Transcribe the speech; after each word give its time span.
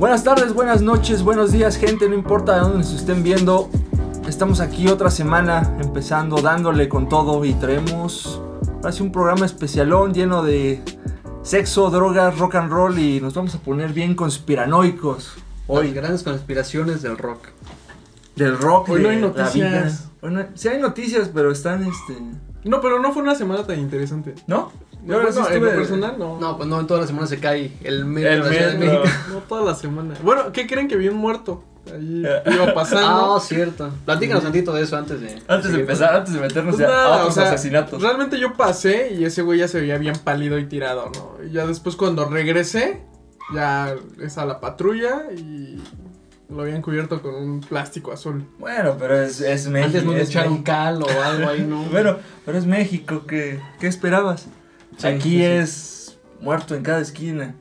Buenas 0.00 0.24
tardes, 0.24 0.54
buenas 0.54 0.80
noches, 0.80 1.22
buenos 1.22 1.52
días, 1.52 1.76
gente, 1.76 2.08
no 2.08 2.14
importa 2.14 2.54
de 2.54 2.60
dónde 2.60 2.78
nos 2.78 2.92
estén 2.92 3.22
viendo. 3.22 3.68
Estamos 4.26 4.60
aquí 4.60 4.88
otra 4.88 5.10
semana 5.10 5.76
empezando, 5.80 6.40
dándole 6.40 6.88
con 6.88 7.08
todo 7.08 7.44
y 7.44 7.52
traemos 7.54 8.40
así 8.82 9.02
un 9.02 9.12
programa 9.12 9.44
especialón 9.44 10.14
lleno 10.14 10.42
de 10.42 10.82
sexo, 11.42 11.90
drogas, 11.90 12.38
rock 12.38 12.54
and 12.54 12.72
roll 12.72 12.98
y 12.98 13.20
nos 13.20 13.34
vamos 13.34 13.54
a 13.54 13.58
poner 13.58 13.92
bien 13.92 14.14
conspiranoicos. 14.14 15.34
Hoy. 15.66 15.88
Hoy 15.88 15.92
grandes 15.92 16.22
conspiraciones 16.22 17.02
del 17.02 17.18
rock. 17.18 17.48
del 18.36 18.56
rock. 18.56 18.88
Hoy 18.88 19.02
no 19.02 19.08
de 19.10 19.14
hay 19.16 19.20
la 19.20 19.26
noticias. 19.28 19.52
vida. 19.54 19.92
Hoy 20.22 20.32
no- 20.32 20.46
sí 20.54 20.68
hay 20.68 20.80
noticias, 20.80 21.30
pero 21.32 21.52
están 21.52 21.82
este. 21.82 22.16
No, 22.64 22.80
pero 22.80 23.00
no 23.00 23.12
fue 23.12 23.22
una 23.22 23.34
semana 23.34 23.64
tan 23.66 23.78
interesante. 23.78 24.34
¿No? 24.46 24.72
No, 25.04 25.14
ahora 25.14 25.26
bueno, 25.26 25.32
sí 25.32 25.38
en 25.38 25.54
estuve- 25.56 25.70
lo 25.72 25.76
personal, 25.78 26.14
no. 26.18 26.38
No, 26.40 26.56
pues 26.56 26.68
no, 26.68 26.80
en 26.80 26.86
toda 26.86 27.00
la 27.00 27.06
semana 27.06 27.26
se 27.26 27.38
cae 27.40 27.72
el 27.84 28.04
metro 28.04 28.30
El 28.32 28.42
de 28.42 28.48
la 28.48 28.54
Ciudad 28.54 28.72
de 28.72 28.78
metro. 28.78 29.00
México. 29.00 29.18
No 29.32 29.38
toda 29.48 29.64
la 29.64 29.74
semana. 29.74 30.14
Bueno, 30.22 30.52
¿qué 30.52 30.66
creen 30.66 30.88
que 30.88 30.96
vi 30.96 31.08
un 31.08 31.16
muerto? 31.16 31.64
Ahí 31.86 32.22
Eh. 32.26 32.42
iba 32.54 32.64
Ah, 32.68 32.74
pasando. 32.74 33.40
cierto. 33.40 33.90
Platícanos 34.04 34.42
tantito 34.42 34.72
de 34.74 34.82
eso 34.82 34.96
antes 34.98 35.20
de. 35.20 35.40
Antes 35.48 35.72
de 35.72 35.80
empezar, 35.80 36.14
antes 36.14 36.34
de 36.34 36.40
meternos 36.40 36.76
Pues 36.76 36.86
ya 36.86 36.94
nada, 36.94 37.06
a 37.14 37.16
otros 37.20 37.28
o 37.38 37.40
sea, 37.40 37.52
asesinatos. 37.52 38.02
Realmente 38.02 38.38
yo 38.38 38.54
pasé 38.54 39.14
y 39.14 39.24
ese 39.24 39.40
güey 39.42 39.58
ya 39.60 39.68
se 39.68 39.80
veía 39.80 39.96
bien 39.96 40.14
pálido 40.22 40.58
y 40.58 40.66
tirado, 40.66 41.10
¿no? 41.14 41.42
Y 41.44 41.50
ya 41.52 41.66
después 41.66 41.96
cuando 41.96 42.26
regresé, 42.26 43.00
ya 43.54 43.94
es 44.20 44.36
a 44.36 44.44
la 44.44 44.60
patrulla 44.60 45.22
y 45.34 45.82
lo 46.50 46.62
habían 46.62 46.82
cubierto 46.82 47.22
con 47.22 47.34
un 47.34 47.60
plástico 47.60 48.12
azul. 48.12 48.44
Bueno, 48.58 48.96
pero 48.98 49.18
es, 49.20 49.40
es 49.40 49.66
México. 49.68 49.86
Antes 49.86 50.04
no 50.04 50.12
le 50.12 50.22
echaron 50.22 50.62
cal 50.62 51.02
o 51.02 51.06
algo 51.24 51.48
ahí, 51.48 51.62
¿no? 51.68 51.82
Bueno, 51.90 52.18
pero 52.44 52.58
es 52.58 52.66
México, 52.66 53.22
¿qué, 53.26 53.58
qué 53.80 53.86
esperabas? 53.86 54.46
Sí, 55.00 55.06
Aquí 55.06 55.30
sí, 55.30 55.42
es 55.44 56.18
muerto 56.40 56.74
en 56.74 56.82
cada 56.82 57.00
esquina. 57.00 57.54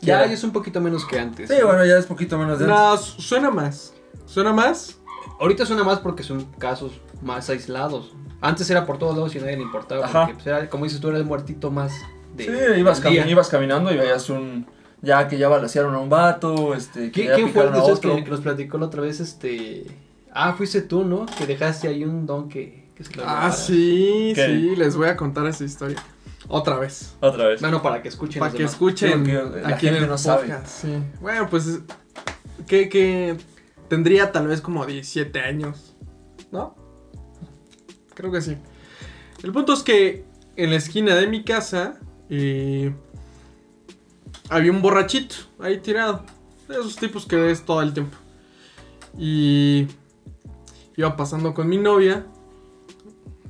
Ya, 0.00 0.26
Ya. 0.26 0.32
es 0.32 0.42
un 0.44 0.52
poquito 0.52 0.80
menos 0.80 1.04
que 1.06 1.18
antes. 1.18 1.48
Sí, 1.48 1.56
bueno, 1.64 1.84
ya 1.84 1.96
es 1.96 2.06
poquito 2.06 2.36
menos 2.38 2.58
de 2.58 2.66
No, 2.66 2.96
su- 2.96 3.22
suena 3.22 3.50
más. 3.50 3.94
Suena 4.26 4.52
más. 4.52 4.98
Ahorita 5.40 5.64
suena 5.66 5.84
más 5.84 6.00
porque 6.00 6.22
son 6.22 6.44
casos 6.58 6.92
más 7.22 7.48
aislados. 7.50 8.12
Antes 8.40 8.68
era 8.70 8.84
por 8.86 8.98
todos 8.98 9.14
lados 9.16 9.34
y 9.34 9.38
a 9.38 9.42
nadie 9.42 9.56
le 9.56 9.62
importaba. 9.62 10.04
Ajá. 10.04 10.20
Porque, 10.26 10.34
pues, 10.34 10.46
era, 10.46 10.68
como 10.68 10.84
dices 10.84 11.00
tú, 11.00 11.08
era 11.08 11.18
el 11.18 11.24
muertito 11.24 11.70
más 11.70 11.92
de. 12.36 12.44
Sí, 12.44 12.80
ibas, 12.80 13.02
cami- 13.02 13.28
ibas 13.28 13.48
caminando 13.48 13.92
y 13.92 13.96
veías 13.96 14.28
un... 14.30 14.66
Ya 15.00 15.26
que 15.26 15.36
ya 15.36 15.48
balacearon 15.48 15.94
a 15.96 15.98
un 15.98 16.08
vato, 16.08 16.74
este... 16.74 17.10
Que 17.10 17.22
¿Qui- 17.24 17.28
ya 17.28 17.34
¿Quién 17.34 17.52
fue 17.52 17.64
el 17.64 17.72
de 17.72 17.78
ustedes 17.78 17.98
otro. 17.98 18.14
que, 18.16 18.24
que 18.24 18.30
nos 18.30 18.40
platicó 18.40 18.78
la 18.78 18.86
otra 18.86 19.02
vez? 19.02 19.18
Este. 19.20 19.86
Ah, 20.32 20.54
fuiste 20.56 20.80
tú, 20.82 21.04
¿no? 21.04 21.26
Que 21.26 21.44
dejaste 21.46 21.88
ahí 21.88 22.04
un 22.04 22.24
don 22.24 22.48
que, 22.48 22.88
que 22.96 23.02
se 23.04 23.14
lo 23.16 23.24
Ah, 23.26 23.50
sí, 23.52 24.32
¿Qué? 24.34 24.46
sí, 24.46 24.76
les 24.76 24.96
voy 24.96 25.08
a 25.08 25.16
contar 25.16 25.44
esa 25.46 25.64
historia. 25.64 26.00
Otra 26.48 26.78
vez. 26.78 27.16
Otra 27.20 27.46
vez. 27.46 27.60
Bueno, 27.60 27.82
para 27.82 28.02
que 28.02 28.08
escuchen. 28.08 28.40
Para 28.40 28.52
que 28.52 28.58
demás. 28.58 28.72
escuchen 28.72 29.62
la 29.62 29.68
aquí 29.68 29.86
en 29.86 29.94
gente 29.94 29.98
el 30.04 30.08
no 30.08 30.18
sabe. 30.18 30.52
sí. 30.66 30.98
Bueno, 31.20 31.48
pues 31.48 31.80
que, 32.66 32.88
que 32.88 33.36
tendría 33.88 34.32
tal 34.32 34.46
vez 34.46 34.60
como 34.60 34.84
17 34.86 35.40
años, 35.40 35.94
¿no? 36.50 36.74
Creo 38.14 38.30
que 38.30 38.40
sí. 38.40 38.56
El 39.42 39.52
punto 39.52 39.72
es 39.72 39.82
que 39.82 40.24
en 40.56 40.70
la 40.70 40.76
esquina 40.76 41.14
de 41.14 41.26
mi 41.26 41.44
casa 41.44 42.00
eh, 42.28 42.94
había 44.48 44.70
un 44.70 44.82
borrachito 44.82 45.36
ahí 45.58 45.78
tirado. 45.78 46.24
De 46.68 46.74
esos 46.74 46.96
tipos 46.96 47.26
que 47.26 47.36
ves 47.36 47.64
todo 47.64 47.82
el 47.82 47.92
tiempo. 47.92 48.16
Y 49.18 49.88
iba 50.96 51.16
pasando 51.16 51.52
con 51.54 51.68
mi 51.68 51.76
novia, 51.76 52.24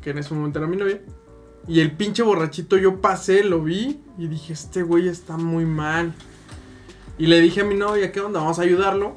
que 0.01 0.11
en 0.11 0.19
ese 0.19 0.35
momento 0.35 0.59
era 0.59 0.67
mi 0.67 0.77
novia. 0.77 1.01
Y 1.69 1.81
el 1.81 1.93
pinche 1.93 2.23
borrachito 2.23 2.77
yo 2.77 3.01
pasé, 3.01 3.45
lo 3.45 3.63
vi 3.63 4.01
y 4.19 4.27
dije, 4.27 4.53
este 4.53 4.83
güey 4.83 5.09
está 5.09 5.37
muy 5.37 5.65
mal. 5.65 6.15
Y 7.19 7.27
le 7.27 7.41
dije 7.41 7.61
a 7.61 7.65
mi 7.65 7.75
novia, 7.75 8.11
¿qué 8.11 8.21
onda? 8.21 8.41
Vamos 8.41 8.59
a 8.59 8.63
ayudarlo. 8.63 9.15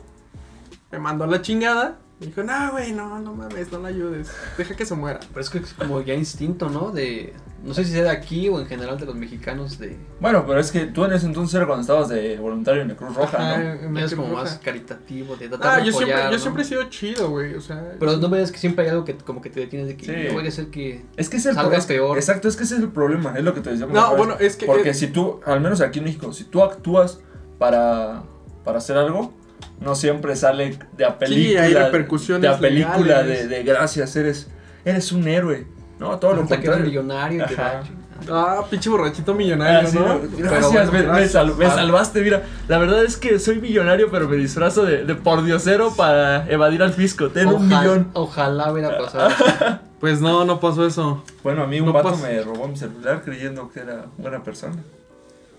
Me 0.92 1.00
mandó 1.00 1.24
a 1.24 1.28
la 1.28 1.42
chingada. 1.42 2.00
Me 2.20 2.28
dijo, 2.28 2.44
no, 2.44 2.72
güey, 2.72 2.94
no, 2.94 3.20
no 3.20 3.34
mames, 3.34 3.72
no 3.74 3.80
la 3.80 3.90
ayudes. 3.90 4.32
Deja 4.58 4.74
que 4.74 4.86
se 4.86 4.96
muera. 4.96 5.20
Pero 5.34 5.42
es 5.42 5.50
que 5.50 5.58
es 5.58 5.74
como 5.74 6.00
ya 6.02 6.14
instinto, 6.14 6.70
¿no? 6.70 6.92
De. 6.92 7.34
No 7.62 7.74
sé 7.74 7.84
si 7.84 7.92
sea 7.92 8.04
de 8.04 8.10
aquí 8.10 8.48
o 8.48 8.60
en 8.62 8.68
general 8.68 8.98
de 8.98 9.06
los 9.06 9.16
mexicanos. 9.16 9.78
De. 9.80 9.98
Bueno, 10.22 10.46
pero 10.48 10.62
es 10.62 10.72
que 10.72 10.86
tú 10.86 11.04
en 11.04 11.12
ese 11.12 11.26
entonces 11.26 11.54
era 11.56 11.66
cuando 11.66 11.82
estabas 11.82 12.08
de 12.08 12.38
voluntario 12.38 12.84
en 12.84 12.88
la 12.88 12.96
Cruz 12.96 13.14
Roja, 13.16 13.38
Ajá, 13.38 13.76
¿no? 13.90 14.00
Es 14.00 14.16
como 14.16 14.30
Roja. 14.30 14.44
más 14.44 14.60
caritativo, 14.64 15.36
de 15.36 15.50
tratar 15.50 15.74
Ah, 15.74 15.78
de 15.80 15.88
yo 15.88 15.92
siempre, 16.40 16.62
he 16.64 16.66
sido 16.66 16.84
chido, 16.90 17.30
güey. 17.32 17.56
O 17.56 17.60
sea. 17.62 17.96
Pero 18.00 18.16
no 18.16 18.30
ves 18.30 18.50
que 18.52 18.60
siempre 18.60 18.86
hay 18.86 18.92
algo 18.92 19.04
que 19.04 19.16
como 19.18 19.42
que 19.42 19.50
te 19.50 19.60
detienes 19.60 19.90
de 19.90 19.98
que 19.98 20.06
Sí. 20.06 20.28
no 20.30 20.36
vaya 20.36 20.48
a 20.48 20.52
ser 20.54 20.68
que. 20.68 21.04
Es 21.18 21.28
que 21.28 21.36
es 21.36 21.46
el 21.48 21.56
Salga 21.56 21.78
es- 21.78 21.86
peor. 21.86 22.18
Exacto, 22.18 22.48
es 22.48 22.56
que 22.56 22.64
ese 22.64 22.76
es 22.76 22.82
el 22.82 22.90
problema, 22.94 23.34
es 23.38 23.44
lo 23.44 23.54
que 23.54 23.60
te 23.60 23.72
decíamos. 23.72 23.94
No, 23.94 24.16
bueno, 24.16 24.38
es 24.40 24.56
que- 24.56 24.68
Porque 24.68 24.94
si 24.94 25.08
tú, 25.08 25.42
al 25.46 25.60
menos 25.60 25.82
aquí 25.82 26.00
en 26.00 26.06
México, 26.06 26.32
si 26.32 26.46
tú 26.46 26.64
actúas 26.64 27.20
para, 27.60 28.24
para 28.64 28.78
hacer 28.78 28.96
algo, 28.98 29.34
no 29.82 29.96
siempre 29.96 30.36
sale 30.36 30.78
de 30.98 31.06
a 31.06 31.18
película. 31.18 31.62
hay 31.64 31.74
repercusiones 31.74 32.42
De 32.44 32.48
a 32.48 32.58
película 32.58 33.24
de, 33.24 33.30
legales. 33.30 33.50
de 33.50 33.64
gracias, 33.64 34.16
eres, 34.16 34.48
eres 34.84 35.12
un 35.12 35.28
héroe. 35.28 35.68
No, 36.00 36.18
todo 36.20 36.32
lo 36.32 36.42
Resulta 36.44 36.60
que 36.62 36.68
eres 36.68 36.78
contrario. 36.80 37.02
millonario 37.04 37.46
va. 37.58 37.84
Ah, 38.30 38.64
pinche 38.70 38.90
borrachito 38.90 39.34
millonario, 39.34 39.88
Ah, 39.88 39.92
sí, 39.92 39.98
¿no? 40.00 40.08
no, 40.08 40.22
Gracias, 40.38 40.72
bueno, 40.72 40.92
me, 40.92 41.00
me 41.00 41.04
gracias. 41.06 41.32
sal- 41.34 41.56
me 41.58 41.66
Ah. 41.66 41.76
salvaste, 41.76 42.22
mira. 42.22 42.44
La 42.70 42.78
verdad 42.78 43.04
es 43.04 43.18
que 43.18 43.40
soy 43.40 43.60
millonario, 43.60 44.10
pero 44.10 44.28
me 44.30 44.38
disfrazo 44.38 44.86
de, 44.86 45.04
de 45.04 45.16
pordiosero 45.16 45.94
para 45.96 46.50
evadir 46.50 46.82
al 46.82 46.94
fisco. 46.94 47.30
Ten 47.30 47.48
un 47.50 47.68
millón. 47.68 48.10
Ojalá 48.14 48.72
hubiera 48.72 48.98
pasado. 48.98 49.30
Pues 50.00 50.22
no, 50.22 50.46
no 50.46 50.60
pasó 50.60 50.86
eso. 50.86 51.24
Bueno, 51.42 51.64
a 51.64 51.68
mí 51.68 51.80
un 51.80 51.88
No 51.88 51.94
vato 51.94 52.16
me 52.18 52.40
robó 52.42 52.68
mi 52.68 52.76
celular 52.78 53.22
creyendo 53.24 53.72
que 53.72 53.80
era 53.80 54.06
buena 54.18 54.44
persona. 54.44 54.76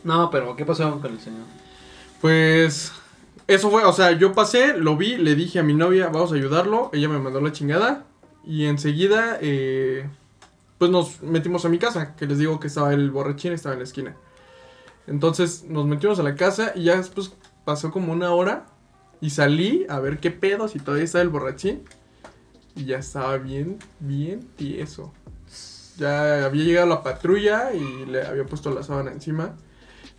no, 0.05 0.31
pero 0.31 0.55
¿qué 0.55 0.65
pasó 0.65 1.01
con 1.01 1.11
el 1.13 1.19
señor? 1.21 1.41
Pues 2.21 2.93
eso 3.47 3.71
fue, 3.71 3.84
o 3.84 3.93
sea, 3.93 4.12
yo 4.12 4.33
pasé, 4.33 4.77
lo 4.77 4.97
vi, 4.97 5.17
le 5.17 5.34
dije 5.34 5.61
a 5.61 5.62
mi 5.62 5.75
novia, 5.75 6.09
vamos 6.09 6.33
a 6.33 6.34
ayudarlo, 6.34 6.91
ella 6.93 7.09
me 7.09 7.19
mandó 7.19 7.41
la 7.41 7.53
chingada 7.53 8.05
y 8.45 8.65
enseguida 8.65 9.39
eh, 9.41 10.09
pues 10.79 10.91
nos 10.91 11.23
metimos 11.23 11.65
a 11.65 11.69
mi 11.69 11.79
casa, 11.79 12.17
que 12.17 12.27
les 12.27 12.39
digo 12.39 12.59
que 12.59 12.67
estaba 12.67 12.93
el 12.93 13.11
borrachín, 13.11 13.53
estaba 13.53 13.75
en 13.75 13.81
la 13.81 13.84
esquina. 13.84 14.17
Entonces 15.07 15.65
nos 15.65 15.87
metimos 15.87 16.19
a 16.19 16.25
la 16.25 16.34
casa 16.34 16.73
y 16.75 16.84
ya 16.84 16.97
después 16.97 17.34
pasó 17.65 17.93
como 17.93 18.12
una 18.12 18.33
hora 18.33 18.67
y 19.21 19.31
salí 19.31 19.87
a 19.89 20.01
ver 20.01 20.19
qué 20.19 20.31
pedo, 20.31 20.69
si 20.69 20.78
todavía 20.78 21.05
estaba 21.05 21.23
el 21.23 21.28
borrachín 21.28 21.84
y 22.75 22.84
ya 22.84 22.99
estaba 22.99 23.39
bien, 23.39 23.78
bien 24.01 24.41
tieso. 24.57 25.13
Ya 25.97 26.45
había 26.45 26.65
llegado 26.65 26.89
la 26.89 27.03
patrulla 27.03 27.73
y 27.73 28.07
le 28.07 28.27
había 28.27 28.45
puesto 28.45 28.71
la 28.71 28.83
sábana 28.83 29.13
encima. 29.13 29.57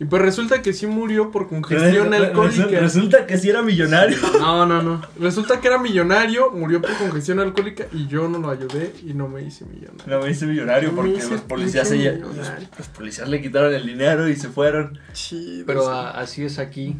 Y 0.00 0.04
pues 0.04 0.22
resulta 0.22 0.62
que 0.62 0.72
sí 0.72 0.86
murió 0.86 1.32
por 1.32 1.48
congestión 1.48 2.14
alcohólica. 2.14 2.78
Resulta 2.78 3.26
que 3.26 3.36
sí 3.36 3.50
era 3.50 3.62
millonario. 3.62 4.16
No, 4.38 4.64
no, 4.64 4.80
no. 4.82 5.00
Resulta 5.18 5.60
que 5.60 5.66
era 5.66 5.78
millonario, 5.78 6.52
murió 6.52 6.80
por 6.80 6.92
congestión 6.96 7.40
alcohólica 7.40 7.86
y 7.92 8.06
yo 8.06 8.28
no 8.28 8.38
lo 8.38 8.50
ayudé 8.50 8.94
y 9.04 9.12
no 9.14 9.26
me 9.28 9.42
hice 9.42 9.64
millonario. 9.64 10.04
No 10.06 10.20
me 10.24 10.30
hice 10.30 10.46
millonario 10.46 10.92
porque 10.94 11.14
hice 11.16 11.30
los 11.30 11.40
policías, 11.40 11.88
se 11.88 11.96
los, 11.96 12.28
millonario. 12.30 12.68
los 12.78 12.86
policías 12.88 13.28
le 13.28 13.42
quitaron 13.42 13.74
el 13.74 13.84
dinero 13.84 14.28
y 14.28 14.36
se 14.36 14.48
fueron. 14.48 14.98
Chido, 15.12 15.66
Pero 15.66 15.82
sí. 15.82 15.90
así 16.14 16.44
es 16.44 16.58
aquí. 16.60 16.96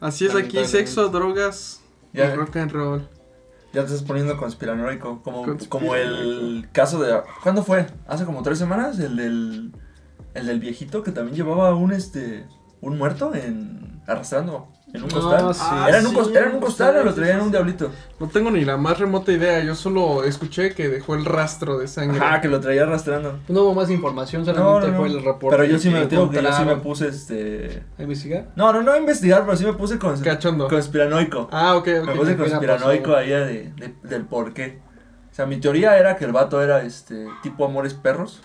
Así 0.00 0.26
es 0.26 0.34
aquí, 0.34 0.62
sexo, 0.66 1.08
drogas 1.08 1.80
y 2.12 2.18
Ya. 2.18 2.34
rock 2.34 2.56
and 2.56 2.70
roll. 2.72 3.08
Ya 3.72 3.80
te 3.80 3.86
estás 3.92 4.02
poniendo 4.02 4.36
conspiranoico. 4.36 5.22
Como, 5.22 5.42
Conspiranoico. 5.42 5.68
como 5.70 5.94
el 5.96 6.68
caso 6.72 7.02
de. 7.02 7.18
¿Cuándo 7.42 7.62
fue? 7.64 7.86
¿Hace 8.06 8.24
como 8.26 8.42
tres 8.42 8.58
semanas? 8.58 8.98
El 8.98 9.16
del. 9.16 9.72
El 10.36 10.46
del 10.46 10.60
viejito 10.60 11.02
que 11.02 11.12
también 11.12 11.36
llevaba 11.36 11.74
un 11.74 11.92
este. 11.92 12.46
Un 12.80 12.98
muerto 12.98 13.34
en. 13.34 14.02
arrastrando. 14.06 14.68
En 14.92 15.02
un 15.02 15.08
No, 15.08 15.14
costal. 15.20 15.54
sí. 15.54 15.60
Ah, 15.64 15.86
¿Era, 15.88 15.98
en 15.98 16.06
un 16.06 16.12
sí, 16.12 16.16
cos- 16.16 16.30
¿Era 16.30 16.46
en 16.48 16.54
un 16.54 16.60
costal 16.60 16.96
o 16.96 17.04
lo 17.04 17.10
sí, 17.10 17.16
traían 17.16 17.38
en 17.40 17.46
un 17.46 17.50
diablito? 17.50 17.90
No 18.20 18.28
tengo 18.28 18.50
ni 18.52 18.64
la 18.64 18.76
más 18.76 18.98
remota 18.98 19.32
idea, 19.32 19.62
yo 19.64 19.74
solo 19.74 20.22
escuché 20.22 20.74
que 20.74 20.88
dejó 20.88 21.16
el 21.16 21.24
rastro 21.24 21.78
de 21.78 21.88
sangre. 21.88 22.18
Ajá, 22.20 22.40
que 22.40 22.48
lo 22.48 22.60
traía 22.60 22.84
arrastrando. 22.84 23.40
No 23.48 23.62
hubo 23.62 23.74
más 23.74 23.90
información, 23.90 24.44
solamente 24.44 24.86
no, 24.86 24.92
no. 24.92 24.98
fue 24.98 25.08
el 25.08 25.24
reporte. 25.24 25.56
Pero 25.56 25.64
yo 25.68 25.78
sí 25.80 25.90
me 25.90 26.06
digo 26.06 26.30
que 26.30 26.40
yo 26.40 26.52
sí 26.52 26.64
me 26.64 26.76
puse 26.76 27.08
este. 27.08 27.82
¿A 27.98 28.02
investigar? 28.02 28.48
No, 28.54 28.72
no, 28.72 28.82
no 28.82 28.92
a 28.92 28.98
investigar, 28.98 29.44
pero 29.44 29.56
sí 29.56 29.64
me 29.66 29.72
puse 29.72 29.98
con, 29.98 30.18
Cachondo. 30.20 30.68
conspiranoico. 30.68 31.48
Ah, 31.50 31.74
ok, 31.76 31.86
Me 31.88 31.98
ok. 31.98 32.06
puse 32.10 32.20
hubiera 32.20 32.36
conspiranoico 32.36 33.14
ahí 33.16 33.30
de, 33.30 33.72
de- 33.72 33.94
del 34.04 34.24
por 34.24 34.54
qué. 34.54 34.78
O 35.32 35.34
sea, 35.34 35.46
mi 35.46 35.56
teoría 35.58 35.98
era 35.98 36.16
que 36.16 36.24
el 36.24 36.32
vato 36.32 36.62
era 36.62 36.82
este 36.82 37.26
tipo 37.42 37.64
amores 37.66 37.92
perros. 37.92 38.40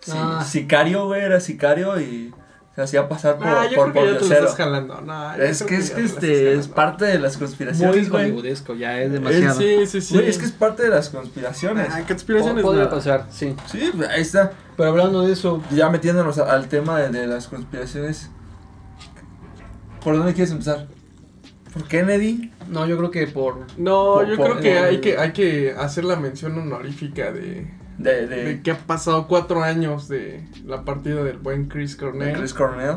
Sí, 0.00 0.12
Ah. 0.14 0.44
Sicario, 0.48 1.06
güey, 1.06 1.22
era 1.22 1.40
sicario 1.40 2.00
y 2.00 2.32
se 2.74 2.82
hacía 2.82 3.08
pasar 3.08 3.36
por, 3.38 3.46
Ah, 3.48 3.66
yo 3.68 3.74
por 3.76 3.90
creo 3.92 3.92
que 3.92 3.98
ya 4.00 4.04
te 4.06 4.12
lo 4.12 4.18
pordiosero. 4.20 4.44
estás 4.48 4.56
jalando. 4.56 5.00
No, 5.00 5.36
yo 5.36 5.42
Es 5.42 5.62
que 5.64 5.76
es 5.76 5.90
que 5.90 6.04
este 6.04 6.54
es 6.54 6.68
parte 6.68 7.04
de 7.06 7.18
las 7.18 7.34
Muy 7.36 7.46
conspiraciones, 7.46 8.08
güey. 8.08 8.24
hollywoodesco, 8.30 8.74
ya 8.76 9.00
es 9.00 9.08
Eh, 9.08 9.14
demasiado. 9.14 9.58
Sí, 9.60 9.86
sí, 9.86 10.00
sí. 10.00 10.14
Güey, 10.14 10.28
es 10.28 10.38
que 10.38 10.44
es 10.44 10.52
parte 10.52 10.84
de 10.84 10.90
las 10.90 11.08
conspiraciones. 11.08 11.88
Ah, 11.90 12.02
conspiraciones 12.06 12.62
Podría 12.62 12.84
nada. 12.84 12.94
pasar, 12.94 13.26
sí. 13.30 13.56
Sí, 13.66 13.90
ahí 14.08 14.20
está. 14.22 14.52
Pero 14.76 14.90
hablando 14.90 15.22
de 15.26 15.32
eso, 15.32 15.60
Ya 15.72 15.90
metiéndonos 15.90 16.38
al 16.38 16.68
tema 16.68 16.98
de, 17.00 17.08
de 17.10 17.26
las 17.26 17.48
conspiraciones. 17.48 18.30
¿Por 20.02 20.16
dónde 20.16 20.32
quieres 20.32 20.52
empezar? 20.52 20.86
¿Por 21.72 21.84
Kennedy? 21.88 22.52
no, 22.68 22.86
yo 22.86 22.96
creo 22.96 23.10
que 23.10 23.26
por. 23.26 23.66
No, 23.76 24.14
Por- 24.14 24.28
yo 24.28 24.36
por- 24.36 24.50
creo 24.50 24.60
que 24.60 24.78
hay 24.78 25.00
que 25.00 25.18
hay 25.18 25.32
que 25.32 25.74
hacer 25.76 26.04
la 26.04 26.16
mención 26.16 26.56
honorífica 26.58 27.32
de, 27.32 27.66
De, 27.98 28.26
de, 28.28 28.44
de 28.44 28.62
que 28.62 28.70
ha 28.70 28.78
pasado 28.78 29.26
cuatro 29.26 29.62
años 29.62 30.08
de 30.08 30.46
la 30.64 30.84
partida 30.84 31.22
del 31.24 31.38
buen 31.38 31.66
Chris 31.68 31.96
de 31.96 32.04
Cornell. 32.04 32.36
Chris 32.38 32.54
Cornell. 32.54 32.96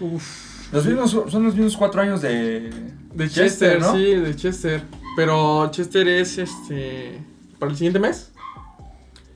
Uf. 0.00 0.72
Los 0.72 0.84
mismos, 0.86 1.10
son 1.10 1.44
los 1.44 1.54
mismos 1.54 1.76
cuatro 1.76 2.00
años 2.02 2.20
de... 2.22 2.70
De 3.14 3.28
Chester, 3.28 3.78
¿no? 3.80 3.92
sí, 3.94 4.02
de 4.14 4.34
Chester. 4.34 4.82
Pero 5.16 5.70
Chester 5.70 6.08
es 6.08 6.38
este. 6.38 7.22
para 7.58 7.70
el 7.70 7.76
siguiente 7.76 7.98
mes. 8.00 8.32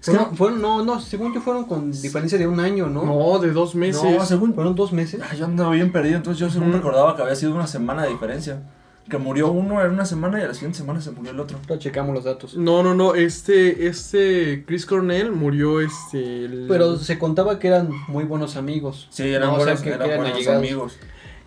Es 0.00 0.06
que 0.06 0.12
Fueron, 0.12 0.36
fueron- 0.36 0.62
no, 0.62 0.82
no, 0.84 1.00
según 1.00 1.34
yo 1.34 1.40
fueron 1.42 1.64
con 1.66 1.92
diferencia 1.92 2.38
de 2.38 2.46
un 2.46 2.58
año, 2.58 2.86
¿no? 2.88 3.04
No, 3.04 3.38
de 3.38 3.52
dos 3.52 3.74
meses. 3.74 4.02
No, 4.02 4.24
según... 4.24 4.54
Fueron 4.54 4.74
dos 4.74 4.92
meses. 4.92 5.20
Ay, 5.30 5.38
yo 5.38 5.44
andaba 5.44 5.70
bien 5.72 5.92
perdido, 5.92 6.16
entonces 6.16 6.40
yo 6.40 6.48
según 6.50 6.68
Ujú. 6.68 6.78
recordaba 6.78 7.14
que 7.14 7.22
había 7.22 7.34
sido 7.36 7.54
una 7.54 7.66
semana 7.66 8.02
de 8.04 8.08
diferencia. 8.10 8.62
Que 9.08 9.18
murió 9.18 9.52
uno 9.52 9.80
en 9.84 9.92
una 9.92 10.04
semana 10.04 10.40
y 10.40 10.42
a 10.42 10.48
la 10.48 10.54
siguiente 10.54 10.78
semana 10.78 11.00
se 11.00 11.12
murió 11.12 11.30
el 11.30 11.38
otro. 11.38 11.58
Pero 11.66 11.78
checamos 11.78 12.12
los 12.14 12.24
datos. 12.24 12.56
No, 12.56 12.82
no, 12.82 12.94
no. 12.94 13.14
Este, 13.14 13.86
este 13.86 14.64
Chris 14.66 14.84
Cornell 14.84 15.30
murió 15.30 15.80
este. 15.80 16.44
el- 16.46 16.66
Pero 16.68 16.96
se 16.96 17.16
contaba 17.18 17.58
que 17.60 17.68
eran 17.68 17.90
muy 18.08 18.24
buenos 18.24 18.56
amigos. 18.56 19.06
Sí, 19.10 19.28
eran 19.32 19.48
No, 19.48 19.54
o 19.54 19.56
sea, 19.58 19.64
buenos, 19.66 19.82
que- 19.82 19.88
eran 19.90 20.00
que 20.00 20.06
eran 20.06 20.18
buenos 20.18 20.36
allegados. 20.36 20.58
amigos. 20.62 20.98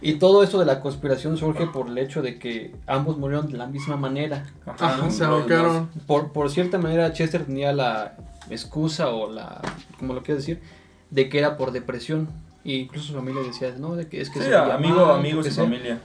Y 0.01 0.13
todo 0.13 0.43
esto 0.43 0.57
de 0.59 0.65
la 0.65 0.79
conspiración 0.79 1.35
surge 1.35 1.67
por 1.67 1.87
el 1.89 1.97
hecho 1.97 2.21
de 2.21 2.39
que 2.39 2.73
ambos 2.87 3.17
murieron 3.17 3.51
de 3.51 3.57
la 3.57 3.67
misma 3.67 3.97
manera. 3.97 4.45
Ajá, 4.65 4.95
¿no? 4.95 5.11
se 5.11 5.25
ahorcaron. 5.25 5.89
Por, 6.07 6.31
por 6.31 6.49
cierta 6.49 6.77
manera, 6.77 7.11
Chester 7.11 7.43
tenía 7.43 7.73
la 7.73 8.15
excusa 8.49 9.09
o 9.09 9.29
la, 9.29 9.59
como 9.99 10.13
lo 10.13 10.23
quieras 10.23 10.45
decir, 10.45 10.61
de 11.09 11.27
que 11.27 11.39
era 11.39 11.57
por 11.57 11.71
depresión. 11.73 12.29
Y 12.63 12.75
incluso 12.75 13.07
su 13.07 13.13
familia 13.15 13.41
decía, 13.43 13.73
no, 13.77 13.95
de 13.97 14.07
que 14.07 14.21
es 14.21 14.29
que 14.29 14.39
Sí, 14.39 14.45
se 14.45 14.55
amigo, 14.55 15.05
amigos 15.07 15.45
y 15.45 15.49
que 15.49 15.55
sea". 15.55 15.63
familia. 15.65 15.99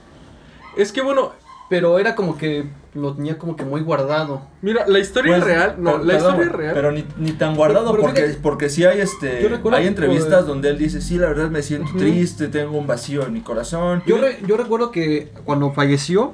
Es 0.75 0.91
que 0.91 1.01
bueno, 1.01 1.31
Pero 1.69 1.97
era 1.97 2.13
como 2.15 2.37
que 2.37 2.69
lo 2.93 3.15
tenía 3.15 3.37
como 3.39 3.55
que 3.55 3.65
muy 3.65 3.81
guardado. 3.81 4.41
mira, 4.61 4.85
la 4.87 4.99
historia 4.99 5.33
Pues, 5.37 5.43
real. 5.43 5.75
No, 5.79 5.93
pero- 5.93 6.03
la 6.03 6.13
perdón, 6.13 6.31
historia 6.35 6.53
real. 6.53 6.73
Pero 6.75 6.91
ni, 6.91 7.05
ni 7.17 7.31
tan 7.31 7.55
guardado 7.55 7.91
Pero- 7.91 8.03
pero 8.03 8.03
porque, 8.03 8.21
fíjate, 8.23 8.39
porque 8.41 8.69
sí 8.69 8.85
hay 8.85 8.99
este 9.01 9.47
hay 9.71 9.87
entrevistas 9.87 10.45
donde 10.45 10.69
él 10.69 10.77
dice, 10.77 11.01
sí, 11.01 11.17
la 11.17 11.27
verdad 11.27 11.49
me 11.49 11.61
siento 11.63 11.89
triste, 11.97 12.47
tengo 12.49 12.77
un 12.77 12.85
vacío 12.87 13.25
en 13.25 13.33
mi 13.33 13.41
corazón. 13.41 14.03
Yo, 14.05 14.17
re- 14.19 14.39
yo 14.47 14.57
recuerdo 14.57 14.91
que 14.91 15.31
cuando 15.43 15.71
falleció, 15.73 16.33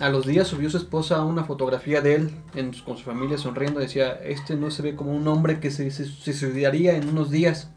a 0.00 0.10
los 0.10 0.24
días 0.26 0.46
subió 0.46 0.70
su 0.70 0.76
esposa 0.76 1.24
una 1.24 1.42
fotografía 1.42 2.00
de 2.00 2.14
él 2.14 2.30
en- 2.54 2.72
con 2.84 2.96
su 2.96 3.02
familia 3.04 3.36
sonriendo. 3.36 3.80
Decía, 3.80 4.12
este 4.22 4.54
no 4.54 4.70
se 4.70 4.82
ve 4.82 4.94
como 4.94 5.10
un 5.12 5.26
hombre 5.26 5.58
que 5.58 5.72
se, 5.72 5.90
se, 5.90 6.04
se 6.06 6.32
suicidaría 6.32 6.94
en 6.96 7.08
unos 7.08 7.30
días. 7.32 7.68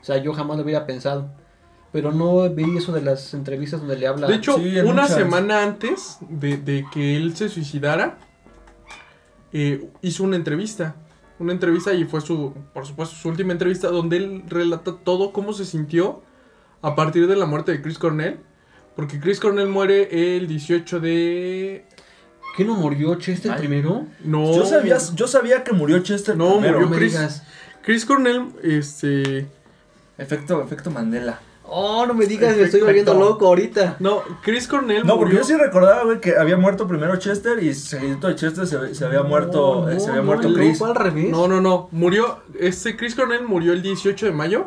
O 0.00 0.04
sea, 0.06 0.16
yo 0.22 0.32
jamás 0.32 0.56
lo 0.56 0.62
hubiera 0.64 0.86
pensado. 0.86 1.30
Pero 1.96 2.12
no 2.12 2.46
vi 2.50 2.76
eso 2.76 2.92
de 2.92 3.00
las 3.00 3.32
entrevistas 3.32 3.80
donde 3.80 3.96
le 3.96 4.06
habla. 4.06 4.26
De 4.26 4.34
hecho, 4.34 4.58
Sí, 4.58 4.76
una 4.80 5.04
muchas. 5.04 5.14
semana 5.14 5.62
antes 5.62 6.18
de, 6.28 6.58
de 6.58 6.84
que 6.92 7.16
él 7.16 7.34
se 7.34 7.48
suicidara, 7.48 8.18
eh, 9.54 9.88
hizo 10.02 10.22
una 10.24 10.36
entrevista. 10.36 10.94
Una 11.38 11.52
entrevista 11.54 11.94
y 11.94 12.04
fue 12.04 12.20
su, 12.20 12.52
por 12.74 12.84
supuesto, 12.84 13.16
su 13.16 13.30
última 13.30 13.52
entrevista 13.52 13.88
donde 13.88 14.18
él 14.18 14.42
relata 14.46 14.94
todo 15.04 15.32
cómo 15.32 15.54
se 15.54 15.64
sintió 15.64 16.20
a 16.82 16.94
partir 16.94 17.26
de 17.28 17.36
la 17.36 17.46
muerte 17.46 17.72
de 17.72 17.80
Chris 17.80 17.98
Cornell. 17.98 18.40
Porque 18.94 19.18
Chris 19.18 19.40
Cornell 19.40 19.68
muere 19.68 20.36
el 20.36 20.46
18 20.48 21.00
de... 21.00 21.86
¿Qué 22.58 22.64
no 22.66 22.74
murió 22.74 23.14
Chester 23.14 23.52
Ay. 23.52 23.58
primero? 23.60 24.04
No, 24.22 24.54
Yo 24.54 24.66
sabía, 24.66 24.98
yo 25.14 25.26
sabía 25.28 25.64
que 25.64 25.72
murió 25.72 25.98
Chester 26.00 26.36
No, 26.36 26.58
primero. 26.58 26.80
murió 26.80 26.90
No 26.90 26.90
me 26.90 26.96
Chris. 26.98 27.42
Chris 27.82 28.04
Cornell, 28.04 28.48
este... 28.62 29.46
Efecto, 30.18 30.62
efecto 30.62 30.90
Mandela. 30.90 31.40
Oh, 31.68 32.06
no 32.06 32.14
me 32.14 32.26
digas, 32.26 32.56
me 32.56 32.62
estoy 32.64 32.80
volviendo 32.80 33.12
Perfecto. 33.12 33.32
loco 33.32 33.46
ahorita. 33.48 33.96
No, 33.98 34.22
Chris 34.42 34.68
Cornell 34.68 35.04
No, 35.04 35.16
porque 35.18 35.34
murió... 35.34 35.40
yo 35.40 35.44
sí 35.44 35.54
recordaba, 35.56 36.04
güey, 36.04 36.20
que 36.20 36.36
había 36.36 36.56
muerto 36.56 36.86
primero 36.86 37.16
Chester 37.16 37.62
y 37.62 37.74
seguidito 37.74 38.28
de 38.28 38.36
Chester 38.36 38.66
se, 38.66 38.94
se 38.94 39.04
había 39.04 39.22
muerto, 39.22 39.82
No, 39.84 39.90
eh, 39.90 39.98
se 39.98 40.06
no, 40.06 40.12
había 40.12 40.22
no, 40.22 40.26
muerto 40.26 40.48
no, 40.48 40.54
Chris. 40.54 40.78
fue 40.78 40.88
al 40.88 40.94
revés. 40.94 41.30
No, 41.30 41.48
no, 41.48 41.60
no. 41.60 41.88
Murió. 41.92 42.38
Este 42.58 42.96
Chris 42.96 43.14
Cornell 43.14 43.42
murió 43.44 43.72
el 43.72 43.82
18 43.82 44.26
de 44.26 44.32
mayo. 44.32 44.66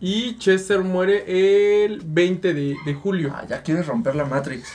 Y 0.00 0.36
Chester 0.38 0.80
muere 0.80 1.84
el 1.84 2.02
20 2.04 2.54
de, 2.54 2.76
de 2.84 2.94
julio. 2.94 3.32
Ah, 3.34 3.44
ya 3.48 3.62
quieres 3.62 3.86
romper 3.86 4.16
la 4.16 4.24
Matrix. 4.24 4.68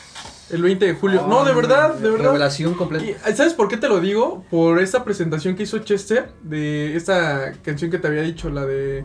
El 0.50 0.62
20 0.62 0.86
de 0.86 0.94
julio. 0.94 1.22
Ah, 1.26 1.28
no, 1.30 1.44
de 1.44 1.54
verdad, 1.54 1.96
de 1.96 2.10
verdad. 2.10 2.28
Revelación 2.28 2.76
completa. 2.76 3.06
Y, 3.06 3.34
¿Sabes 3.36 3.54
por 3.54 3.68
qué 3.68 3.76
te 3.76 3.90
lo 3.90 4.00
digo? 4.00 4.46
Por 4.50 4.80
esta 4.80 5.04
presentación 5.04 5.56
que 5.56 5.64
hizo 5.64 5.80
Chester 5.80 6.30
de 6.44 6.96
esta 6.96 7.52
canción 7.62 7.92
que 7.92 7.98
te 7.98 8.08
había 8.08 8.22
dicho, 8.22 8.50
la 8.50 8.66
de 8.66 9.04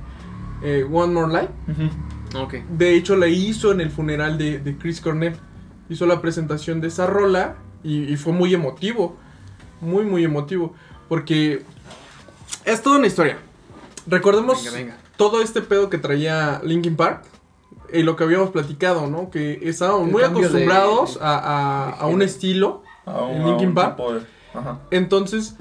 eh, 0.63 0.87
One 0.93 1.13
More 1.13 1.33
Life. 1.33 1.49
Ok. 2.35 2.55
De 2.71 2.95
hecho, 2.95 3.17
la 3.17 3.29
hizo 3.29 3.73
en 3.73 3.81
el 3.81 3.91
funeral 3.91 4.39
de, 4.39 4.59
de 4.59 4.77
Chris 4.79 5.01
Cornell. 5.01 5.37
Hizo 5.89 6.07
la 6.07 6.21
presentación 6.23 6.81
de 6.81 6.89
esa 6.89 7.07
rola 7.07 7.57
y, 7.83 8.05
y 8.13 8.17
fue 8.17 8.33
muy 8.33 8.55
emotivo. 8.55 9.17
Muy, 9.81 10.05
muy 10.05 10.25
emotivo. 10.25 10.75
Porque 11.09 11.63
es 12.65 12.83
toda 12.83 12.99
una 12.99 13.07
historia. 13.07 13.39
Recordemos 14.07 14.65
Venga, 14.65 14.77
venga. 14.77 14.97
todo 15.17 15.43
este 15.43 15.61
pedo 15.63 15.91
que 15.91 15.99
traía 15.99 16.61
Linkin 16.65 16.97
Park. 16.97 17.25
Y 17.93 18.03
lo 18.05 18.17
que 18.17 18.25
habíamos 18.25 18.51
platicado, 18.51 19.07
¿no? 19.09 19.29
Que 19.31 19.61
estábamos 19.69 20.07
El 20.07 20.13
muy 20.13 20.23
de- 20.23 20.29
acostumbrados 20.29 21.19
a, 21.21 21.89
a- 21.89 21.97
de 21.97 21.97
a 22.01 22.07
un 22.07 22.23
estilo. 22.23 22.83
A 23.05 23.29
¿En 23.31 23.45
Linkin 23.45 23.69
un 23.69 23.75
Park? 23.75 23.97
tipo 23.97 24.15
de- 24.15 24.23
Ajá. 24.55 24.81
Entonces, 24.91 25.57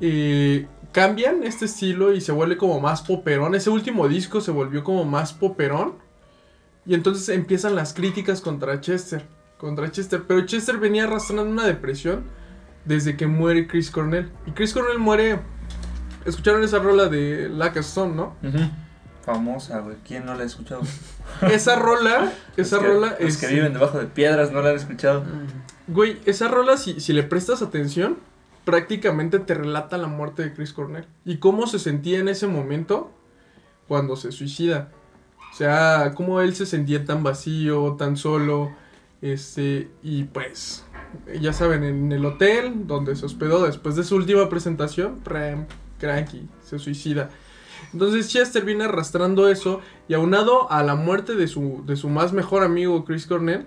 eh, 0.00 0.66
cambian 0.92 1.44
este 1.44 1.66
estilo 1.66 2.12
y 2.14 2.20
se 2.20 2.32
vuelve 2.32 2.56
como 2.56 2.80
más 2.80 3.02
poperón. 3.02 3.54
Ese 3.54 3.70
último 3.70 4.08
disco 4.08 4.40
se 4.40 4.50
volvió 4.50 4.82
como 4.82 5.04
más 5.04 5.32
poperón. 5.32 5.94
Y 6.88 6.94
entonces 6.94 7.28
empiezan 7.28 7.76
las 7.76 7.92
críticas 7.94 8.40
contra 8.40 8.80
Chester. 8.80 9.24
Contra 9.58 9.90
Chester. 9.92 10.24
Pero 10.26 10.44
Chester 10.46 10.78
venía 10.78 11.04
arrastrando 11.04 11.44
una 11.44 11.64
depresión 11.66 12.24
desde 12.84 13.16
que 13.16 13.26
muere 13.28 13.66
Chris 13.68 13.90
Cornell. 13.90 14.30
Y 14.46 14.52
Chris 14.52 14.72
Cornell 14.72 14.98
muere. 14.98 15.38
Escucharon 16.24 16.62
esa 16.64 16.78
rola 16.80 17.06
de 17.08 17.48
Lack 17.50 17.76
Stone, 17.76 18.14
¿no? 18.16 18.34
Famosa, 19.24 19.80
güey. 19.80 19.96
¿Quién 20.06 20.24
no 20.24 20.34
la 20.34 20.42
ha 20.42 20.46
escuchado? 20.46 20.80
Esa 21.52 21.76
rola, 21.76 22.32
esa 22.56 22.76
Los 22.76 22.84
que- 22.84 22.90
rola 22.92 23.16
Los 23.20 23.28
es. 23.28 23.36
que 23.36 23.46
viven 23.48 23.74
debajo 23.74 23.98
de 23.98 24.06
piedras 24.06 24.50
no 24.50 24.62
la 24.62 24.70
han 24.70 24.76
escuchado. 24.76 25.24
Güey, 25.86 26.18
esa 26.24 26.48
rola, 26.48 26.78
si, 26.78 27.00
si 27.00 27.12
le 27.12 27.22
prestas 27.22 27.60
atención, 27.60 28.16
prácticamente 28.64 29.38
te 29.38 29.52
relata 29.54 29.98
la 29.98 30.06
muerte 30.06 30.42
de 30.42 30.54
Chris 30.54 30.72
Cornell. 30.72 31.06
Y 31.26 31.36
cómo 31.36 31.66
se 31.66 31.78
sentía 31.78 32.18
en 32.18 32.28
ese 32.28 32.46
momento 32.46 33.12
cuando 33.86 34.16
se 34.16 34.32
suicida. 34.32 34.88
O 35.50 35.54
sea, 35.54 36.12
cómo 36.14 36.40
él 36.40 36.54
se 36.54 36.66
sentía 36.66 37.04
tan 37.04 37.22
vacío, 37.22 37.96
tan 37.98 38.16
solo. 38.16 38.72
Este, 39.20 39.90
y 40.02 40.24
pues, 40.24 40.84
ya 41.40 41.52
saben, 41.52 41.82
en 41.82 42.12
el 42.12 42.24
hotel 42.24 42.86
donde 42.86 43.16
se 43.16 43.26
hospedó 43.26 43.64
después 43.64 43.96
de 43.96 44.04
su 44.04 44.16
última 44.16 44.48
presentación, 44.48 45.20
Prem, 45.24 45.66
cranky, 45.98 46.48
se 46.62 46.78
suicida. 46.78 47.30
Entonces 47.92 48.28
Chester 48.28 48.64
viene 48.64 48.84
arrastrando 48.84 49.48
eso 49.48 49.80
y 50.08 50.14
aunado 50.14 50.70
a 50.70 50.82
la 50.82 50.94
muerte 50.94 51.34
de 51.34 51.48
su, 51.48 51.82
de 51.86 51.96
su 51.96 52.08
más 52.08 52.32
mejor 52.32 52.62
amigo 52.62 53.04
Chris 53.04 53.26
Cornell, 53.26 53.66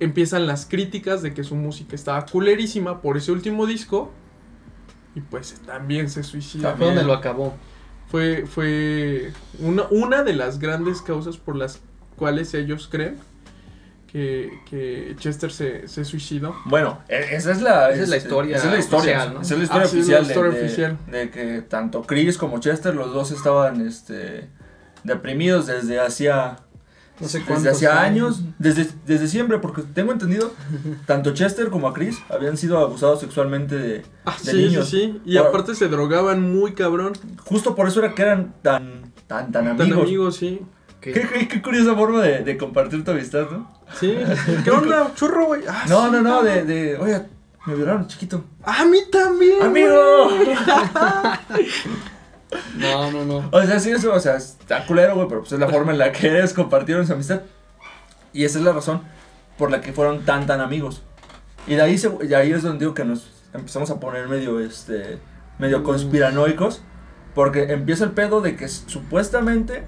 empiezan 0.00 0.46
las 0.46 0.66
críticas 0.66 1.22
de 1.22 1.34
que 1.34 1.44
su 1.44 1.54
música 1.54 1.94
estaba 1.94 2.24
culerísima 2.26 3.00
por 3.00 3.16
ese 3.16 3.32
último 3.32 3.66
disco 3.66 4.10
y 5.14 5.20
pues 5.20 5.54
también 5.66 6.10
se 6.10 6.22
suicida. 6.22 6.76
Fue 6.76 6.86
donde 6.86 7.04
lo 7.04 7.12
acabó. 7.12 7.54
Fue, 8.10 8.44
fue 8.46 9.32
una, 9.60 9.84
una 9.90 10.22
de 10.24 10.32
las 10.34 10.58
grandes 10.58 11.00
causas 11.02 11.36
por 11.36 11.54
las 11.56 11.80
cuales 12.16 12.52
ellos 12.54 12.88
creen 12.90 13.16
que, 14.10 14.50
que 14.68 15.14
Chester 15.18 15.52
se, 15.52 15.86
se 15.86 16.04
suicidó. 16.04 16.56
Bueno, 16.64 16.98
e- 17.08 17.36
esa 17.36 17.52
es 17.52 17.62
la, 17.62 17.90
Esa 17.90 18.02
es 18.02 18.08
la 18.08 18.16
este, 18.16 18.28
historia 18.28 18.56
esa 18.56 18.66
es 18.66 18.72
la 18.72 18.78
historia, 18.80 19.12
oficial, 19.18 19.34
¿no? 19.34 19.40
esa 19.42 19.54
es 19.54 19.58
la 19.58 19.64
historia 19.64 19.84
Ah, 19.84 19.88
sí, 19.88 19.98
es 19.98 20.02
oficial, 20.02 20.22
la 20.22 20.28
historia 20.28 20.50
de, 20.52 20.58
de- 20.58 20.64
oficial. 20.66 20.98
de 21.06 21.30
que 21.30 21.62
tanto 21.62 22.02
Chris 22.02 22.36
como 22.36 22.58
Chester, 22.58 22.94
los 22.96 23.12
dos 23.14 23.30
estaban 23.30 23.86
este, 23.86 24.48
deprimidos 25.04 25.68
desde 25.68 26.00
hacía, 26.00 26.56
No 27.20 27.28
sé 27.28 27.44
desde 27.46 27.70
hacía 27.70 28.00
años, 28.00 28.42
desde, 28.58 28.88
desde 29.06 29.28
siempre, 29.28 29.58
porque 29.58 29.82
tengo 29.82 30.10
entendido, 30.12 30.52
tanto 31.06 31.34
Chester 31.34 31.68
como 31.68 31.86
a 31.88 31.92
Chris 31.92 32.18
habían 32.30 32.56
sido 32.56 32.78
abusados 32.78 33.20
sexualmente 33.20 33.76
de, 33.76 34.02
Ah, 34.24 34.36
de 34.42 34.50
sí, 34.52 34.56
niños. 34.56 34.88
sí, 34.88 35.00
sí. 35.12 35.20
Y 35.26 35.36
Por- 35.38 35.48
aparte 35.48 35.74
se 35.74 35.88
drogaban 35.88 36.40
muy 36.52 36.72
cabrón. 36.72 37.12
Justo 37.44 37.74
por 37.74 37.88
eso 37.88 38.02
era 38.02 38.14
que 38.14 38.22
eran 38.22 38.54
tan, 38.62 39.12
tan, 39.26 39.52
tan 39.52 39.64
Tan 39.64 39.68
amigos. 39.80 40.02
amigos, 40.04 40.36
sí. 40.36 40.60
Qué, 41.00 41.12
qué- 41.12 41.48
qué 41.48 41.62
curiosa 41.62 41.94
forma 41.94 42.20
de, 42.22 42.42
de 42.44 42.56
compartir 42.58 43.04
tu 43.04 43.10
amistad, 43.10 43.46
¿no? 43.50 43.70
Sí. 43.98 44.14
¿Qué 44.64 44.70
onda, 44.70 45.12
churro, 45.14 45.46
güey? 45.46 45.62
Ah, 45.68 45.84
No, 45.88 46.06
sí, 46.06 46.12
no, 46.12 46.22
no, 46.22 46.42
de, 46.42 46.64
de, 46.64 46.96
oye, 46.96 47.22
me 47.66 47.74
violaron 47.74 48.06
chiquito. 48.06 48.44
A 48.64 48.84
mí 48.84 48.98
también. 49.12 49.62
¡Amigo! 49.62 50.30
No, 52.76 53.10
no, 53.12 53.24
no. 53.24 53.48
O 53.52 53.62
sea, 53.62 53.78
sí, 53.78 53.90
eso, 53.90 54.12
o 54.12 54.20
sea, 54.20 54.36
está 54.36 54.86
culero, 54.86 55.14
güey, 55.14 55.28
pero 55.28 55.40
pues 55.40 55.52
es 55.52 55.58
la 55.58 55.68
forma 55.68 55.92
en 55.92 55.98
la 55.98 56.12
que 56.12 56.36
ellos 56.36 56.52
compartieron 56.52 57.06
su 57.06 57.12
amistad. 57.12 57.42
Y 58.32 58.44
esa 58.44 58.58
es 58.58 58.64
la 58.64 58.72
razón 58.72 59.02
por 59.58 59.70
la 59.70 59.80
que 59.80 59.92
fueron 59.92 60.24
tan, 60.24 60.46
tan 60.46 60.60
amigos. 60.60 61.02
Y 61.66 61.74
de 61.74 61.82
ahí, 61.82 61.98
se, 61.98 62.10
y 62.28 62.34
ahí 62.34 62.52
es 62.52 62.62
donde 62.62 62.80
digo 62.80 62.94
que 62.94 63.04
nos 63.04 63.30
empezamos 63.52 63.90
a 63.90 64.00
poner 64.00 64.28
medio, 64.28 64.58
este, 64.60 65.18
medio 65.58 65.80
Mm. 65.80 65.84
conspiranoicos. 65.84 66.82
Porque 67.34 67.72
empieza 67.72 68.02
el 68.04 68.10
pedo 68.10 68.40
de 68.40 68.56
que 68.56 68.66
supuestamente 68.68 69.84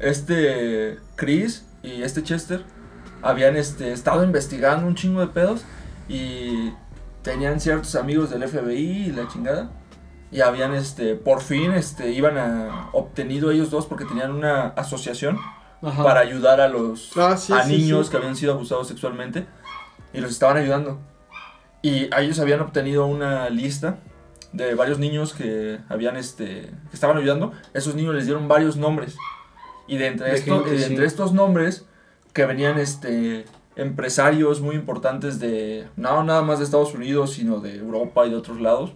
este 0.00 0.98
Chris 1.14 1.64
y 1.84 2.02
este 2.02 2.22
Chester 2.24 2.64
habían 3.22 3.56
este, 3.56 3.92
estado 3.92 4.24
investigando 4.24 4.86
un 4.86 4.94
chingo 4.96 5.20
de 5.20 5.28
pedos 5.28 5.64
y 6.08 6.72
tenían 7.22 7.60
ciertos 7.60 7.94
amigos 7.94 8.30
del 8.30 8.42
FBI 8.42 9.06
y 9.06 9.12
la 9.12 9.28
chingada. 9.28 9.70
Y 10.32 10.42
habían, 10.42 10.74
este, 10.74 11.14
por 11.16 11.40
fin, 11.40 11.72
este, 11.72 12.12
iban 12.12 12.38
a 12.38 12.88
obtenido 12.92 13.50
ellos 13.50 13.70
dos 13.70 13.86
porque 13.86 14.04
tenían 14.04 14.30
una 14.32 14.68
asociación 14.68 15.38
Ajá. 15.82 16.04
para 16.04 16.20
ayudar 16.20 16.60
a 16.60 16.68
los 16.68 17.16
Ah, 17.16 17.36
sí, 17.36 17.52
a 17.52 17.62
sí, 17.64 17.72
niños 17.76 18.06
sí. 18.06 18.10
que 18.12 18.16
habían 18.18 18.36
sido 18.36 18.52
abusados 18.54 18.86
sexualmente 18.88 19.46
y 20.12 20.20
los 20.20 20.30
estaban 20.30 20.56
ayudando. 20.56 21.00
Y 21.82 22.08
ellos 22.16 22.38
habían 22.38 22.60
obtenido 22.60 23.06
una 23.06 23.48
lista 23.50 23.98
de 24.52 24.74
varios 24.74 24.98
niños 24.98 25.32
que 25.32 25.78
habían 25.88 26.16
este 26.16 26.44
que 26.90 26.94
estaban 26.94 27.16
ayudando. 27.16 27.52
Esos 27.74 27.94
niños 27.94 28.14
les 28.14 28.26
dieron 28.26 28.46
varios 28.48 28.76
nombres. 28.76 29.16
Y 29.88 29.96
de 29.96 30.06
entre, 30.08 30.28
De 30.30 30.36
esto- 30.36 30.56
gente, 30.62 30.74
y 30.76 30.78
de 30.78 30.86
entre 30.86 31.06
estos 31.06 31.32
nombres 31.32 31.86
que 32.32 32.46
venían 32.46 32.78
este 32.78 33.46
empresarios 33.74 34.60
muy 34.60 34.76
importantes 34.76 35.40
de 35.40 35.88
no 35.96 36.22
nada 36.22 36.42
más 36.42 36.58
de 36.58 36.64
Estados 36.66 36.94
Unidos, 36.94 37.32
sino 37.32 37.60
de 37.60 37.76
Europa 37.76 38.26
y 38.26 38.30
de 38.30 38.36
otros 38.36 38.60
lados. 38.60 38.92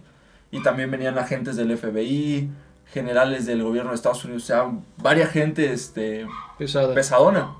Y 0.55 0.63
también 0.63 0.89
venían 0.91 1.17
agentes 1.17 1.55
del 1.57 1.75
FBI, 1.77 2.49
generales 2.93 3.45
del 3.45 3.61
gobierno 3.63 3.89
de 3.91 3.95
Estados 3.95 4.23
Unidos, 4.25 4.43
o 4.43 4.45
sea, 4.45 4.71
varias 4.97 5.29
gente 5.31 5.73
este 5.73 6.27
Pesada. 6.57 6.93
pesadona. 6.93 7.55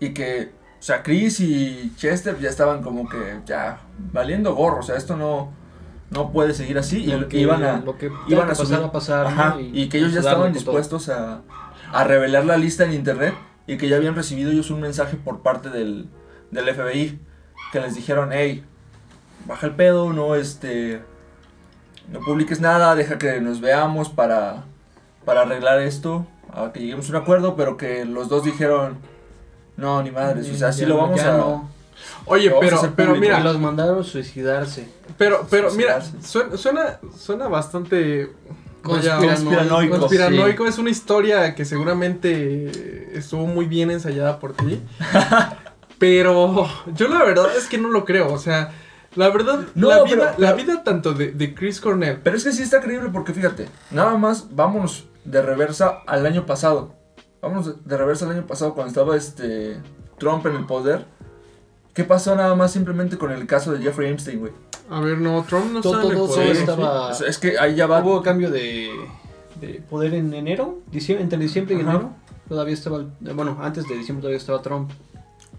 Y 0.00 0.10
que, 0.10 0.52
o 0.78 0.82
sea, 0.82 1.02
Chris 1.02 1.40
y 1.40 1.92
Chester 1.96 2.38
ya 2.38 2.48
estaban 2.50 2.82
como 2.82 3.08
que 3.08 3.40
ya 3.46 3.80
valiendo 4.12 4.54
gorro. 4.54 4.80
O 4.80 4.82
sea, 4.82 4.96
esto 4.96 5.16
no, 5.16 5.50
no 6.10 6.30
puede 6.30 6.52
seguir 6.54 6.78
así. 6.78 7.04
Y 7.04 7.06
Lo 7.08 7.28
que- 7.28 7.38
iban 7.38 7.64
a, 7.64 7.78
lo 7.80 7.96
que 7.96 8.10
iban 8.28 8.46
a 8.46 8.48
pasar 8.50 8.66
subir- 8.66 8.84
a 8.84 8.92
pasar. 8.92 9.22
¿no? 9.24 9.28
Ajá, 9.30 9.56
y, 9.60 9.88
que 9.88 9.98
ellos 9.98 10.12
ya 10.12 10.20
estaban 10.20 10.52
dispuestos 10.52 11.08
a, 11.08 11.40
a 11.92 12.04
revelar 12.04 12.44
la 12.44 12.56
lista 12.58 12.84
en 12.84 12.92
internet. 12.92 13.34
Y 13.66 13.76
que 13.76 13.88
ya 13.88 13.96
habían 13.96 14.14
recibido 14.14 14.50
ellos 14.50 14.70
un 14.70 14.80
mensaje 14.80 15.16
por 15.16 15.40
parte 15.42 15.68
del, 15.70 16.08
del 16.50 16.74
FBI. 16.74 17.18
Que 17.72 17.80
les 17.80 17.94
dijeron, 17.94 18.30
hey, 18.32 18.64
baja 19.46 19.66
el 19.66 19.74
pedo, 19.74 20.12
no 20.12 20.34
este... 20.36 21.02
No 22.12 22.20
publiques 22.20 22.60
nada, 22.60 22.94
deja 22.94 23.18
que 23.18 23.40
nos 23.40 23.60
veamos 23.60 24.08
para, 24.08 24.64
para 25.24 25.42
arreglar 25.42 25.80
esto, 25.80 26.26
a 26.52 26.72
que 26.72 26.80
lleguemos 26.80 27.08
a 27.08 27.10
un 27.10 27.16
acuerdo, 27.16 27.54
pero 27.56 27.76
que 27.76 28.04
los 28.04 28.28
dos 28.28 28.44
dijeron, 28.44 28.96
no, 29.76 30.02
ni 30.02 30.10
madres, 30.10 30.50
o 30.50 30.56
sea, 30.56 30.72
sí 30.72 30.86
lo 30.86 30.96
vamos 30.96 31.20
a... 31.20 31.36
no. 31.36 31.68
Oye, 32.26 32.48
a 32.48 32.60
pero, 32.60 32.80
pero 32.94 33.14
público. 33.14 33.20
Mira, 33.20 33.40
los 33.40 33.58
mandaron 33.58 34.04
suicidarse. 34.04 34.88
pero, 35.16 35.46
pero 35.50 35.72
mira, 35.72 36.00
suicidarse. 36.00 36.28
suena, 36.28 36.56
suena, 36.56 37.00
suena 37.16 37.48
bastante 37.48 38.30
Conspiranoico. 38.82 39.98
conspiranoico. 39.98 40.66
Es 40.66 40.78
una 40.78 40.90
historia 40.90 41.54
que 41.54 41.64
seguramente 41.64 43.16
estuvo 43.16 43.46
muy 43.46 43.66
bien 43.66 43.90
ensayada 43.90 44.38
por 44.38 44.54
ti. 44.54 44.80
pero 45.98 46.68
yo 46.94 47.08
la 47.08 47.24
verdad 47.24 47.48
es 47.56 47.66
que 47.66 47.78
no 47.78 47.88
lo 47.88 48.04
creo. 48.04 48.32
O 48.32 48.38
sea, 48.38 48.72
la 49.14 49.28
verdad, 49.30 49.60
No, 49.74 49.88
la, 49.88 50.04
pero- 50.04 50.16
vida, 50.16 50.34
la 50.38 50.52
vida 50.52 50.84
tanto 50.84 51.14
de, 51.14 51.32
de 51.32 51.54
Chris 51.54 51.80
Cornell. 51.80 52.20
Pero 52.22 52.36
es 52.36 52.44
que 52.44 52.52
sí 52.52 52.62
está 52.62 52.80
creíble 52.80 53.08
porque 53.12 53.32
fíjate, 53.32 53.68
nada 53.90 54.16
más 54.16 54.54
vámonos 54.54 55.06
de 55.24 55.42
reversa 55.42 55.98
al 56.06 56.24
año 56.26 56.46
pasado. 56.46 56.94
Vámonos 57.42 57.84
de- 57.86 57.96
reversa 57.96 58.26
al 58.26 58.32
año 58.32 58.46
pasado 58.46 58.74
cuando 58.74 58.88
estaba 58.88 59.16
este 59.16 59.78
Trump 60.18 60.44
en 60.46 60.56
el 60.56 60.66
poder. 60.66 61.04
¿Qué 61.94 62.04
pasó 62.04 62.34
nada 62.36 62.54
más 62.54 62.72
simplemente 62.72 63.18
con 63.18 63.32
el 63.32 63.46
caso 63.46 63.72
de 63.72 63.80
Jeffrey 63.82 64.10
Epstein, 64.10 64.38
güey? 64.40 64.52
A 64.90 65.00
ver, 65.00 65.18
no, 65.18 65.42
Trump 65.44 65.72
no 65.72 65.80
Todo- 65.80 66.00
todo 66.10 66.42
estaba- 66.42 67.12
es 67.26 67.38
que 67.38 67.58
ahí 67.58 67.74
ya 67.74 67.86
va. 67.86 68.00
Hubo 68.02 68.22
cambio 68.22 68.50
de, 68.50 68.88
de 69.60 69.82
poder 69.90 70.14
en 70.14 70.32
enero, 70.32 70.78
diciembre, 70.90 71.24
entre 71.24 71.38
diciembre 71.38 71.74
y 71.74 71.80
Ajá. 71.80 71.90
enero. 71.90 72.10
Todavía 72.48 72.72
estaba, 72.74 72.98
el- 72.98 73.34
bueno, 73.34 73.58
antes 73.60 73.86
de 73.88 73.96
diciembre 73.96 74.22
todavía 74.22 74.38
estaba 74.38 74.62
Trump. 74.62 74.90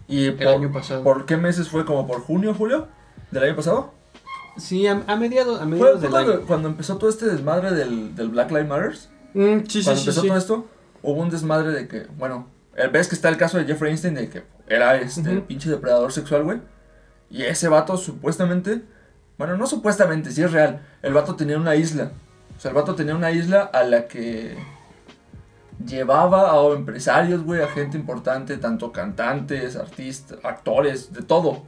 ¿Y 0.08 0.26
El 0.26 0.34
por, 0.36 0.46
año 0.48 0.72
pasado. 0.72 1.04
por 1.04 1.24
qué 1.26 1.36
meses 1.36 1.68
fue? 1.68 1.84
¿Como 1.84 2.06
por 2.06 2.20
junio, 2.22 2.52
julio? 2.54 2.88
¿Del 3.30 3.44
año 3.44 3.56
pasado? 3.56 3.92
Sí, 4.56 4.86
a, 4.86 5.02
a 5.06 5.16
mediados, 5.16 5.60
a 5.60 5.64
mediados 5.64 5.92
fue 5.94 6.00
del 6.02 6.10
cuando, 6.10 6.32
año. 6.32 6.42
cuando 6.46 6.68
empezó 6.68 6.96
todo 6.98 7.08
este 7.10 7.26
desmadre 7.26 7.72
del, 7.72 8.14
del 8.16 8.28
Black 8.28 8.50
Lives 8.50 8.68
Matter. 8.68 8.92
Mm, 9.34 9.66
sí, 9.68 9.82
cuando 9.84 10.00
sí, 10.00 10.08
empezó 10.08 10.20
sí. 10.22 10.28
todo 10.28 10.36
esto, 10.38 10.66
hubo 11.02 11.20
un 11.22 11.30
desmadre 11.30 11.70
de 11.72 11.88
que, 11.88 12.06
bueno, 12.18 12.48
el- 12.74 12.90
ves 12.90 13.08
que 13.08 13.14
está 13.14 13.28
el 13.28 13.36
caso 13.36 13.58
de 13.58 13.64
Jeffrey 13.64 13.90
Einstein 13.90 14.14
de 14.14 14.28
que 14.28 14.42
era 14.68 14.96
este 14.96 15.40
pinche 15.40 15.70
depredador 15.70 16.12
sexual, 16.12 16.42
güey. 16.44 16.58
Y 17.30 17.42
ese 17.42 17.68
vato 17.68 17.96
supuestamente, 17.96 18.82
bueno, 19.38 19.56
no 19.56 19.66
supuestamente, 19.66 20.30
sí 20.32 20.42
es 20.42 20.50
real. 20.52 20.80
El 21.02 21.12
vato 21.14 21.36
tenía 21.36 21.56
una 21.56 21.76
isla. 21.76 22.10
O 22.56 22.60
sea, 22.60 22.70
el 22.70 22.74
vato 22.74 22.94
tenía 22.96 23.14
una 23.14 23.30
isla 23.30 23.62
a 23.72 23.84
la 23.84 24.06
que 24.08 24.56
llevaba 25.86 26.50
a 26.52 26.72
empresarios, 26.74 27.42
güey, 27.44 27.62
a 27.62 27.68
gente 27.68 27.96
importante, 27.96 28.56
tanto 28.58 28.92
cantantes, 28.92 29.76
artistas, 29.76 30.38
actores, 30.44 31.12
de 31.12 31.22
todo. 31.22 31.62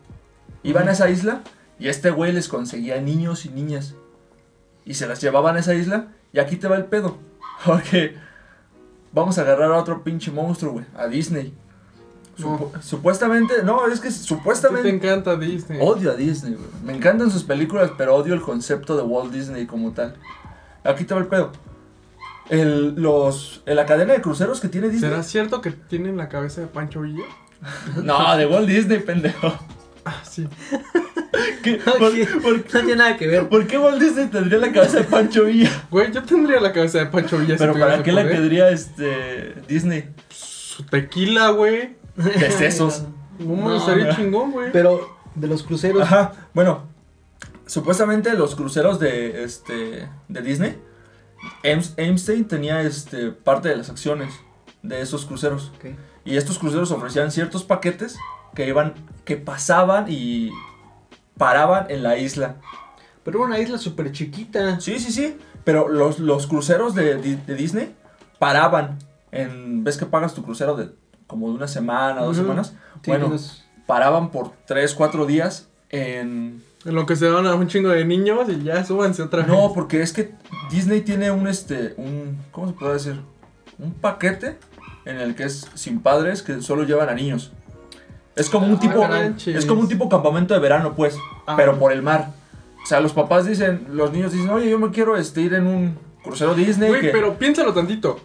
Iban 0.63 0.89
a 0.89 0.93
esa 0.93 1.11
isla 1.11 1.41
y 1.79 1.89
este 1.89 2.11
güey 2.11 2.33
les 2.33 2.49
conseguía 2.49 3.01
niños 3.01 3.45
y 3.45 3.49
niñas. 3.51 3.95
Y 4.85 4.95
se 4.95 5.07
las 5.07 5.21
llevaban 5.21 5.57
a 5.57 5.61
esa 5.61 5.75
isla 5.75 6.09
y 6.33 6.39
aquí 6.39 6.57
te 6.57 6.69
va 6.69 6.77
el 6.77 6.85
pedo. 6.87 7.19
Porque 7.65 8.17
vamos 9.13 9.39
a 9.39 9.43
agarrar 9.43 9.73
a 9.73 9.77
otro 9.79 10.03
pinche 10.03 10.31
monstruo, 10.31 10.73
güey, 10.73 10.85
a 10.97 11.07
Disney. 11.07 11.53
Supu- 12.39 12.71
Supuestamente, 12.81 13.63
no, 13.63 13.87
es 13.89 14.01
que 14.01 14.09
ti 14.09 14.15
te 14.15 14.21
supuestamente 14.23 14.89
encanta 14.89 15.37
Disney. 15.37 15.79
odio 15.83 16.13
a 16.13 16.15
Disney, 16.15 16.55
güey. 16.55 16.67
Me 16.83 16.97
encantan 16.97 17.31
sus 17.31 17.45
películas, 17.45 17.91
pero 17.99 18.15
odio 18.17 18.33
el 18.35 18.41
concepto 18.41 18.97
de 18.97 19.03
Walt 19.03 19.33
Disney 19.33 19.67
como 19.67 19.93
tal. 19.93 20.17
Aquí 20.83 21.05
te 21.05 21.13
va 21.15 21.21
el 21.21 21.27
pedo. 21.27 21.53
El, 22.49 22.95
los, 22.97 23.63
en 23.67 23.77
la 23.77 23.87
cadena 23.87 24.15
de 24.15 24.21
cruceros 24.23 24.61
que 24.61 24.69
tiene 24.69 24.89
Disney. 24.89 25.11
¿Será 25.11 25.23
cierto 25.23 25.61
que 25.61 25.71
tienen 25.73 26.17
la 26.17 26.29
cabeza 26.29 26.61
de 26.63 26.67
Pancho 26.69 27.03
Villa? 27.03 27.23
No, 28.03 28.37
de 28.37 28.47
Walt 28.47 28.67
Disney, 28.69 28.99
pendejo. 29.01 29.53
Ah, 30.05 30.23
sí. 30.29 30.49
¿Qué? 31.63 31.75
¿Por, 31.77 32.43
por- 32.43 32.57
No 32.59 32.65
tiene 32.81 32.97
nada 32.97 33.17
que 33.17 33.27
ver. 33.27 33.49
por 33.49 33.67
qué 33.67 33.79
Walt 33.79 34.01
Disney 34.03 34.27
tendría 34.29 34.59
la 34.59 34.73
cabeza 34.73 34.99
de 34.99 35.05
Pancho 35.05 35.45
Villa? 35.45 35.71
Güey, 35.91 36.13
yo 36.13 36.23
tendría 36.25 36.61
la 36.61 36.73
cabeza 36.73 36.99
de 36.99 37.07
Pancho 37.07 37.39
Villa. 37.39 37.57
Pero 37.59 37.73
¿para 37.79 38.03
qué 38.03 38.13
la 38.13 38.27
tendría 38.29 38.71
este 38.71 39.55
Disney? 39.69 40.11
Su 40.31 40.85
tequila, 40.85 41.51
güey. 41.51 41.97
De 42.17 42.51
sesos. 42.51 43.05
No 43.39 43.57
no. 43.57 44.15
chingón, 44.17 44.53
güey. 44.53 44.71
Pero 44.73 45.17
de 45.35 45.49
los 45.49 45.63
cruceros, 45.65 46.03
Ajá, 46.03 46.33
bueno, 46.55 46.87
supuestamente 47.67 48.35
los 48.35 48.55
cruceros 48.55 49.01
de 49.01 49.43
este 49.43 50.09
de 50.29 50.43
Disney, 50.43 50.79
Einstein 51.63 52.45
tenía 52.47 52.83
este 52.83 53.31
parte 53.33 53.71
de 53.71 53.77
las 53.77 53.91
acciones 53.91 54.33
de 54.83 55.01
esos 55.01 55.25
cruceros 55.25 55.73
Ok. 55.77 55.87
y 56.25 56.37
estos 56.37 56.59
cruceros 56.59 56.91
ofrecían 56.93 57.33
ciertos 57.33 57.65
paquetes 57.65 58.17
que 58.55 58.69
iban 58.69 58.95
que 59.25 59.37
pasaban 59.37 60.07
y 60.09 60.51
paraban 61.39 61.87
en 61.91 62.03
la 62.03 62.19
isla. 62.19 62.57
pero 63.25 63.39
era 63.39 63.47
una 63.47 63.59
isla 63.59 63.79
súper 63.79 64.13
chiquita. 64.13 64.81
Sí, 64.81 64.99
sí, 64.99 65.13
sí, 65.13 65.37
pero 65.65 65.89
los, 65.89 66.19
los 66.19 66.47
cruceros 66.47 66.95
de, 66.95 67.17
de 67.17 67.55
Disney 67.55 67.95
paraban 68.39 68.99
en 69.31 69.85
ves 69.85 69.97
que 69.97 70.07
pagas 70.07 70.35
tu 70.35 70.43
crucero 70.43 70.77
de 70.77 70.91
como 71.27 71.49
de 71.49 71.55
una 71.55 71.69
semana, 71.69 72.21
dos 72.23 72.37
semanas, 72.37 72.75
Sí, 73.03 73.11
bueno, 73.11 73.35
paraban 73.87 74.31
por 74.31 74.53
tres, 74.67 74.95
cuatro 74.95 75.25
días 75.25 75.69
en 75.89 76.63
En 76.85 76.95
lo 76.95 77.07
que 77.07 77.17
se 77.17 77.29
van 77.29 77.47
a 77.47 77.55
un 77.55 77.69
chingo 77.69 77.89
de 77.89 78.05
niños 78.05 78.49
y 78.49 78.63
ya 78.63 78.85
súbanse 78.85 79.23
otra 79.23 79.41
vez. 79.41 79.49
No, 79.49 79.73
porque 79.73 80.03
es 80.03 80.13
que 80.13 80.35
Disney 80.71 81.01
tiene 81.01 81.31
un 81.31 81.47
este 81.49 81.95
un 81.97 82.39
¿cómo 82.51 82.69
se 82.69 82.73
puede 82.75 82.93
decir? 82.93 83.21
Un 83.79 83.95
paquete 83.95 84.59
en 85.05 85.17
el 85.19 85.35
que 85.35 85.45
es 85.45 85.67
sin 85.75 86.01
padres 86.01 86.43
que 86.43 86.61
solo 86.61 86.85
llevan 86.85 87.09
a 87.09 87.15
niños. 87.15 87.53
Es 88.37 88.49
como 88.49 88.67
un 88.67 88.75
Ah, 88.77 88.81
tipo 88.81 89.51
es 89.51 89.67
como 89.67 89.81
un 89.83 89.89
tipo 89.89 90.09
campamento 90.09 90.55
de 90.55 90.61
verano, 90.61 90.95
pues, 90.95 91.19
Ah. 91.47 91.55
pero 91.57 91.79
por 91.79 91.93
el 91.93 92.03
mar. 92.03 92.31
O 92.83 92.87
sea, 92.87 93.01
los 93.01 93.13
papás 93.13 93.47
dicen, 93.47 93.87
los 93.91 94.13
niños 94.13 94.33
dicen, 94.33 94.49
"Oye, 94.51 94.71
yo 94.71 94.79
me 94.79 94.91
quiero 94.91 95.17
este 95.17 95.41
ir 95.43 95.55
en 95.55 95.67
un 95.67 95.99
crucero 96.25 96.55
Disney." 96.55 96.89
Güey, 96.89 97.01
que- 97.03 97.09
pero 97.11 97.35
piénsalo 97.39 97.73
tantito. 97.75 98.19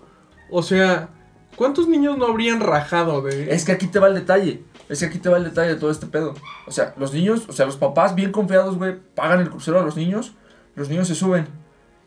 O 0.49 0.63
sea, 0.63 1.09
¿cuántos 1.55 1.87
niños 1.87 2.17
no 2.17 2.25
habrían 2.25 2.59
rajado 2.61 3.21
de...? 3.21 3.53
Es 3.53 3.65
que 3.65 3.73
aquí 3.73 3.87
te 3.87 3.99
va 3.99 4.07
el 4.07 4.15
detalle. 4.15 4.63
Es 4.89 4.99
que 5.01 5.07
aquí 5.07 5.19
te 5.19 5.27
va 5.29 5.37
el 5.37 5.43
detalle 5.43 5.69
de 5.73 5.75
todo 5.75 5.91
este 5.91 6.05
pedo. 6.07 6.33
O 6.65 6.71
sea, 6.71 6.93
los 6.97 7.13
niños, 7.13 7.43
o 7.49 7.51
sea, 7.51 7.65
los 7.65 7.75
papás 7.75 8.15
bien 8.15 8.31
confiados, 8.31 8.77
güey, 8.77 8.95
pagan 9.15 9.41
el 9.41 9.49
crucero 9.49 9.79
a 9.79 9.83
los 9.83 9.97
niños. 9.97 10.33
Los 10.75 10.87
niños 10.89 11.07
se 11.09 11.15
suben. 11.15 11.47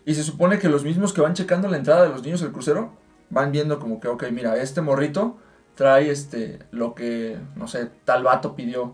Y 0.06 0.14
se 0.14 0.22
supone 0.24 0.58
que 0.58 0.68
los 0.70 0.82
mismos 0.82 1.12
que 1.12 1.20
van 1.20 1.34
checando 1.34 1.68
la 1.68 1.76
entrada 1.76 2.04
de 2.04 2.08
los 2.08 2.22
niños 2.22 2.42
al 2.42 2.52
crucero 2.52 2.92
van 3.28 3.52
viendo 3.52 3.78
como 3.78 4.00
que, 4.00 4.08
ok, 4.08 4.24
mira, 4.32 4.56
este 4.56 4.80
morrito 4.80 5.36
trae 5.80 6.10
este, 6.10 6.58
lo 6.72 6.94
que, 6.94 7.38
no 7.56 7.66
sé, 7.66 7.88
tal 8.04 8.22
vato 8.22 8.54
pidió. 8.54 8.92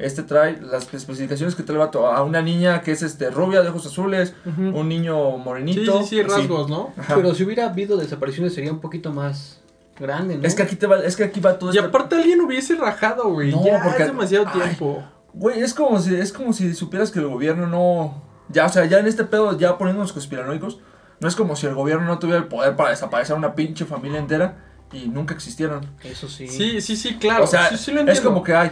Este 0.00 0.24
trae 0.24 0.60
las 0.60 0.92
especificaciones 0.92 1.54
que 1.54 1.62
trae 1.62 1.76
el 1.76 1.78
vato. 1.78 2.08
A 2.08 2.24
una 2.24 2.42
niña 2.42 2.80
que 2.80 2.90
es 2.90 3.02
este, 3.02 3.30
rubia 3.30 3.62
de 3.62 3.68
ojos 3.68 3.86
azules, 3.86 4.34
un 4.44 4.88
niño 4.88 5.36
Sí, 5.36 5.42
morenito. 5.44 6.02
sí, 6.02 6.08
sí, 6.08 6.20
así. 6.20 6.28
rasgos, 6.28 6.68
¿no? 6.68 6.92
Ajá. 6.98 7.14
Pero 7.14 7.32
si 7.36 7.44
hubiera 7.44 7.66
habido 7.66 7.96
desapariciones 7.96 8.52
sería 8.52 8.72
un 8.72 8.80
poquito 8.80 9.12
más 9.12 9.60
grande, 9.96 10.36
¿no? 10.36 10.42
Es 10.44 10.56
que 10.56 10.64
aquí 10.64 10.74
te 10.74 10.88
va, 10.88 10.98
es 10.98 11.14
que 11.14 11.22
aquí 11.22 11.38
va 11.38 11.56
todo 11.56 11.72
Y 11.72 11.76
este- 11.76 11.86
aparte 11.88 12.16
alguien 12.16 12.40
hubiese 12.40 12.74
rajado, 12.74 13.30
güey. 13.30 13.52
No, 13.52 13.64
ya 13.64 13.80
porque- 13.84 14.02
es 14.02 14.08
demasiado 14.08 14.46
Ay. 14.52 14.60
tiempo. 14.60 15.04
Güey, 15.34 15.60
es 15.60 15.72
como 15.72 16.00
si 16.00 16.16
es 16.16 16.32
como 16.32 16.52
si 16.52 16.74
supieras 16.74 17.12
que 17.12 17.20
el 17.20 17.28
gobierno 17.28 17.68
no 17.68 18.22
ya, 18.48 18.66
o 18.66 18.68
sea, 18.68 18.86
ya 18.86 18.98
en 18.98 19.06
este 19.06 19.22
pedo 19.22 19.56
ya 19.56 19.78
poniéndonos 19.78 20.12
conspiranoicos, 20.12 20.80
no 21.20 21.28
es 21.28 21.36
como 21.36 21.54
si 21.54 21.68
el 21.68 21.74
gobierno 21.76 22.06
no 22.06 22.18
tuviera 22.18 22.40
el 22.40 22.48
poder 22.48 22.74
para 22.74 22.90
desaparecer 22.90 23.36
una 23.36 23.54
pinche 23.54 23.84
familia 23.84 24.18
entera 24.18 24.56
y 24.94 25.08
nunca 25.08 25.34
existieran. 25.34 25.80
Eso 26.02 26.28
sí. 26.28 26.48
Sí, 26.48 26.80
sí, 26.80 26.96
sí, 26.96 27.16
claro. 27.16 27.44
o 27.44 27.46
sea, 27.46 27.68
sí, 27.70 27.76
sí 27.76 27.92
lo 27.92 28.00
es 28.02 28.20
como 28.20 28.42
que 28.42 28.54
hay 28.54 28.70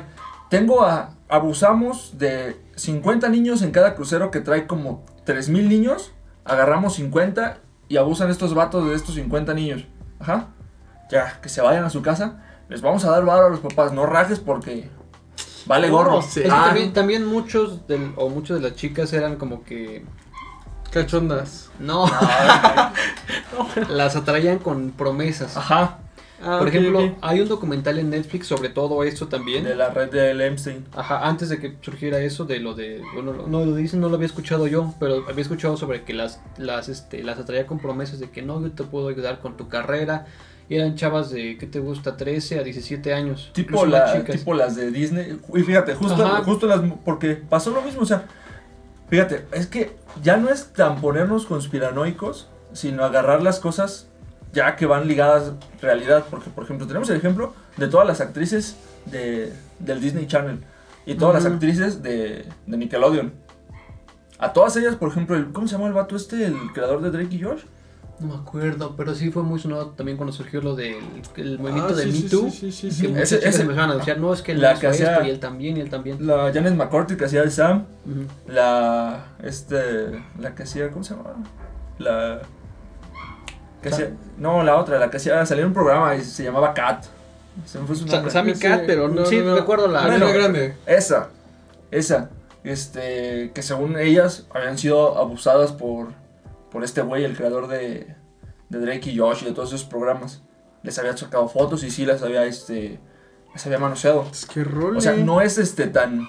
tengo 0.52 0.84
a 0.84 1.14
abusamos 1.30 2.18
de 2.18 2.60
50 2.76 3.30
niños 3.30 3.62
en 3.62 3.70
cada 3.70 3.94
crucero 3.94 4.30
que 4.30 4.40
trae 4.40 4.66
como 4.66 5.02
3000 5.24 5.66
niños, 5.66 6.12
agarramos 6.44 6.96
50 6.96 7.56
y 7.88 7.96
abusan 7.96 8.28
estos 8.30 8.52
vatos 8.52 8.86
de 8.86 8.94
estos 8.94 9.14
50 9.14 9.54
niños. 9.54 9.86
Ajá. 10.20 10.48
ya, 11.10 11.40
que 11.40 11.48
se 11.48 11.62
vayan 11.62 11.84
a 11.84 11.88
su 11.90 12.02
casa, 12.02 12.42
les 12.68 12.82
vamos 12.82 13.02
a 13.06 13.10
dar 13.10 13.24
varo 13.24 13.46
a 13.46 13.48
los 13.48 13.60
papás, 13.60 13.94
no 13.94 14.04
rajes 14.04 14.40
porque 14.40 14.90
vale 15.64 15.88
gorro. 15.88 16.16
No 16.16 16.22
sé. 16.22 16.40
Es 16.40 16.46
que 16.48 16.52
Ah, 16.52 16.64
también, 16.66 16.92
también 16.92 17.24
muchos 17.24 17.86
del, 17.86 18.12
o 18.16 18.28
muchas 18.28 18.60
de 18.60 18.68
las 18.68 18.76
chicas 18.76 19.10
eran 19.14 19.36
como 19.36 19.64
que 19.64 20.04
Cachondas. 20.90 21.70
no, 21.78 22.04
las 23.88 24.16
atraían 24.16 24.58
con 24.58 24.90
promesas. 24.90 25.56
Ajá, 25.56 26.00
Ah, 26.42 26.58
Por 26.58 26.68
ejemplo, 26.68 27.16
hay 27.20 27.40
un 27.40 27.48
documental 27.48 27.98
en 27.98 28.10
Netflix 28.10 28.46
sobre 28.48 28.68
todo 28.68 29.04
esto 29.04 29.28
también. 29.28 29.64
de 29.64 29.76
la 29.76 29.90
red 29.90 30.10
del 30.10 30.40
Epstein. 30.40 30.84
Ajá, 30.94 31.26
antes 31.26 31.48
de 31.48 31.58
que 31.60 31.76
surgiera 31.80 32.18
eso 32.18 32.44
de 32.44 32.58
lo 32.58 32.74
de, 32.74 33.00
bueno, 33.14 33.46
no 33.46 33.64
lo 33.64 33.74
dicen, 33.76 34.00
no 34.00 34.08
lo 34.08 34.16
había 34.16 34.26
escuchado 34.26 34.66
yo, 34.66 34.92
pero 34.98 35.24
había 35.28 35.42
escuchado 35.42 35.76
sobre 35.76 36.02
que 36.02 36.14
las, 36.14 36.40
las, 36.58 36.88
este, 36.88 37.22
las 37.22 37.38
atraía 37.38 37.66
con 37.66 37.78
promesas 37.78 38.18
de 38.18 38.30
que 38.30 38.42
no, 38.42 38.60
yo 38.60 38.72
te 38.72 38.84
puedo 38.84 39.08
ayudar 39.08 39.40
con 39.40 39.56
tu 39.56 39.68
carrera. 39.68 40.26
Y 40.68 40.76
eran 40.76 40.94
chavas 40.94 41.30
de, 41.30 41.58
¿qué 41.58 41.66
te 41.66 41.80
gusta? 41.80 42.16
13 42.16 42.60
a 42.60 42.62
17 42.62 43.12
años. 43.12 43.50
Tipo, 43.52 43.84
la, 43.84 44.12
chicas. 44.12 44.36
tipo 44.36 44.54
las 44.54 44.74
de 44.74 44.90
Disney. 44.90 45.38
Y 45.54 45.60
fíjate, 45.62 45.94
justo, 45.94 46.24
Ajá. 46.24 46.42
justo 46.44 46.66
las. 46.66 46.80
Porque 47.04 47.34
pasó 47.34 47.70
lo 47.70 47.82
mismo, 47.82 48.02
o 48.02 48.06
sea. 48.06 48.24
Fíjate, 49.08 49.44
es 49.52 49.66
que 49.66 49.90
ya 50.22 50.38
no 50.38 50.48
es 50.48 50.72
tan 50.72 51.00
ponernos 51.00 51.44
conspiranoicos, 51.44 52.48
sino 52.72 53.04
agarrar 53.04 53.42
las 53.42 53.60
cosas 53.60 54.08
ya 54.52 54.76
que 54.76 54.86
van 54.86 55.06
ligadas 55.08 55.48
a 55.50 55.80
realidad. 55.82 56.24
Porque, 56.30 56.50
por 56.50 56.64
ejemplo, 56.64 56.86
tenemos 56.86 57.08
el 57.10 57.16
ejemplo 57.16 57.54
de 57.76 57.88
todas 57.88 58.06
las 58.06 58.20
actrices 58.20 58.76
de, 59.06 59.52
del 59.78 60.00
Disney 60.00 60.26
Channel 60.26 60.60
y 61.06 61.14
todas 61.14 61.42
las 61.42 61.52
actrices 61.52 62.02
de, 62.02 62.44
de 62.66 62.76
Nickelodeon. 62.76 63.32
A 64.38 64.52
todas 64.52 64.76
ellas, 64.76 64.96
por 64.96 65.08
ejemplo, 65.10 65.36
el, 65.36 65.52
¿cómo 65.52 65.66
se 65.68 65.74
llama 65.76 65.86
el 65.86 65.92
vato 65.92 66.16
este? 66.16 66.44
El 66.46 66.56
creador 66.74 67.00
de 67.00 67.10
Drake 67.10 67.34
y 67.36 67.42
Josh. 67.42 67.60
No 68.20 68.28
me 68.28 68.34
acuerdo, 68.34 68.94
pero 68.96 69.14
sí 69.14 69.30
fue 69.32 69.42
muy 69.42 69.58
sonado 69.58 69.90
también 69.90 70.16
cuando 70.16 70.32
surgió 70.32 70.60
lo 70.60 70.76
del 70.76 70.96
el 71.36 71.58
movimiento 71.58 71.92
Ah, 71.94 71.96
de 71.96 72.12
sí, 72.12 72.22
Me 72.24 72.28
Too. 72.30 72.50
Sí, 72.50 72.70
sí, 72.70 72.90
sí, 72.92 73.02
que 73.02 73.08
muchas 73.08 73.22
Ese- 73.24 73.38
chicas 73.38 73.54
ese- 73.54 73.62
empezaron 73.62 73.90
a 73.90 73.92
anunciar, 73.94 74.18
no, 74.18 74.32
es 74.32 74.42
que 74.42 74.54
La 74.54 74.78
que 74.78 74.86
hacía- 74.86 75.12
esto 75.14 75.26
y 75.26 75.30
él 75.30 75.40
también, 75.40 75.76
y 75.76 75.80
él 75.80 75.90
también. 75.90 76.24
La 76.24 76.52
Janet 76.52 76.74
McCourty 76.76 77.16
que 77.16 77.24
hacía 77.24 77.42
de 77.42 77.50
Sam. 77.50 77.84
La. 78.46 79.26
Este. 79.42 80.22
La 80.38 80.54
que 80.54 80.62
hacía. 80.64 80.90
¿Cómo 80.90 81.02
se 81.04 81.14
llama? 81.14 81.30
La. 81.98 82.42
Que 83.82 83.90
Sa- 83.90 83.96
hacía, 83.96 84.10
no, 84.38 84.62
la 84.62 84.76
otra, 84.76 84.98
la 84.98 85.10
que 85.10 85.16
hacía. 85.18 85.44
Salía 85.44 85.62
en 85.62 85.68
un 85.68 85.74
programa 85.74 86.14
y 86.14 86.22
se 86.22 86.44
llamaba 86.44 86.72
Cat. 86.72 87.04
Se 87.66 87.78
me 87.78 87.86
fue 87.86 87.96
su 87.96 88.06
Sa- 88.06 88.16
nombre. 88.16 88.30
Sammy 88.32 88.54
Cat, 88.54 88.82
pero 88.86 89.08
no, 89.08 89.26
sí, 89.26 89.38
no, 89.38 89.46
no. 89.46 89.56
recuerdo 89.56 89.88
la. 89.88 90.02
Bueno, 90.06 90.24
Bueno, 90.26 90.38
grande. 90.40 90.74
Esa. 90.86 91.28
Esa. 91.90 92.30
Este. 92.64 93.50
Que 93.54 93.62
según 93.62 93.98
ellas 93.98 94.46
habían 94.54 94.78
sido 94.78 95.18
abusadas 95.18 95.72
por. 95.72 96.08
Por 96.70 96.84
este 96.84 97.02
güey, 97.02 97.24
el 97.24 97.36
creador 97.36 97.68
de. 97.68 98.14
De 98.68 98.78
Drake 98.78 99.10
y 99.10 99.18
Josh 99.18 99.42
y 99.42 99.46
de 99.46 99.52
todos 99.52 99.68
esos 99.72 99.84
programas. 99.84 100.42
Les 100.82 100.98
había 100.98 101.14
sacado 101.16 101.46
fotos 101.48 101.84
y 101.84 101.90
sí 101.90 102.06
las 102.06 102.22
había 102.22 102.44
este. 102.44 102.98
Las 103.52 103.66
había 103.66 103.78
manoseado. 103.78 104.24
Es 104.30 104.46
que 104.46 104.64
role. 104.64 104.96
O 104.98 105.00
sea, 105.00 105.12
no 105.12 105.40
es 105.40 105.58
este 105.58 105.88
tan 105.88 106.28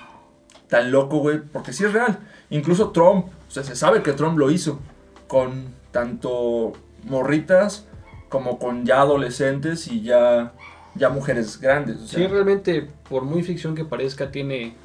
tan 0.68 0.92
loco, 0.92 1.20
güey, 1.20 1.40
porque 1.40 1.72
sí 1.72 1.86
es 1.86 1.94
real. 1.94 2.20
Incluso 2.50 2.90
Trump, 2.90 3.28
o 3.48 3.52
sea, 3.52 3.64
se 3.64 3.76
sabe 3.76 4.02
que 4.02 4.12
Trump 4.14 4.38
lo 4.40 4.50
hizo 4.52 4.80
con 5.28 5.68
tanto 5.92 6.74
morritas 7.06 7.88
como 8.30 8.60
con 8.60 8.86
ya 8.86 9.02
adolescentes 9.02 9.88
y 9.88 10.02
ya 10.02 10.54
ya 10.96 11.10
mujeres 11.10 11.60
grandes, 11.60 11.98
o 11.98 12.08
sea, 12.08 12.20
Sí, 12.20 12.28
realmente, 12.28 12.88
por 13.10 13.24
muy 13.24 13.44
ficción 13.44 13.76
que 13.76 13.84
parezca, 13.84 14.32
tiene. 14.32 14.76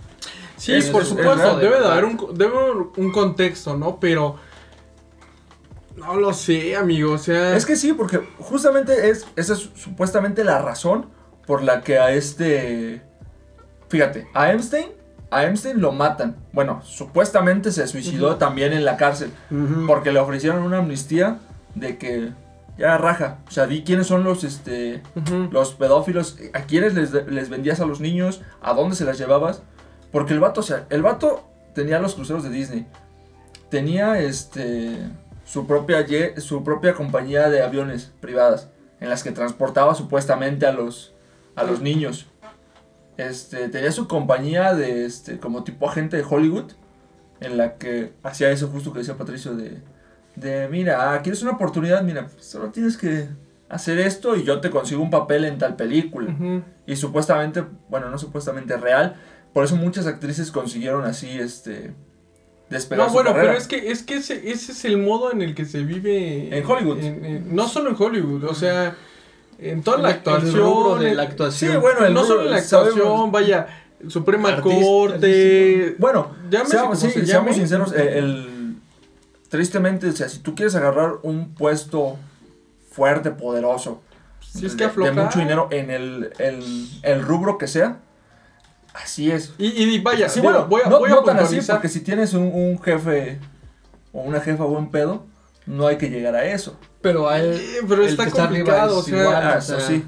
Sí, 0.56 0.72
por 0.90 1.02
es 1.02 1.08
supuesto, 1.08 1.56
de 1.56 1.64
debe 1.64 1.80
de 1.80 1.87
haber 1.87 2.04
un, 2.04 2.16
debe 2.34 2.56
haber 2.56 2.76
un 2.96 3.12
contexto, 3.12 3.76
¿no? 3.76 4.00
Pero 4.00 4.37
no 5.96 6.16
lo 6.16 6.32
sé, 6.32 6.76
amigo, 6.76 7.12
o 7.12 7.18
sea, 7.18 7.56
es 7.56 7.66
que 7.66 7.76
sí, 7.76 7.92
porque 7.92 8.20
justamente 8.38 9.10
es 9.10 9.26
esa 9.37 9.52
es 9.52 9.70
supuestamente 9.75 10.44
la 10.44 10.60
razón 10.60 11.06
por 11.46 11.62
la 11.62 11.82
que 11.82 11.98
a 11.98 12.10
este 12.10 13.02
fíjate, 13.88 14.28
a 14.34 14.52
Epstein 14.52 14.88
a 15.30 15.44
Epstein 15.44 15.80
lo 15.80 15.92
matan. 15.92 16.37
Bueno, 16.52 16.81
supuestamente 16.83 17.70
se 17.70 17.87
suicidó 17.87 18.37
también 18.37 18.72
en 18.72 18.87
la 18.87 18.96
cárcel. 18.96 19.31
Porque 19.87 20.11
le 20.11 20.20
ofrecieron 20.20 20.62
una 20.62 20.78
amnistía 20.78 21.38
de 21.78 21.98
que 21.98 22.32
ya 22.76 22.96
raja. 22.96 23.38
O 23.48 23.50
sea, 23.50 23.66
di 23.66 23.82
quiénes 23.82 24.06
son 24.06 24.24
los 24.24 24.44
este 24.44 25.02
los 25.50 25.74
pedófilos, 25.74 26.38
a 26.54 26.62
quiénes 26.62 26.94
les, 26.94 27.12
les 27.12 27.48
vendías 27.48 27.80
a 27.80 27.86
los 27.86 28.00
niños, 28.00 28.42
a 28.60 28.72
dónde 28.72 28.96
se 28.96 29.04
las 29.04 29.18
llevabas. 29.18 29.62
Porque 30.12 30.32
el 30.32 30.40
vato, 30.40 30.60
o 30.60 30.62
sea, 30.64 30.86
el 30.90 31.02
vato 31.02 31.44
tenía 31.74 31.98
los 31.98 32.14
cruceros 32.14 32.42
de 32.42 32.50
Disney. 32.50 32.86
Tenía 33.70 34.18
este 34.20 34.98
su 35.44 35.66
propia 35.66 36.06
su 36.38 36.62
propia 36.62 36.94
compañía 36.94 37.48
de 37.48 37.62
aviones 37.62 38.12
privadas 38.20 38.68
en 39.00 39.08
las 39.08 39.22
que 39.22 39.32
transportaba 39.32 39.94
supuestamente 39.94 40.66
a 40.66 40.72
los 40.72 41.14
a 41.56 41.64
los 41.64 41.80
niños. 41.80 42.26
Este, 43.16 43.68
tenía 43.68 43.90
su 43.90 44.06
compañía 44.06 44.74
de 44.74 45.04
este 45.04 45.38
como 45.38 45.64
tipo 45.64 45.88
agente 45.88 46.16
de 46.16 46.24
Hollywood 46.28 46.72
en 47.40 47.56
la 47.56 47.76
que 47.76 48.12
hacía 48.22 48.50
eso 48.50 48.68
justo 48.68 48.92
que 48.92 49.00
decía 49.00 49.16
Patricio 49.16 49.54
de 49.56 49.78
de 50.40 50.68
mira, 50.68 51.14
ah, 51.14 51.22
¿quieres 51.22 51.42
una 51.42 51.53
oportunidad? 51.53 52.03
Mira, 52.03 52.27
pues, 52.27 52.44
solo 52.46 52.70
tienes 52.70 52.96
que 52.96 53.29
hacer 53.68 53.98
esto 53.98 54.37
y 54.37 54.44
yo 54.44 54.61
te 54.61 54.70
consigo 54.70 55.03
un 55.03 55.11
papel 55.11 55.44
en 55.44 55.59
tal 55.59 55.77
película. 55.77 56.35
Y 56.87 56.96
supuestamente, 56.96 57.64
bueno, 57.88 58.09
no 58.11 58.18
supuestamente 58.18 58.77
real, 58.77 59.16
por 59.53 59.64
eso 59.64 59.77
muchas 59.77 60.07
actrices 60.07 60.51
consiguieron 60.51 61.05
así, 61.05 61.29
este, 61.38 61.92
despegar 62.70 63.07
No, 63.07 63.11
su 63.11 63.14
bueno, 63.14 63.31
carrera. 63.31 63.48
pero 63.53 63.59
es 63.59 63.66
que, 63.68 63.90
es 63.90 64.03
que 64.03 64.16
ese, 64.16 64.51
ese 64.51 64.72
es 64.72 64.85
el 64.85 64.98
modo 64.98 65.33
en 65.33 65.42
el 65.42 65.55
que 65.55 65.64
se 65.64 65.83
vive 65.83 66.57
En 66.57 66.64
Hollywood. 66.64 66.98
en- 66.98 67.24
en- 67.24 67.55
no 67.57 67.66
solo 67.68 67.90
en 67.90 67.96
Hollywood, 67.98 68.44
o 68.44 68.55
sea, 68.55 68.94
en 69.59 69.83
toda 69.83 69.96
El- 69.96 70.03
la 70.05 70.11
el 70.11 70.14
actuación. 70.16 70.55
rubro 70.57 70.96
de 70.96 71.14
la 71.14 71.24
en- 71.24 71.31
actuación. 71.31 71.72
Sí, 71.72 71.77
bueno, 71.79 72.05
el 72.07 72.14
no 72.14 72.20
rubro, 72.22 72.35
solo 72.37 72.44
en 72.46 72.51
la 72.53 72.61
sabemos- 72.62 72.92
actuación, 72.96 73.33
vaya, 73.33 73.66
Suprema 74.09 74.51
Artista, 74.51 74.81
Corte. 74.81 75.96
Bueno, 75.98 76.31
Llámese 76.51 76.70
seamos, 76.70 76.98
sí, 77.01 77.11
se 77.11 77.27
seamos 77.27 77.57
sinceros, 77.57 77.92
eh, 77.92 78.18
el, 78.18 78.47
tristemente, 79.48 80.08
o 80.08 80.12
sea, 80.12 80.28
si 80.28 80.38
tú 80.40 80.54
quieres 80.54 80.74
agarrar 80.74 81.14
un 81.22 81.54
puesto 81.54 82.16
fuerte, 82.90 83.30
poderoso, 83.30 84.02
Si 84.40 84.66
es 84.66 84.76
de, 84.76 84.88
mucho 84.88 85.38
dinero 85.38 85.68
en 85.70 85.90
el, 85.90 86.32
el, 86.38 86.88
el 87.02 87.22
rubro 87.22 87.58
que 87.58 87.66
sea, 87.66 87.98
así 88.94 89.30
es. 89.30 89.52
Y, 89.58 89.66
y 89.82 90.00
vaya, 90.00 90.28
Sí, 90.28 90.40
bueno, 90.40 90.66
voy 90.66 90.82
a, 90.84 90.88
no, 90.88 90.98
voy 90.98 91.11
a 91.11 91.14
no 91.14 91.22
tan 91.22 91.38
así, 91.38 91.61
porque 91.61 91.88
si 91.88 92.00
tienes 92.00 92.34
un, 92.34 92.50
un 92.52 92.80
jefe 92.80 93.38
o 94.12 94.22
una 94.22 94.40
jefa 94.40 94.64
buen 94.64 94.90
pedo, 94.90 95.26
no 95.66 95.87
hay 95.87 95.96
que 95.98 96.08
llegar 96.11 96.34
a 96.34 96.44
eso. 96.46 96.78
Pero 97.00 97.28
a 97.28 97.38
él. 97.38 97.52
Eh, 97.54 97.80
pero 97.87 98.02
el 98.02 98.08
está 98.08 98.24
que 98.24 98.28
está 98.30 98.44
arriba 98.44 98.64
complicado, 98.64 98.96
o 98.96 99.00
es 99.00 99.06
sea, 99.06 99.20
igual, 99.22 99.37
Ah, 99.37 99.54
o 99.54 99.58
eso 99.58 99.78
sea, 99.78 99.87
sí. 99.87 100.04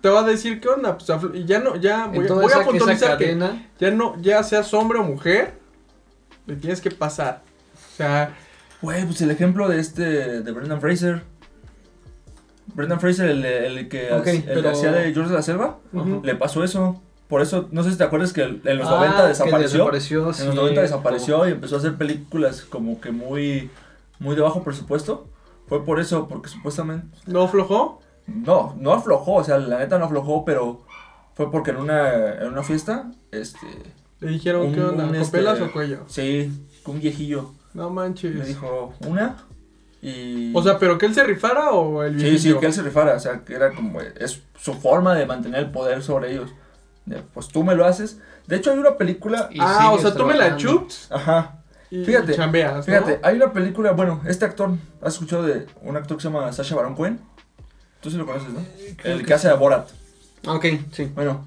te 0.00 0.08
va 0.08 0.20
a 0.20 0.24
decir 0.24 0.60
qué 0.60 0.68
onda, 0.68 0.96
pues 0.98 1.08
ya 1.46 1.58
no, 1.60 1.76
ya 1.76 2.06
voy, 2.06 2.26
voy 2.26 2.44
a 2.44 2.46
esa, 2.46 2.64
puntualizar 2.64 3.18
que 3.18 3.24
cadena. 3.24 3.68
ya 3.78 3.90
no, 3.90 4.20
ya 4.20 4.42
seas 4.42 4.72
hombre 4.74 4.98
o 4.98 5.02
mujer, 5.04 5.54
le 6.46 6.56
tienes 6.56 6.80
que 6.80 6.90
pasar. 6.90 7.42
O 7.92 7.96
sea, 7.96 8.34
Güey, 8.82 9.04
pues 9.04 9.20
el 9.22 9.30
ejemplo 9.30 9.68
de 9.68 9.78
este, 9.80 10.42
de 10.42 10.52
Brendan 10.52 10.80
Fraser. 10.80 11.22
Brendan 12.74 13.00
Fraser, 13.00 13.30
el, 13.30 13.44
el 13.44 13.88
que, 13.88 14.12
Ok, 14.12 14.26
hac- 14.26 14.28
el 14.34 14.42
que 14.44 14.50
pero- 14.54 14.70
hacía 14.70 14.92
de 14.92 15.12
George 15.12 15.30
de 15.30 15.36
la 15.36 15.42
Selva, 15.42 15.78
Ujú. 15.92 16.20
le 16.24 16.34
pasó 16.34 16.62
eso. 16.64 17.00
Por 17.28 17.42
eso, 17.42 17.68
no 17.72 17.82
sé 17.82 17.90
si 17.90 17.96
te 17.98 18.04
acuerdas 18.04 18.32
que 18.32 18.42
en 18.42 18.78
los 18.78 18.86
Ah, 18.86 18.96
90 18.96 19.22
que 19.22 19.28
desapareció. 19.28 19.78
desapareció, 19.78 20.20
En 20.20 20.26
los 20.26 20.36
cierto. 20.36 20.54
90 20.54 20.80
desapareció 20.82 21.48
y 21.48 21.52
empezó 21.52 21.74
a 21.76 21.78
hacer 21.78 21.94
películas 21.96 22.60
como 22.62 23.00
que 23.00 23.10
muy, 23.10 23.68
muy 24.20 24.36
de 24.36 24.42
bajo 24.42 24.62
presupuesto. 24.62 25.26
Fue 25.66 25.84
por 25.84 25.98
eso, 25.98 26.28
porque 26.28 26.48
supuestamente... 26.48 27.08
¿no 27.26 27.42
aflojó? 27.42 28.00
No, 28.28 28.76
no 28.78 28.92
aflojó, 28.92 29.34
o 29.34 29.44
sea, 29.44 29.58
la 29.58 29.78
neta 29.78 29.98
no 29.98 30.04
aflojó, 30.04 30.44
pero 30.44 30.84
fue 31.34 31.50
porque 31.50 31.72
en 31.72 31.78
una, 31.78 32.34
en 32.34 32.46
una 32.48 32.62
fiesta, 32.62 33.10
este... 33.32 33.66
Le 34.20 34.28
dijeron, 34.30 34.66
Un- 34.68 34.74
¿qué 34.74 34.80
onda? 34.82 35.04
un, 35.06 35.16
¿Copelas 35.18 35.54
este, 35.54 35.64
o 35.68 35.72
cuello? 35.72 36.04
Sí, 36.06 36.52
un 36.86 37.00
viejillo 37.00 37.50
No 37.76 37.90
manches. 37.90 38.34
me 38.34 38.44
dijo 38.44 38.94
una 39.06 39.36
y... 40.02 40.52
O 40.54 40.62
sea, 40.62 40.78
¿pero 40.78 40.98
que 40.98 41.06
él 41.06 41.14
se 41.14 41.24
rifara 41.24 41.70
o 41.70 42.02
el 42.02 42.20
Sí, 42.20 42.38
sí, 42.38 42.54
que 42.58 42.66
él 42.66 42.72
se 42.72 42.82
rifara, 42.82 43.14
o 43.14 43.20
sea, 43.20 43.40
que 43.44 43.54
era 43.54 43.72
como, 43.72 44.00
es 44.00 44.42
su 44.58 44.74
forma 44.74 45.14
de 45.14 45.26
mantener 45.26 45.60
el 45.60 45.70
poder 45.70 46.02
sobre 46.02 46.32
ellos. 46.32 46.50
De, 47.06 47.22
pues 47.34 47.48
tú 47.48 47.64
me 47.64 47.74
lo 47.74 47.84
haces. 47.84 48.18
De 48.46 48.56
hecho, 48.56 48.70
hay 48.72 48.78
una 48.78 48.96
película, 48.96 49.48
Y 49.50 49.58
Ah, 49.60 49.92
o 49.92 49.98
sea, 49.98 50.14
tú 50.14 50.24
me 50.24 50.34
la 50.36 50.56
chups 50.56 51.10
ajá, 51.10 51.62
y 51.90 52.04
Fíjate, 52.04 52.34
chambeas, 52.34 52.76
¿no? 52.76 52.82
fíjate, 52.82 53.20
hay 53.22 53.36
una 53.36 53.52
película, 53.52 53.92
bueno, 53.92 54.20
este 54.26 54.44
actor, 54.44 54.70
¿has 55.02 55.14
escuchado 55.14 55.42
de 55.44 55.66
un 55.82 55.96
actor 55.96 56.16
que 56.16 56.22
se 56.22 56.28
llama 56.28 56.52
Sasha 56.52 56.74
Baron 56.74 56.94
Cohen? 56.94 57.20
Tú 58.00 58.10
sí 58.10 58.16
lo 58.16 58.26
conoces, 58.26 58.48
¿no? 58.52 58.60
creo 58.96 59.14
El 59.14 59.20
que 59.20 59.26
que 59.26 59.34
hace 59.34 59.48
de 59.48 59.54
Borat. 59.54 59.88
Ah, 60.46 60.54
Ok, 60.54 60.66
sí. 60.92 61.10
Bueno, 61.14 61.46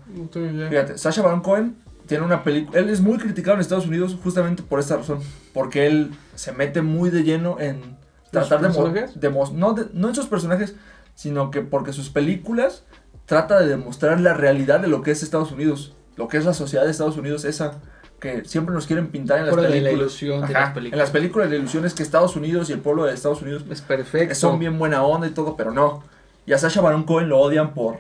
fíjate, 0.70 0.98
Sasha 0.98 1.22
Baron 1.22 1.42
Cohen 1.42 1.76
tiene 2.08 2.26
una 2.26 2.44
película, 2.44 2.80
él 2.80 2.90
es 2.90 3.00
muy 3.02 3.18
criticado 3.18 3.56
en 3.56 3.62
Estados 3.62 3.86
Unidos 3.86 4.18
justamente 4.24 4.64
por 4.64 4.80
esta 4.80 4.98
razón, 4.98 5.20
porque 5.60 5.88
él 5.88 6.12
se 6.36 6.54
mete 6.54 6.82
muy 6.82 7.10
de 7.10 7.24
lleno 7.24 7.58
en 7.60 7.98
tratar 8.32 8.62
de, 8.62 8.68
de 9.16 9.30
no, 9.54 9.74
de- 9.74 9.88
no 9.94 10.08
en 10.08 10.16
sus 10.16 10.28
personajes, 10.28 10.76
sino 11.16 11.52
que 11.52 11.60
porque 11.62 11.92
sus 11.92 12.10
películas 12.10 12.86
trata 13.26 13.60
de 13.60 13.68
demostrar 13.68 14.22
la 14.22 14.34
realidad 14.34 14.80
de 14.80 14.88
lo 14.88 15.02
que 15.02 15.12
es 15.12 15.22
Estados 15.22 15.52
Unidos, 15.52 15.94
lo 16.16 16.30
que 16.30 16.38
es 16.38 16.46
la 16.46 16.54
sociedad 16.54 16.86
de 16.86 16.92
Estados 16.92 17.18
Unidos, 17.18 17.44
esa 17.44 17.82
que 18.22 18.46
siempre 18.46 18.74
nos 18.74 18.88
quieren 18.88 19.08
pintar 19.08 19.40
en 19.40 19.46
las 19.48 19.54
Fuera 19.54 19.68
de 19.70 19.76
la 19.76 19.90
películas. 19.90 20.02
ilusión 20.22 20.40
de 20.42 20.46
Ajá, 20.56 20.60
las 20.62 20.70
películas. 20.74 20.94
En 20.94 21.00
las 21.00 21.12
películas 21.12 21.50
la 21.50 21.56
ilusión 21.58 21.86
es 21.86 21.94
que 21.94 22.04
Estados 22.04 22.36
Unidos 22.38 22.70
y 22.70 22.74
el 22.74 22.80
pueblo 22.80 23.04
de 23.04 23.14
Estados 23.14 23.42
Unidos 23.42 23.66
Es 23.70 23.82
perfecto. 23.82 24.36
son 24.36 24.60
bien 24.60 24.80
buena 24.80 25.04
onda 25.04 25.28
y 25.28 25.32
todo, 25.32 25.58
pero 25.58 25.72
no. 25.74 26.04
Y 26.46 26.54
a 26.54 26.58
Sacha 26.58 26.80
Baron 26.80 27.04
Cohen 27.04 27.28
lo 27.30 27.40
odian 27.40 27.74
por 27.74 27.98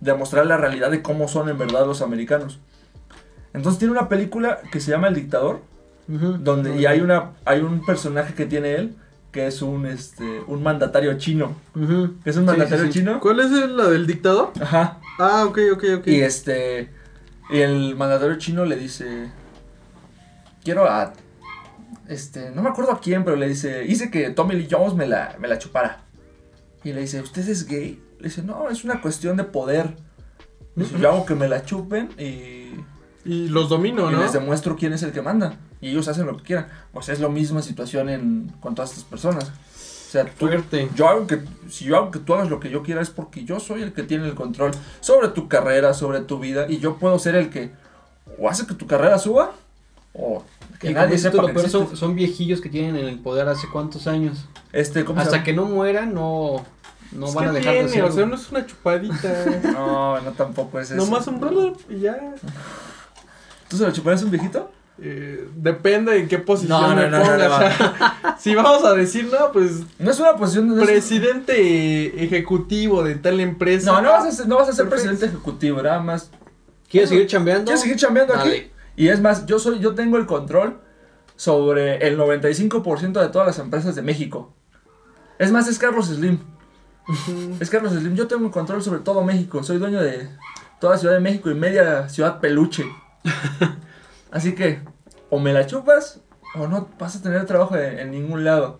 demostrar 0.00 0.46
la 0.46 0.56
realidad 0.56 0.90
de 0.92 1.02
cómo 1.02 1.26
son 1.26 1.48
en 1.48 1.58
verdad 1.58 1.86
los 1.86 2.02
americanos. 2.02 2.60
Entonces 3.52 3.78
tiene 3.80 3.92
una 3.92 4.08
película 4.08 4.60
que 4.70 4.78
se 4.80 4.90
llama 4.92 5.08
El 5.08 5.14
Dictador, 5.14 5.60
Donde 6.06 6.76
y 6.76 6.86
hay 6.86 7.00
una 7.00 7.32
hay 7.44 7.60
un 7.60 7.84
personaje 7.84 8.34
que 8.34 8.44
tiene 8.46 8.74
él 8.74 8.96
que 9.30 9.46
es 9.46 9.62
un 9.62 9.86
este 9.86 10.24
un 10.48 10.62
mandatario 10.62 11.16
chino. 11.18 11.54
Ujú. 11.76 12.14
Es 12.24 12.36
un 12.36 12.44
mandatario 12.46 12.86
sí, 12.86 12.92
sí. 12.92 12.98
chino. 12.98 13.20
¿Cuál 13.20 13.40
es 13.40 13.52
el- 13.52 13.76
la 13.76 13.88
del 13.88 14.06
dictador? 14.06 14.50
Ajá. 14.60 14.98
Ah, 15.20 15.44
ok, 15.46 15.58
ok, 15.74 15.84
ok. 15.98 16.06
Y 16.08 16.20
este. 16.22 16.90
Y 17.50 17.58
el 17.60 17.94
mandatario 17.96 18.36
chino 18.38 18.64
le 18.64 18.76
dice. 18.76 19.30
Quiero 20.64 20.84
a. 20.84 21.12
Este. 22.08 22.50
No 22.50 22.62
me 22.62 22.70
acuerdo 22.70 22.92
a 22.92 23.00
quién, 23.00 23.24
pero 23.24 23.36
le 23.36 23.46
dice. 23.48 23.84
Hice 23.86 24.10
que 24.10 24.30
Tommy 24.30 24.56
Lee 24.56 24.68
Jones 24.68 24.94
me 24.94 25.06
la, 25.06 25.36
me 25.38 25.46
la 25.46 25.58
chupara. 25.58 26.00
Y 26.82 26.92
le 26.92 27.02
dice, 27.02 27.20
¿usted 27.20 27.46
es 27.48 27.66
gay? 27.68 28.02
Le 28.18 28.28
dice, 28.28 28.42
no, 28.42 28.68
es 28.68 28.82
una 28.84 29.00
cuestión 29.00 29.36
de 29.36 29.44
poder. 29.44 29.94
Dice, 30.74 30.98
yo 30.98 31.10
hago 31.10 31.26
que 31.26 31.34
me 31.34 31.48
la 31.48 31.64
chupen 31.64 32.08
y. 32.18 32.70
Y 33.22 33.48
los 33.48 33.68
domino, 33.68 34.10
y 34.10 34.14
¿no? 34.14 34.22
les 34.22 34.32
demuestro 34.32 34.76
quién 34.76 34.92
es 34.94 35.02
el 35.02 35.12
que 35.12 35.20
manda. 35.20 35.54
Y 35.80 35.90
ellos 35.90 36.08
hacen 36.08 36.26
lo 36.26 36.36
que 36.36 36.42
quieran. 36.42 36.68
Pues 36.92 37.08
es 37.08 37.20
la 37.20 37.28
misma 37.28 37.62
situación 37.62 38.08
en, 38.08 38.52
con 38.60 38.74
todas 38.74 38.90
estas 38.90 39.04
personas. 39.04 39.44
O 39.44 40.12
sea, 40.12 40.24
tú, 40.24 40.48
Fuerte. 40.48 40.90
yo 40.96 41.08
hago 41.08 41.26
que, 41.26 41.40
si 41.68 41.84
yo 41.84 41.96
hago 41.96 42.10
que 42.10 42.18
tú 42.18 42.34
hagas 42.34 42.50
lo 42.50 42.58
que 42.58 42.68
yo 42.68 42.82
quiera 42.82 43.00
es 43.00 43.10
porque 43.10 43.44
yo 43.44 43.60
soy 43.60 43.82
el 43.82 43.92
que 43.92 44.02
tiene 44.02 44.26
el 44.26 44.34
control 44.34 44.72
sobre 45.00 45.28
tu 45.28 45.48
carrera, 45.48 45.94
sobre 45.94 46.20
tu 46.20 46.38
vida. 46.38 46.66
Y 46.68 46.78
yo 46.78 46.96
puedo 46.96 47.18
ser 47.18 47.36
el 47.36 47.48
que 47.50 47.70
o 48.38 48.48
hace 48.48 48.66
que 48.66 48.74
tu 48.74 48.86
carrera 48.86 49.18
suba 49.18 49.52
o 50.12 50.44
que 50.80 50.90
Y 50.90 50.94
nadie 50.94 51.18
sepa 51.18 51.42
lo 51.42 51.54
que 51.54 51.68
son, 51.68 51.96
son 51.96 52.14
viejillos 52.14 52.60
que 52.60 52.68
tienen 52.68 52.96
el 52.96 53.18
poder 53.18 53.48
hace 53.48 53.68
cuántos 53.72 54.06
años. 54.06 54.46
Este, 54.72 55.04
¿cómo 55.04 55.20
se 55.20 55.26
Hasta 55.26 55.44
que 55.44 55.52
no 55.52 55.66
mueran, 55.66 56.14
no, 56.14 56.64
no 57.12 57.26
Es 57.28 57.34
van 57.34 57.48
a 57.48 57.52
dejar 57.52 57.74
tiene, 57.74 57.88
de 57.88 57.94
ser. 57.94 58.04
O 58.04 58.12
sea, 58.12 58.26
no 58.26 58.34
es 58.34 58.50
una 58.50 58.66
chupadita. 58.66 59.44
No, 59.72 60.20
no 60.20 60.32
tampoco 60.32 60.80
es 60.80 60.90
eso. 60.90 61.04
Nomás 61.04 61.26
un 61.26 61.38
brother 61.38 61.72
y 61.88 62.00
ya. 62.00 62.34
¿Tú 63.68 63.76
se 63.76 63.84
lo 63.84 63.92
chuparías 63.92 64.22
a 64.22 64.24
un 64.24 64.30
viejito? 64.30 64.70
Eh, 65.02 65.48
depende 65.56 66.18
en 66.18 66.28
qué 66.28 66.38
posición 66.38 66.78
No, 66.78 66.88
no, 66.88 66.94
me 66.96 67.08
no, 67.08 67.18
no, 67.18 67.24
pongas. 67.24 67.48
no, 67.48 67.54
o 67.56 67.58
sea, 67.58 68.36
si 68.40 68.54
vamos 68.54 68.84
a 68.84 68.92
decir, 68.94 69.30
no, 69.32 69.50
pues 69.50 69.80
No 69.98 70.10
es 70.10 70.20
una 70.20 70.36
posición 70.36 70.74
de... 70.76 70.82
es- 70.82 70.88
presidente 70.90 72.22
ejecutivo 72.24 73.02
de 73.02 73.14
tal 73.14 73.40
empresa. 73.40 73.92
No, 73.92 74.02
no 74.02 74.10
vas 74.10 74.26
a 74.26 74.32
ser, 74.32 74.46
no 74.46 74.56
vas 74.56 74.68
a 74.68 74.72
ser 74.72 74.88
Perfecto. 74.88 75.10
presidente 75.10 75.26
ejecutivo, 75.34 75.82
nada 75.82 76.00
más. 76.00 76.30
¿Quieres 76.90 77.08
seguir 77.08 77.26
chambeando? 77.26 77.64
¿Quieres 77.64 77.80
seguir 77.80 77.96
chambeando 77.96 78.34
aquí? 78.34 78.70
Y 78.96 79.08
es 79.08 79.20
más, 79.20 79.46
yo 79.46 79.58
soy, 79.58 79.78
yo 79.78 79.94
tengo 79.94 80.18
el 80.18 80.26
control 80.26 80.80
sobre 81.36 82.06
el 82.06 82.18
95% 82.18 83.20
de 83.20 83.28
todas 83.28 83.46
las 83.46 83.58
empresas 83.58 83.94
de 83.94 84.02
México. 84.02 84.52
Es 85.38 85.50
más, 85.50 85.66
es 85.68 85.78
Carlos 85.78 86.08
Slim. 86.08 86.38
Es 87.58 87.70
Carlos 87.70 87.92
Slim. 87.94 88.14
Yo 88.14 88.26
tengo 88.28 88.44
el 88.44 88.52
control 88.52 88.82
sobre 88.82 89.00
todo 89.00 89.22
México. 89.24 89.62
Soy 89.62 89.78
dueño 89.78 90.02
de 90.02 90.28
toda 90.80 90.98
Ciudad 90.98 91.14
de 91.14 91.20
México 91.20 91.50
y 91.50 91.54
media 91.54 92.08
ciudad 92.10 92.38
peluche. 92.40 92.84
Así 94.30 94.54
que, 94.54 94.80
o 95.28 95.38
me 95.38 95.52
la 95.52 95.66
chupas, 95.66 96.20
o 96.54 96.66
no 96.68 96.88
vas 96.98 97.16
a 97.16 97.22
tener 97.22 97.44
trabajo 97.46 97.76
en, 97.76 97.98
en 97.98 98.10
ningún 98.10 98.44
lado. 98.44 98.78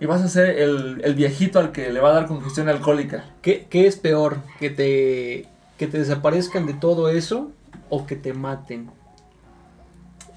Y 0.00 0.06
vas 0.06 0.22
a 0.22 0.28
ser 0.28 0.58
el, 0.58 1.00
el 1.04 1.14
viejito 1.14 1.60
al 1.60 1.70
que 1.72 1.92
le 1.92 2.00
va 2.00 2.10
a 2.10 2.14
dar 2.14 2.26
congestión 2.26 2.68
alcohólica. 2.68 3.24
¿Qué, 3.40 3.66
qué 3.70 3.86
es 3.86 3.96
peor? 3.96 4.38
¿Que 4.58 4.68
te, 4.70 5.46
¿Que 5.78 5.86
te 5.86 5.98
desaparezcan 5.98 6.66
de 6.66 6.74
todo 6.74 7.08
eso 7.08 7.50
o 7.88 8.04
que 8.06 8.16
te 8.16 8.32
maten? 8.32 8.90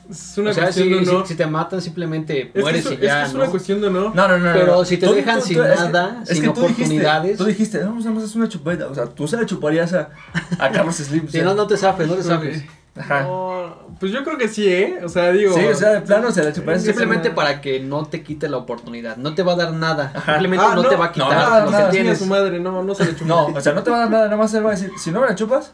Es 0.08 0.38
una 0.38 0.52
o 0.52 0.54
sea, 0.54 0.66
cuestión 0.66 0.88
si, 0.88 0.94
de 0.94 1.04
si- 1.06 1.10
honor. 1.10 1.28
si 1.28 1.34
te 1.36 1.48
matan 1.48 1.82
simplemente 1.82 2.42
Es 2.42 2.52
que 2.54 2.62
mueres 2.62 2.86
es, 2.86 2.92
y 2.92 2.94
es 2.94 3.00
que 3.00 3.06
ya, 3.08 3.26
es 3.26 3.34
¿no? 3.34 3.40
una 3.42 3.50
cuestión 3.50 3.82
de 3.82 3.88
honor. 3.88 4.14
No, 4.14 4.28
no, 4.28 4.38
no. 4.38 4.46
no, 4.46 4.54
Pero 4.54 4.76
no. 4.76 4.86
si 4.86 4.98
te 4.98 5.12
dejan 5.12 5.42
sin 5.42 5.60
es 5.60 5.64
que- 5.64 5.76
nada, 5.90 6.22
es 6.22 6.30
sin 6.30 6.42
que 6.44 6.50
oportunidades. 6.50 7.38
Tú 7.40 7.46
dijiste, 7.46 7.80
vamos, 7.80 8.06
vamos 8.06 8.22
a 8.22 8.26
hacer 8.28 8.38
una 8.38 8.48
chupeta. 8.50 8.86
O 8.88 8.94
sea, 8.94 9.06
tú 9.06 9.28
se 9.28 9.36
la 9.36 9.48
chuparías 9.48 9.94
a, 9.94 10.12
a 10.60 10.70
Carlos 10.72 10.96
Slim. 10.98 11.24
o 11.24 11.28
Si 11.28 11.32
sea, 11.38 11.44
no, 11.46 11.56
no 11.56 11.66
te 11.66 11.76
zafes, 11.76 12.08
no 12.08 12.14
te 12.14 12.22
zafes. 12.22 12.64
Ajá. 12.98 13.24
No, 13.24 13.76
pues 14.00 14.12
yo 14.14 14.24
creo 14.24 14.38
que 14.38 14.48
sí, 14.48 14.68
¿eh? 14.72 15.00
O 15.04 15.10
sea, 15.10 15.32
digo. 15.32 15.54
Sí, 15.54 15.66
o 15.66 15.76
sea, 15.76 15.90
de 15.92 16.02
plano 16.02 16.32
se 16.32 16.44
la 16.44 16.54
chuparías. 16.54 16.84
Simplemente 16.84 17.30
para 17.32 17.60
que 17.60 17.80
no 17.82 18.06
te 18.06 18.24
quite 18.24 18.48
la 18.48 18.58
oportunidad. 18.58 19.18
No 19.18 19.36
te 19.36 19.44
va 19.44 19.54
a 19.54 19.56
dar 19.58 19.74
nada. 19.74 20.12
Ajá. 20.16 20.34
Simplemente 20.34 20.66
Ah, 20.66 20.76
no, 20.76 20.84
no, 20.84 20.90
te 20.90 20.96
va 20.96 21.06
a 21.06 21.08
no, 21.08 21.14
quitar 21.14 21.30
nada, 21.30 21.66
lo 21.66 21.72
nada. 21.72 21.86
que 21.86 21.92
Tiene 21.92 22.04
tienes. 22.06 22.20
su 22.20 22.26
madre, 22.26 22.60
no, 22.60 22.84
no 22.84 22.96
se 22.96 23.06
le 23.06 23.14
chupa. 23.16 23.26
No, 23.28 23.46
o 23.48 23.62
sea, 23.62 23.74
no 23.74 23.84
te 23.84 23.92
va 23.92 23.98
a 23.98 24.00
dar 24.02 24.10
nada, 24.12 24.24
nada 24.26 24.38
más 24.38 24.54
él 24.54 24.66
va 24.66 24.70
a 24.70 24.74
decir, 24.76 24.92
si 24.98 25.12
no 25.12 25.20
me 25.20 25.28
la 25.28 25.36
chupas, 25.36 25.74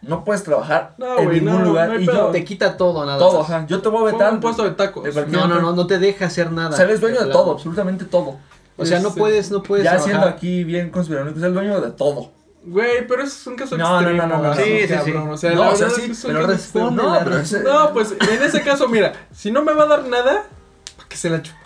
no 0.00 0.22
puedes 0.24 0.44
trabajar 0.44 0.94
No, 0.96 1.18
en 1.18 1.28
ningún 1.32 1.58
no, 1.58 1.64
lugar. 1.64 1.88
no 1.88 1.98
y 1.98 2.06
yo, 2.06 2.26
Te 2.28 2.44
quita 2.44 2.76
todo, 2.76 3.04
nada 3.04 3.18
todo, 3.18 3.40
ajá. 3.40 3.66
Yo 3.66 3.82
te 3.82 3.88
voy 3.88 4.08
a 4.08 4.12
vetar. 4.12 4.32
un 4.32 4.38
puesto 4.38 4.62
de 4.62 4.70
tacos. 4.70 5.02
de 5.12 5.26
No, 5.26 5.48
no, 5.48 5.60
no, 5.60 5.72
no 5.72 5.86
te 5.88 5.98
deja 5.98 6.26
hacer 6.26 6.52
nada. 6.52 6.68
O 6.70 6.72
sea, 6.72 6.84
él 6.84 6.92
es 6.92 7.00
dueño 7.00 7.18
de 7.24 7.32
todo, 7.32 7.50
absolutamente 7.52 8.04
todo. 8.04 8.36
O 8.76 8.86
sea, 8.86 9.00
no 9.00 9.08
Este, 9.08 9.18
puedes, 9.20 9.50
no 9.50 9.60
puedes 9.64 9.82
Ya 9.84 9.90
trabajar. 9.96 10.08
siendo 10.12 10.28
aquí 10.28 10.62
bien 10.62 10.90
conspiranoico, 10.90 11.36
es 11.40 11.44
el 11.44 11.52
dueño 11.52 11.80
de 11.80 11.90
todo. 11.90 12.30
Güey, 12.70 13.06
pero 13.06 13.22
eso 13.22 13.34
es 13.40 13.46
un 13.46 13.56
caso 13.56 13.76
No, 13.78 13.88
no, 14.00 14.08
extremo. 14.10 14.26
no, 14.26 14.36
no, 14.36 14.42
no. 14.42 14.50
así, 14.50 14.62
Sí, 14.62 14.80
sí, 14.82 14.88
cabrón. 14.88 15.24
sí. 15.24 15.30
O 15.32 15.36
sea, 15.38 15.50
No, 15.54 15.64
la 15.64 15.68
o 15.70 15.76
sea, 15.76 15.90
sí, 15.90 16.02
es 16.10 16.22
pero 16.26 16.46
responde, 16.46 17.02
No, 17.02 17.18
pero 17.24 17.38
ese- 17.38 17.62
No, 17.62 17.92
pues 17.92 18.14
en 18.20 18.42
ese 18.42 18.62
caso, 18.62 18.88
mira, 18.88 19.12
si 19.32 19.50
no 19.50 19.62
me 19.62 19.72
va 19.72 19.84
a 19.84 19.86
dar 19.86 20.04
nada, 20.06 20.44
¿para 20.96 21.08
qué 21.08 21.16
se 21.16 21.30
la 21.30 21.40
chupa? 21.42 21.58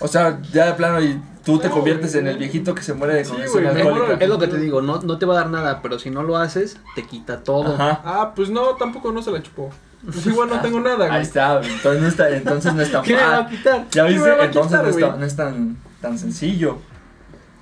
O 0.00 0.08
sea, 0.08 0.40
ya 0.52 0.66
de 0.66 0.72
plano 0.74 1.00
y 1.00 1.20
tú 1.44 1.58
te 1.58 1.68
No, 1.68 1.74
conviertes 1.74 2.14
en 2.14 2.26
el 2.26 2.38
viejito 2.38 2.74
que 2.74 2.82
se 2.82 2.94
muere 2.94 3.14
de 3.14 3.24
Sí, 3.24 3.32
me 3.32 3.68
alcohólica. 3.68 4.16
Es 4.22 4.28
lo 4.28 4.38
que 4.38 4.46
te 4.46 4.58
digo, 4.58 4.80
no, 4.82 5.00
no 5.00 5.18
te 5.18 5.26
va 5.26 5.34
a 5.34 5.36
dar 5.38 5.50
nada, 5.50 5.80
pero 5.82 5.98
si 5.98 6.10
no 6.10 6.22
lo 6.22 6.36
haces, 6.36 6.76
te 6.94 7.04
quita 7.06 7.42
todo. 7.42 7.74
Ajá. 7.74 8.00
Ah, 8.04 8.32
pues 8.36 8.50
no, 8.50 8.74
tampoco 8.76 9.10
no 9.12 9.22
se 9.22 9.30
la 9.32 9.42
chupó. 9.42 9.70
Pues 10.04 10.24
igual 10.26 10.48
no 10.50 10.60
tengo 10.60 10.78
nada, 10.78 11.06
Ahí 11.06 11.10
güey. 11.10 11.22
está, 11.22 11.60
entonces 11.60 12.00
no 12.02 12.06
está, 12.08 12.30
entonces 12.30 12.72
no 12.74 12.82
está 12.82 13.02
¿Qué 13.02 13.14
me 13.16 13.22
va 13.22 13.36
a 13.38 13.42
mal. 13.42 13.50
quitar? 13.50 13.86
Ya 13.90 13.90
¿Qué 13.90 14.02
me 14.02 14.08
viste, 14.14 14.44
entonces 14.44 14.62
quitar, 14.78 14.84
no, 14.84 14.90
está- 14.90 15.16
no 15.16 15.26
es 15.26 15.36
tan, 15.36 15.76
tan 16.00 16.18
sencillo. 16.18 16.78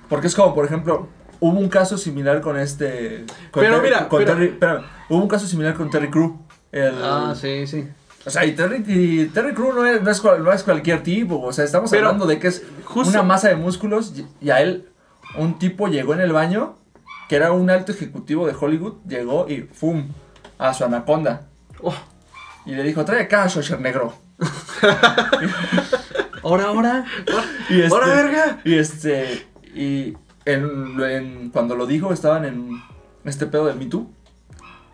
Porque 0.07 0.27
es 0.27 0.35
como, 0.35 0.53
por 0.53 0.65
ejemplo, 0.65 1.07
hubo 1.39 1.59
un 1.59 1.69
caso 1.69 1.97
similar 1.97 2.41
con 2.41 2.57
este. 2.57 3.25
Con 3.51 3.61
Pero 3.63 3.75
Terry- 3.77 3.83
mira, 3.83 4.07
con 4.09 4.19
pero- 4.19 4.33
Terry, 4.33 4.45
espérame, 4.47 4.83
hubo 5.09 5.21
un 5.21 5.27
caso 5.27 5.47
similar 5.47 5.73
con 5.75 5.89
Terry 5.89 6.09
Crew. 6.09 6.39
El, 6.71 6.93
Ah, 7.01 7.33
sí, 7.39 7.65
sí. 7.67 7.87
O 8.25 8.29
sea, 8.29 8.43
y 8.45 8.51
Terry, 8.53 8.83
y 8.87 9.25
Terry 9.27 9.53
Crew 9.53 9.71
no 9.73 9.85
es, 9.85 10.01
no, 10.01 10.11
es, 10.11 10.19
cual- 10.19 10.43
no 10.43 10.51
es 10.51 10.63
cualquier 10.63 11.01
tipo. 11.03 11.39
O 11.41 11.53
sea, 11.53 11.63
estamos 11.65 11.89
Pero, 11.91 12.07
hablando 12.07 12.25
de 12.27 12.39
que 12.39 12.47
es 12.47 12.63
justo- 12.83 13.09
una 13.11 13.23
masa 13.23 13.47
de 13.49 13.55
músculos. 13.55 14.13
Y, 14.17 14.27
y 14.45 14.49
a 14.49 14.61
él, 14.61 14.89
un 15.37 15.57
tipo 15.59 15.87
llegó 15.87 16.13
en 16.13 16.19
el 16.21 16.33
baño, 16.33 16.75
que 17.29 17.35
era 17.37 17.51
un 17.53 17.69
alto 17.69 17.91
ejecutivo 17.93 18.45
de 18.47 18.53
Hollywood, 18.59 18.95
llegó 19.07 19.47
y 19.49 19.61
¡fum! 19.61 20.09
a 20.59 20.73
su 20.73 20.83
anaconda. 20.83 21.43
Oh, 21.81 21.93
Y 22.65 22.71
le 22.75 22.83
dijo, 22.83 23.05
trae 23.05 23.21
acá, 23.23 23.47
Shosher 23.47 23.79
Negro. 23.79 24.13
Ahora, 26.43 26.65
ahora. 26.65 27.05
Y 27.69 27.81
este, 27.81 27.93
¡Ahora, 27.93 28.07
verga! 28.07 28.59
Y 28.63 28.75
este. 28.77 29.47
Y 29.75 30.13
en, 30.53 30.99
en- 31.01 31.49
cuando 31.49 31.75
lo 31.75 31.85
dijo, 31.85 32.11
estaban 32.13 32.45
en 32.45 32.81
este 33.25 33.45
pedo 33.47 33.65
del 33.67 33.77
Me 33.77 33.85
Too, 33.85 34.09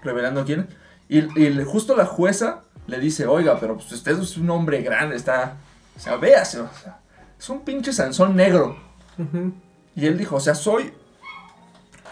revelando 0.03 0.43
quién. 0.45 0.67
Y, 1.09 1.21
justo 1.65 1.95
la 1.95 2.05
jueza 2.05 2.61
le 2.87 2.99
dice: 2.99 3.27
Oiga, 3.27 3.59
pero 3.59 3.75
pues 3.75 3.91
usted 3.91 4.19
es 4.19 4.37
un 4.37 4.49
hombre 4.49 4.81
grande, 4.81 5.15
está. 5.15 5.57
O 5.95 5.99
sea, 5.99 6.15
véase, 6.17 6.59
o 6.59 6.69
sea, 6.81 6.99
es 7.39 7.49
un 7.49 7.61
pinche 7.61 7.93
Sansón 7.93 8.35
negro. 8.35 8.75
Y 9.95 10.05
él 10.07 10.17
dijo: 10.17 10.37
O 10.37 10.39
sea, 10.39 10.55
soy. 10.55 10.91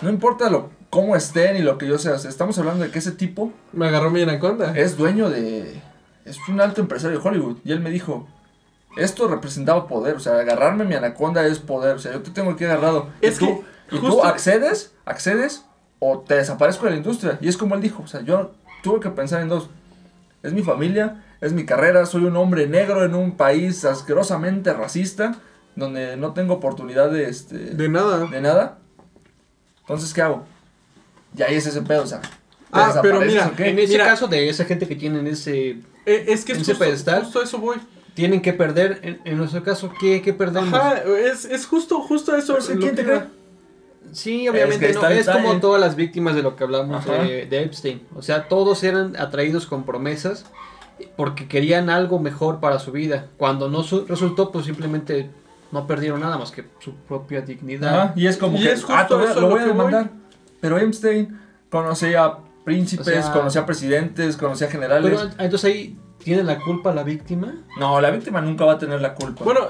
No 0.02 0.10
importa 0.10 0.50
lo, 0.50 0.70
cómo 0.90 1.16
esté 1.16 1.54
ni 1.54 1.60
lo 1.60 1.78
que 1.78 1.88
yo 1.88 1.98
sea, 1.98 2.14
o 2.14 2.18
sea, 2.20 2.30
estamos 2.30 2.58
hablando 2.60 2.84
de 2.84 2.90
que 2.92 3.00
ese 3.00 3.12
tipo 3.12 3.52
Me 3.72 3.88
agarró 3.88 4.10
mi 4.12 4.22
anaconda. 4.22 4.76
es 4.78 4.98
dueño 4.98 5.30
de. 5.30 5.82
Es 6.26 6.38
un 6.48 6.62
alto 6.62 6.82
empresario 6.82 7.20
de 7.20 7.28
Hollywood. 7.28 7.58
Y 7.64 7.72
él 7.72 7.80
me 7.80 7.90
dijo: 7.90 8.28
Esto 8.98 9.28
representaba 9.28 9.88
poder. 9.88 10.16
O 10.16 10.20
sea, 10.20 10.40
agarrarme 10.40 10.84
mi 10.86 10.96
anaconda 10.96 11.46
es 11.46 11.60
poder. 11.60 11.96
O 11.96 12.00
sea, 12.00 12.12
yo 12.14 12.22
te 12.22 12.32
tengo 12.32 12.52
aquí 12.52 12.66
agarrado. 12.66 13.10
Es 13.22 13.38
y 13.38 13.40
tú, 13.46 13.64
que 13.90 13.96
y 13.96 14.00
tú 14.00 14.24
accedes, 14.24 14.94
accedes 15.06 15.66
o 16.00 16.20
te 16.20 16.36
desaparezco 16.36 16.86
de 16.86 16.92
la 16.92 16.98
industria. 16.98 17.38
Y 17.42 17.48
es 17.48 17.58
como 17.58 17.76
él 17.76 17.82
dijo: 17.82 18.04
O 18.04 18.08
sea, 18.08 18.22
yo 18.22 18.52
tuve 18.84 19.00
que 19.00 19.10
pensar 19.10 19.42
en 19.42 19.50
dos: 19.50 19.70
es 20.44 20.54
mi 20.54 20.62
familia, 20.64 21.24
es 21.42 21.54
mi 21.54 21.66
carrera. 21.66 22.06
Soy 22.06 22.26
un 22.26 22.36
hombre 22.36 22.68
negro 22.68 23.06
en 23.06 23.16
un 23.16 23.38
país 23.38 23.86
asquerosamente 23.86 24.74
racista. 24.74 25.36
Donde 25.74 26.18
no 26.18 26.34
tengo 26.34 26.56
oportunidad 26.56 27.10
de, 27.10 27.30
este, 27.30 27.56
De 27.58 27.88
nada. 27.88 28.26
de 28.26 28.42
nada. 28.42 28.78
Entonces, 29.82 30.14
¿qué 30.14 30.22
hago? 30.22 30.44
Y 31.38 31.42
ahí 31.44 31.56
es 31.56 31.66
ese 31.66 31.82
pedo, 31.82 32.04
o 32.04 32.08
sea. 32.08 32.20
¿te 32.20 32.30
Ah, 32.74 33.00
pero 33.02 33.22
mira? 33.22 33.52
En 33.58 33.80
ese 33.80 33.94
Mira. 33.94 34.06
caso 34.06 34.28
de 34.28 34.50
esa 34.50 34.66
gente 34.66 34.86
que 34.88 34.96
tienen 34.98 35.28
ese. 35.28 35.70
Eh, 36.06 36.26
es 36.28 36.44
que 36.44 36.52
es 36.54 36.60
Ese 36.60 36.72
justo, 36.74 36.84
pedestal. 36.86 37.24
justo 37.24 37.42
eso 37.42 37.58
voy. 37.58 37.78
Tienen 38.13 38.41
que 38.41 38.54
perder. 38.54 39.00
En, 39.04 39.21
en 39.26 39.38
nuestro 39.38 39.63
caso, 39.63 39.91
¿qué, 40.00 40.21
qué 40.21 40.34
perdemos? 40.34 40.74
Ajá, 40.74 41.02
es, 41.04 41.45
es 41.45 41.65
justo, 41.65 42.02
justo 42.02 42.36
eso. 42.36 42.58
Pero, 42.67 42.80
¿quién 42.80 42.95
te 42.95 43.04
cree? 43.04 43.24
Sí, 44.12 44.45
Es 44.45 44.52
obviamente 44.52 44.88
que 44.88 44.93
no. 44.93 45.00
está 45.00 45.12
el 45.13 45.19
Es 45.19 45.30
como 45.30 45.60
todas 45.62 45.80
las 45.80 45.95
víctimas 45.95 46.36
de 46.36 46.41
lo 46.43 46.56
que 46.56 46.63
hablamos 46.65 47.06
de, 47.06 47.45
de 47.45 47.63
Epstein. 47.63 48.02
O 48.15 48.21
sea, 48.21 48.47
todos 48.50 48.84
eran 48.84 49.15
atraídos 49.15 49.65
con 49.65 49.84
promesas 49.84 50.45
porque 51.15 51.47
querían 51.47 51.89
algo 51.89 52.19
mejor 52.19 52.60
para 52.60 52.80
su 52.80 52.91
vida. 52.91 53.28
Cuando 53.38 53.69
no 53.69 53.84
su- 53.84 54.06
resultó, 54.06 54.52
pues 54.52 54.65
simplemente 54.65 55.30
no 55.71 55.88
perdieron 55.88 56.19
nada 56.19 56.38
más 56.38 56.52
que 56.52 56.65
su 56.80 56.93
propia 56.95 57.41
dignidad. 57.41 58.00
Ajá, 58.02 58.13
y 58.17 58.28
es 58.28 58.36
como 58.38 58.58
Y 58.58 58.63
que, 58.63 58.71
es 58.74 58.82
justo 58.84 58.93
ah, 58.97 59.08
te 59.08 59.13
voy 59.13 59.26
a- 59.26 59.32
eso 59.32 59.39
lo 59.41 59.47
voy 59.50 59.60
a 59.60 59.63
voy. 59.63 59.71
demandar. 59.71 60.10
Pero 60.60 60.78
Epstein 60.78 61.39
conocía 61.69 62.26
a 62.26 62.39
príncipes, 62.65 63.08
O 63.08 63.10
sea- 63.10 63.32
conocía 63.32 63.62
a 63.62 63.65
presidentes, 63.65 64.36
conocía 64.36 64.67
a 64.67 64.69
generales. 64.69 65.10
Pero 65.10 65.32
entonces 65.43 65.63
ahí 65.63 65.97
tiene 66.24 66.44
la 66.44 66.60
culpa 66.60 66.94
la 66.94 67.04
víctima. 67.04 67.54
No, 67.80 68.00
la 68.02 68.12
víctima 68.12 68.42
nunca 68.42 68.66
va 68.66 68.74
a 68.74 68.78
tener 68.78 69.02
la 69.02 69.14
culpa. 69.14 69.44
Bueno, 69.44 69.62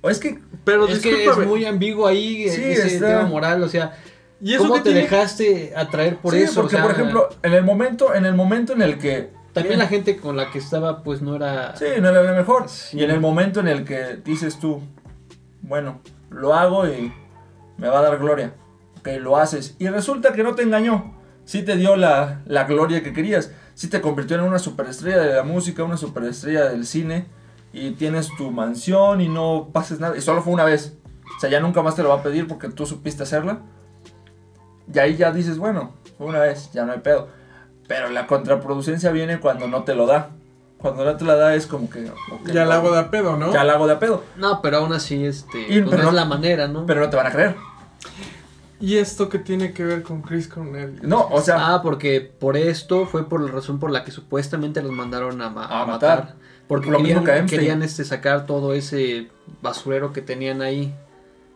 o 0.00 0.10
es 0.10 0.18
que, 0.18 0.38
Pero 0.64 0.86
es 0.88 1.00
que 1.00 1.24
es 1.26 1.38
muy 1.46 1.64
ambiguo 1.64 2.06
ahí 2.06 2.48
Sí, 2.48 2.62
ese 2.62 2.94
está- 2.94 3.08
tema 3.08 3.22
moral, 3.28 3.62
o 3.62 3.68
sea, 3.68 3.96
¿Y 4.40 4.54
eso 4.54 4.62
¿cómo 4.64 4.74
te 4.76 4.82
tiene? 4.82 5.00
dejaste 5.02 5.72
atraer 5.76 6.18
por 6.18 6.34
sí, 6.34 6.42
eso? 6.42 6.60
porque 6.62 6.76
O 6.76 6.78
sea, 6.78 6.82
por 6.86 6.92
ejemplo, 6.92 7.28
en 7.42 7.52
el 7.54 7.64
momento, 7.64 8.14
en 8.14 8.26
el 8.26 8.34
momento 8.34 8.72
en 8.74 8.82
el 8.82 8.98
que 8.98 9.30
también 9.52 9.78
la 9.78 9.86
gente 9.86 10.16
con 10.18 10.36
la 10.36 10.50
que 10.50 10.58
estaba 10.58 11.02
pues 11.02 11.22
no 11.22 11.34
era 11.34 11.74
Sí, 11.76 11.86
no 12.00 12.10
era 12.10 12.32
mejor. 12.34 12.68
Sí. 12.68 12.98
Y 12.98 13.04
en 13.04 13.10
el 13.10 13.20
momento 13.20 13.60
en 13.60 13.68
el 13.68 13.84
que 13.84 14.16
dices 14.22 14.58
tú, 14.60 14.82
bueno, 15.62 16.00
lo 16.30 16.54
hago 16.54 16.86
y 16.86 17.12
me 17.78 17.88
va 17.88 18.00
a 18.00 18.02
dar 18.02 18.18
gloria. 18.18 18.52
Ok, 19.00 19.08
lo 19.20 19.36
haces. 19.38 19.74
Y 19.78 19.88
resulta 19.88 20.32
que 20.34 20.42
no 20.42 20.54
te 20.54 20.62
engañó. 20.62 21.14
Sí 21.44 21.62
te 21.62 21.76
dio 21.76 21.96
la, 21.96 22.42
la 22.46 22.64
gloria 22.64 23.02
que 23.02 23.12
querías. 23.12 23.52
Sí 23.76 23.88
te 23.88 24.00
convirtió 24.00 24.36
en 24.36 24.42
una 24.42 24.58
superestrella 24.58 25.18
de 25.20 25.34
la 25.36 25.42
música, 25.44 25.84
una 25.84 25.96
superestrella 25.96 26.68
del 26.70 26.84
cine. 26.86 27.26
Y 27.72 27.90
tienes 27.92 28.28
tu 28.38 28.50
mansión 28.50 29.20
y 29.20 29.28
no 29.28 29.68
pases 29.72 30.00
nada. 30.00 30.16
Y 30.16 30.22
solo 30.22 30.42
fue 30.42 30.52
una 30.54 30.64
vez. 30.64 30.94
O 31.36 31.40
sea, 31.40 31.50
ya 31.50 31.60
nunca 31.60 31.82
más 31.82 31.94
te 31.94 32.02
lo 32.02 32.08
va 32.08 32.16
a 32.16 32.22
pedir 32.22 32.48
porque 32.48 32.68
tú 32.70 32.86
supiste 32.86 33.22
hacerla. 33.22 33.60
Y 34.92 34.98
ahí 34.98 35.16
ya 35.16 35.30
dices, 35.30 35.58
bueno, 35.58 35.92
fue 36.16 36.26
una 36.26 36.38
vez, 36.40 36.70
ya 36.72 36.84
no 36.86 36.92
hay 36.92 37.00
pedo. 37.00 37.28
Pero 37.86 38.08
la 38.08 38.26
contraproducencia 38.26 39.10
viene 39.12 39.40
cuando 39.40 39.68
no 39.68 39.84
te 39.84 39.94
lo 39.94 40.06
da. 40.06 40.30
Cuando 40.78 41.04
no 41.04 41.16
te 41.16 41.24
la 41.24 41.36
da 41.36 41.54
es 41.54 41.66
como 41.66 41.90
que... 41.90 42.10
Ya 42.46 42.64
la 42.64 42.76
hago 42.76 42.90
de 42.92 42.98
a 43.00 43.10
pedo, 43.10 43.36
¿no? 43.36 43.52
Ya 43.52 43.64
la 43.64 43.74
hago 43.74 43.86
de 43.86 43.92
a 43.94 43.98
pedo. 43.98 44.24
No, 44.36 44.62
pero 44.62 44.78
aún 44.78 44.92
así 44.92 45.24
este 45.24 45.60
Y- 45.68 45.80
pues, 45.82 45.90
pero 45.90 46.02
no- 46.04 46.08
es 46.10 46.14
la 46.14 46.24
manera, 46.24 46.68
¿no? 46.68 46.86
Pero 46.86 47.00
no 47.00 47.10
te 47.10 47.16
van 47.16 47.26
a 47.26 47.30
creer. 47.32 47.56
¿Y 48.80 48.96
esto 48.98 49.28
qué 49.28 49.38
tiene 49.38 49.72
que 49.72 49.84
ver 49.84 50.02
con 50.02 50.20
Chris 50.22 50.48
Cornell? 50.48 50.98
No, 51.02 51.28
o 51.30 51.40
sea... 51.40 51.74
Ah, 51.74 51.82
porque 51.82 52.20
por 52.20 52.56
esto 52.56 53.06
fue 53.06 53.28
por 53.28 53.40
la 53.40 53.50
razón 53.50 53.78
por 53.80 53.90
la 53.90 54.04
que 54.04 54.10
supuestamente 54.10 54.82
los 54.82 54.92
mandaron 54.92 55.40
a, 55.40 55.48
ma- 55.48 55.64
A 55.64 55.82
a 55.82 55.86
matar. 55.86 56.18
matar. 56.20 56.34
Porque 56.68 56.90
Lo 56.90 56.98
mismo 56.98 57.20
querían, 57.20 57.24
que 57.24 57.30
a 57.30 57.36
Epstein. 57.38 57.60
querían 57.60 57.82
este, 57.82 58.04
sacar 58.04 58.44
todo 58.44 58.74
ese 58.74 59.28
basurero 59.62 60.12
que 60.12 60.20
tenían 60.20 60.60
ahí. 60.62 60.94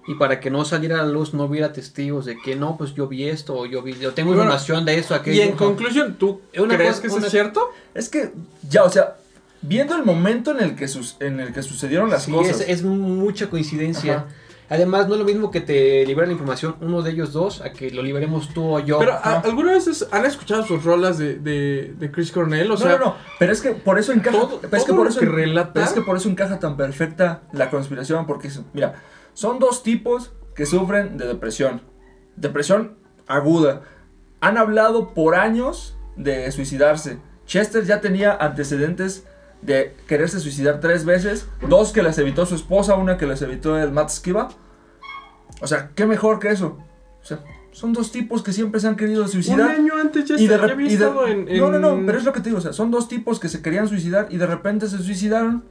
Y 0.07 0.15
para 0.15 0.41
que 0.41 0.51
no 0.51 0.65
saliera 0.65 1.01
a 1.01 1.05
la 1.05 1.11
luz, 1.13 1.35
no 1.35 1.45
hubiera 1.45 1.73
testigos 1.73 2.25
de 2.25 2.39
que 2.39 2.57
no, 2.57 2.79
pues 2.79 2.95
yo 2.95 3.07
vi 3.07 3.29
esto, 3.29 3.55
o 3.55 3.67
yo 3.67 3.83
vi, 3.83 3.93
yo 3.95 4.13
tengo 4.15 4.29
Bueno, 4.31 4.45
información 4.45 4.85
de 4.87 4.99
esto, 4.99 5.15
aquello. 5.15 5.37
Y 5.43 5.47
en 5.49 5.57
conclusión, 5.57 6.15
¿tú 6.19 6.41
Una 6.59 6.75
crees 6.77 6.91
cosa- 6.93 7.01
que 7.03 7.07
eso 7.09 7.17
una- 7.17 7.27
es 7.27 7.31
cierto? 7.33 7.71
Es 7.93 8.09
que 8.09 8.33
ya, 8.69 8.83
o 8.85 8.89
sea, 8.91 9.17
viendo 9.61 9.95
el 9.95 10.05
momento 10.05 10.53
en 10.53 10.61
el 10.61 10.75
que, 10.75 10.89
sus, 10.89 11.17
en 11.21 11.39
el 11.39 11.53
que 11.53 11.63
sucedieron 11.63 12.09
las 12.09 12.23
Sí, 12.25 12.33
cosas... 12.33 12.61
es, 12.63 12.69
es 12.69 12.83
mucha 12.83 13.51
coincidencia. 13.51 14.15
Ajá. 14.15 14.27
Además, 14.71 15.09
no 15.09 15.15
es 15.15 15.19
lo 15.19 15.27
mismo 15.27 15.51
que 15.51 15.61
te 15.61 16.07
libera 16.07 16.27
la 16.29 16.33
información 16.33 16.77
uno 16.81 17.03
de 17.03 17.11
ellos 17.11 17.33
dos 17.33 17.61
a 17.61 17.73
que 17.73 17.91
lo 17.91 18.03
liberemos 18.03 18.55
tú 18.55 18.77
o 18.77 18.79
yo. 18.79 18.99
Pero, 19.01 19.13
¿a- 19.15 19.17
Ajá. 19.19 19.43
¿alguna 19.45 19.73
vez 19.73 20.07
han 20.13 20.25
escuchado 20.25 20.63
sus 20.65 20.85
rolas 20.85 21.19
de, 21.19 21.35
de, 21.41 21.93
de 21.99 22.11
Chris 22.13 22.31
Cornell? 22.31 22.69
O 22.69 22.75
no, 22.75 22.77
sea, 22.77 22.97
no, 22.97 23.05
no, 23.07 23.17
pero 23.41 23.53
es 23.53 23.61
que 23.61 23.73
por 23.73 23.99
eso 23.99 24.13
encaja, 24.13 24.39
todo- 24.39 24.61
pero 24.61 24.77
es 24.77 24.85
que 24.85 24.93
por 24.95 25.03
lo 25.05 25.11
eso, 25.11 25.19
que 25.21 25.27
relata- 25.27 25.73
pero 25.75 25.85
es 25.87 25.93
que 25.93 26.03
por 26.03 26.17
eso 26.17 26.29
encaja 26.29 26.59
tan 26.61 26.77
perfecta 26.77 27.43
la 27.53 27.69
conspiración, 27.69 28.27
porque 28.27 28.47
es- 28.49 28.61
mira, 28.73 28.95
son 29.35 29.59
dos 29.59 29.83
tipos 29.83 30.33
que 30.55 30.65
sufren 30.67 31.19
de 31.19 31.27
depresión, 31.27 31.83
depresión 32.37 32.97
aguda, 33.27 33.83
han 34.41 34.57
hablado 34.57 35.15
por 35.15 35.35
años 35.35 35.97
de 36.17 36.51
suicidarse, 36.53 37.19
Chester 37.45 37.85
ya 37.85 38.01
tenía 38.01 38.37
antecedentes 38.37 39.27
de 39.63 39.95
quererse 40.07 40.41
suicidar 40.41 40.81
tres 40.81 41.05
veces, 41.05 41.47
dos 41.69 41.93
que 41.93 42.03
las 42.03 42.19
evitó 42.19 42.47
su 42.47 42.55
esposa, 42.55 42.95
una 42.95 43.17
que 43.19 43.27
las 43.27 43.43
evitó 43.43 43.79
el 43.79 43.93
Matt 43.93 44.11
Skiba, 44.11 44.49
o 45.61 45.67
sea, 45.67 45.91
qué 45.95 46.07
mejor 46.07 46.39
que 46.39 46.49
eso, 46.51 46.79
o 47.23 47.25
sea, 47.25 47.41
son 47.73 47.93
dos 47.93 48.11
tipos 48.11 48.43
que 48.43 48.53
siempre 48.53 48.81
se 48.81 48.89
han 48.89 48.97
querido 48.97 49.23
un 49.23 49.29
suicidar. 49.29 49.71
año 49.71 49.95
antes 50.01 50.25
ya, 50.25 50.35
Y 50.37 50.49
rep- 50.49 50.73
había 50.73 50.89
estado 50.89 51.27
en, 51.27 51.49
en- 51.49 51.59
No, 51.59 51.71
no, 51.71 51.79
no, 51.79 52.03
pero 52.07 52.19
es 52.19 52.25
lo 52.25 52.33
que 52.33 52.41
te 52.41 52.49
digo, 52.49 52.59
o 52.59 52.63
sea, 52.63 52.73
son 52.73 52.91
dos 52.91 53.07
tipos 53.09 53.39
que 53.39 53.49
se 53.49 53.63
querían 53.63 53.87
suicidar 53.89 54.29
y 54.31 54.39
de 54.39 54.47
repente 54.47 54.89
se 54.89 54.99
suicidaron. 54.99 55.63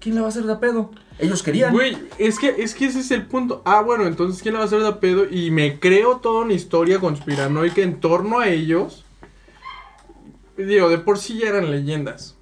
¿Quién 0.00 0.16
le 0.16 0.20
va 0.20 0.26
a 0.26 0.30
hacer 0.30 0.42
de 0.42 0.56
pedo? 0.56 0.90
Ellos 1.20 1.44
querían. 1.44 1.72
Güey, 1.72 1.96
es 2.18 2.36
que, 2.40 2.48
es 2.58 2.74
que 2.74 2.86
ese 2.86 2.98
es 2.98 3.12
el 3.12 3.24
punto. 3.26 3.62
Ah, 3.64 3.82
bueno, 3.82 4.04
entonces 4.08 4.42
¿quién 4.42 4.54
le 4.54 4.58
va 4.58 4.64
a 4.64 4.66
hacer 4.66 4.82
de 4.82 4.92
pedo? 4.94 5.26
Y 5.30 5.52
me 5.52 5.78
creo 5.78 6.16
toda 6.16 6.42
una 6.44 6.54
historia 6.54 6.98
conspiranoica 6.98 7.82
en 7.82 8.00
torno 8.00 8.40
a 8.40 8.48
ellos. 8.48 9.04
Digo, 10.56 10.88
de 10.88 10.98
por 10.98 11.18
sí 11.18 11.38
ya 11.38 11.48
eran 11.50 11.70
leyendas. 11.70 12.36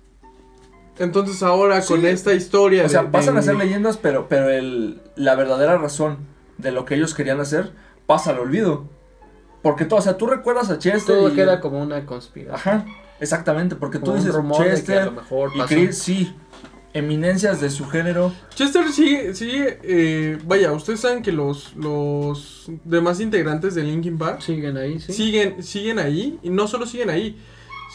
Entonces 1.01 1.43
ahora 1.43 1.81
Sí. 1.83 1.95
con 1.95 2.07
esta 2.07 2.33
historia 2.35 2.85
o 2.85 2.89
sea, 2.89 3.03
de- 3.03 3.09
pasan 3.09 3.35
de- 3.35 3.41
a 3.41 3.43
ser 3.43 3.57
leyendas, 3.57 3.97
pero, 3.97 4.29
pero 4.29 4.49
el, 4.51 5.01
la 5.17 5.35
verdadera 5.35 5.77
razón 5.79 6.19
de 6.59 6.71
lo 6.71 6.85
que 6.85 6.95
ellos 6.95 7.15
querían 7.15 7.41
hacer 7.41 7.73
pasa 8.07 8.31
al 8.31 8.39
olvido. 8.39 8.85
Porque 9.63 9.85
todo, 9.85 9.99
o 9.99 10.03
sea, 10.03 10.17
tú 10.17 10.27
recuerdas 10.27 10.71
a 10.71 10.79
Chester 10.79 11.17
todo 11.17 11.29
y... 11.31 11.33
queda 11.35 11.61
como 11.61 11.81
una 11.83 12.07
conspiración. 12.07 12.55
Ajá, 12.79 12.87
exactamente, 13.19 13.77
porque 13.77 13.99
tú 13.99 14.05
Como 14.07 14.15
un 14.15 14.21
dices 14.21 14.35
rumor 14.35 14.59
de 14.59 14.65
que 14.65 14.71
a 14.71 14.75
Chester 14.77 15.05
lo 15.07 15.13
mejor 15.13 15.51
y. 15.55 15.61
Chris, 15.63 15.99
sí, 15.99 16.35
eminencias 16.93 17.61
de 17.61 17.71
su 17.71 17.87
género. 17.89 18.33
Chester 18.55 18.91
sigue, 18.91 19.35
sigue, 19.35 19.79
eh, 19.83 20.39
vaya, 20.47 20.73
ustedes 20.73 21.01
saben 21.01 21.23
que 21.23 21.31
los, 21.33 21.75
los 21.77 22.67
demás 22.85 23.21
integrantes 23.21 23.75
de 23.75 23.85
Linkin 23.85 24.19
Park 24.19 24.41
Siguen 24.41 24.77
ahí, 24.77 24.99
sí. 25.01 25.13
siguen, 25.13 25.63
siguen 25.63 25.99
ahí, 25.99 26.39
y 26.43 26.51
no 26.51 26.67
solo 26.67 26.87
siguen 26.87 27.11
ahí, 27.11 27.39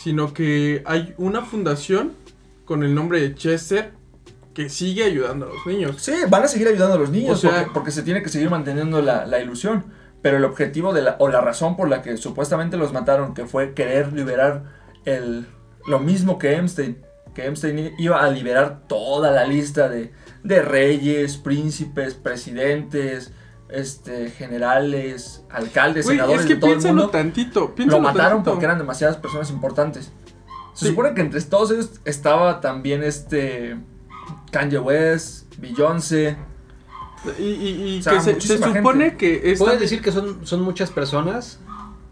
sino 0.02 0.34
que 0.34 0.82
hay 0.86 1.14
una 1.18 1.42
fundación 1.42 2.14
con 2.66 2.84
el 2.84 2.94
nombre 2.96 3.22
de 3.22 3.36
Chester 3.36 3.94
que 4.54 4.70
sigue 4.70 5.04
ayudando 5.04 5.46
a 5.48 5.50
los 5.50 5.66
niños. 5.66 5.96
Sí, 6.02 6.14
van 6.30 6.44
a 6.44 6.48
seguir 6.48 6.68
ayudando 6.68 6.96
a 6.96 7.00
los 7.00 7.10
niños 7.10 7.32
O 7.34 7.36
sea- 7.42 7.52
porque, 7.52 7.72
porque 7.74 7.92
se 7.92 8.04
tiene 8.04 8.24
que 8.24 8.30
seguir 8.30 8.50
manteniendo 8.50 9.02
la, 9.02 9.26
la 9.26 9.40
ilusión. 9.40 9.86
Pero 10.22 10.38
el 10.38 10.46
objetivo 10.46 10.92
de 10.94 11.02
la, 11.04 11.18
o 11.20 11.28
la 11.28 11.42
razón 11.42 11.76
por 11.78 11.88
la 11.88 12.02
que 12.02 12.18
supuestamente 12.18 12.78
los 12.78 12.92
mataron, 12.94 13.34
que 13.36 13.46
fue 13.46 13.74
querer 13.76 14.12
liberar 14.14 14.64
el, 15.06 15.46
lo 15.88 16.00
mismo 16.00 16.40
que 16.40 16.56
Epstein, 16.56 16.98
que 17.36 17.46
Epstein 17.46 17.94
iba 18.00 18.24
a 18.24 18.30
liberar 18.32 18.88
toda 18.88 19.30
la 19.30 19.46
lista 19.46 19.88
de, 19.88 20.12
de 20.44 20.62
reyes, 20.64 21.38
príncipes, 21.38 22.16
presidentes, 22.16 23.34
este, 23.70 24.30
generales, 24.32 25.44
alcaldes, 25.52 26.06
Güey, 26.06 26.18
senadores 26.18 26.42
es 26.42 26.48
que 26.48 26.54
de 26.56 26.60
todo 26.60 26.70
el 26.72 26.76
piénsalo 26.78 26.94
mundo. 26.96 27.10
tantito, 27.12 27.74
Lo 27.78 28.00
mataron 28.00 28.30
tantito. 28.38 28.52
porque 28.52 28.66
eran 28.66 28.78
demasiadas 28.80 29.18
personas 29.18 29.52
importantes. 29.52 30.12
Se 30.76 30.86
Sí. 30.86 30.92
supone 30.92 31.14
que 31.16 31.22
entre 31.22 31.42
todos 31.42 31.72
ellos 31.72 31.90
estaba 32.06 32.62
también 32.62 33.02
este 33.02 33.78
Kanye 34.52 34.78
West, 34.78 35.46
Beyoncé. 35.58 36.38
Y, 37.40 37.44
y- 37.44 37.96
y 37.96 38.00
O 38.00 38.04
sea, 38.04 38.14
que 38.14 38.22
se, 38.22 38.40
supone 38.58 39.06
gente. 39.06 39.18
que 39.18 39.52
esta- 39.52 39.66
Puedes 39.66 39.80
decir 39.80 40.02
que 40.04 40.12
son, 40.12 40.46
son 40.46 40.62
muchas 40.62 40.92
personas, 40.92 41.60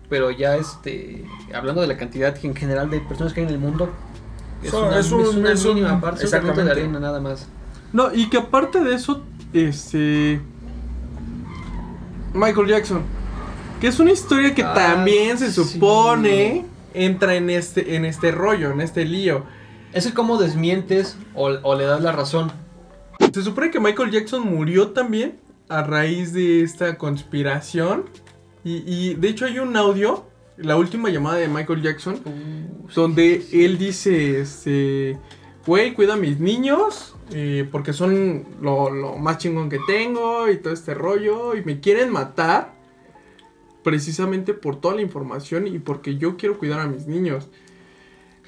pero 0.10 0.32
ya 0.32 0.56
este 0.56 1.24
hablando 1.54 1.82
de 1.82 1.88
la 1.88 1.98
cantidad 1.98 2.36
en 2.44 2.56
general 2.56 2.90
de 2.90 3.00
personas 3.02 3.32
que 3.34 3.42
hay 3.42 3.46
en 3.48 3.54
el 3.54 3.60
mundo, 3.60 3.90
es 4.64 4.72
So- 4.72 4.88
una, 4.88 4.98
es 5.00 5.12
un- 5.12 5.22
es 5.22 5.28
una 5.36 5.52
es 5.52 5.66
un- 5.66 5.76
mínima 5.76 6.02
parte, 6.02 6.26
granito 6.26 6.32
de 6.32 6.38
exactamente. 6.38 6.72
arena 6.72 7.00
nada 7.00 7.20
más. 7.22 7.48
No, 7.92 8.12
y 8.12 8.28
que 8.30 8.38
aparte 8.38 8.84
de 8.84 8.96
eso, 8.96 9.24
este. 9.54 10.42
Michael 12.34 12.68
Jackson. 12.68 13.02
Que 13.80 13.88
es 13.88 14.00
una 14.00 14.12
historia 14.12 14.56
que 14.56 14.64
Ah, 14.64 14.74
también 14.74 15.38
se 15.38 15.52
sí. 15.52 15.64
supone 15.64 16.66
entra 16.94 17.36
en 17.36 17.50
este, 17.50 17.96
en 17.96 18.06
este 18.06 18.32
rollo, 18.32 18.72
en 18.72 18.82
este 18.82 19.06
lío. 19.06 19.46
Es 19.94 20.06
el 20.06 20.14
cómo 20.14 20.38
desmientes 20.38 21.18
o, 21.36 21.48
o 21.48 21.76
le 21.76 21.86
das 21.86 22.02
la 22.02 22.12
razón. 22.12 22.52
Se 23.34 23.42
supone 23.42 23.72
que 23.72 23.80
Michael 23.80 24.12
Jackson 24.12 24.42
murió 24.42 24.90
también 24.90 25.40
a 25.70 25.84
raíz 25.84 26.34
de 26.34 26.62
esta 26.62 26.98
conspiración. 26.98 28.06
Y, 28.64 28.84
y, 28.86 29.14
de 29.16 29.28
hecho 29.28 29.46
hay 29.46 29.60
un 29.60 29.76
audio, 29.76 30.26
la 30.58 30.78
última 30.78 31.10
llamada 31.10 31.38
de 31.38 31.48
Michael 31.48 31.82
Jackson, 31.82 32.22
donde 32.96 33.46
él 33.52 33.78
dice, 33.78 34.40
este, 34.40 35.18
güey, 35.66 35.94
cuida 35.94 36.14
a 36.14 36.18
mis 36.18 36.40
niños, 36.40 37.16
eh, 37.32 37.68
porque 37.72 37.92
son 37.92 38.46
lo, 38.62 38.90
lo 38.90 39.18
más 39.18 39.40
chingón 39.40 39.70
que 39.70 39.80
tengo 39.86 40.50
y 40.50 40.58
todo 40.58 40.74
este 40.74 40.94
rollo, 40.94 41.56
y 41.56 41.64
me 41.64 41.80
quieren 41.80 42.12
matar 42.12 42.73
precisamente 43.84 44.54
por 44.54 44.80
toda 44.80 44.96
la 44.96 45.02
información 45.02 45.68
y 45.68 45.80
porque 45.80 46.18
yo 46.18 46.38
quiero 46.38 46.58
cuidar 46.58 46.80
a 46.80 46.88
mis 46.88 47.06
niños. 47.08 47.48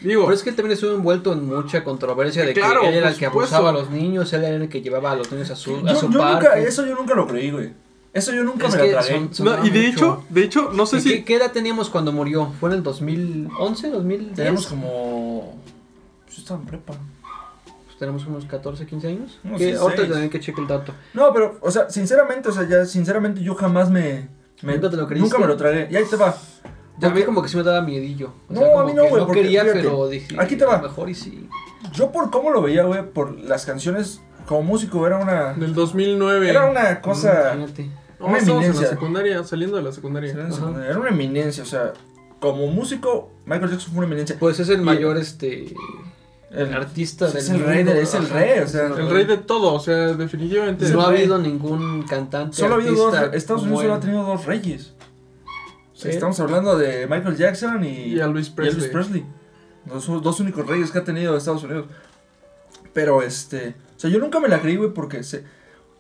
Digo, 0.02 0.24
Pero 0.24 0.34
es 0.36 0.43
que 0.43 0.50
él 0.50 0.56
también 0.58 0.74
estuvo 0.74 0.93
envuelto 0.93 1.32
en 1.34 1.45
mucha 1.45 1.84
controversia 1.84 2.45
de 2.45 2.54
Claro, 2.54 2.82
que 2.82 2.89
él 2.89 2.95
era 2.95 3.10
el 3.10 3.15
que 3.17 3.26
supuesto. 3.28 3.56
abusaba 3.56 3.69
a 3.69 3.82
los 3.82 3.89
niños, 3.91 4.32
él 4.34 4.43
era 4.43 4.56
el 4.58 4.67
que 4.69 4.82
llevaba 4.82 5.12
a 5.12 5.15
los 5.15 5.32
niños 5.32 5.50
a 5.52 5.56
su, 5.56 5.78
a 5.78 5.93
Yo, 5.93 5.95
su 5.95 6.10
yo 6.12 6.19
parque. 6.19 6.48
nunca, 6.48 6.60
eso 6.60 6.86
yo 6.86 6.95
nunca 6.95 7.15
lo 7.15 7.26
creí, 7.28 7.52
güey. 7.52 7.71
Eso 8.12 8.34
yo 8.34 8.43
nunca 8.43 8.67
Es 8.67 8.76
me 8.76 8.88
la 8.91 9.00
tragué. 9.02 9.13
son- 9.13 9.34
son- 9.34 9.45
no, 9.45 9.65
y 9.65 9.69
de 9.69 9.80
mucho. 9.88 9.89
hecho, 9.91 10.24
de 10.30 10.43
hecho, 10.43 10.71
no 10.74 10.86
sé 10.86 10.98
¿Y 10.98 11.02
si... 11.02 11.10
¿Qué, 11.10 11.24
qué 11.26 11.36
edad 11.36 11.52
teníamos 11.52 11.89
cuando 11.89 12.12
murió? 12.12 12.52
¿Fue 12.60 12.69
en 12.69 12.76
el 12.78 12.84
2011, 12.84 13.89
2010? 13.89 14.36
Tenemos 14.36 14.67
como. 14.67 15.58
Pues 16.26 16.38
yo 16.38 16.41
estaba 16.41 16.60
en 16.62 16.65
prepa. 16.65 16.93
Pues 17.86 17.98
tenemos 17.98 18.26
unos 18.26 18.45
14, 18.45 18.86
15 18.86 19.08
años. 19.08 19.39
16. 19.43 19.78
ahorita 19.80 20.08
también 20.10 20.30
que 20.30 20.39
cheque 20.39 20.60
el 20.62 20.67
dato. 20.67 20.93
No, 21.13 21.32
pero, 21.34 21.58
o 21.62 21.71
sea, 21.71 21.89
sinceramente, 21.89 22.50
o 22.50 22.52
sea, 22.52 22.67
ya, 22.67 22.86
sinceramente 22.86 23.41
yo 23.41 23.56
jamás 23.56 23.89
me. 23.89 24.28
Me- 24.61 24.73
¿Nunca 24.73 24.89
te 24.89 24.97
lo 24.97 25.07
creíste? 25.07 25.27
Nunca 25.29 25.39
me 25.39 25.47
lo 25.47 25.57
tragué. 25.57 25.87
Y 25.91 25.95
ahí 25.95 26.05
te 26.09 26.15
va. 26.15 26.35
Ya 26.97 27.09
a 27.09 27.11
mí 27.11 27.23
como 27.23 27.41
que 27.41 27.49
sí 27.49 27.57
me 27.57 27.63
daba 27.63 27.81
miedillo. 27.81 28.31
O 28.49 28.53
No, 28.53 28.59
sea, 28.61 28.79
a 28.81 28.85
mí 28.85 28.93
no, 28.93 29.01
güey, 29.07 29.21
No 29.21 29.27
porque, 29.27 29.41
quería, 29.41 29.63
fíjate, 29.63 29.81
pero 29.81 30.07
dije. 30.07 30.35
aquí 30.39 30.55
te 30.55 30.63
va. 30.65 30.81
Mejor 30.81 31.09
y 31.09 31.15
sí. 31.15 31.49
Yo 31.93 32.11
por 32.11 32.31
cómo 32.31 32.51
lo 32.51 32.61
veía, 32.61 32.83
güey, 32.83 33.03
por 33.11 33.37
las 33.39 33.65
canciones, 33.65 34.21
como 34.45 34.63
músico 34.63 35.05
era 35.05 35.17
una. 35.17 35.53
Del 35.53 35.73
2009. 35.73 36.49
Era 36.49 36.69
una 36.69 37.01
cosa. 37.01 37.53
No, 37.55 38.27
una 38.27 38.37
estábamos 38.37 38.41
en 38.41 38.47
la 38.47 38.53
eminencia. 38.53 38.87
secundaria, 38.89 39.43
saliendo 39.43 39.75
de 39.77 39.83
la 39.83 39.91
secundaria. 39.91 40.31
Era 40.31 40.45
una- 40.45 40.85
era 40.85 40.97
una 40.99 41.09
eminencia, 41.09 41.63
o 41.63 41.65
sea, 41.65 41.91
como 42.39 42.67
músico, 42.67 43.31
Michael 43.45 43.71
Jackson 43.71 43.89
fue 43.91 43.97
una 43.97 44.07
eminencia. 44.07 44.37
Pues 44.39 44.59
es 44.61 44.69
el 44.69 44.79
Y- 44.79 44.83
mayor, 44.85 45.17
este. 45.17 45.73
El- 46.51 46.73
artista 46.73 47.27
es 47.27 47.47
del 47.49 47.62
el 47.62 47.65
rey, 47.67 47.84
de- 47.84 48.01
es 48.01 48.13
el 48.13 48.29
rey, 48.29 48.60
o 48.60 48.67
sea, 48.67 48.88
El 48.88 49.10
rey 49.10 49.25
de 49.25 49.38
todo, 49.38 49.73
o 49.73 49.79
sea, 49.79 50.13
definitivamente. 50.13 50.88
No 50.89 51.01
ha 51.01 51.10
rey. 51.12 51.19
habido 51.21 51.38
ningún 51.39 52.03
cantante. 52.03 52.55
Solo 52.55 52.75
ha 52.75 52.77
habido 52.77 52.93
dos, 52.95 53.15
Estados 53.34 53.63
Unidos 53.63 53.81
solo 53.81 53.93
ha 53.95 53.99
tenido 53.99 54.23
dos 54.23 54.45
reyes. 54.45 54.93
Sí. 55.93 56.10
Estamos 56.10 56.39
hablando 56.39 56.77
de 56.77 57.08
Michael 57.08 57.36
Jackson 57.38 57.84
y, 57.84 57.88
Y 58.15 58.19
a 58.19 58.25
Elvis 58.25 58.47
y 58.47 58.62
Elvis 58.62 58.86
Presley. 58.86 58.89
Presley. 58.91 59.25
Los 59.88 60.05
dos 60.23 60.39
únicos 60.39 60.65
reyes 60.67 60.91
que 60.91 60.99
ha 60.99 61.03
tenido 61.03 61.36
Estados 61.38 61.63
Unidos. 61.63 61.86
Pero 62.93 63.21
este, 63.21 63.75
o 63.95 63.99
sea, 63.99 64.10
yo 64.10 64.19
nunca 64.19 64.39
me 64.39 64.47
la 64.47 64.62
creí, 64.62 64.75
güey, 64.77 64.93
porque 64.93 65.23
se 65.23 65.43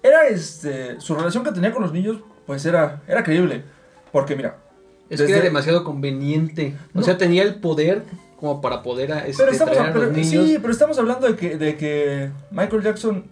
era 0.01 0.27
este, 0.27 0.99
su 1.01 1.15
relación 1.15 1.43
que 1.43 1.51
tenía 1.51 1.71
con 1.73 1.81
los 1.83 1.91
niños, 1.91 2.17
pues 2.45 2.65
era 2.65 3.01
era 3.07 3.23
creíble, 3.23 3.63
porque 4.11 4.35
mira, 4.35 4.57
Es 5.09 5.21
que 5.21 5.31
era 5.31 5.41
demasiado 5.43 5.83
conveniente. 5.83 6.75
O 6.93 6.99
No. 6.99 7.03
sea, 7.03 7.17
tenía 7.17 7.43
el 7.43 7.55
poder 7.55 8.03
como 8.45 8.61
para 8.61 8.83
poder 8.83 9.11
a, 9.11 9.25
este, 9.25 9.41
pero 9.41 9.51
estamos 9.51 9.73
traer 9.73 9.89
a 9.89 9.93
pero- 9.93 10.05
los 10.05 10.13
niños. 10.15 10.29
sí, 10.47 10.57
pero 10.61 10.71
estamos 10.71 10.97
hablando 10.99 11.27
de 11.27 11.35
que 11.35 11.57
de 11.57 11.75
que 11.77 12.29
Michael 12.51 12.83
Jackson 12.83 13.25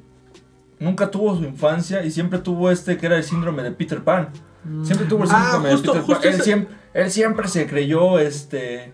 nunca 0.79 1.09
tuvo 1.11 1.35
su 1.37 1.43
infancia 1.43 2.03
y 2.03 2.09
siempre 2.11 2.39
tuvo 2.39 2.71
este 2.71 2.97
que 2.97 3.05
era 3.05 3.17
el 3.17 3.23
síndrome 3.23 3.61
de 3.63 3.71
Peter 3.71 4.03
Pan. 4.03 4.29
Siempre 4.83 5.05
tuvo 5.07 5.25
el 5.25 5.29
Ah, 5.31 5.41
síndrome 5.51 5.71
justo- 5.71 5.93
de 5.93 5.99
Peter 5.99 6.15
justo 6.15 6.21
Pan. 6.29 6.33
Él 6.33 6.41
siempre, 6.41 6.75
él 6.93 7.11
siempre 7.11 7.47
se 7.47 7.67
creyó 7.67 8.17
este. 8.19 8.93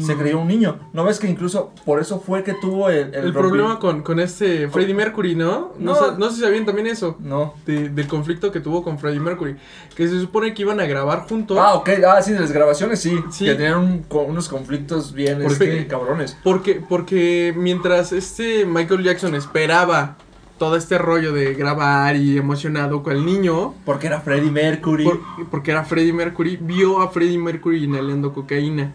Se 0.00 0.16
creyó 0.16 0.38
un 0.40 0.48
niño. 0.48 0.78
¿No 0.94 1.04
ves 1.04 1.18
que 1.18 1.28
incluso 1.28 1.72
por 1.84 2.00
eso 2.00 2.20
fue 2.20 2.42
que 2.42 2.54
tuvo 2.54 2.88
el, 2.88 3.14
El, 3.14 3.32
problema 3.34 3.78
con, 3.78 4.02
con 4.02 4.18
este 4.18 4.66
Freddie 4.68 4.94
Mercury, 4.94 5.34
¿no? 5.34 5.72
No, 5.78 5.92
No. 5.92 5.94
sé, 5.94 6.02
no 6.18 6.30
sé 6.30 6.36
si 6.36 6.40
sabían 6.40 6.64
también 6.64 6.86
eso. 6.86 7.16
No. 7.20 7.54
de- 7.66 7.90
del 7.90 8.06
conflicto 8.08 8.50
que 8.50 8.60
tuvo 8.60 8.82
con 8.82 8.98
Freddie 8.98 9.20
Mercury. 9.20 9.56
Que 9.94 10.08
se 10.08 10.18
supone 10.20 10.54
que 10.54 10.62
iban 10.62 10.80
a 10.80 10.86
grabar 10.86 11.26
juntos. 11.28 11.58
Ah, 11.60 11.74
ok. 11.74 11.90
Ah, 12.08 12.22
sí, 12.22 12.32
de 12.32 12.40
las 12.40 12.52
grabaciones 12.52 13.00
sí. 13.00 13.18
Sí. 13.30 13.44
Que 13.44 13.54
tenían 13.56 13.78
un- 13.78 14.02
co- 14.04 14.22
unos 14.22 14.48
conflictos 14.48 15.12
bien 15.12 15.42
¿Por 15.42 15.52
este, 15.52 15.70
qué? 15.70 15.86
cabrones. 15.86 16.38
Porque, 16.42 16.82
porque 16.88 17.52
mientras 17.56 18.12
este 18.12 18.64
Michael 18.64 19.02
Jackson 19.02 19.34
esperaba 19.34 20.16
todo 20.56 20.76
este 20.76 20.98
rollo 20.98 21.32
de 21.32 21.54
grabar 21.54 22.16
y 22.16 22.36
emocionado 22.38 23.02
con 23.02 23.12
el 23.12 23.24
niño, 23.24 23.74
Porque 23.84 24.06
era 24.08 24.20
Freddie 24.22 24.50
Mercury. 24.50 25.04
por- 25.04 25.20
porque 25.50 25.70
era 25.72 25.84
Freddie 25.84 26.12
Mercury, 26.12 26.56
vio 26.60 27.00
a 27.02 27.10
Freddie 27.10 27.38
Mercury 27.38 27.84
inhalando 27.84 28.32
cocaína. 28.32 28.92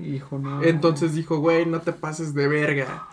Hijo, 0.00 0.38
no. 0.38 0.62
Entonces 0.62 1.14
dijo, 1.14 1.38
güey, 1.38 1.66
no 1.66 1.80
te 1.80 1.92
pases 1.92 2.34
de 2.34 2.48
verga. 2.48 3.06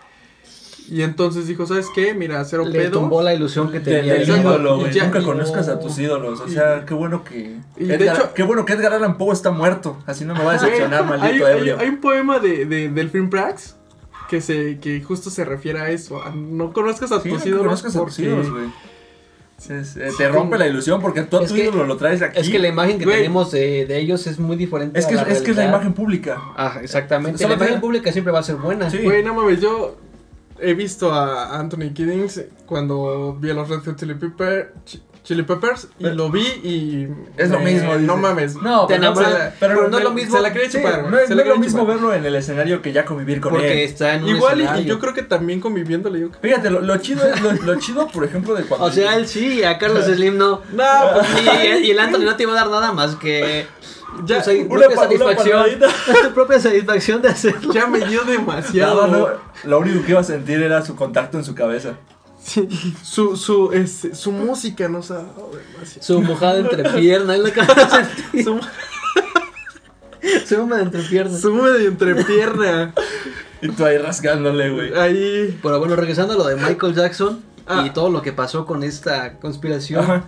Y 0.88 1.02
entonces 1.02 1.46
dijo, 1.46 1.64
¿sabes 1.64 1.86
qué? 1.94 2.12
Mira, 2.12 2.44
cero 2.44 2.64
le 2.66 2.76
pedo. 2.76 2.98
tumbó 3.00 3.22
la 3.22 3.32
ilusión 3.32 3.70
que 3.70 3.78
tenía. 3.78 4.16
Exacto. 4.16 4.40
ídolo, 4.42 4.78
güey. 4.80 4.96
Y 4.96 5.00
Nunca 5.00 5.20
y- 5.20 5.24
conozcas 5.24 5.68
a 5.68 5.74
no. 5.74 5.78
tus 5.80 5.96
ídolos. 5.98 6.40
O 6.40 6.48
Y- 6.48 6.50
sea, 6.52 6.84
qué 6.84 6.92
bueno 6.92 7.22
que. 7.22 7.56
Y 7.76 7.84
de 7.84 7.94
Edgar- 7.94 8.16
hecho- 8.16 8.34
qué 8.34 8.42
bueno 8.42 8.64
que 8.64 8.72
Edgar 8.72 8.92
Allan 8.94 9.16
Poe 9.16 9.32
está 9.32 9.52
muerto. 9.52 9.96
Así 10.06 10.24
no 10.24 10.34
me 10.34 10.42
va 10.42 10.50
a 10.50 10.54
decepcionar, 10.54 11.04
maldito 11.06 11.46
hay, 11.46 11.52
hay- 11.52 11.58
ebrio. 11.58 11.78
hay 11.78 11.88
un 11.88 11.98
poema 12.00 12.40
de, 12.40 12.66
de- 12.66 12.88
del 12.88 13.10
film 13.10 13.30
Prax 13.30 13.76
que 14.28 14.40
se 14.40 14.78
que 14.80 15.00
justo 15.02 15.30
se 15.30 15.44
refiere 15.44 15.78
a 15.78 15.90
eso. 15.90 16.20
a 16.20 16.30
no 16.30 16.72
conozcas 16.72 17.12
a 17.12 17.20
Sí, 17.20 17.28
tus 17.30 17.46
ídolos 17.46 17.64
conozcas 17.66 17.94
a 17.96 18.04
tus 18.04 18.18
ídolos, 18.18 18.50
güey. 18.50 18.66
Eh, 19.70 19.84
Sí. 19.84 20.00
te 20.18 20.28
rompe 20.28 20.58
la 20.58 20.66
ilusión 20.66 21.00
porque 21.00 21.22
tú 21.22 21.36
a 21.38 21.46
tu 21.46 21.54
que- 21.54 21.64
ídolo 21.64 21.84
lo 21.84 21.96
traes 21.96 22.20
aquí. 22.22 22.40
Es 22.40 22.48
que 22.48 22.58
la 22.58 22.68
imagen 22.68 22.98
que 22.98 23.04
Güey. 23.04 23.18
tenemos 23.18 23.50
de, 23.52 23.86
de 23.86 23.98
ellos 23.98 24.26
es 24.26 24.38
muy 24.38 24.56
diferente. 24.56 24.98
es, 24.98 25.06
que, 25.06 25.16
a 25.18 25.22
es, 25.22 25.28
es 25.38 25.42
que 25.42 25.50
es 25.52 25.56
la 25.56 25.66
imagen 25.66 25.92
pública. 25.92 26.40
Ah, 26.56 26.78
exactamente. 26.82 27.38
Solo 27.38 27.56
la 27.56 27.64
imagen 27.64 27.80
pública 27.80 28.10
siempre 28.12 28.32
va 28.32 28.40
a 28.40 28.42
ser 28.42 28.56
buena. 28.56 28.90
Sí. 28.90 28.98
Güey, 28.98 29.22
no 29.24 29.34
mames, 29.34 29.60
yo 29.60 29.96
he 30.60 30.74
visto 30.74 31.12
a 31.12 31.58
Anthony 31.58 31.92
Kiddings 31.94 32.42
cuando 32.66 33.36
vi 33.40 33.50
a 33.50 33.54
los 33.54 33.68
Red 33.68 33.80
Hot 33.84 33.96
Chili, 33.96 34.14
Pepper- 34.14 34.72
Chi- 34.84 35.02
Chili 35.24 35.44
Peppers 35.44 35.84
y 36.00 36.02
Pero- 36.02 36.14
lo 36.16 36.30
vi 36.30 36.40
y... 36.40 37.08
Es 37.36 37.48
lo 37.50 37.60
me- 37.60 37.72
mismo. 37.72 37.94
No 37.94 37.98
dice. 38.00 38.16
mames. 38.16 38.56
No, 38.56 38.86
Te 38.86 38.96
pero, 38.96 39.10
no, 39.10 39.14
pero, 39.14 39.36
pero 39.60 39.88
no 39.88 39.98
es 39.98 40.04
lo 40.04 40.10
mismo. 40.12 40.36
Se 40.36 40.42
la 40.42 40.52
quería 40.52 40.68
Sí, 40.68 40.78
chupar, 40.78 41.08
no, 41.08 41.16
es, 41.16 41.24
Se 41.28 41.30
no 41.30 41.36
la 41.36 41.42
es 41.42 41.48
lo 41.48 41.56
mismo 41.58 41.80
chupar. 41.82 41.94
verlo 41.94 42.14
en 42.14 42.24
el 42.26 42.34
escenario 42.34 42.82
que 42.82 42.92
ya 42.92 43.04
convivir 43.04 43.40
con 43.40 43.52
Porque 43.52 43.84
él. 43.84 43.88
está 43.90 44.14
en 44.14 44.24
un 44.24 44.30
Igual 44.30 44.60
y- 44.80 44.84
yo 44.84 44.98
creo 44.98 45.14
que 45.14 45.22
también 45.22 45.60
conviviendo 45.60 46.10
le 46.10 46.18
digo... 46.18 46.30
Fíjate, 46.42 46.70
lo, 46.70 46.80
lo 46.80 46.96
chido 46.96 47.24
es, 47.26 47.40
lo, 47.40 47.52
lo 47.52 47.78
chido, 47.78 48.08
por 48.08 48.24
ejemplo, 48.24 48.54
de 48.54 48.64
cuando... 48.64 48.86
O 48.86 48.90
sea, 48.90 49.14
él 49.16 49.28
sí, 49.28 49.62
a 49.62 49.78
Carlos 49.78 50.04
Slim 50.12 50.36
no. 50.36 50.60
No, 50.72 50.84
pues, 51.14 51.26
Y, 51.82 51.86
y 51.86 51.90
el 51.92 52.00
Anthony 52.00 52.24
no 52.24 52.34
te 52.36 52.42
iba 52.42 52.52
a 52.52 52.56
dar 52.56 52.68
nada 52.70 52.92
más 52.92 53.14
que 53.14 53.66
ya, 54.26 54.42
tu 54.42 54.50
una 54.50 54.68
propia 54.68 54.88
pa- 54.88 54.92
una 54.92 55.02
satisfacción. 55.04 55.60
palmadita. 55.62 55.88
tu 56.28 56.34
propia 56.34 56.58
satisfacción 56.60 57.22
de 57.22 57.28
hacerlo. 57.28 57.72
ya 57.72 57.86
me 57.86 58.00
dio 58.06 58.22
demasiado. 58.24 59.38
lo 59.64 59.78
único 59.78 60.04
que 60.04 60.10
iba 60.10 60.20
a 60.20 60.24
sentir 60.24 60.60
era 60.62 60.84
su 60.84 60.96
contacto 60.96 61.38
en 61.38 61.44
su 61.44 61.54
cabeza. 61.54 61.94
Sí, 62.44 62.68
su, 63.04 63.36
su, 63.36 63.70
este, 63.72 64.14
su 64.14 64.32
música 64.32 64.88
nos 64.88 65.10
ha 65.10 65.18
dado 65.22 65.50
demasiado. 65.52 66.02
Su 66.02 66.20
mojada 66.22 66.58
entre 66.58 66.82
piernas, 66.90 67.36
es 67.36 67.42
lo 67.44 67.52
que. 67.52 68.42
Su, 68.42 68.60
Su 70.46 70.62
húmeda 70.62 70.82
entre 70.82 71.02
piernas. 71.02 71.40
su 71.40 71.52
medio 71.54 71.88
entrepierna. 71.88 72.92
Y 73.60 73.68
tú 73.68 73.84
ahí 73.84 73.98
rasgándole, 73.98 74.70
güey. 74.70 74.94
Ahí. 74.94 75.58
Pero 75.62 75.78
bueno, 75.78 75.94
regresando 75.96 76.34
a 76.34 76.36
lo 76.36 76.44
de 76.46 76.56
Michael 76.56 76.94
Jackson 76.94 77.42
Ah. 77.66 77.84
y 77.86 77.90
todo 77.90 78.10
lo 78.10 78.22
que 78.22 78.32
pasó 78.32 78.66
con 78.66 78.82
esta 78.82 79.38
conspiración, 79.38 80.00
Ajá. 80.02 80.24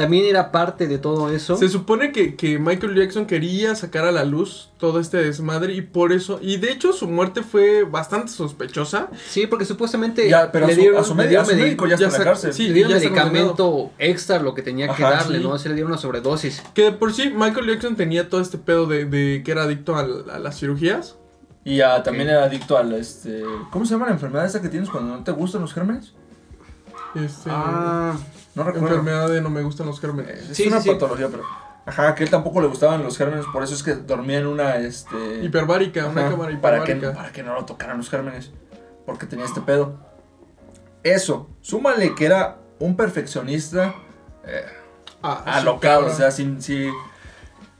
También 0.00 0.26
era 0.26 0.50
parte 0.50 0.86
de 0.88 0.98
todo 0.98 1.30
eso. 1.30 1.56
Se 1.56 1.68
supone 1.68 2.10
que, 2.12 2.34
que 2.34 2.58
Michael 2.58 2.94
Jackson 2.96 3.26
quería 3.26 3.74
sacar 3.74 4.04
a 4.04 4.12
la 4.12 4.24
luz 4.24 4.70
todo 4.78 4.98
este 4.98 5.18
desmadre 5.18 5.74
y 5.74 5.82
por 5.82 6.12
eso. 6.12 6.38
Y 6.42 6.56
de 6.56 6.72
hecho 6.72 6.92
su 6.92 7.06
muerte 7.06 7.42
fue 7.42 7.84
bastante 7.84 8.32
sospechosa. 8.32 9.08
Sí, 9.28 9.46
porque 9.46 9.64
supuestamente 9.64 10.28
Ya, 10.28 10.50
pero 10.50 10.66
le 10.66 10.74
dieron, 10.76 11.00
a 11.00 11.04
su, 11.04 11.14
le 11.14 11.24
medi- 11.24 11.28
dieron 11.28 11.44
a 11.44 11.48
su 11.48 11.52
medi- 11.54 11.62
médico 11.62 11.86
ya 11.86 11.94
está 11.94 12.04
en 12.06 12.10
ya 12.12 12.18
la 12.18 12.18
sa- 12.18 12.24
cárcel. 12.30 12.52
sí. 12.54 12.68
le 12.68 12.74
dieron 12.74 12.90
ya 12.92 12.96
está 12.98 13.10
medicamento 13.10 13.90
extra 13.98 14.38
lo 14.40 14.54
que 14.54 14.62
tenía 14.62 14.88
que 14.94 15.02
darle, 15.02 15.38
sí. 15.38 15.44
¿no? 15.44 15.58
Se 15.58 15.68
le 15.68 15.74
dieron 15.74 15.92
una 15.92 16.00
sobredosis. 16.00 16.62
Que 16.74 16.82
de 16.84 16.92
por 16.92 17.12
sí 17.12 17.30
Michael 17.34 17.66
Jackson 17.66 17.96
tenía 17.96 18.28
todo 18.28 18.40
este 18.40 18.58
pedo 18.58 18.86
de, 18.86 19.04
de 19.04 19.42
que 19.44 19.52
era 19.52 19.64
adicto 19.64 19.96
a, 19.96 20.04
las 20.04 20.58
cirugías. 20.58 21.16
Y 21.62 21.80
también 22.04 22.30
era 22.30 22.44
adicto 22.44 22.78
al, 22.78 22.94
este... 22.94 23.42
¿Cómo 23.70 23.84
se 23.84 23.92
llama 23.92 24.06
la 24.06 24.12
enfermedad 24.12 24.46
esa 24.46 24.62
que 24.62 24.70
tienes 24.70 24.88
cuando 24.88 25.14
no 25.14 25.22
te 25.22 25.30
gustan 25.32 25.60
los 25.60 25.74
gérmenes? 25.74 26.14
Este, 27.14 27.50
Ah, 27.52 28.16
No 28.54 28.64
recuerdo. 28.64 28.88
enfermedad 28.88 29.28
de 29.28 29.40
no 29.40 29.50
me 29.50 29.62
gustan 29.62 29.86
los 29.86 30.00
gérmenes. 30.00 30.50
Es 30.50 30.56
Sí, 30.56 30.66
una 30.68 30.78
sí, 30.78 30.84
sí. 30.84 30.90
patología, 30.90 31.28
pero... 31.30 31.44
Ajá, 31.86 32.14
que 32.14 32.22
él 32.24 32.30
tampoco 32.30 32.60
le 32.60 32.66
gustaban 32.68 33.02
los 33.02 33.16
gérmenes, 33.16 33.46
por 33.52 33.62
eso 33.62 33.74
es 33.74 33.82
que 33.82 33.94
dormía 33.94 34.38
en 34.38 34.46
una, 34.46 34.76
este... 34.76 35.42
Hiperbárica, 35.42 36.06
una 36.06 36.28
cámara 36.28 36.60
para 36.60 36.84
que, 36.84 36.92
hiperbárica. 36.92 37.12
para 37.14 37.32
que 37.32 37.42
no 37.42 37.54
lo 37.54 37.64
tocaran 37.64 37.96
los 37.96 38.10
gérmenes. 38.10 38.50
Porque 39.06 39.26
tenía 39.26 39.44
este 39.46 39.60
pedo. 39.60 39.94
Eso, 41.02 41.48
súmale 41.62 42.14
que 42.14 42.26
era 42.26 42.58
un 42.78 42.96
perfeccionista 42.96 43.94
eh, 44.46 44.64
Ah, 45.22 45.42
alocado. 45.46 46.06
O 46.06 46.10
sea, 46.10 46.30
si, 46.30 46.56
si, 46.60 46.90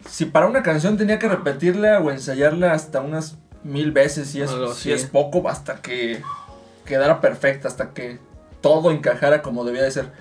si 0.08 0.24
para 0.26 0.46
una 0.46 0.62
canción 0.62 0.96
tenía 0.96 1.18
que 1.18 1.28
repetirla 1.28 2.00
o 2.00 2.10
ensayarla 2.10 2.72
hasta 2.72 3.00
unas 3.00 3.38
mil 3.64 3.92
veces, 3.92 4.28
si 4.28 4.40
es, 4.42 4.50
Algo 4.50 4.74
si 4.74 4.92
es 4.92 5.04
poco, 5.06 5.48
hasta 5.48 5.80
que 5.82 6.22
quedara 6.84 7.20
perfecta, 7.20 7.68
hasta 7.68 7.90
que 7.94 8.18
todo 8.60 8.90
encajara 8.90 9.42
como 9.42 9.64
debía 9.64 9.82
de 9.82 9.90
ser. 9.90 10.12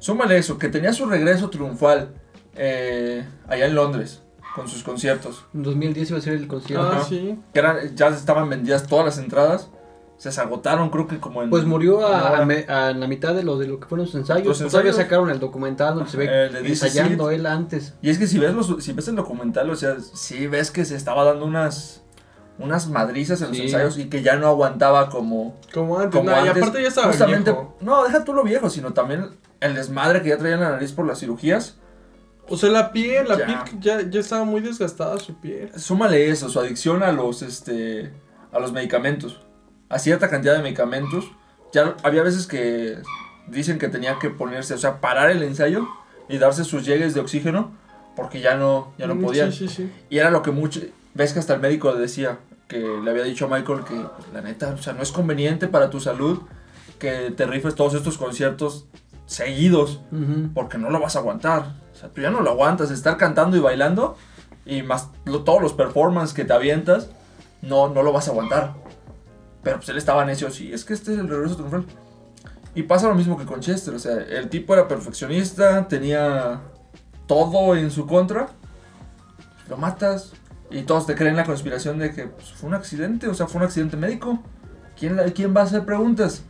Súmale 0.00 0.36
eso, 0.38 0.58
que 0.58 0.68
tenía 0.68 0.92
su 0.92 1.06
regreso 1.06 1.48
triunfal 1.50 2.14
eh, 2.56 3.24
allá 3.48 3.66
en 3.66 3.74
Londres 3.76 4.22
con 4.56 4.66
sus 4.66 4.82
conciertos. 4.82 5.44
en 5.54 5.62
2010 5.62 6.10
iba 6.10 6.18
a 6.18 6.22
ser 6.22 6.32
el 6.34 6.48
concierto. 6.48 6.84
Ah, 6.90 6.96
Ajá. 6.96 7.04
sí. 7.08 7.38
que 7.52 7.58
eran, 7.60 7.94
ya 7.94 8.08
estaban 8.08 8.48
vendidas 8.48 8.86
todas 8.88 9.04
las 9.04 9.18
entradas. 9.18 9.70
Se 10.18 10.28
agotaron, 10.38 10.90
creo 10.90 11.06
que 11.06 11.18
como 11.18 11.42
en. 11.42 11.48
Pues 11.48 11.64
murió 11.64 12.04
a, 12.06 12.32
hora. 12.32 12.42
a 12.42 12.44
me- 12.44 12.64
a 12.68 12.92
la 12.92 13.06
mitad 13.06 13.32
de 13.34 13.42
lo, 13.42 13.56
de 13.56 13.66
lo 13.66 13.80
que 13.80 13.86
fueron 13.86 14.06
sus 14.06 14.16
ensayos. 14.16 14.46
Los 14.46 14.58
Todavía 14.58 14.90
ensayos. 14.90 14.96
sacaron 14.96 15.30
el 15.30 15.38
documental 15.40 15.94
donde 15.94 16.10
se 16.10 16.18
ve 16.18 16.26
Eh, 16.28 16.50
ensayando 16.62 17.30
él 17.30 17.46
antes. 17.46 17.94
Y 18.02 18.10
es 18.10 18.18
que 18.18 18.26
si 18.26 18.38
ves, 18.38 18.52
los, 18.52 18.84
si 18.84 18.92
ves 18.92 19.08
el 19.08 19.16
documental, 19.16 19.70
o 19.70 19.76
sea, 19.76 19.96
sí 20.00 20.46
ves 20.46 20.70
que 20.70 20.84
se 20.84 20.96
estaba 20.96 21.24
dando 21.24 21.44
unas. 21.46 22.02
Unas 22.58 22.88
madrizas 22.90 23.40
en 23.40 23.48
los 23.48 23.58
ensayos 23.58 23.96
y 23.96 24.10
que 24.10 24.22
ya 24.22 24.36
no 24.36 24.46
aguantaba 24.48 25.08
como. 25.08 25.56
Como 25.72 25.98
antes. 25.98 26.20
como 26.20 26.30
no, 26.30 26.36
y 26.44 26.48
antes. 26.48 26.62
aparte 26.62 26.82
ya 26.82 26.88
estaba 26.88 27.06
Justamente. 27.06 27.50
viejo. 27.52 27.76
No, 27.80 28.04
deja 28.04 28.22
tú 28.22 28.34
lo 28.34 28.42
viejo, 28.44 28.68
sino 28.68 28.92
también 28.92 29.30
el 29.60 29.74
desmadre 29.74 30.22
que 30.22 30.30
ya 30.30 30.38
traía 30.38 30.54
en 30.54 30.60
la 30.60 30.70
nariz 30.70 30.92
por 30.92 31.06
las 31.06 31.20
cirugías. 31.20 31.76
O 32.48 32.56
sea, 32.56 32.70
la 32.70 32.92
piel, 32.92 33.28
la 33.28 33.38
Ya. 33.38 33.46
piel 33.64 33.80
ya, 33.80 34.00
ya 34.10 34.20
estaba 34.20 34.44
muy 34.44 34.60
desgastada 34.60 35.18
su 35.18 35.34
piel. 35.40 35.70
Súmale 35.76 36.30
eso, 36.30 36.48
su 36.48 36.58
adicción 36.58 37.02
a 37.02 37.12
los, 37.12 37.42
este, 37.42 38.12
a 38.52 38.58
los 38.58 38.72
medicamentos. 38.72 39.40
A 39.88 39.98
cierta 39.98 40.28
cantidad 40.28 40.56
de 40.56 40.62
medicamentos. 40.62 41.30
Ya 41.72 41.94
había 42.02 42.22
veces 42.22 42.46
que 42.46 42.98
dicen 43.48 43.78
que 43.78 43.88
tenía 43.88 44.18
que 44.18 44.30
ponerse, 44.30 44.74
o 44.74 44.78
sea, 44.78 45.00
parar 45.00 45.30
el 45.30 45.42
ensayo 45.42 45.86
y 46.28 46.38
darse 46.38 46.64
sus 46.64 46.84
llegues 46.84 47.14
de 47.14 47.20
oxígeno 47.20 47.72
porque 48.16 48.40
ya 48.40 48.56
no, 48.56 48.92
ya 48.98 49.06
no 49.06 49.14
Mm, 49.14 49.22
podían. 49.22 49.52
Sí, 49.52 49.68
sí, 49.68 49.74
sí. 49.76 49.92
Y 50.10 50.18
era 50.18 50.30
lo 50.30 50.42
que 50.42 50.50
mucho, 50.50 50.80
ves 51.14 51.32
que 51.32 51.38
hasta 51.38 51.54
el 51.54 51.60
médico 51.60 51.92
decía, 51.94 52.38
que 52.68 52.78
le 52.78 53.10
había 53.10 53.22
dicho 53.24 53.46
a 53.46 53.48
Michael 53.48 53.84
que 53.84 53.94
pues, 53.94 54.28
la 54.32 54.40
neta, 54.42 54.70
o 54.70 54.78
sea, 54.82 54.92
no 54.92 55.02
es 55.02 55.10
conveniente 55.12 55.66
para 55.68 55.90
tu 55.90 56.00
salud 56.00 56.40
que 56.98 57.32
te 57.36 57.46
rifes 57.46 57.74
todos 57.74 57.94
estos 57.94 58.18
conciertos 58.18 58.86
seguidos 59.30 60.00
porque 60.54 60.76
no 60.76 60.90
lo 60.90 60.98
vas 61.00 61.14
a 61.14 61.20
aguantar. 61.20 61.76
O 61.92 61.96
sea, 61.96 62.08
tú 62.08 62.20
ya 62.20 62.30
no 62.30 62.40
lo 62.40 62.50
aguantas, 62.50 62.90
estar 62.90 63.16
cantando 63.16 63.56
y 63.56 63.60
bailando 63.60 64.16
y 64.66 64.82
más 64.82 65.08
lo- 65.24 65.44
todos 65.44 65.62
los 65.62 65.72
performances 65.72 66.34
que 66.34 66.44
te 66.44 66.52
avientas, 66.52 67.10
no, 67.62 67.88
no 67.88 68.02
lo 68.02 68.12
vas 68.12 68.26
a 68.26 68.32
aguantar. 68.32 68.74
Pero 69.62 69.76
pues 69.76 69.88
él 69.90 69.98
estaba 69.98 70.24
necio, 70.24 70.50
sí, 70.50 70.72
es 70.72 70.84
que 70.84 70.94
este 70.94 71.12
es 71.12 71.18
el 71.20 71.28
regreso 71.28 71.54
triunfal. 71.56 71.84
Y 72.74 72.82
pasa 72.84 73.08
lo 73.08 73.14
mismo 73.14 73.36
que 73.38 73.44
con 73.46 73.60
Chester, 73.60 73.94
o 73.94 73.98
sea, 73.98 74.14
el 74.14 74.48
tipo 74.48 74.74
era 74.74 74.88
perfeccionista, 74.88 75.86
tenía 75.88 76.60
todo 77.26 77.76
en 77.76 77.90
su 77.90 78.06
contra, 78.06 78.48
lo 79.68 79.76
matas 79.76 80.32
y 80.70 80.82
todos 80.82 81.06
te 81.06 81.14
creen 81.14 81.36
la 81.36 81.44
conspiración 81.44 81.98
de 81.98 82.12
que 82.12 82.24
pues, 82.28 82.52
fue 82.52 82.68
un 82.68 82.74
accidente, 82.74 83.28
o 83.28 83.34
sea, 83.34 83.46
fue 83.46 83.60
un 83.60 83.66
accidente 83.66 83.96
médico. 83.96 84.40
¿quién, 84.98 85.16
la- 85.16 85.24
quién 85.26 85.54
va 85.56 85.60
a 85.62 85.64
hacer 85.64 85.84
preguntas? 85.84 86.42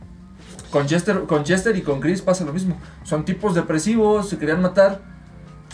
Con 0.71 0.87
Chester, 0.87 1.23
con 1.27 1.43
Chester 1.43 1.75
y 1.75 1.81
con 1.81 1.99
Chris 1.99 2.21
pasa 2.21 2.45
lo 2.45 2.53
mismo. 2.53 2.79
Son 3.03 3.25
tipos 3.25 3.53
depresivos, 3.55 4.29
se 4.29 4.37
querían 4.37 4.61
matar. 4.61 5.01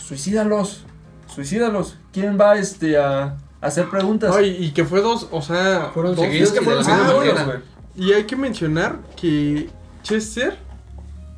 Suicídalos. 0.02 0.84
Suicídalos. 1.26 1.96
¿Quién 2.12 2.38
va 2.40 2.56
este, 2.56 2.98
a, 2.98 3.22
a 3.22 3.36
hacer 3.60 3.88
preguntas? 3.88 4.34
Ay, 4.36 4.56
y 4.58 4.70
que 4.72 4.84
fue 4.84 5.00
dos, 5.00 5.28
o 5.30 5.40
sea, 5.42 5.90
Fueron 5.94 6.14
dos- 6.14 6.24
seguidos 6.24 6.48
es 6.48 6.58
que 6.58 6.62
y 6.62 6.64
fueron. 6.64 7.62
Y 7.96 8.12
hay 8.12 8.24
que 8.24 8.36
mencionar 8.36 8.98
que 9.20 9.68
Chester 10.02 10.56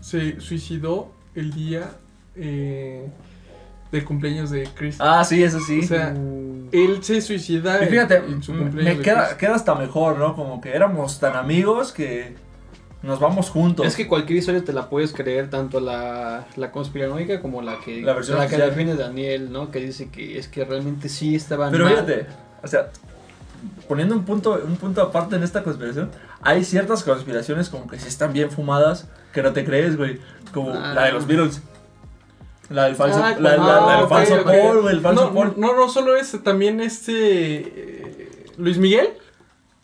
se 0.01 0.41
suicidó 0.41 1.11
el 1.35 1.53
día 1.53 1.91
eh, 2.37 3.09
del 3.93 4.05
cumpleaños 4.05 4.51
de 4.51 4.69
Chris. 4.75 4.97
Ah, 5.01 5.25
sí, 5.25 5.43
eso 5.43 5.59
sí. 5.61 5.81
O 5.81 5.87
sea, 5.87 6.11
Mm, 6.17 6.69
él 6.73 7.03
se 7.03 7.21
suicida 7.21 7.83
Y 7.85 7.89
fíjate, 7.89 8.17
en, 8.19 8.43
su 8.43 8.53
m- 8.53 8.63
cumpleaños. 8.63 8.93
me 8.95 8.99
de 8.99 9.03
queda, 9.05 9.27
Chris. 9.27 9.39
queda 9.39 9.55
hasta 9.57 9.75
mejor, 9.75 10.19
¿no? 10.19 10.37
Como 10.37 10.61
que 10.61 10.71
éramos 10.75 11.19
tan 11.19 11.35
amigos 11.37 11.93
que 11.93 12.37
nos 13.03 13.19
vamos 13.21 13.49
juntos. 13.51 13.87
Es 13.87 13.97
que 13.97 14.07
cualquier 14.07 14.39
historia 14.41 14.63
te 14.65 14.73
la 14.73 14.89
puedes 14.91 15.13
creer, 15.13 15.49
tanto 15.51 15.81
la, 15.81 16.47
la 16.57 16.71
conspiranoica 16.71 17.41
como 17.41 17.63
la 17.63 17.79
que, 17.81 18.03
La 18.03 18.13
versión 18.13 18.47
que 18.49 18.57
define 18.59 18.95
Daniel, 18.95 19.51
¿no? 19.53 19.71
Que 19.71 19.81
dice 19.81 20.11
que 20.11 20.39
es 20.39 20.49
que 20.49 20.65
realmente 20.65 21.09
sí 21.09 21.35
estaban 21.35 21.71
Pero 21.73 21.85
mal. 21.85 21.95
fíjate, 21.95 22.27
o 22.63 22.69
sea, 22.69 22.91
poniendo 23.89 24.15
un 24.15 24.25
punto, 24.25 24.61
un 24.65 24.77
punto 24.77 25.01
aparte 25.03 25.37
en 25.37 25.43
esta 25.43 25.63
conspiración, 25.63 26.11
hay 26.43 26.65
ciertas 26.65 27.03
conspiraciones 27.03 27.69
como 27.69 27.87
que 27.87 27.99
sí 27.99 28.09
están 28.09 28.33
bien 28.33 28.51
fumadas 28.51 29.09
que 29.33 29.43
no 29.43 29.53
te 29.53 29.65
crees, 29.65 29.97
güey. 29.97 30.19
Como 30.53 30.73
Ah. 30.75 30.93
la 30.95 31.05
de 31.05 31.13
los 31.13 31.27
Beatles. 31.27 31.63
La 32.69 32.85
del 32.85 32.95
falso, 32.97 33.21
Ah, 33.23 33.35
la, 33.39 33.57
la- 33.57 33.77
ah, 33.79 33.87
la 33.87 33.93
del 33.97 34.05
ok, 34.05 34.09
falso 34.11 34.35
ok. 34.37 34.45
Paul, 34.45 34.81
güey, 34.83 34.95
el 34.95 35.01
falso 35.01 35.25
no, 35.27 35.35
Paul. 35.35 35.55
no, 35.57 35.75
no 35.77 35.89
solo 35.89 36.17
ese, 36.17 36.39
también 36.39 36.81
este 36.81 37.57
eh, 37.59 38.47
Luis 38.59 38.79
Miguel 38.79 39.09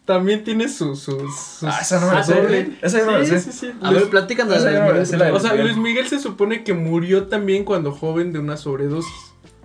también 0.06 0.42
tiene 0.44 0.68
sus 0.68 1.00
sus, 1.00 1.16
sus- 1.36 1.64
Ah, 1.68 1.78
esa 1.82 2.00
no 2.00 2.06
me 2.06 2.14
la 2.14 2.22
sé. 2.22 2.32
Esa 2.80 2.98
no 3.00 3.12
me 3.12 3.18
la 3.18 3.24
Sí, 3.24 3.30
sé. 3.32 3.40
sí, 3.40 3.52
sí. 3.52 3.72
A 3.82 3.90
Luis- 3.90 4.02
ver, 4.04 4.10
platican 4.10 4.48
de 4.48 4.56
Esa 4.56 4.70
yo 4.72 4.78
no 4.78 4.86
me 4.86 4.92
la 4.92 5.18
la 5.18 5.24
de- 5.26 5.32
o 5.32 5.40
sea, 5.40 5.50
Miguel. 5.52 5.66
Luis 5.66 5.76
Miguel 5.78 6.08
se 6.08 6.18
supone 6.18 6.64
que 6.64 6.72
murió 6.72 7.26
también 7.26 7.64
cuando 7.64 7.92
joven 7.92 8.32
de 8.32 8.38
una 8.38 8.56
sobredosis. 8.56 9.12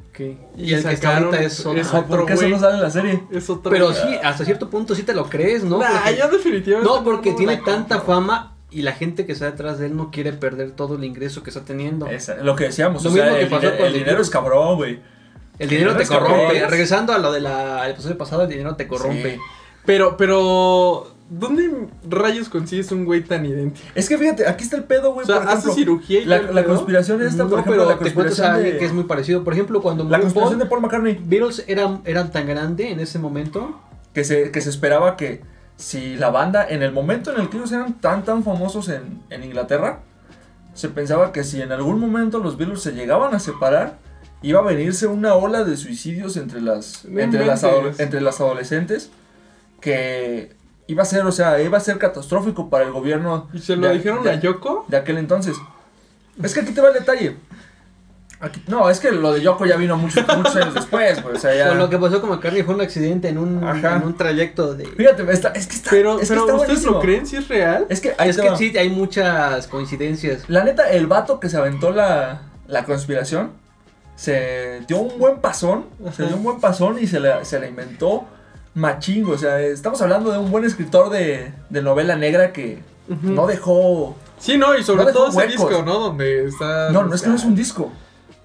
Ok. 0.09 0.19
Y, 0.57 0.73
el 0.73 0.83
que 0.83 0.91
está 0.91 1.17
ahorita 1.17 1.39
es 1.41 1.59
otro. 1.65 1.79
es 1.79 1.93
Ay, 1.93 2.03
¿Por 2.07 2.25
qué 2.25 2.33
eso 2.33 2.41
güey. 2.41 2.51
no 2.53 2.59
sale 2.59 2.75
en 2.75 2.81
la 2.81 2.89
serie? 2.91 3.23
Es 3.31 3.49
otro 3.49 3.71
Pero 3.71 3.93
sí, 3.93 4.09
hasta 4.21 4.43
cierto 4.43 4.69
punto 4.69 4.93
sí 4.93 5.03
te 5.03 5.13
lo 5.13 5.29
crees, 5.29 5.63
¿no? 5.63 5.77
Nah, 5.79 5.87
Porque- 6.03 6.17
yo 6.17 6.27
definitivamente 6.27 6.91
No, 6.93 7.03
porque 7.05 7.31
tiene 7.31 7.55
la 7.57 7.63
tanta 7.63 8.01
fama 8.01 8.57
y 8.69 8.81
la 8.81 8.91
gente 8.91 9.25
que 9.25 9.31
está 9.31 9.45
detrás 9.45 9.79
de 9.79 9.85
él 9.85 9.95
no 9.95 10.11
quiere 10.11 10.33
perder 10.33 10.71
todo 10.71 10.95
el 10.95 11.03
ingreso 11.05 11.43
que 11.43 11.49
está 11.49 11.61
teniendo. 11.63 12.07
Esa, 12.07 12.35
lo 12.37 12.55
que 12.55 12.65
decíamos, 12.65 13.03
Lo 13.03 13.09
o 13.09 13.13
sea, 13.13 13.23
mismo 13.23 13.37
que 13.37 13.43
el, 13.43 13.49
pasó 13.49 13.61
dinero- 13.61 13.77
con 13.77 13.87
el 13.87 13.93
dinero 13.93 14.21
es 14.21 14.29
cabrón, 14.29 14.75
güey. 14.75 14.99
El 15.59 15.69
dinero 15.69 15.95
te 15.95 16.07
corrompe. 16.07 16.65
Regresando 16.67 17.13
a 17.13 17.19
lo 17.19 17.31
del 17.31 17.45
episodio 17.89 18.17
pasado, 18.17 18.41
el 18.43 18.49
dinero 18.49 18.75
te 18.75 18.87
corrompe. 18.87 19.35
Sí. 19.35 19.41
Pero, 19.85 20.15
pero, 20.17 21.13
¿dónde 21.29 21.87
rayos 22.09 22.49
consigues 22.49 22.91
un 22.91 23.05
güey 23.05 23.23
tan 23.23 23.45
idéntico? 23.45 23.87
Es 23.95 24.07
que 24.07 24.17
fíjate, 24.17 24.47
aquí 24.47 24.63
está 24.63 24.77
el 24.77 24.83
pedo, 24.83 25.11
O 25.11 25.13
güey. 25.13 25.25
sea, 25.25 25.37
por 25.37 25.45
ejemplo, 25.45 25.71
hace 25.71 25.79
cirugía 25.79 26.21
y 26.21 26.25
la, 26.25 26.41
la 26.41 26.63
conspiración 26.63 27.21
esta, 27.21 27.43
no, 27.43 27.49
por 27.49 27.59
ejemplo, 27.59 27.83
pero 27.83 27.89
la 27.89 27.97
te 27.99 28.13
cuentas 28.13 28.39
a 28.39 28.43
conspiración 28.43 28.55
alguien 28.55 28.73
de, 28.73 28.79
que 28.79 28.85
es 28.85 28.93
muy 28.93 29.03
parecido. 29.05 29.43
Por 29.43 29.53
ejemplo, 29.53 29.81
cuando 29.81 30.03
la 30.03 30.19
conspiración 30.19 30.59
Paul, 30.59 30.63
de 30.63 30.69
Paul 30.69 30.81
McCartney. 30.81 31.21
Beatles 31.25 31.63
eran, 31.67 32.01
eran 32.05 32.31
tan 32.31 32.45
grande 32.47 32.91
en 32.91 32.99
ese 32.99 33.17
momento. 33.19 33.79
que 34.13 34.23
se, 34.23 34.51
que 34.51 34.61
se 34.61 34.69
esperaba 34.69 35.17
que 35.17 35.41
si 35.77 36.15
la 36.15 36.29
banda, 36.29 36.67
en 36.69 36.83
el 36.83 36.91
momento 36.91 37.33
en 37.33 37.41
el 37.41 37.49
que 37.49 37.57
ellos 37.57 37.71
eran 37.71 37.99
tan 37.99 38.23
tan 38.23 38.43
famosos 38.43 38.87
en, 38.89 39.21
en 39.31 39.43
Inglaterra, 39.43 40.01
se 40.73 40.89
pensaba 40.89 41.31
que 41.31 41.43
si 41.43 41.61
en 41.61 41.71
algún 41.71 41.99
momento 41.99 42.39
los 42.39 42.57
Beatles 42.57 42.81
se 42.81 42.91
llegaban 42.91 43.33
a 43.33 43.39
separar, 43.39 43.97
iba 44.43 44.59
a 44.59 44.63
venirse 44.63 45.07
una 45.07 45.33
ola 45.33 45.63
de 45.63 45.75
suicidios 45.77 46.37
entre 46.37 46.61
las, 46.61 47.03
entre 47.05 48.21
las 48.21 48.39
adolescentes, 48.41 49.09
que 49.81 50.53
iba 50.87 51.03
a 51.03 51.05
ser, 51.05 51.25
o 51.25 51.31
sea, 51.31 51.61
iba 51.61 51.77
a 51.77 51.81
ser 51.81 51.97
catastrófico 51.97 52.69
para 52.69 52.85
el 52.85 52.91
gobierno 52.91 53.49
¿Y 53.53 53.59
se 53.59 53.75
lo 53.75 53.87
de- 53.87 53.93
dijeron 53.95 54.23
de- 54.23 54.31
a 54.31 54.39
Yoko? 54.39 54.85
de 54.87 54.97
aquel 54.97 55.17
entonces. 55.17 55.57
Es 56.41 56.53
que 56.53 56.61
aquí 56.61 56.71
te 56.71 56.81
va 56.81 56.87
el 56.89 56.93
detalle. 56.93 57.37
Aquí- 58.39 58.63
no, 58.67 58.89
es 58.89 58.99
que 58.99 59.11
lo 59.11 59.33
de 59.33 59.41
Yoko 59.41 59.67
ya 59.67 59.75
vino 59.77 59.95
muchos, 59.97 60.25
muchos 60.35 60.55
años 60.55 60.73
después, 60.73 61.21
pues, 61.21 61.37
o 61.37 61.39
sea, 61.39 61.53
ya... 61.55 61.65
Pero 61.65 61.75
lo 61.75 61.89
que 61.91 61.99
pasó 61.99 62.19
con 62.21 62.31
McCartney 62.31 62.63
fue 62.63 62.73
un 62.73 62.81
accidente 62.81 63.29
en 63.29 63.37
un, 63.37 63.63
en 63.63 64.03
un 64.03 64.17
trayecto 64.17 64.73
de... 64.73 64.85
Fíjate, 64.87 65.31
está- 65.31 65.49
es 65.49 65.67
que 65.67 65.75
está, 65.75 65.91
Pero, 65.91 66.19
es 66.19 66.21
que 66.21 66.27
pero 66.29 66.41
está 66.41 66.53
¿ustedes 66.55 66.67
buenísimo. 66.69 66.93
lo 66.93 66.99
creen 67.01 67.27
si 67.27 67.35
es 67.35 67.47
real? 67.47 67.85
Es 67.89 68.01
que, 68.01 68.15
ahí 68.17 68.29
Es 68.29 68.37
que 68.37 68.55
sí, 68.57 68.75
hay 68.75 68.89
muchas 68.89 69.67
coincidencias. 69.67 70.49
La 70.49 70.63
neta, 70.63 70.89
el 70.89 71.05
vato 71.05 71.39
que 71.39 71.49
se 71.49 71.57
aventó 71.57 71.91
la, 71.91 72.41
la 72.67 72.83
conspiración 72.83 73.51
se 74.15 74.81
dio 74.87 74.97
un 74.97 75.19
buen 75.19 75.37
pasón. 75.39 75.85
Se 76.15 76.25
dio 76.25 76.35
un 76.35 76.43
buen 76.43 76.59
pasón 76.59 76.97
y 76.99 77.05
se 77.05 77.19
la, 77.19 77.45
se 77.45 77.59
la 77.59 77.67
inventó 77.67 78.25
machingo. 78.73 79.33
O 79.33 79.37
sea, 79.37 79.59
estamos 79.61 80.01
hablando 80.01 80.31
de 80.31 80.37
un 80.39 80.51
buen 80.51 80.63
escritor 80.65 81.09
de, 81.09 81.53
de 81.69 81.81
novela 81.81 82.15
negra 82.15 82.51
que 82.53 82.81
no 83.07 83.47
dejó. 83.47 84.15
Sí, 84.39 84.57
no, 84.57 84.75
y 84.77 84.83
sobre 84.83 85.05
no 85.05 85.11
todo 85.11 85.27
ese 85.27 85.37
huecos. 85.37 85.53
disco, 85.69 85.83
¿no? 85.83 85.99
Donde 85.99 86.45
está... 86.47 86.89
No, 86.91 87.03
no 87.03 87.13
es 87.13 87.21
que 87.21 87.29
no 87.29 87.35
es 87.35 87.43
un 87.43 87.55
disco. 87.55 87.91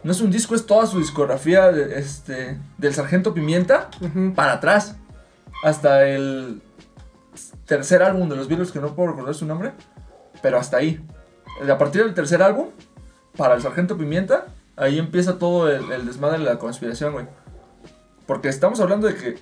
No 0.02 0.12
es 0.12 0.20
un 0.20 0.30
disco, 0.30 0.54
es 0.54 0.66
toda 0.66 0.86
su 0.86 0.98
discografía 0.98 1.72
de- 1.72 1.98
este, 1.98 2.58
del 2.78 2.94
Sargento 2.94 3.32
Pimienta 3.34 3.88
para 4.34 4.52
atrás. 4.54 4.96
Hasta 5.64 6.06
el 6.06 6.60
tercer 7.64 8.02
álbum 8.02 8.28
de 8.28 8.36
los 8.36 8.46
Beatles, 8.48 8.72
que 8.72 8.78
no 8.80 8.94
puedo 8.94 9.10
recordar 9.10 9.34
su 9.34 9.46
nombre. 9.46 9.72
Pero 10.42 10.58
hasta 10.58 10.76
ahí. 10.76 11.00
A 11.68 11.78
partir 11.78 12.04
del 12.04 12.12
tercer 12.14 12.42
álbum, 12.42 12.68
para 13.36 13.54
el 13.54 13.62
Sargento 13.62 13.96
Pimienta, 13.96 14.46
ahí 14.76 14.98
empieza 14.98 15.38
todo 15.38 15.70
el, 15.70 15.90
el 15.90 16.04
desmadre 16.06 16.38
de 16.38 16.44
la 16.44 16.58
conspiración, 16.58 17.12
güey. 17.14 17.26
Porque 18.26 18.48
estamos 18.48 18.80
hablando 18.80 19.06
de 19.06 19.14
que 19.14 19.38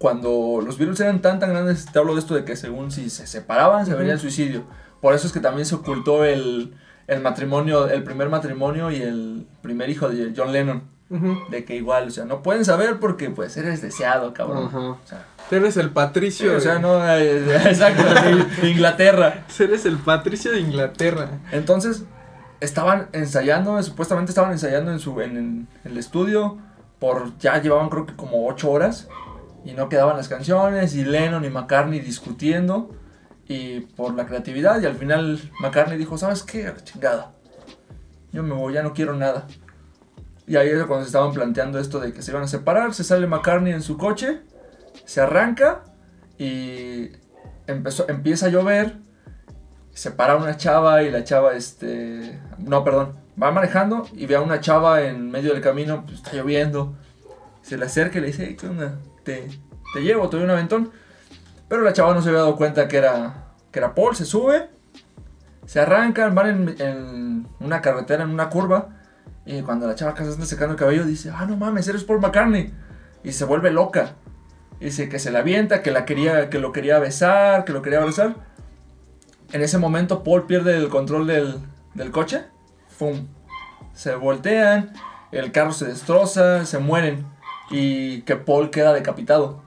cuando 0.00 0.62
los 0.64 0.78
Beatles 0.78 0.98
eran 1.00 1.20
tan 1.20 1.38
tan 1.40 1.50
grandes, 1.50 1.84
te 1.84 1.98
hablo 1.98 2.14
de 2.14 2.20
esto 2.20 2.34
de 2.34 2.42
que 2.42 2.56
según 2.56 2.90
si 2.90 3.10
se 3.10 3.26
separaban, 3.26 3.84
se 3.84 3.92
venía 3.94 4.14
el 4.14 4.18
suicidio. 4.18 4.64
Por 5.02 5.12
eso 5.12 5.26
es 5.26 5.32
que 5.34 5.40
también 5.40 5.66
se 5.66 5.74
ocultó 5.74 6.24
el, 6.24 6.72
el 7.06 7.20
matrimonio, 7.20 7.86
el 7.86 8.02
primer 8.02 8.30
matrimonio 8.30 8.90
y 8.90 9.02
el 9.02 9.46
primer 9.60 9.90
hijo 9.90 10.08
de 10.08 10.32
John 10.34 10.52
Lennon. 10.52 10.84
De 11.50 11.66
que 11.66 11.76
igual, 11.76 12.06
o 12.08 12.10
sea, 12.10 12.24
no 12.24 12.42
pueden 12.42 12.64
saber 12.64 12.98
porque 12.98 13.28
pues 13.28 13.54
eres 13.58 13.82
deseado, 13.82 14.32
cabrón. 14.32 14.70
O 14.74 14.98
sea, 15.04 15.26
Eres 15.50 15.76
el 15.76 15.88
sí, 15.88 15.92
patricio. 15.92 16.56
o 16.56 16.60
sea, 16.60 16.78
no, 16.78 17.04
eh, 17.14 17.56
exacto, 17.68 18.02
de, 18.02 18.44
de 18.62 18.70
Inglaterra. 18.70 19.44
Eres 19.58 19.84
el 19.84 19.98
patricio 19.98 20.50
de 20.50 20.60
Inglaterra. 20.60 21.40
Entonces, 21.52 22.04
estaban 22.60 23.08
ensayando, 23.12 23.82
supuestamente 23.82 24.30
estaban 24.30 24.52
ensayando 24.52 24.92
en 24.92 24.98
su 24.98 25.20
en, 25.20 25.36
en 25.36 25.68
el 25.84 25.98
estudio 25.98 26.56
por 27.00 27.36
ya 27.38 27.60
llevaban 27.60 27.88
creo 27.88 28.06
que 28.06 28.14
como 28.14 28.46
ocho 28.46 28.70
horas 28.70 29.08
y 29.64 29.72
no 29.72 29.88
quedaban 29.88 30.16
las 30.16 30.28
canciones 30.28 30.94
y 30.94 31.04
Lennon 31.04 31.44
y 31.44 31.50
McCartney 31.50 32.00
discutiendo 32.00 32.94
y 33.46 33.80
por 33.80 34.14
la 34.14 34.26
creatividad 34.26 34.80
y 34.80 34.86
al 34.86 34.96
final 34.96 35.40
McCartney 35.60 35.98
dijo, 35.98 36.16
¿sabes 36.16 36.42
qué? 36.42 36.72
Chingada. 36.84 37.32
Yo 38.32 38.42
me 38.42 38.54
voy, 38.54 38.74
ya 38.74 38.82
no 38.82 38.92
quiero 38.92 39.14
nada. 39.14 39.46
Y 40.46 40.56
ahí 40.56 40.68
era 40.68 40.86
cuando 40.86 41.04
se 41.04 41.08
estaban 41.08 41.32
planteando 41.32 41.78
esto 41.78 42.00
de 42.00 42.12
que 42.12 42.22
se 42.22 42.30
iban 42.30 42.42
a 42.42 42.48
separar, 42.48 42.94
se 42.94 43.04
sale 43.04 43.26
McCartney 43.26 43.72
en 43.72 43.82
su 43.82 43.96
coche, 43.96 44.40
se 45.04 45.20
arranca 45.20 45.84
y 46.38 47.10
empezó, 47.66 48.08
empieza 48.08 48.46
a 48.46 48.48
llover 48.50 48.96
se 49.92 50.10
para 50.10 50.36
una 50.36 50.56
chava 50.56 51.02
y 51.02 51.10
la 51.10 51.24
chava, 51.24 51.54
este, 51.54 52.40
no, 52.58 52.84
perdón, 52.84 53.16
va 53.40 53.50
manejando 53.50 54.06
y 54.12 54.26
ve 54.26 54.36
a 54.36 54.40
una 54.40 54.60
chava 54.60 55.02
en 55.02 55.30
medio 55.30 55.52
del 55.52 55.62
camino, 55.62 56.04
pues 56.06 56.18
está 56.18 56.32
lloviendo, 56.32 56.94
se 57.62 57.76
le 57.76 57.86
acerca 57.86 58.18
y 58.18 58.22
le 58.22 58.28
dice, 58.28 58.46
"Hey, 58.48 58.56
¿qué 58.58 58.66
onda? 58.66 58.98
Te, 59.24 59.48
llevo, 60.00 60.28
te 60.28 60.36
doy 60.36 60.44
un 60.44 60.50
aventón. 60.50 60.92
Pero 61.68 61.82
la 61.82 61.92
chava 61.92 62.14
no 62.14 62.22
se 62.22 62.28
había 62.28 62.40
dado 62.40 62.56
cuenta 62.56 62.88
que 62.88 62.96
era, 62.96 63.52
que 63.70 63.78
era 63.78 63.94
Paul, 63.94 64.16
se 64.16 64.24
sube, 64.24 64.68
se 65.66 65.78
arrancan, 65.80 66.34
van 66.34 66.74
en, 66.80 67.46
una 67.60 67.80
carretera, 67.80 68.24
en 68.24 68.30
una 68.30 68.50
curva, 68.50 68.88
y 69.46 69.62
cuando 69.62 69.86
la 69.86 69.94
chava 69.94 70.12
está 70.18 70.44
secando 70.46 70.72
el 70.72 70.78
cabello, 70.78 71.04
dice, 71.04 71.30
ah, 71.32 71.46
no 71.46 71.56
mames, 71.56 71.86
eres 71.86 72.02
Paul 72.02 72.20
McCartney, 72.20 72.74
y 73.22 73.32
se 73.32 73.44
vuelve 73.44 73.70
loca. 73.70 74.16
Dice 74.80 75.08
que 75.08 75.18
se 75.18 75.30
la 75.30 75.40
avienta, 75.40 75.82
que, 75.82 75.90
la 75.90 76.04
quería, 76.06 76.50
que 76.50 76.58
lo 76.58 76.72
quería 76.72 76.98
besar, 76.98 77.64
que 77.64 77.72
lo 77.72 77.82
quería 77.82 78.00
abrazar. 78.00 78.34
En 79.52 79.62
ese 79.62 79.78
momento 79.78 80.24
Paul 80.24 80.46
pierde 80.46 80.76
el 80.76 80.88
control 80.88 81.26
del, 81.26 81.60
del 81.94 82.10
coche. 82.10 82.44
Se 83.92 84.14
voltean, 84.14 84.92
el 85.32 85.52
carro 85.52 85.72
se 85.72 85.86
destroza, 85.86 86.64
se 86.64 86.78
mueren. 86.78 87.26
Y 87.70 88.22
que 88.22 88.36
Paul 88.36 88.70
queda 88.70 88.92
decapitado. 88.92 89.62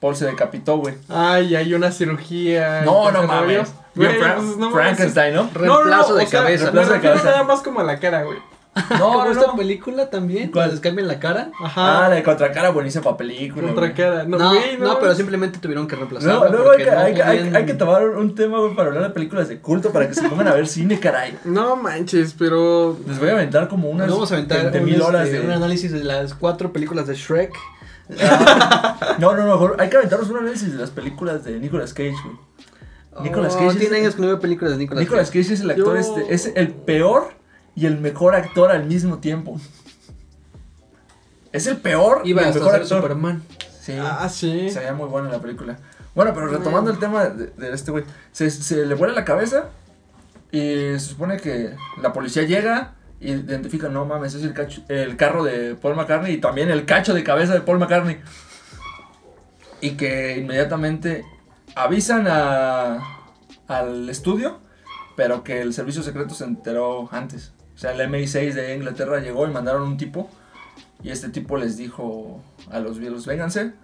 Paul 0.00 0.14
se 0.14 0.26
decapitó, 0.26 0.76
güey. 0.76 0.94
Ay, 1.08 1.56
hay 1.56 1.72
una 1.74 1.90
cirugía. 1.90 2.82
No, 2.82 3.10
mames. 3.26 3.72
Güey, 3.94 4.18
Fra- 4.18 4.34
pues, 4.36 4.46
no 4.58 4.70
mames. 4.70 4.74
Frankenstein, 4.74 5.34
¿no? 5.34 5.48
Reemplazo 5.54 6.14
de 6.14 6.24
o 6.24 6.26
sea, 6.26 6.40
cabeza. 6.40 6.64
Me 6.66 6.70
Reemplazo 6.72 6.88
de 6.90 6.94
refiero 6.96 7.14
cabeza. 7.16 7.30
nada 7.30 7.44
más 7.44 7.62
como 7.62 7.80
a 7.80 7.84
la 7.84 7.98
cara, 7.98 8.22
güey. 8.24 8.38
No, 8.90 8.98
¿Cómo 8.98 9.24
no, 9.24 9.30
esta 9.30 9.46
no. 9.46 9.56
película 9.56 10.10
también? 10.10 10.50
¿Cuál? 10.52 10.70
Les 10.70 10.80
cambian 10.80 11.08
la 11.08 11.18
cara? 11.18 11.50
Ajá. 11.62 12.04
Ah, 12.04 12.08
la 12.10 12.16
de 12.16 12.22
Contracara, 12.22 12.70
buenísima 12.70 13.16
película. 13.16 13.66
Contra 13.68 13.84
güey. 13.86 13.94
cara. 13.94 14.24
No, 14.24 14.36
No, 14.38 14.50
güey, 14.50 14.76
no, 14.76 14.94
pero 14.94 15.00
mames. 15.02 15.16
simplemente 15.16 15.58
tuvieron 15.58 15.86
que 15.88 15.96
reemplazarla. 15.96 16.34
No, 16.46 16.48
luego 16.50 16.70
hay 16.72 16.78
porque 16.78 16.84
que, 16.84 16.90
no 16.90 17.00
hay, 17.00 17.14
que- 17.14 17.56
hay- 17.56 17.64
que 17.66 17.74
tomar 17.74 18.06
un 18.06 18.34
tema, 18.34 18.58
güey, 18.60 18.74
para 18.76 18.88
hablar 18.88 19.04
de 19.04 19.10
películas 19.10 19.48
de 19.48 19.58
culto, 19.60 19.92
para 19.92 20.06
que 20.08 20.14
se 20.14 20.28
pongan 20.28 20.48
a 20.48 20.54
ver 20.54 20.66
cine, 20.66 21.00
caray. 21.00 21.38
No 21.44 21.76
manches, 21.76 22.34
pero. 22.38 22.98
Les 23.08 23.18
voy 23.18 23.30
a 23.30 23.32
aventar 23.32 23.68
como 23.68 23.88
unas 23.88 24.08
vamos 24.10 24.30
a 24.30 24.34
aventar 24.34 24.60
20 24.62 24.78
un, 24.78 24.84
mil 24.84 25.00
horas 25.02 25.24
este, 25.26 25.38
de... 25.40 25.46
un 25.46 25.52
análisis 25.52 25.90
de 25.92 26.04
las 26.04 26.34
cuatro 26.34 26.72
películas 26.72 27.06
de 27.06 27.14
Shrek. 27.14 27.52
No, 29.18 29.34
no, 29.34 29.44
no, 29.46 29.52
mejor 29.52 29.76
hay 29.78 29.88
que 29.88 29.96
aventarnos 29.96 30.28
un 30.30 30.38
análisis 30.38 30.72
de 30.72 30.78
las 30.78 30.90
películas 30.90 31.44
de 31.44 31.58
Nicolas 31.58 31.92
Cage, 31.94 32.14
güey. 32.24 32.36
Nicolas 33.24 33.54
Oh, 33.54 33.58
Cage 33.60 33.70
es- 33.70 33.78
tiene 33.78 33.96
años 33.96 34.14
que 34.14 34.20
no 34.20 34.26
veo 34.28 34.38
películas 34.40 34.72
de 34.72 34.78
Nicolas, 34.78 35.00
Nicolas 35.02 35.28
Cage. 35.30 35.42
Cage 35.42 35.54
es 35.54 35.60
el 35.62 35.70
actor, 35.70 35.94
Yo- 35.94 35.96
este, 35.96 36.34
es 36.34 36.52
el 36.54 36.68
peor 36.68 37.30
y 37.76 37.86
el 37.86 38.00
mejor 38.00 38.34
actor 38.34 38.70
al 38.72 38.84
mismo 38.86 39.18
tiempo. 39.18 39.60
Es 41.52 41.66
el 41.66 41.76
peor 41.78 42.22
Iba 42.24 42.42
y 42.42 42.48
el 42.48 42.54
mejor 42.54 42.74
actor. 42.74 43.02
Superman. 43.02 43.42
Sí, 43.80 43.92
Ah, 44.00 44.28
sí. 44.28 44.68
se 44.70 44.80
veía 44.80 44.94
muy 44.94 45.06
bueno 45.08 45.26
en 45.28 45.32
la 45.32 45.40
película. 45.40 45.78
Bueno, 46.14 46.32
pero 46.34 46.48
retomando 46.48 46.90
el 46.90 46.98
tema 46.98 47.26
de, 47.26 47.46
de 47.48 47.72
este 47.72 47.90
güey, 47.90 48.04
se, 48.32 48.50
se 48.50 48.84
le 48.86 48.94
vuela 48.94 49.14
la 49.14 49.24
cabeza 49.24 49.68
y 50.50 50.58
se 50.60 50.98
supone 51.00 51.36
que 51.36 51.76
la 52.00 52.12
policía 52.12 52.42
llega 52.44 52.94
y 53.20 53.32
identifica, 53.32 53.88
no 53.88 54.04
mames, 54.06 54.34
es 54.34 54.42
el, 54.42 54.54
cacho- 54.54 54.82
el 54.88 55.16
carro 55.16 55.44
de 55.44 55.74
Paul 55.74 55.94
McCartney 55.94 56.34
y 56.34 56.38
también 56.40 56.70
el 56.70 56.84
cacho 56.86 57.14
de 57.14 57.22
cabeza 57.22 57.52
de 57.54 57.60
Paul 57.60 57.78
McCartney. 57.78 58.18
Y 59.80 59.90
que 59.92 60.38
inmediatamente 60.38 61.24
avisan 61.74 62.26
a, 62.28 62.98
al 63.68 64.08
estudio, 64.08 64.58
pero 65.16 65.44
que 65.44 65.60
el 65.60 65.74
servicio 65.74 66.02
secreto 66.02 66.34
se 66.34 66.44
enteró 66.44 67.08
antes. 67.12 67.52
O 67.76 67.78
sea, 67.78 67.92
el 67.92 68.00
MI6 68.10 68.54
de 68.54 68.74
Inglaterra 68.74 69.20
llegó 69.20 69.46
y 69.46 69.50
mandaron 69.50 69.82
un 69.82 69.96
tipo 69.98 70.28
y 71.02 71.10
este 71.10 71.28
tipo 71.28 71.56
les 71.58 71.76
dijo 71.76 72.40
a 72.70 72.80
los 72.80 72.98
Beatles, 72.98 73.26
vénganse. 73.26 73.74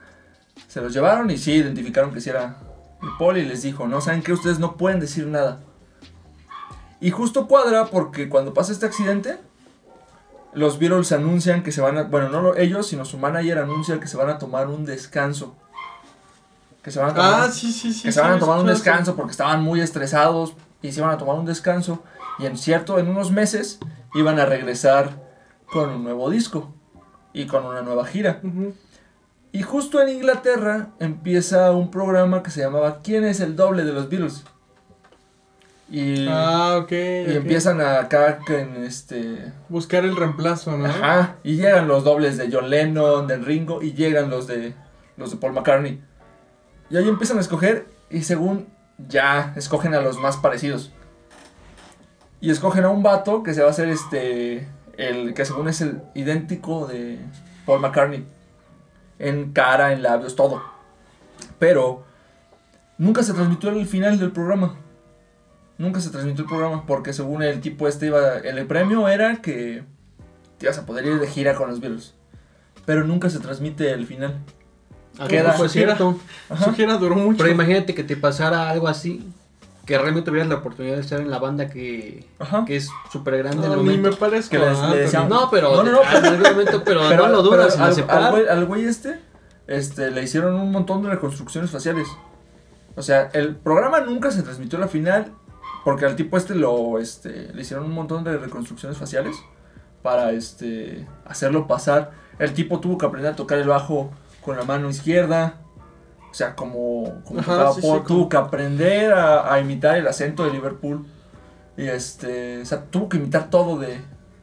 Se 0.67 0.81
los 0.81 0.93
llevaron 0.95 1.31
y 1.31 1.37
sí, 1.39 1.53
identificaron 1.53 2.13
que 2.13 2.21
sí 2.21 2.31
era 2.31 2.57
el 3.03 3.09
Paul 3.19 3.37
y 3.39 3.45
les 3.45 3.63
dijo, 3.63 3.87
no, 3.87 4.01
¿saben 4.01 4.23
que 4.23 4.33
Ustedes 4.33 4.59
no 4.59 4.77
pueden 4.77 4.99
decir 5.01 5.27
nada. 5.27 5.61
Y 7.01 7.11
justo 7.11 7.47
cuadra 7.49 7.87
porque 7.87 8.29
cuando 8.29 8.55
pasa 8.55 8.73
este 8.73 8.87
accidente, 8.87 9.39
los 10.55 10.79
Beatles 10.79 11.13
anuncian 11.13 11.63
que 11.63 11.73
se 11.73 11.81
van 11.81 11.99
a, 11.99 12.03
bueno, 12.05 12.29
no 12.29 12.41
lo- 12.43 12.57
ellos, 12.57 12.87
sino 12.87 13.05
su 13.05 13.19
manager 13.19 13.59
anuncia 13.59 13.99
que 14.01 14.07
se 14.07 14.17
van 14.17 14.31
a 14.31 14.39
tomar 14.39 14.69
un 14.69 14.85
descanso. 14.85 15.57
Que 16.83 16.91
se 16.91 16.99
van 16.99 17.11
a 17.11 17.15
tomar, 17.15 17.35
Ah, 17.43 17.49
sí, 17.51 17.73
sí, 17.73 17.93
sí. 17.93 18.03
que 18.05 18.13
se 18.13 18.21
van 18.21 18.33
a 18.33 18.39
tomar 18.39 18.59
un 18.59 18.67
descanso 18.67 19.17
porque 19.17 19.33
estaban 19.33 19.63
muy 19.63 19.81
estresados 19.81 20.55
y 20.81 20.93
se 20.93 21.01
iban 21.01 21.11
a 21.13 21.19
tomar 21.19 21.37
un 21.37 21.45
descanso. 21.47 22.03
Y 22.43 22.47
en 22.47 22.59
cierto, 22.59 22.99
en 22.99 23.09
unos 23.09 23.31
meses 23.31 23.79
iban 24.15 24.41
a 24.41 24.45
regresar 24.47 25.23
con 25.67 25.91
un 25.91 26.03
nuevo 26.03 26.29
disco 26.29 26.75
y 27.33 27.47
con 27.47 27.65
una 27.65 27.83
nueva 27.83 28.05
gira. 28.05 28.41
Y 29.53 29.63
justo 29.63 30.03
en 30.03 30.09
Inglaterra 30.09 30.89
empieza 30.99 31.71
un 31.73 31.91
programa 31.91 32.43
que 32.43 32.51
se 32.51 32.61
llamaba 32.61 32.99
¿Quién 33.03 33.25
es 33.25 33.41
el 33.41 33.55
doble 33.55 33.85
de 33.85 33.93
los 33.93 34.09
Beatles? 34.09 34.45
Y, 35.89 36.27
Ah, 36.29 36.79
ok. 36.83 36.91
y 36.93 37.37
empiezan 37.37 37.81
a 37.81 38.01
acá 38.01 38.41
en 38.49 38.83
este... 38.83 39.53
Buscar 39.69 40.05
el 40.05 40.17
reemplazo, 40.17 40.77
¿no? 40.77 40.87
Ajá, 40.87 41.37
y 41.45 41.57
llegan 41.57 41.87
los 41.87 42.03
dobles 42.03 42.39
de 42.39 42.49
John 42.51 42.71
Lennon, 42.71 43.27
de 43.27 43.37
Ringo, 43.37 43.83
y 43.83 43.93
llegan 43.93 44.31
los 44.31 44.47
de, 44.47 44.75
los 45.19 45.31
de 45.31 45.37
Paul 45.37 45.53
McCartney. 45.53 46.03
Y 46.89 46.97
ahí 46.97 47.09
empiezan 47.09 47.37
a 47.37 47.43
escoger, 47.43 47.89
y 48.11 48.23
según 48.23 48.69
ya 49.07 49.53
escogen 49.55 49.95
a 49.95 50.01
los 50.01 50.19
más 50.19 50.39
parecidos. 50.39 50.93
Y 52.43 52.51
escogen 52.51 52.85
a 52.85 52.91
un 52.91 53.03
vato 53.03 53.43
que 53.43 53.55
se 53.55 53.63
va 53.63 53.69
a 53.69 53.71
hacer 53.71 53.89
este, 53.89 54.69
el 54.99 55.33
que 55.33 55.45
según 55.45 55.69
es 55.69 55.81
el 55.81 56.03
idéntico 56.15 56.87
de 56.89 57.19
Paul 57.65 57.81
McCartney. 57.81 58.27
En 59.19 59.53
cara, 59.53 59.93
en 59.93 60.03
labios, 60.03 60.35
todo. 60.35 60.61
Pero 61.61 62.05
nunca 62.99 63.23
se 63.23 63.33
transmitió 63.33 63.71
el 63.71 63.87
final 63.87 64.19
del 64.19 64.33
programa. 64.33 64.75
Nunca 65.79 66.01
se 66.01 66.11
transmitió 66.11 66.43
el 66.43 66.51
programa 66.51 66.85
porque 66.85 67.13
según 67.13 67.43
el 67.45 67.61
tipo 67.61 67.87
este 67.87 68.07
iba... 68.07 68.39
El 68.39 68.67
premio 68.67 69.07
era 69.09 69.37
que 69.37 69.85
te 70.59 70.67
ibas 70.67 70.79
a 70.79 70.85
poder 70.85 71.07
ir 71.07 71.21
de 71.21 71.29
gira 71.29 71.55
con 71.55 71.71
los 71.71 71.81
Beatles. 71.81 72.15
Pero 72.85 73.05
nunca 73.05 73.31
se 73.31 73.39
transmite 73.39 73.93
el 73.93 74.05
final. 74.07 74.39
Ah, 75.19 75.29
Queda- 75.29 75.55
pues, 75.57 75.71
cierto. 75.71 76.19
Ajá. 76.51 76.65
Su 76.65 76.73
gira 76.75 76.97
duró 76.97 77.15
mucho. 77.15 77.39
Pero 77.39 77.51
imagínate 77.51 77.95
que 77.95 78.03
te 78.03 78.17
pasara 78.17 78.69
algo 78.69 78.89
así, 78.89 79.25
que 79.87 79.99
realmente 79.99 80.29
tuvieras 80.29 80.49
la 80.49 80.57
oportunidad 80.57 80.95
de 80.95 81.01
estar 81.01 81.21
en 81.21 81.31
la 81.31 81.39
banda 81.39 81.69
que, 81.69 82.29
Ajá. 82.39 82.65
que 82.65 82.77
es 82.77 82.89
súper 83.11 83.39
grande 83.39 83.67
No, 83.67 83.77
ni 83.77 83.99
me 83.99 84.13
parezco. 84.13 84.51
Que 84.53 84.59
les- 84.59 84.79
a 84.79 84.91
le 84.91 84.99
decían-. 84.99 85.29
No, 85.29 85.49
pero 85.51 85.75
No, 85.77 85.83
no, 85.83 85.93
no, 85.93 86.03
en 86.03 86.25
algún 86.25 86.51
momento, 86.53 86.83
pero, 86.85 87.03
no 87.17 87.29
lo 87.29 87.43
dudas 87.43 87.79
al, 87.79 88.05
al 88.09 88.31
güey, 88.31 88.49
al 88.49 88.65
güey 88.67 88.85
este, 88.85 89.19
este, 89.67 90.11
le 90.11 90.23
hicieron 90.23 90.55
un 90.55 90.71
montón 90.71 91.03
de 91.03 91.11
reconstrucciones 91.11 91.71
faciales. 91.71 92.07
O 92.95 93.03
sea, 93.03 93.31
el 93.33 93.57
programa 93.57 94.01
nunca 94.01 94.31
se 94.31 94.43
transmitió 94.43 94.79
la 94.79 94.87
final 94.89 95.33
porque 95.85 96.05
al 96.07 96.15
tipo 96.15 96.37
este 96.37 96.55
lo, 96.55 96.99
este, 96.99 97.53
le 97.53 97.63
hicieron 97.63 97.87
un 97.87 97.93
montón 97.93 98.23
de 98.23 98.37
reconstrucciones 98.39 98.99
faciales 98.99 99.37
para, 100.03 100.31
este, 100.33 101.07
hacerlo 101.27 101.67
pasar. 101.67 102.13
El 102.39 102.53
tipo 102.55 102.79
tuvo 102.81 102.99
que 102.99 103.07
aprender 103.07 103.33
a 103.33 103.37
tocar 103.37 103.59
el 103.59 103.67
bajo 103.69 104.13
con 104.45 104.57
la 104.57 104.63
mano 104.65 104.89
izquierda. 104.91 105.55
O 106.33 106.35
sea, 106.35 106.57
como, 106.57 107.21
como 107.25 107.41
Ajá, 107.41 107.53
tocaba 107.53 107.73
sí, 107.75 107.81
Paul, 107.83 107.99
sí, 108.01 108.05
tuvo 108.07 108.17
como- 108.17 108.29
que 108.31 108.37
aprender 108.39 109.13
a, 109.13 109.53
a 109.55 109.61
imitar 109.61 109.97
el 109.99 110.09
acento 110.09 110.45
de 110.45 110.51
Liverpool. 110.51 111.07
Y 111.77 111.85
este, 111.87 112.63
o 112.63 112.65
sea, 112.67 112.83
tuvo 112.85 113.09
que 113.09 113.19
imitar 113.19 113.51
todo 113.51 113.79
de, 113.79 114.01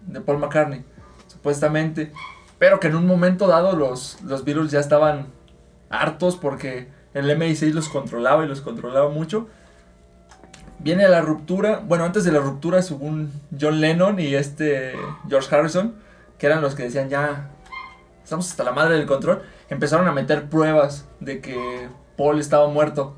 de 0.08 0.22
Paul 0.22 0.38
McCartney, 0.38 0.86
supuestamente. 1.28 2.12
Pero 2.60 2.80
que 2.80 2.88
en 2.88 2.96
un 2.96 3.06
momento 3.08 3.48
dado 3.48 3.76
los, 3.76 4.22
los 4.24 4.46
Beatles 4.46 4.72
ya 4.72 4.80
estaban 4.80 5.28
hartos 5.90 6.36
porque 6.38 6.90
el 7.14 7.26
MI6 7.30 7.72
los 7.74 7.90
controlaba 7.90 8.46
y 8.46 8.48
los 8.48 8.62
controlaba 8.62 9.10
mucho. 9.10 9.48
Viene 10.80 11.08
la 11.10 11.22
ruptura, 11.22 11.82
bueno, 11.86 12.06
antes 12.06 12.24
de 12.24 12.32
la 12.32 12.40
ruptura, 12.40 12.82
según 12.82 13.32
John 13.60 13.82
Lennon 13.82 14.20
y 14.20 14.36
este 14.36 14.94
George 15.28 15.54
Harrison, 15.54 15.96
que 16.38 16.46
eran 16.46 16.62
los 16.62 16.74
que 16.76 16.84
decían 16.84 17.10
ya, 17.10 17.50
estamos 18.24 18.50
hasta 18.50 18.64
la 18.64 18.72
madre 18.72 18.96
del 18.96 19.06
control, 19.06 19.42
empezaron 19.70 20.08
a 20.08 20.12
meter 20.12 20.50
pruebas 20.50 21.06
de 21.20 21.42
que 21.42 21.88
Paul 22.18 22.40
estaba 22.40 22.68
muerto 22.68 23.16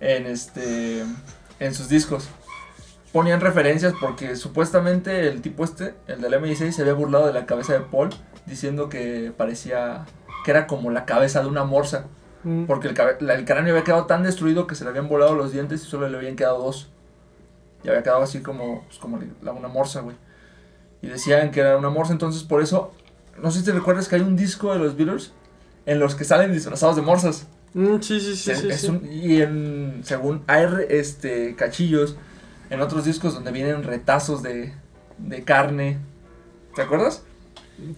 en, 0.00 0.26
este, 0.26 1.04
en 1.58 1.74
sus 1.74 1.88
discos. 1.88 2.28
Ponían 3.12 3.40
referencias 3.40 3.92
porque 4.00 4.36
supuestamente 4.36 5.28
el 5.28 5.42
tipo 5.42 5.64
este, 5.64 5.94
el 6.06 6.20
del 6.20 6.34
MI6, 6.34 6.70
se 6.72 6.82
había 6.82 6.94
burlado 6.94 7.26
de 7.26 7.32
la 7.32 7.44
cabeza 7.46 7.72
de 7.72 7.80
Paul, 7.80 8.10
diciendo 8.46 8.88
que 8.88 9.32
parecía 9.36 10.04
que 10.44 10.52
era 10.52 10.66
como 10.66 10.90
la 10.90 11.04
cabeza 11.04 11.42
de 11.42 11.48
una 11.48 11.64
morsa. 11.64 12.06
Mm. 12.44 12.64
Porque 12.64 12.88
el, 12.88 12.94
la- 13.20 13.34
el 13.34 13.44
cráneo 13.44 13.72
había 13.74 13.84
quedado 13.84 14.06
tan 14.06 14.22
destruido 14.22 14.66
que 14.66 14.74
se 14.74 14.84
le 14.84 14.90
habían 14.90 15.08
volado 15.08 15.34
los 15.34 15.52
dientes 15.52 15.82
y 15.84 15.86
solo 15.86 16.08
le 16.08 16.16
habían 16.16 16.36
quedado 16.36 16.58
dos. 16.62 16.90
Y 17.82 17.88
había 17.88 18.02
quedado 18.02 18.22
así 18.22 18.40
como, 18.42 18.84
pues, 18.86 18.98
como 18.98 19.18
la- 19.42 19.52
una 19.52 19.68
morsa, 19.68 20.00
güey. 20.00 20.16
Y 21.02 21.08
decían 21.08 21.50
que 21.50 21.60
era 21.60 21.76
una 21.76 21.90
morsa, 21.90 22.12
entonces 22.12 22.42
por 22.44 22.62
eso, 22.62 22.92
no 23.42 23.50
sé 23.50 23.58
si 23.60 23.64
te 23.64 23.72
recuerdas 23.72 24.06
que 24.08 24.16
hay 24.16 24.22
un 24.22 24.36
disco 24.36 24.72
de 24.72 24.78
los 24.78 24.96
Beatles 24.96 25.32
en 25.90 25.98
los 25.98 26.14
que 26.14 26.24
salen 26.24 26.52
disfrazados 26.52 26.94
de 26.96 27.02
morsas. 27.02 27.46
Mm, 27.74 27.96
sí, 28.00 28.20
sí, 28.20 28.36
sí, 28.36 28.50
Es- 28.52 28.58
sí. 28.60 28.68
es 28.68 28.80
sí. 28.82 28.86
un- 28.88 29.08
y 29.12 29.42
en, 29.42 30.00
según 30.04 30.42
hay 30.46 30.66
este, 30.88 31.54
cachillos 31.56 32.16
en 32.70 32.80
otros 32.80 33.04
discos 33.04 33.34
donde 33.34 33.50
vienen 33.52 33.82
retazos 33.82 34.42
de, 34.42 34.72
de 35.18 35.42
carne. 35.44 35.98
¿Te 36.74 36.82
acuerdas? 36.82 37.22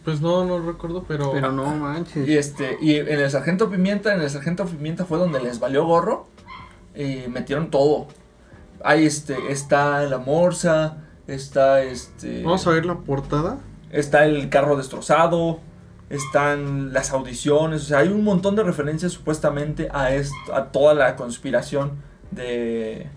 Pues 0.05 0.21
no, 0.21 0.45
no 0.45 0.61
recuerdo, 0.61 1.05
pero. 1.07 1.33
Pero 1.33 1.53
no 1.53 1.67
manches. 1.77 2.27
Y 2.29 2.37
este, 2.39 2.79
y 2.81 2.97
en 2.97 3.09
el 3.09 3.31
Sargento 3.31 3.69
Pimienta, 3.69 4.15
en 4.15 4.21
el 4.21 4.31
Sargento 4.31 4.65
Pimienta 4.65 5.05
fue 5.05 5.19
donde 5.19 5.41
les 5.41 5.59
valió 5.59 5.85
gorro 5.85 6.27
y 6.95 7.29
metieron 7.29 7.71
todo. 7.71 8.07
Ahí 8.85 9.05
este, 9.07 9.37
está 9.51 10.03
la 10.05 10.19
morsa, 10.19 10.99
está 11.27 11.83
este. 11.83 12.43
Vamos 12.43 12.67
a 12.67 12.71
ver 12.71 12.87
la 12.87 12.97
portada. 12.99 13.59
Está 13.91 14.25
el 14.25 14.49
carro 14.49 14.77
destrozado, 14.77 15.61
están 16.13 16.93
las 16.93 17.11
audiciones, 17.11 17.83
o 17.83 17.85
sea, 17.87 17.99
hay 17.99 18.09
un 18.09 18.23
montón 18.23 18.55
de 18.55 18.63
referencias 18.63 19.13
supuestamente 19.13 19.89
a 19.93 20.15
esto, 20.15 20.55
a 20.55 20.71
toda 20.71 20.95
la 20.95 21.17
conspiración 21.17 21.93
de 22.31 23.09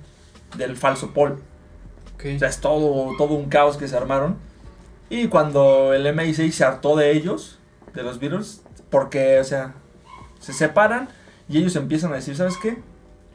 del 0.57 0.77
falso 0.77 1.11
Paul. 1.13 1.39
Ok. 2.15 2.25
O 2.35 2.39
sea, 2.39 2.47
es 2.47 2.59
todo, 2.59 3.11
todo 3.17 3.33
un 3.33 3.49
caos 3.49 3.77
que 3.77 3.87
se 3.87 3.95
armaron. 3.95 4.37
Y 5.09 5.27
cuando 5.27 5.93
el 5.93 6.05
MI6 6.07 6.51
se 6.51 6.63
hartó 6.63 6.95
de 6.95 7.11
ellos, 7.11 7.59
de 7.93 8.03
los 8.03 8.19
Beatles, 8.19 8.63
porque, 8.89 9.39
o 9.39 9.43
sea, 9.43 9.75
se 10.39 10.53
separan 10.53 11.09
y 11.47 11.57
ellos 11.57 11.75
empiezan 11.75 12.11
a 12.11 12.15
decir, 12.15 12.35
¿sabes 12.35 12.57
qué? 12.57 12.81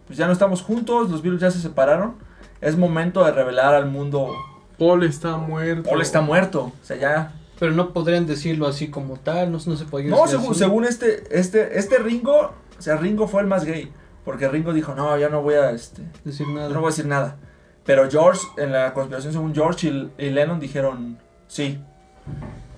Pues 0.07 0.19
ya 0.19 0.27
no 0.27 0.33
estamos 0.33 0.63
juntos, 0.63 1.11
los 1.11 1.23
Beatles 1.23 1.41
ya 1.41 1.51
se 1.51 1.61
separaron. 1.61 2.17
Es 2.61 2.77
momento 2.77 3.25
de 3.25 3.33
revelar 3.33 3.75
al 3.75 3.87
mundo, 3.87 4.35
Paul 4.79 5.05
está 5.05 5.37
muerto. 5.37 5.89
Paul 5.89 6.03
está 6.03 6.21
muerto. 6.21 6.73
O 6.83 6.85
sea, 6.85 6.97
ya... 6.97 7.33
Pero 7.61 7.73
no 7.73 7.93
podrían 7.93 8.27
decirlo 8.27 8.67
así 8.67 8.89
como 8.89 9.19
tal, 9.19 9.53
no, 9.53 9.59
no 9.65 9.77
se 9.77 9.85
podría 9.85 10.11
No, 10.11 10.23
decir 10.23 10.39
según, 10.39 10.51
así. 10.51 10.59
según 10.59 10.85
este, 10.85 11.39
este, 11.39 11.79
este 11.79 11.99
Ringo, 11.99 12.55
o 12.79 12.83
sea, 12.83 12.97
Ringo 12.97 13.29
fue 13.29 13.43
el 13.43 13.47
más 13.47 13.65
gay. 13.65 13.93
Porque 14.25 14.49
Ringo 14.49 14.73
dijo, 14.73 14.95
no, 14.95 15.17
ya 15.19 15.29
no 15.29 15.43
voy 15.43 15.55
a, 15.55 15.71
este, 15.71 16.03
decir 16.25 16.49
nada. 16.49 16.71
No 16.71 16.81
voy 16.81 16.89
a 16.89 16.91
decir 16.91 17.07
nada. 17.07 17.37
Pero 17.85 18.11
George, 18.11 18.41
en 18.57 18.73
la 18.73 18.93
conspiración 18.95 19.33
según 19.33 19.55
George 19.55 19.89
y, 19.89 20.11
y 20.19 20.31
Lennon 20.31 20.59
dijeron 20.59 21.19
sí. 21.49 21.79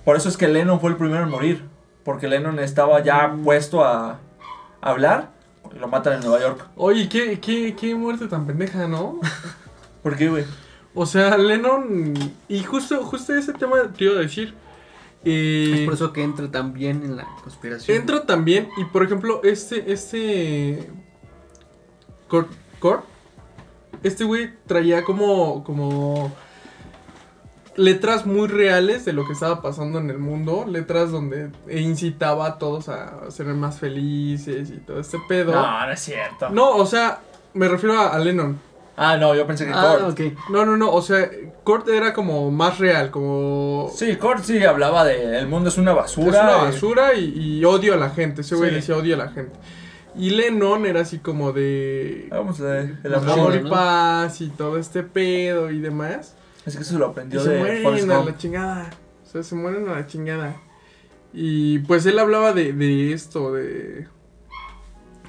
Por 0.05 0.17
eso 0.17 0.27
es 0.29 0.37
que 0.37 0.47
Lennon 0.47 0.79
fue 0.79 0.89
el 0.91 0.97
primero 0.97 1.23
en 1.23 1.29
morir. 1.29 1.65
Porque 2.03 2.27
Lennon 2.27 2.59
estaba 2.59 3.01
ya 3.01 3.33
puesto 3.43 3.83
a, 3.83 4.19
a 4.81 4.89
hablar. 4.89 5.29
Y 5.73 5.79
lo 5.79 5.87
matan 5.87 6.13
en 6.13 6.19
Nueva 6.21 6.39
York. 6.41 6.67
Oye, 6.75 7.07
¿qué, 7.07 7.39
qué, 7.39 7.73
qué 7.75 7.95
muerte 7.95 8.27
tan 8.27 8.45
pendeja, 8.45 8.87
¿no? 8.87 9.19
¿Por 10.03 10.17
qué, 10.17 10.29
güey? 10.29 10.43
O 10.93 11.05
sea, 11.05 11.37
Lennon. 11.37 12.13
Y 12.49 12.63
justo, 12.63 13.01
justo 13.05 13.33
ese 13.33 13.53
tema 13.53 13.77
te 13.97 14.03
iba 14.03 14.15
a 14.15 14.19
decir. 14.19 14.53
Eh, 15.25 15.71
Es 15.75 15.85
por 15.85 15.93
eso 15.93 16.13
que 16.13 16.23
entra 16.23 16.49
también 16.51 17.03
en 17.03 17.15
la 17.15 17.25
conspiración. 17.41 17.97
entra 17.97 18.25
también, 18.25 18.69
y 18.77 18.85
por 18.85 19.03
ejemplo, 19.03 19.41
este, 19.43 19.91
este... 19.91 20.89
Cor, 22.27 22.47
Cor, 22.79 23.03
este 24.01 24.23
güey 24.23 24.51
traía 24.65 25.03
como, 25.03 25.63
como 25.63 26.31
letras 27.75 28.25
muy 28.25 28.47
reales 28.47 29.05
de 29.05 29.13
lo 29.13 29.25
que 29.25 29.33
estaba 29.33 29.61
pasando 29.61 29.99
en 29.99 30.09
el 30.09 30.19
mundo, 30.19 30.65
letras 30.67 31.11
donde 31.11 31.51
incitaba 31.69 32.47
a 32.47 32.57
todos 32.57 32.89
a 32.89 33.29
ser 33.31 33.47
más 33.47 33.79
felices 33.79 34.69
y 34.71 34.77
todo 34.77 34.99
este 34.99 35.19
pedo. 35.27 35.53
No, 35.53 35.85
no 35.85 35.91
es 35.91 35.99
cierto. 35.99 36.49
No, 36.49 36.75
o 36.75 36.85
sea, 36.85 37.21
me 37.53 37.67
refiero 37.67 37.97
a, 37.99 38.09
a 38.09 38.19
Lennon. 38.19 38.59
Ah, 38.95 39.17
no, 39.17 39.33
yo 39.33 39.47
pensé 39.47 39.65
que 39.65 39.71
Ah, 39.73 39.97
Kurt. 39.99 40.33
No, 40.49 40.65
no, 40.65 40.77
no, 40.77 40.91
o 40.91 41.01
sea, 41.01 41.27
Kurt 41.63 41.87
era 41.89 42.13
como 42.13 42.51
más 42.51 42.77
real, 42.77 43.09
como... 43.09 43.89
Sí, 43.95 44.15
Kurt 44.17 44.43
sí 44.43 44.63
hablaba 44.63 45.03
de 45.03 45.39
el 45.39 45.47
mundo 45.47 45.69
es 45.69 45.77
una 45.79 45.93
basura. 45.93 46.27
es 46.37 46.43
una 46.43 46.55
basura 46.57 47.13
y, 47.15 47.33
y 47.59 47.65
odio 47.65 47.95
a 47.95 47.97
la 47.97 48.11
gente, 48.11 48.41
ese 48.41 48.55
güey 48.55 48.69
Sí. 48.69 48.75
decía 48.75 48.95
odio 48.97 49.15
a 49.15 49.17
la 49.17 49.29
gente. 49.29 49.53
Y 50.15 50.29
Lennon 50.29 50.85
era 50.85 51.01
así 51.01 51.17
como 51.17 51.53
de... 51.53 52.27
Vamos 52.29 52.61
a 52.61 52.65
ver, 52.65 52.97
el 53.03 53.15
amor. 53.15 53.55
Y 53.55 53.67
paz 53.67 54.41
y 54.41 54.49
todo 54.49 54.77
este 54.77 55.01
pedo 55.01 55.71
y 55.71 55.79
demás. 55.79 56.35
Es 56.67 56.75
que 56.75 56.83
eso 56.83 56.99
lo 56.99 57.07
Y 57.07 57.09
aprendió 57.09 57.39
se 57.41 57.49
de 57.49 57.57
Forrest 57.59 57.83
mueren 57.83 58.11
a 58.11 58.15
Gump. 58.17 58.29
la 58.29 58.37
chingada. 58.37 58.89
O 59.25 59.29
sea, 59.31 59.41
se 59.41 59.55
mueren 59.55 59.89
a 59.89 59.93
la 59.93 60.05
chingada. 60.05 60.55
Y 61.33 61.79
pues 61.79 62.05
él 62.05 62.19
hablaba 62.19 62.53
de, 62.53 62.73
de 62.73 63.11
esto, 63.11 63.53
de... 63.53 64.05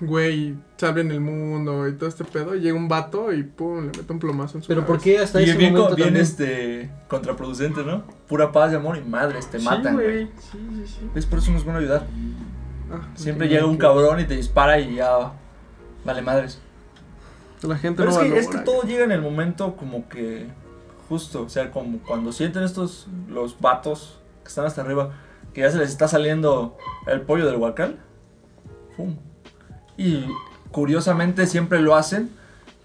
Güey, 0.03 0.55
salven 0.87 1.11
el 1.11 1.21
mundo 1.21 1.89
y 1.89 1.95
todo 1.95 2.09
este 2.09 2.25
pedo. 2.25 2.55
Y 2.55 2.61
llega 2.61 2.77
un 2.77 2.89
vato 2.89 3.33
y 3.33 3.43
pum, 3.43 3.81
le 3.81 3.87
mete 3.87 4.13
un 4.13 4.19
plomazo 4.19 4.59
en 4.59 4.63
su 4.63 4.69
Pero 4.69 4.81
¿por 4.87 4.99
cabeza. 4.99 5.05
qué 5.05 5.19
hasta 5.19 5.41
Y 5.41 5.45
ese 5.45 5.57
bien, 5.57 5.73
momento 5.75 5.97
bien 5.97 6.09
también? 6.09 6.23
este 6.25 6.91
contraproducente, 7.09 7.83
¿no? 7.85 8.05
Pura 8.29 8.53
paz 8.53 8.73
y 8.73 8.77
amor 8.77 8.97
y 8.97 9.03
madres, 9.03 9.47
te 9.49 9.59
Sí, 9.59 9.65
matan, 9.65 9.95
güey. 9.95 10.27
Sí, 10.39 10.59
sí, 10.77 10.87
sí. 10.87 11.11
¿Ves? 11.15 11.27
Por 11.27 11.39
eso 11.39 11.51
no 11.53 11.59
es 11.59 11.65
bueno 11.65 11.79
ayudar. 11.81 12.07
Ah, 12.93 13.09
Siempre 13.15 13.49
llega 13.49 13.67
un 13.67 13.77
cabrón 13.79 14.21
y 14.21 14.25
te 14.25 14.37
dispara 14.37 14.79
y 14.79 14.97
ya. 14.97 15.33
Vale, 16.05 16.23
madres. 16.23 16.61
La 17.63 17.79
gente 17.79 18.03
Pero 18.03 18.11
no 18.15 18.21
es 18.21 18.31
que, 18.33 18.39
es 18.39 18.49
que 18.49 18.59
todo 18.59 18.83
llega 18.83 19.05
en 19.05 19.13
el 19.13 19.23
momento 19.23 19.75
como 19.77 20.09
que. 20.09 20.49
Justo, 21.09 21.43
o 21.43 21.49
sea, 21.49 21.71
como 21.71 21.99
cuando 21.99 22.31
sienten 22.33 22.63
estos. 22.63 23.07
Los 23.29 23.59
vatos 23.61 24.19
que 24.43 24.49
están 24.49 24.67
hasta 24.67 24.83
arriba. 24.83 25.13
Que 25.55 25.63
ya 25.63 25.71
se 25.71 25.79
les 25.79 25.89
está 25.89 26.09
saliendo 26.09 26.77
el 27.07 27.23
pollo 27.23 27.47
del 27.47 27.57
huacal. 27.57 27.99
¡Fum! 28.97 29.17
Y 29.97 30.25
curiosamente 30.75 31.47
siempre 31.47 31.81
lo 31.81 31.95
hacen 31.95 32.31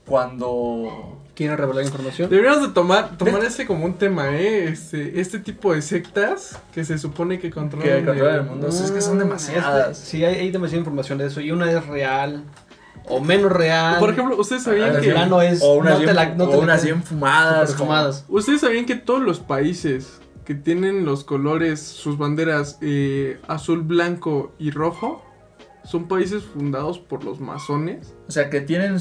cuando. 0.05 1.15
¿Quieren 1.35 1.57
revelar 1.57 1.85
información? 1.85 2.29
Deberíamos 2.29 2.61
de 2.67 2.73
tomar, 2.73 3.17
tomar 3.17 3.41
ese 3.45 3.65
como 3.65 3.85
un 3.85 3.93
tema, 3.93 4.29
¿eh? 4.35 4.65
Este, 4.67 5.21
este 5.21 5.39
tipo 5.39 5.73
de 5.73 5.81
sectas 5.81 6.59
que 6.73 6.83
se 6.83 6.97
supone 6.97 7.39
que 7.39 7.49
controlan, 7.49 7.87
Que 7.99 8.05
controlan 8.05 8.35
el 8.35 8.43
mundo. 8.43 8.67
es 8.67 8.91
que 8.91 8.99
son 8.99 9.15
Mm, 9.15 9.19
demasiadas. 9.19 9.91
es 9.97 10.03
que 10.03 10.05
Sí, 10.17 10.25
hay, 10.25 10.35
hay 10.35 10.51
demasiada 10.51 10.79
información 10.79 11.17
de 11.17 11.27
eso. 11.27 11.39
Y 11.39 11.51
una 11.51 11.71
es 11.71 11.85
real 11.87 12.43
o 13.07 13.21
menos 13.21 13.53
real. 13.53 13.99
Por 13.99 14.09
ejemplo, 14.09 14.35
¿ustedes 14.37 14.63
sabían 14.63 14.97
Ah, 14.97 14.99
que... 14.99 15.11
plano 15.11 15.41
es. 15.41 15.61
o 15.63 15.75
unas 15.75 15.93
no 15.93 15.97
te 15.99 16.03
bien, 16.03 16.15
la- 16.17 16.25
no 16.35 16.49
te 16.49 16.55
o 16.55 16.57
la 16.57 16.63
unas 16.63 16.81
crees. 16.81 16.95
bien 16.97 17.03
fumadas. 17.07 17.53
como- 17.53 17.67
Superfumadas. 17.67 18.25
¿Ustedes 18.27 18.59
sabían 18.61 18.85
que 18.85 18.95
todos 18.95 19.21
los 19.21 19.39
países 19.39 20.19
que 20.43 20.55
tienen 20.55 21.05
los 21.05 21.23
colores, 21.23 21.79
sus 21.79 22.17
banderas 22.17 22.77
eh, 22.81 23.39
azul, 23.47 23.79
blanco 23.83 24.51
y 24.59 24.71
rojo, 24.71 25.23
son 25.83 26.07
países 26.07 26.43
fundados 26.43 26.99
por 26.99 27.23
los 27.23 27.39
masones? 27.39 28.15
O 28.27 28.31
sea, 28.31 28.49
que 28.49 28.61
tienen 28.61 28.97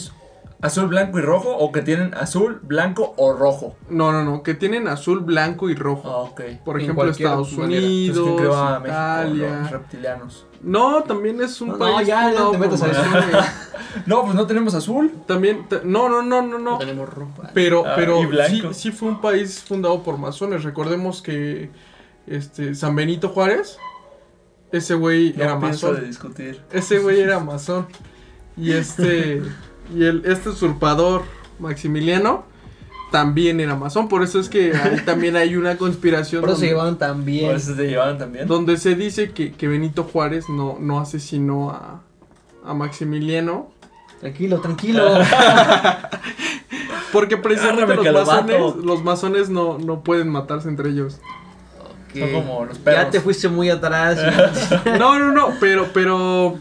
azul, 0.61 0.87
blanco 0.89 1.18
y 1.18 1.22
rojo. 1.22 1.57
O 1.57 1.70
que 1.72 1.83
tienen 1.83 2.14
azul, 2.14 2.61
blanco 2.62 3.14
o 3.16 3.33
rojo. 3.33 3.76
No, 3.89 4.11
no, 4.12 4.24
no, 4.24 4.43
que 4.43 4.55
tienen 4.55 4.89
azul, 4.89 5.20
blanco 5.20 5.68
y 5.70 5.74
rojo. 5.74 6.09
Ah, 6.11 6.16
ok. 6.18 6.41
Por 6.64 6.81
ejemplo, 6.81 7.09
Estados 7.09 7.53
manera. 7.57 7.81
Entonces, 7.81 8.14
¿quién 8.14 8.22
Unidos, 8.24 8.41
creó 8.41 8.55
a 8.57 8.81
México? 8.81 8.99
Los 8.99 9.37
Italia. 9.37 9.68
reptilianos. 9.70 10.47
No, 10.61 11.03
también 11.05 11.41
es 11.41 11.61
un 11.61 11.68
No, 11.68 11.79
país 11.79 11.95
no, 11.97 12.03
ya, 12.03 12.07
ya 12.07 12.29
fundado 12.31 12.51
te 12.51 12.59
metas 12.59 12.81
por 12.81 12.89
a 12.89 12.93
eso. 12.93 13.03
masones. 13.11 13.45
No, 14.07 14.22
pues 14.22 14.35
no 14.35 14.47
tenemos 14.47 14.74
azul. 14.74 15.12
También, 15.26 15.66
ta- 15.68 15.81
no, 15.83 16.09
no, 16.09 16.22
no, 16.22 16.43
no, 16.43 16.59
No 16.59 16.72
no. 16.72 16.79
tenemos 16.79 17.09
rojo. 17.09 17.33
Pero, 17.55 17.85
Ah, 17.87 17.95
pero 17.97 18.20
sí, 18.49 18.62
sí 18.72 18.91
fue 18.93 19.09
un 19.09 19.20
país 19.20 19.61
fundado 19.62 20.03
por 20.03 20.18
masones. 20.18 20.62
Recordemos 20.62 21.22
que 21.22 21.70
este 22.26 22.74
San 22.74 22.95
Benito 22.95 23.31
Juárez, 23.31 23.79
ese 24.73 24.95
güey 24.95 25.33
No 25.37 25.45
era 25.45 25.57
masón. 25.59 25.97
de 25.97 26.07
discutir. 26.07 26.61
Ese 26.73 26.99
güey 26.99 27.21
era 27.21 27.39
masón. 27.45 27.87
Y 28.57 28.73
este. 28.73 29.43
y 29.95 30.05
el, 30.05 30.23
este 30.27 30.51
usurpador 30.51 31.23
Maximiliano 31.59 32.45
también 33.11 33.61
era 33.61 33.75
masón. 33.77 34.09
Por 34.09 34.23
eso 34.23 34.39
es 34.41 34.49
que 34.49 34.75
ahí 34.77 35.01
también 35.07 35.37
hay 35.37 35.57
una 35.57 35.77
conspiración 35.79 36.43
Por 36.43 36.51
eso 36.51 36.61
se 36.61 36.66
llevaban 36.66 36.99
tan 36.99 37.25
Por 37.25 37.55
eso 37.55 37.75
te 37.75 37.89
llevaban 37.89 38.19
también. 38.19 38.47
donde 38.47 38.77
se 38.77 38.95
dice 38.95 39.31
que, 39.33 39.53
que 39.53 39.69
Benito 39.69 40.05
Juárez 40.05 40.49
no, 40.49 40.77
no 40.81 41.01
asesinó 41.01 41.71
a, 41.71 42.03
a 42.64 42.75
Maximiliano. 42.75 43.71
Tranquilo, 44.21 44.61
tranquilo. 44.61 45.05
Porque 47.12 47.37
precisamente 47.39 47.83
Agárrame, 48.09 48.12
los 48.12 48.27
masones, 48.27 48.85
los 48.85 49.05
masones 49.05 49.49
no, 49.49 49.79
no 49.79 50.03
pueden 50.03 50.29
matarse 50.29 50.69
entre 50.69 50.91
ellos. 50.91 51.21
Ok. 52.11 52.19
Son 52.19 52.33
como 52.33 52.65
los 52.65 52.79
perros. 52.79 53.05
Ya 53.05 53.11
te 53.11 53.21
fuiste 53.21 53.49
muy 53.49 53.71
atrás. 53.71 54.19
No, 54.99 55.19
no, 55.19 55.33
no, 55.33 55.55
pero, 55.61 55.89
pero. 55.93 56.59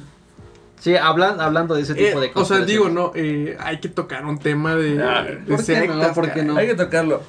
sí, 0.79 0.95
hablan, 0.95 1.39
hablando 1.41 1.75
de 1.75 1.81
ese 1.81 1.93
eh, 1.93 2.07
tipo 2.09 2.19
de 2.21 2.27
o 2.27 2.33
cosas. 2.33 2.57
sea, 2.57 2.65
digo, 2.65 2.89
no, 2.89 3.11
eh, 3.15 3.57
hay 3.59 3.79
que 3.79 3.89
tocar 3.89 4.25
un 4.25 4.37
tema 4.39 4.75
de, 4.75 5.01
Ah, 5.01 5.23
de 5.23 5.33
¿por 5.37 5.57
qué 5.57 5.63
sectas, 5.63 5.95
no? 5.95 6.13
¿Por 6.13 6.25
qué 6.25 6.29
caray. 6.31 6.45
no? 6.45 6.57
Hay 6.57 6.67
que 6.67 6.75
tocarlo. 6.75 7.21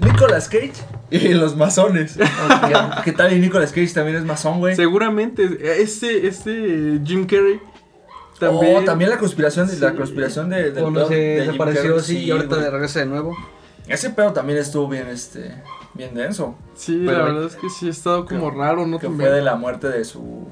Nicolas 0.00 0.48
Cage 0.48 0.72
y 1.10 1.28
los 1.34 1.54
masones. 1.56 2.18
¿Qué 3.04 3.12
tal? 3.12 3.32
Y 3.32 3.38
Nicolas 3.38 3.70
Cage 3.70 3.92
también 3.94 4.16
es 4.16 4.24
masón, 4.24 4.58
güey. 4.58 4.74
Seguramente, 4.74 5.58
este, 5.80 6.26
este 6.26 6.98
Jim 7.04 7.26
Carrey 7.26 7.60
también. 8.40 8.76
Oh, 8.78 8.84
también 8.84 9.10
la 9.10 9.18
conspiración, 9.18 9.68
de- 9.68 9.78
la 9.78 9.90
Sí. 9.92 9.96
conspiración 9.96 10.50
de, 10.50 10.72
Cuando 10.72 11.06
se 11.06 11.14
de 11.14 11.36
Jim 11.42 11.52
desapareció 11.52 11.96
así 11.96 12.18
y 12.24 12.30
ahorita 12.32 12.56
regresa 12.70 12.98
de 12.98 13.06
nuevo. 13.06 13.36
Ese 13.86 14.10
pedo 14.10 14.32
también 14.32 14.58
estuvo 14.58 14.88
bien, 14.88 15.06
este, 15.06 15.54
bien 15.94 16.14
denso. 16.14 16.56
Sí, 16.74 17.02
Pero- 17.06 17.18
la 17.18 17.24
verdad 17.24 17.44
es 17.46 17.56
que 17.56 17.68
sí 17.70 17.86
ha 17.86 17.90
estado 17.90 18.24
como 18.26 18.50
Que- 18.50 18.58
raro, 18.58 18.86
¿no? 18.86 18.98
Que 18.98 19.06
También. 19.06 19.30
fue 19.30 19.36
de 19.38 19.42
la 19.44 19.54
muerte 19.56 19.88
de 19.88 20.04
su, 20.04 20.48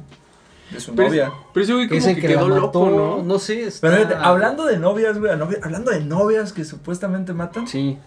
de 0.70 0.80
su 0.80 0.94
Pero- 0.94 1.08
novia. 1.08 1.32
Pero 1.52 1.64
ese 1.64 1.74
güey 1.74 1.86
Que 1.86 1.96
como 1.96 2.00
dicen 2.00 2.14
que, 2.14 2.20
que, 2.22 2.28
quedó 2.28 2.48
loco, 2.48 2.90
¿no? 2.90 3.22
no 3.22 3.38
sé. 3.38 3.64
está- 3.64 3.88
Pero 3.90 4.16
hablando 4.20 4.64
de 4.66 4.78
novias, 4.78 5.18
güey, 5.18 5.36
novia- 5.36 5.58
hablando 5.62 5.90
de 5.90 6.00
novias 6.00 6.52
que 6.52 6.64
supuestamente 6.64 7.32
matan, 7.32 7.66
Sí. 7.66 7.98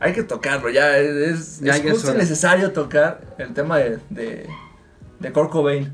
hay 0.00 0.12
que 0.12 0.22
tocarlo, 0.22 0.70
ya 0.70 0.96
es, 0.98 1.60
Ya, 1.60 1.76
es 1.76 1.82
ya 1.82 1.90
es 1.90 1.92
justo 1.98 2.14
necesario 2.14 2.72
tocar 2.72 3.20
el 3.38 3.52
tema 3.54 3.78
de, 3.78 3.98
de, 4.10 4.48
de 5.20 5.32
Kurt 5.32 5.50
Cobain 5.50 5.92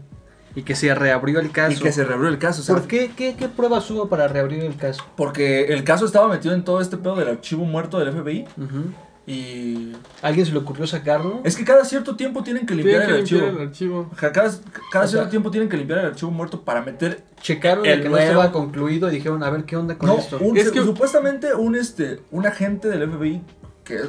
Y 0.54 0.62
que 0.62 0.74
se 0.74 0.94
reabrió 0.94 1.40
el 1.40 1.50
caso. 1.50 1.72
y 1.72 1.76
que 1.82 1.92
se 1.92 2.04
reabrió 2.04 2.28
el 2.30 2.38
caso. 2.38 2.62
o 2.62 2.64
sea, 2.64 2.74
¿Por 2.76 2.86
qué? 2.88 3.10
qué? 3.16 3.34
¿Qué 3.36 3.48
pruebas 3.48 3.90
hubo 3.90 4.08
para 4.08 4.26
reabrir 4.28 4.64
el 4.64 4.76
caso? 4.76 5.04
Porque 5.16 5.66
el 5.66 5.84
caso 5.84 6.06
estaba 6.06 6.26
metido 6.28 6.54
en 6.54 6.64
todo 6.64 6.80
este 6.80 6.96
pedo 6.96 7.16
del 7.16 7.28
archivo 7.28 7.64
muerto 7.64 7.98
del 7.98 8.08
FBI 8.12 8.46
Ujú. 8.56 8.84
Y 9.28 9.92
¿Alguien 10.22 10.46
se 10.46 10.52
le 10.52 10.58
ocurrió 10.58 10.86
sacarlo? 10.86 11.40
es 11.44 11.54
que 11.56 11.64
cada 11.64 11.84
cierto 11.84 12.16
tiempo 12.16 12.42
tienen 12.42 12.64
que 12.66 12.74
limpiar 12.74 13.04
Tienen 13.06 13.24
que 13.26 13.34
el 13.36 13.60
archivo. 13.68 14.10
el 14.10 14.16
Cada, 14.18 14.32
cada 14.32 15.04
O 15.04 15.08
cierto 15.08 15.08
sea- 15.08 15.28
tiempo 15.28 15.50
tienen 15.50 15.68
que 15.68 15.76
limpiar 15.76 15.98
el 16.00 16.06
archivo 16.06 16.30
muerto 16.30 16.62
para 16.62 16.82
meter 16.82 17.24
Checaron 17.40 17.86
El 17.86 18.02
que 18.02 18.08
no 18.08 18.16
estaba 18.16 18.50
concluido 18.50 19.08
y 19.08 19.12
dijeron, 19.12 19.42
a 19.44 19.50
ver, 19.50 19.64
¿qué 19.64 19.76
onda 19.76 19.96
con 19.96 20.08
no, 20.08 20.18
esto? 20.18 20.38
un- 20.40 20.56
Es 20.56 20.70
que- 20.72 20.80
supuestamente 20.82 21.54
un 21.54 21.76
este 21.76 22.20
un 22.32 22.46
agente 22.46 22.88
del 22.88 23.02
FBI 23.08 23.42
que 23.84 24.00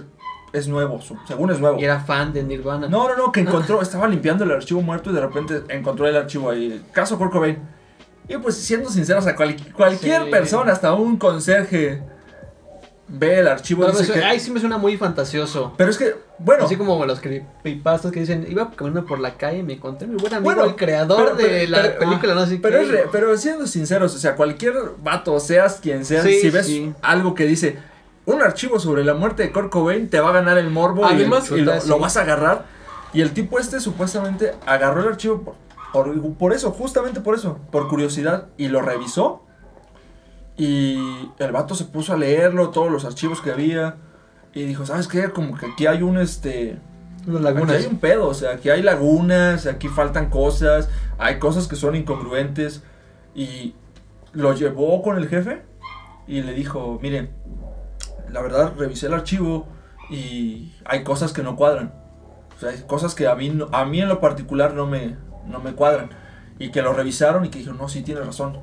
es 0.52 0.68
nuevo, 0.68 1.00
según 1.28 1.52
es 1.52 1.60
nuevo. 1.60 1.80
Y 1.80 1.84
era 1.84 2.00
fan 2.00 2.34
de 2.34 2.42
Nirvana. 2.42 2.88
No, 2.88 3.08
no, 3.08 3.16
no, 3.16 3.32
que 3.32 3.42
encontró, 3.42 3.82
estaba 3.84 4.08
limpiando 4.08 4.44
el 4.46 4.52
archivo 4.52 4.82
muerto 4.82 5.12
y 5.12 5.14
de 5.14 5.22
repente 5.22 5.62
encontró 5.70 6.08
el 6.08 6.18
archivo 6.18 6.50
ahí. 6.50 6.84
Caso 6.92 7.18
Kurt 7.20 7.32
Cobain. 7.32 7.60
Y 8.28 8.38
pues 8.38 8.56
siendo 8.56 8.90
sinceros, 8.90 9.28
a 9.28 9.36
cual- 9.36 9.56
cualquier 9.76 10.24
Sí. 10.26 10.32
persona, 10.32 10.72
hasta 10.72 10.94
un 10.94 11.18
conserje, 11.18 12.02
ve 13.12 13.39
el 13.39 13.47
archivo 13.47 13.86
dice 13.88 14.05
suena- 14.05 14.22
que- 14.22 14.28
Ay, 14.28 14.39
sí 14.39 14.51
me 14.51 14.60
suena 14.60 14.78
muy 14.78 14.95
fantasioso. 14.97 15.74
Pero 15.78 15.89
es 15.89 15.97
que, 15.97 16.16
bueno, 16.38 16.66
Así 16.66 16.76
como 16.76 17.03
los 17.05 17.20
creepypastas 17.20 18.12
que 18.12 18.20
dicen, 18.22 18.45
iba 18.49 18.70
caminando 18.72 19.07
por 19.07 19.20
la 19.20 19.36
calle 19.36 19.60
y 19.60 19.64
me 19.64 19.74
encontré 19.74 20.07
mi 20.07 20.16
buen 20.16 20.34
amigo, 20.34 20.43
Bueno, 20.53 20.64
el 20.70 20.76
creador 20.76 21.34
pero- 21.36 21.49
de 21.49 21.68
la 21.68 21.82
pero- 21.82 21.99
película, 21.99 22.36
no 22.36 22.45
sé 22.45 22.60
pero, 22.62 22.80
qué. 22.80 22.86
es 22.86 22.91
re- 22.91 23.05
pero 23.12 23.36
siendo 23.38 23.66
sinceros, 23.68 24.16
o 24.16 24.18
sea, 24.20 24.36
cualquier 24.36 24.74
vato, 25.03 25.39
seas 25.39 25.80
quien 25.82 26.05
seas, 26.05 26.24
Sí, 26.24 26.39
si 26.39 26.49
ves 26.49 26.66
sí. 26.66 26.93
algo 27.01 27.34
que 27.34 27.45
dice 27.45 27.78
un 28.26 28.41
archivo 28.43 28.80
sobre 28.80 29.03
la 29.03 29.16
muerte 29.16 29.41
de 29.43 29.51
Kurt 29.51 29.70
Cobain, 29.72 30.07
te 30.10 30.20
va 30.20 30.30
a 30.30 30.34
ganar 30.34 30.57
el 30.60 30.70
morbo 30.70 31.01
y- 31.10 31.14
Además, 31.14 31.49
y, 31.51 31.62
lo, 31.62 31.74
lo 31.84 31.99
vas 31.99 32.16
a 32.18 32.22
agarrar. 32.22 32.66
Y 33.12 33.22
el 33.22 33.32
tipo 33.32 33.57
este 33.57 33.80
supuestamente 33.80 34.53
agarró 34.68 35.01
el 35.01 35.07
archivo 35.07 35.41
por, 35.41 35.55
por, 36.14 36.34
por 36.36 36.53
eso, 36.53 36.70
justamente 36.72 37.22
por 37.22 37.34
eso, 37.34 37.57
por 37.72 37.88
curiosidad, 37.88 38.49
y 38.55 38.68
lo 38.68 38.82
revisó. 38.84 39.41
Y 40.60 40.99
el 41.39 41.51
vato 41.53 41.74
se 41.74 41.86
puso 41.86 42.14
a 42.14 42.18
leerlo, 42.18 42.70
todos 42.70 42.91
los 42.91 43.05
archivos 43.05 43.39
que 43.41 43.51
había. 43.51 43.95
Y 44.53 44.64
dijo, 44.64 44.86
¿sabes 44.86 45.07
qué? 45.07 45.30
Como 45.30 45.55
que 45.57 45.68
aquí 45.68 45.88
hay 45.88 46.03
un 46.03 46.18
este. 46.18 46.78
Aquí 47.49 47.57
hay 47.78 47.86
un 47.86 47.99
pedo, 47.99 48.28
o 48.28 48.34
sea, 48.34 48.51
aquí 48.51 48.70
hay 48.70 48.82
lagunas, 48.82 49.66
aquí 49.68 49.88
faltan 49.88 50.30
cosas, 50.30 50.89
hay 51.18 51.39
cosas 51.39 51.68
que 51.68 51.76
son 51.78 51.95
incongruentes. 51.95 52.84
Y 53.34 53.74
lo 54.34 54.53
llevó 54.53 55.01
con 55.01 55.18
el 55.18 55.30
jefe 55.30 55.62
y 56.28 56.41
le 56.41 56.53
dijo, 56.53 56.99
miren, 57.01 57.30
la 58.30 58.41
verdad 58.41 58.74
revisé 58.78 59.05
el 59.07 59.14
archivo 59.14 59.66
y 60.10 60.74
hay 60.84 61.03
cosas 61.05 61.32
que 61.32 61.41
no 61.41 61.55
cuadran. 61.55 61.93
O 62.57 62.60
sea, 62.60 62.72
hay 62.72 62.82
cosas 62.86 63.16
que 63.16 63.28
a 63.28 63.36
mí, 63.36 63.49
no- 63.49 63.70
a 63.72 63.86
mí 63.86 64.01
en 64.01 64.10
lo 64.10 64.20
particular 64.20 64.74
no 64.74 64.86
me, 64.88 65.16
no 65.47 65.60
me 65.60 65.72
cuadran. 65.74 66.10
Y 66.57 66.72
que 66.72 66.82
lo 66.82 66.91
revisaron 66.91 67.45
y 67.45 67.49
que 67.49 67.60
dijeron, 67.60 67.78
no, 67.78 67.88
sí, 67.88 68.01
tiene 68.01 68.20
razón. 68.22 68.57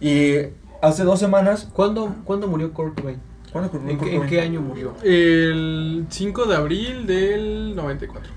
Y 0.00 0.34
hace 0.82 1.04
dos 1.04 1.18
semanas... 1.18 1.68
¿Cuándo, 1.72 2.14
¿Cuándo 2.24 2.46
murió 2.48 2.72
Kurt 2.74 3.00
Cobain? 3.00 3.18
¿Cuándo 3.50 3.68
ocurrió 3.68 3.90
¿En, 3.90 3.96
Kurt 3.98 4.08
qué, 4.08 4.14
en 4.14 4.20
Cobain? 4.20 4.30
qué 4.30 4.40
año 4.42 4.60
murió? 4.60 4.94
El 5.02 6.06
5 6.10 6.44
de 6.46 6.56
abril 6.56 7.06
del 7.06 7.74
94. 7.74 8.30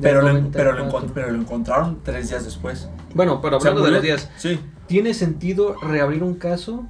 Pero, 0.00 0.22
lo, 0.22 0.50
pero, 0.50 0.72
lo 0.72 0.78
94. 0.78 1.10
pero 1.14 1.30
lo 1.30 1.40
encontraron 1.40 2.00
tres 2.02 2.28
días 2.30 2.44
después. 2.44 2.88
Bueno, 3.14 3.40
pero 3.40 3.58
O 3.58 3.60
sea, 3.60 3.70
hablando 3.70 3.90
de 3.92 3.98
murió- 4.00 4.12
los 4.14 4.22
días, 4.24 4.30
Sí, 4.36 4.58
¿tiene 4.88 5.14
sentido 5.14 5.76
reabrir 5.80 6.24
un 6.24 6.34
caso 6.34 6.84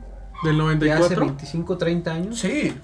Del 0.44 0.56
de 0.56 0.92
hace 0.92 1.14
94. 1.16 1.26
25, 1.26 1.76
30 1.78 2.12
años? 2.12 2.38
sí. 2.38 2.74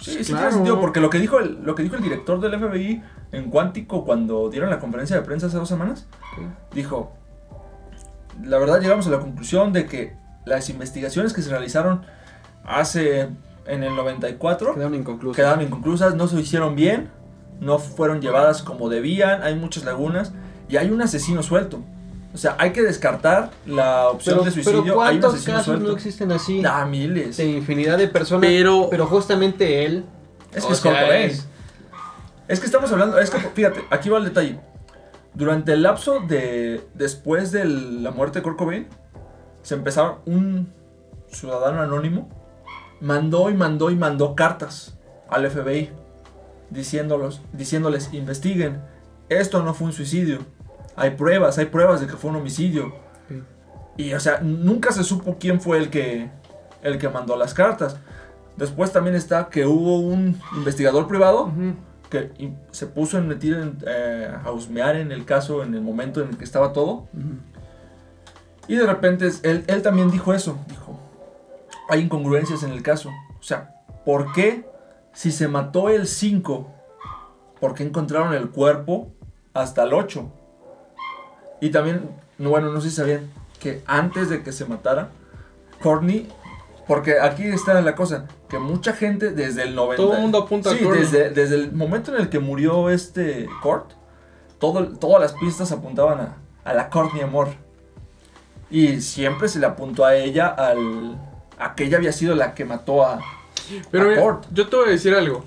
Sí, 0.00 0.10
sí 0.24 0.32
Claro. 0.32 0.38
tiene 0.48 0.52
sentido, 0.54 0.80
porque 0.80 1.00
lo 1.00 1.08
que 1.08 1.18
dijo 1.20 1.38
el, 1.38 1.62
lo 1.62 1.74
que 1.76 1.84
dijo 1.84 1.94
el 1.94 2.02
director 2.02 2.40
del 2.40 2.58
FBI 2.58 3.00
en 3.30 3.48
Cuántico 3.48 4.04
cuando 4.04 4.50
dieron 4.50 4.68
la 4.68 4.80
conferencia 4.80 5.14
de 5.16 5.22
prensa 5.22 5.46
hace 5.46 5.56
dos 5.56 5.68
semanas, 5.68 6.06
dijo, 6.74 7.12
la 8.42 8.58
verdad 8.58 8.80
llegamos 8.80 9.06
a 9.06 9.10
la 9.10 9.20
conclusión 9.20 9.72
de 9.72 9.86
que 9.86 10.16
las 10.44 10.68
investigaciones 10.70 11.32
que 11.32 11.42
se 11.42 11.50
realizaron 11.50 12.02
hace 12.64 13.28
en 13.66 13.82
el 13.82 13.94
94 13.96 14.74
Quedaron 14.74 14.94
inconclusas. 14.94 15.36
quedaron 15.36 15.62
inconclusas, 15.62 16.14
no 16.14 16.28
se 16.28 16.38
hicieron 16.40 16.74
bien, 16.76 17.08
no 17.60 17.78
fueron 17.78 18.20
llevadas 18.20 18.62
como 18.62 18.88
debían, 18.88 19.42
hay 19.42 19.54
muchas 19.54 19.84
lagunas 19.84 20.32
y 20.68 20.76
hay 20.76 20.90
un 20.90 21.00
asesino 21.02 21.42
suelto. 21.42 21.80
O 22.34 22.36
sea, 22.36 22.56
hay 22.58 22.72
que 22.72 22.82
descartar 22.82 23.50
la 23.64 24.08
opción 24.08 24.34
pero, 24.38 24.44
de 24.46 24.50
suicidio. 24.50 24.82
pero 24.82 25.02
hay 25.02 25.14
un 25.16 25.20
¿cuántos 25.22 25.42
casos 25.44 25.64
suelto. 25.66 25.86
no 25.86 25.92
existen 25.92 26.32
así? 26.32 26.62
Ah, 26.66 26.84
miles. 26.84 27.36
De 27.36 27.44
infinidad 27.46 27.96
de 27.96 28.08
personas. 28.08 28.40
Pero- 28.48 28.88
pero 28.90 29.06
justamente 29.06 29.84
él. 29.84 30.04
Es 30.52 30.64
que 30.64 30.72
es 30.72 30.80
Cobain. 30.80 31.30
es- 31.30 31.46
Es 32.48 32.60
que 32.60 32.66
estamos 32.66 32.90
hablando, 32.92 33.18
es 33.18 33.30
que 33.30 33.38
fíjate, 33.38 33.84
aquí 33.90 34.08
va 34.10 34.18
el 34.18 34.24
detalle. 34.24 34.58
Durante 35.32 35.72
el 35.72 35.82
lapso 35.82 36.20
de 36.20 36.82
después 36.94 37.52
de 37.52 37.64
la 37.64 38.10
muerte 38.10 38.40
de 38.40 38.42
Kurt 38.42 38.56
Cobain, 38.58 38.86
se 39.64 39.74
empezaron 39.74 40.18
un 40.26 40.72
ciudadano 41.26 41.82
anónimo 41.82 42.28
mandó 43.00 43.50
y 43.50 43.54
mandó 43.54 43.90
y 43.90 43.96
mandó 43.96 44.36
cartas 44.36 44.96
al 45.28 45.50
FBI 45.50 45.90
diciéndolos, 46.70 47.42
diciéndoles 47.52 48.12
investiguen, 48.14 48.80
esto 49.28 49.62
no 49.62 49.74
fue 49.74 49.88
un 49.88 49.92
suicidio, 49.92 50.38
hay 50.96 51.10
pruebas, 51.10 51.58
hay 51.58 51.66
pruebas 51.66 52.00
de 52.00 52.06
que 52.06 52.14
fue 52.14 52.30
un 52.30 52.36
homicidio. 52.36 52.94
Sí. 53.28 53.42
Y 53.96 54.14
o 54.14 54.20
sea, 54.20 54.40
nunca 54.40 54.92
se 54.92 55.04
supo 55.04 55.36
quién 55.38 55.60
fue 55.60 55.78
el 55.78 55.90
que 55.90 56.30
el 56.82 56.98
que 56.98 57.08
mandó 57.08 57.36
las 57.36 57.54
cartas. 57.54 57.96
Después 58.56 58.92
también 58.92 59.16
está 59.16 59.48
que 59.48 59.66
hubo 59.66 59.98
un 59.98 60.40
investigador 60.54 61.08
privado 61.08 61.50
que 62.08 62.30
se 62.70 62.86
puso 62.86 63.18
en 63.18 63.26
meter 63.26 63.54
en, 63.54 63.78
eh, 63.86 64.32
a 64.44 64.50
husmear 64.52 64.96
en 64.96 65.10
el 65.10 65.24
caso 65.24 65.62
en 65.62 65.74
el 65.74 65.80
momento 65.80 66.22
en 66.22 66.28
el 66.28 66.36
que 66.36 66.44
estaba 66.44 66.72
todo. 66.72 67.08
Y 68.68 68.76
de 68.76 68.86
repente 68.86 69.30
él, 69.42 69.64
él 69.66 69.82
también 69.82 70.10
dijo 70.10 70.32
eso. 70.32 70.58
Dijo, 70.68 70.98
hay 71.88 72.00
incongruencias 72.00 72.62
en 72.62 72.70
el 72.70 72.82
caso. 72.82 73.10
O 73.38 73.42
sea, 73.42 73.74
¿por 74.04 74.32
qué 74.32 74.66
si 75.12 75.30
se 75.32 75.48
mató 75.48 75.88
el 75.90 76.06
5, 76.06 76.70
por 77.60 77.74
qué 77.74 77.84
encontraron 77.84 78.34
el 78.34 78.50
cuerpo 78.50 79.12
hasta 79.52 79.82
el 79.84 79.92
8? 79.92 80.30
Y 81.60 81.70
también, 81.70 82.10
no, 82.38 82.50
bueno, 82.50 82.70
no 82.70 82.80
sé 82.80 82.90
si 82.90 82.96
sabían 82.96 83.30
que 83.60 83.82
antes 83.86 84.28
de 84.28 84.42
que 84.42 84.52
se 84.52 84.64
matara, 84.64 85.10
Courtney, 85.82 86.28
porque 86.86 87.20
aquí 87.20 87.44
está 87.44 87.80
la 87.80 87.94
cosa, 87.94 88.26
que 88.48 88.58
mucha 88.58 88.92
gente 88.92 89.30
desde 89.30 89.62
el 89.62 89.74
90... 89.74 89.96
Todo 90.02 90.14
el 90.14 90.20
mundo 90.20 90.38
apunta 90.38 90.70
a 90.70 90.72
Sí, 90.74 90.82
Courtney. 90.84 91.02
desde, 91.04 91.30
desde 91.30 91.54
el 91.54 91.72
momento 91.72 92.14
en 92.14 92.20
el 92.20 92.28
que 92.28 92.38
murió 92.38 92.90
este 92.90 93.46
Kurt, 93.62 93.92
todo, 94.58 94.86
todas 94.98 95.20
las 95.20 95.32
pistas 95.34 95.72
apuntaban 95.72 96.20
a, 96.20 96.36
a 96.64 96.74
la 96.74 96.90
Courtney 96.90 97.22
Amor. 97.22 97.48
Y 98.74 99.00
siempre 99.00 99.46
se 99.48 99.60
le 99.60 99.66
apuntó 99.66 100.04
a 100.04 100.16
ella 100.16 100.48
al, 100.48 101.16
a 101.58 101.74
que 101.74 101.84
ella 101.84 101.98
había 101.98 102.12
sido 102.12 102.34
la 102.34 102.54
que 102.54 102.64
mató 102.64 103.04
a... 103.06 103.20
Pero 103.90 104.04
a 104.04 104.08
mira, 104.08 104.22
Kurt. 104.22 104.46
yo 104.52 104.68
te 104.68 104.76
voy 104.76 104.88
a 104.88 104.90
decir 104.90 105.14
algo. 105.14 105.44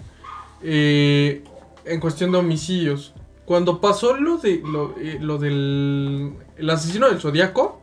Eh, 0.64 1.44
en 1.86 2.00
cuestión 2.00 2.32
de 2.32 2.38
homicidios. 2.38 3.14
Cuando 3.46 3.80
pasó 3.82 4.16
lo 4.16 4.38
de 4.38 4.62
lo, 4.66 4.96
eh, 4.98 5.18
lo 5.22 5.38
del 5.38 6.34
el 6.58 6.70
asesino 6.70 7.08
del 7.08 7.20
zodiaco, 7.20 7.82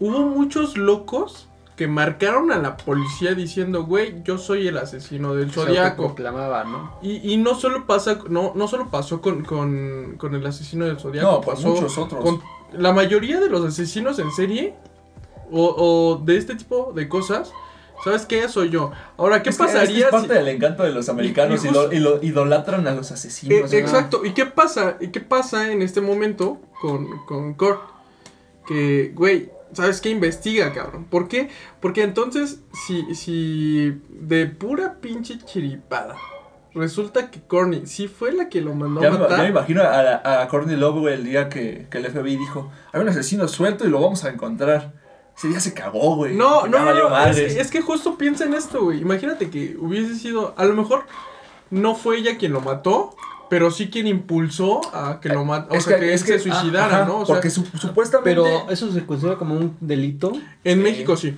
hubo 0.00 0.20
muchos 0.20 0.76
locos 0.76 1.48
que 1.76 1.88
marcaron 1.88 2.52
a 2.52 2.58
la 2.58 2.76
policía 2.78 3.34
diciendo, 3.34 3.84
güey, 3.84 4.22
yo 4.22 4.38
soy 4.38 4.66
el 4.68 4.78
asesino 4.78 5.34
del 5.34 5.50
zodiaco. 5.52 6.14
¿no? 6.18 6.98
Y, 7.02 7.32
y 7.32 7.36
no 7.36 7.54
solo 7.54 7.86
pasa, 7.86 8.18
no, 8.30 8.52
no 8.54 8.66
solo 8.66 8.88
pasó 8.90 9.20
con, 9.20 9.44
con, 9.44 10.14
con 10.16 10.34
el 10.34 10.46
asesino 10.46 10.86
del 10.86 10.98
zodiaco, 10.98 11.30
No, 11.30 11.40
con 11.42 11.54
pasó 11.54 11.68
muchos 11.68 11.98
otros. 11.98 12.22
con 12.24 12.40
la 12.78 12.92
mayoría 12.92 13.40
de 13.40 13.48
los 13.48 13.64
asesinos 13.64 14.18
en 14.18 14.30
serie 14.32 14.74
o, 15.50 15.64
o 15.76 16.24
de 16.24 16.36
este 16.36 16.54
tipo 16.54 16.92
de 16.94 17.08
cosas. 17.08 17.52
¿Sabes 18.04 18.26
qué? 18.26 18.46
Soy 18.48 18.68
yo. 18.68 18.92
Ahora, 19.16 19.42
¿qué 19.42 19.48
Es 19.50 19.56
que- 19.56 19.64
es 19.64 19.70
que 19.70 19.78
pasaría 19.78 20.04
Es 20.06 20.10
parte 20.10 20.28
si- 20.28 20.34
del 20.34 20.48
encanto 20.48 20.82
de 20.82 20.92
los 20.92 21.08
americanos 21.08 21.64
y, 21.64 21.68
y 21.68 21.70
lo, 21.70 21.80
justo- 21.80 21.94
y 21.96 21.98
lo 21.98 22.22
idolatran 22.22 22.86
a 22.86 22.94
los 22.94 23.10
Eh, 23.10 23.14
asesinos. 23.14 23.72
¿no? 23.72 23.78
exacto. 23.78 24.24
¿Y 24.24 24.32
qué 24.34 24.44
pasa? 24.46 24.96
¿Y 25.00 25.08
qué 25.08 25.20
pasa 25.20 25.72
en 25.72 25.80
este 25.80 26.00
momento 26.02 26.60
con, 26.82 27.24
con 27.24 27.54
Kurt? 27.54 27.80
Que, 28.66 29.12
güey, 29.14 29.50
¿sabes 29.72 30.00
qué? 30.02 30.10
Investiga, 30.10 30.72
cabrón. 30.74 31.04
¿Por 31.08 31.26
qué? 31.28 31.48
Porque 31.80 32.02
entonces, 32.02 32.60
si, 32.86 33.14
si 33.14 33.98
de 34.10 34.46
pura 34.46 34.96
pinche 35.00 35.38
chiripada 35.38 36.16
resulta 36.76 37.30
que 37.30 37.40
Corny 37.40 37.86
sí 37.86 38.06
fue 38.08 38.32
la 38.32 38.48
que 38.48 38.60
lo 38.60 38.74
mandó 38.74 39.00
Ya 39.02 39.08
a 39.08 39.10
me, 39.12 39.18
matar. 39.18 39.36
ya 39.38 39.42
me 39.44 39.48
imagino 39.50 39.82
a, 39.82 40.42
a 40.42 40.48
Courtney 40.48 40.76
Love, 40.76 41.00
güey, 41.00 41.14
el 41.14 41.24
día 41.24 41.48
que, 41.48 41.86
que 41.90 41.98
el 41.98 42.06
FBI 42.06 42.36
dijo, 42.36 42.70
hay 42.92 43.00
un 43.00 43.08
asesino 43.08 43.48
suelto 43.48 43.84
y 43.86 43.88
lo 43.90 44.00
vamos 44.00 44.22
a 44.24 44.28
encontrar. 44.30 44.92
Ese 45.36 45.48
día 45.48 45.60
se 45.60 45.74
cagó, 45.74 46.16
güey. 46.16 46.34
No, 46.34 46.66
no, 46.66 46.78
no, 46.94 47.26
es, 47.26 47.36
es 47.38 47.70
que 47.70 47.82
justo 47.82 48.16
piensa 48.16 48.44
en 48.44 48.54
esto, 48.54 48.84
güey. 48.84 49.00
Imagínate 49.00 49.50
que 49.50 49.76
hubiese 49.78 50.14
sido, 50.14 50.54
a 50.56 50.64
lo 50.64 50.74
mejor 50.74 51.04
no 51.70 51.94
fue 51.94 52.18
ella 52.18 52.38
quien 52.38 52.52
lo 52.52 52.60
mató, 52.62 53.14
pero 53.50 53.70
sí 53.70 53.88
quien 53.90 54.06
impulsó 54.06 54.80
a 54.94 55.20
que 55.20 55.28
lo 55.28 55.44
matara, 55.44 55.72
o 55.72 55.76
Es 55.76 55.84
sea, 55.84 55.98
que, 55.98 56.12
él 56.12 56.18
se 56.18 56.34
ah, 56.34 56.38
suicidara, 56.38 56.96
ajá, 56.96 57.04
¿no? 57.04 57.18
O 57.18 57.26
sea, 57.26 57.34
porque 57.34 57.50
su- 57.50 57.64
supuestamente... 57.78 58.30
Pero 58.30 58.70
eso 58.70 58.90
se 58.90 59.04
considera 59.04 59.36
como 59.36 59.54
un 59.54 59.76
delito, 59.80 60.32
en 60.64 60.78
sí. 60.78 60.82
México 60.82 61.16
sí, 61.16 61.36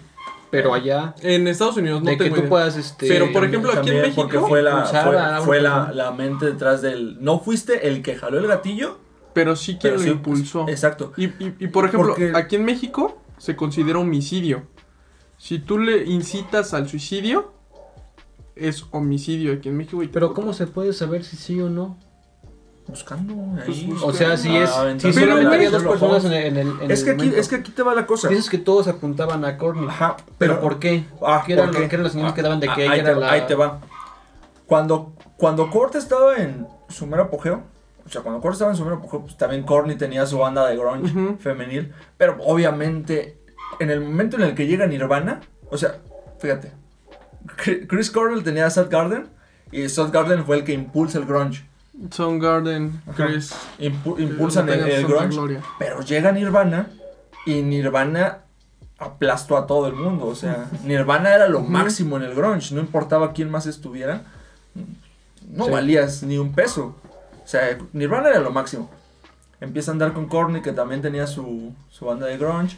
pero 0.51 0.75
allá. 0.75 1.15
en 1.23 1.47
Estados 1.49 1.77
Unidos 1.77 2.03
no 2.03 2.11
de 2.11 2.17
que 2.17 2.25
tengo 2.25 2.37
tú 2.37 2.41
idea. 2.43 2.51
puedas, 2.51 2.77
este. 2.77 3.07
Pero, 3.09 3.33
por 3.33 3.45
ejemplo, 3.45 3.73
aquí 3.73 3.91
en 3.91 4.01
México, 4.03 4.23
porque 4.23 4.39
fue 4.39 4.63
la, 4.63 5.41
fue, 5.45 5.61
la, 5.61 5.93
la 5.93 6.11
mente 6.13 6.47
detrás 6.47 6.83
del... 6.83 7.17
No 7.23 7.41
fuiste 7.41 7.89
el 7.89 8.03
que 8.03 8.17
jaló 8.17 8.39
el 8.39 8.47
gatillo, 8.47 8.99
pero 9.35 9.57
sí 9.57 9.73
quien 9.79 9.93
pero 9.93 9.97
lo 9.97 10.03
sí, 10.03 10.09
impulsó. 10.11 10.67
Exacto. 10.69 11.13
Y, 11.17 11.27
y- 11.27 11.55
y, 11.61 11.67
por 11.69 11.85
ejemplo, 11.87 12.11
Porque- 12.11 12.33
aquí 12.35 12.57
en 12.57 12.65
México 12.65 13.21
se 13.37 13.55
considera 13.57 13.99
homicidio. 13.99 14.63
Si 15.37 15.59
tú 15.61 15.79
le 15.79 16.05
incitas 16.07 16.75
al 16.75 16.89
suicidio, 16.89 17.53
es 18.57 18.85
homicidio 18.91 19.53
aquí 19.53 19.69
en 19.69 19.77
México. 19.77 20.03
y- 20.03 20.09
Pero 20.09 20.35
¿cómo 20.35 20.53
se 20.53 20.67
puede 20.67 20.93
saber 20.93 21.23
si 21.25 21.37
sí 21.37 21.61
o 21.61 21.69
no? 21.71 21.99
Buscando 22.89 23.35
Pues, 23.55 23.69
ahí. 23.69 23.87
pues, 23.91 24.03
O 24.03 24.13
sea, 24.13 24.37
si 24.37 24.57
es. 24.57 24.71
Si 24.71 25.13
solamente 25.13 25.45
la- 25.45 25.55
había 25.55 25.71
dos 25.71 25.83
los 25.83 25.93
personas 26.01 26.25
en 26.25 26.33
el, 26.33 26.47
en 26.47 26.57
el, 26.57 26.81
en 26.83 26.91
Es 26.91 27.01
el 27.01 27.05
que, 27.05 27.11
aquí, 27.13 27.19
momento. 27.19 27.41
es 27.41 27.49
que 27.49 27.57
aquí 27.57 27.71
te 27.73 27.83
va 27.83 27.95
la 27.95 28.07
cosa. 28.07 28.29
Dices 28.29 28.49
que 28.49 28.59
todos 28.59 28.89
apuntaban 28.89 29.45
a 29.45 29.59
Courtney. 29.59 29.87
Ajá, 29.89 30.17
¿Pero 30.39 30.61
por 30.61 30.79
qué? 30.79 31.05
Ah, 31.23 31.43
¿Qué 31.47 31.53
eran, 31.53 31.67
¿por 31.67 31.75
lo- 31.75 31.81
qué? 31.83 31.89
qué 31.89 31.95
eran 31.97 32.05
las 32.05 32.13
señales 32.13 32.33
Ah, 32.33 32.35
que 32.35 32.43
daban 32.43 32.61
de 32.61 32.69
ah, 32.69 32.75
que 32.75 32.83
ella 32.85 32.93
ahí 32.93 33.01
era 33.01 33.15
te, 33.15 33.21
la. 33.21 33.31
Ahí 33.33 33.43
te 33.47 33.55
va. 33.55 33.81
Cuando, 34.67 35.13
cuando 35.37 35.71
Kurt 35.71 35.95
estaba 35.97 36.37
en 36.37 36.67
su 36.89 37.07
mero 37.07 37.25
apogeo, 37.25 37.63
o 38.07 38.09
sea, 38.11 38.23
cuando 38.23 38.41
Kurt 38.41 38.55
estaba 38.55 38.71
en 38.71 38.77
su 38.77 38.85
mero 38.85 38.97
apogeo, 38.97 39.21
pues 39.23 39.37
también 39.37 39.63
Courtney 39.65 39.97
tenía 39.97 40.27
su 40.27 40.39
banda 40.39 40.67
de 40.67 40.77
grunge 40.77 41.37
femenil, 41.41 41.93
pero 42.17 42.37
obviamente 42.45 43.39
en 43.81 43.91
el 43.91 44.01
momento 44.01 44.37
en 44.37 44.43
el 44.45 44.55
que 44.55 44.67
llega 44.67 44.87
Nirvana, 44.87 45.41
o 45.71 45.77
sea, 45.77 45.99
fíjate, 46.39 46.73
Chri- 47.63 47.87
Chris 47.87 48.11
Cornell 48.11 48.43
tenía 48.43 48.67
a 48.67 48.83
Garden 48.85 49.29
y 49.71 49.87
Garden 49.87 50.45
fue 50.47 50.57
el 50.57 50.65
que 50.65 50.73
impulsa 50.73 51.19
el 51.19 51.27
grunge. 51.27 51.68
Soundgarden. 52.11 53.01
Chris. 53.17 53.55
Impu- 53.79 54.19
impulsan 54.21 54.69
el, 54.69 54.81
el 54.89 55.07
grunge. 55.07 55.29
gloria. 55.29 55.63
Pero 55.79 56.01
llega 56.03 56.33
Nirvana 56.33 56.89
y 57.47 57.63
Nirvana 57.63 58.39
aplastó 58.99 59.57
a 59.57 59.67
todo 59.67 59.87
el 59.89 59.95
mundo. 59.95 60.27
O 60.27 60.35
sea, 60.35 60.67
Nirvana 60.85 61.35
era 61.35 61.49
lo 61.49 61.61
máximo 61.61 62.17
en 62.17 62.23
el 62.25 62.35
grunge. 62.35 62.75
No 62.75 62.81
importaba 62.81 63.33
quién 63.33 63.51
más 63.51 63.67
estuviera. 63.67 64.23
No 65.51 65.65
Sí. 65.67 65.71
valías 65.71 66.23
ni 66.23 66.39
un 66.39 66.53
peso. 66.53 66.95
O 67.45 67.47
sea, 67.49 67.79
Nirvana 67.93 68.29
era 68.29 68.41
lo 68.41 68.51
máximo. 68.51 68.91
Empieza 69.61 69.91
a 69.91 69.93
andar 69.95 70.13
con 70.13 70.27
Corny, 70.29 70.61
que 70.63 70.73
también 70.73 71.03
tenía 71.03 71.27
su, 71.27 71.73
su 71.91 72.05
banda 72.05 72.27
de 72.27 72.37
grunge. 72.39 72.77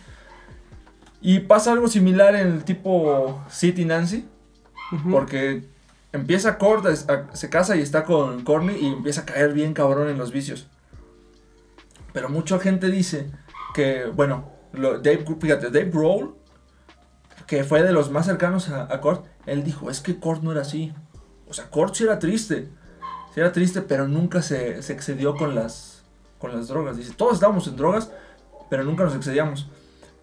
Y 1.20 1.40
pasa 1.40 1.72
algo 1.72 1.88
similar 1.88 2.34
en 2.34 2.46
el 2.46 2.64
tipo 2.64 3.42
City 3.50 3.84
Nancy. 3.84 4.26
Porque 5.10 5.64
empieza 6.12 6.58
Kurt, 6.58 6.86
se 7.32 7.50
casa 7.50 7.76
y 7.76 7.80
está 7.80 8.04
con 8.04 8.42
Corny 8.44 8.74
y 8.80 8.86
empieza 8.86 9.22
a 9.22 9.26
caer 9.26 9.52
bien 9.52 9.74
cabrón 9.74 10.08
en 10.08 10.18
los 10.18 10.32
vicios. 10.32 10.68
Pero 12.12 12.28
mucha 12.28 12.58
gente 12.58 12.88
dice 12.88 13.30
que, 13.74 14.06
bueno, 14.06 14.50
lo- 14.72 14.98
Dave, 14.98 15.24
fíjate, 15.40 15.66
Dave 15.70 15.90
Grohl, 15.90 16.34
que 17.46 17.64
fue 17.64 17.82
de 17.82 17.92
los 17.92 18.10
más 18.10 18.26
cercanos 18.26 18.68
a, 18.68 18.92
a 18.92 19.00
Kurt, 19.00 19.24
él 19.46 19.62
dijo, 19.64 19.90
es 19.90 20.00
que 20.00 20.18
Kurt 20.18 20.42
no 20.42 20.52
era 20.52 20.62
así. 20.62 20.92
O 21.48 21.54
sea, 21.54 21.68
Kurt 21.70 21.94
sí 21.94 22.04
era 22.04 22.18
triste. 22.18 22.68
Sí 23.34 23.40
era 23.40 23.52
triste, 23.52 23.80
pero 23.82 24.08
nunca 24.08 24.42
se, 24.42 24.82
se 24.82 24.92
excedió 24.92 25.36
con 25.36 25.54
las, 25.54 26.02
con 26.38 26.54
las 26.54 26.66
drogas. 26.68 26.96
Dice, 26.96 27.12
todos 27.16 27.34
estábamos 27.34 27.66
en 27.68 27.76
drogas, 27.76 28.10
pero 28.68 28.82
nunca 28.82 29.04
nos 29.04 29.14
excedíamos. 29.14 29.68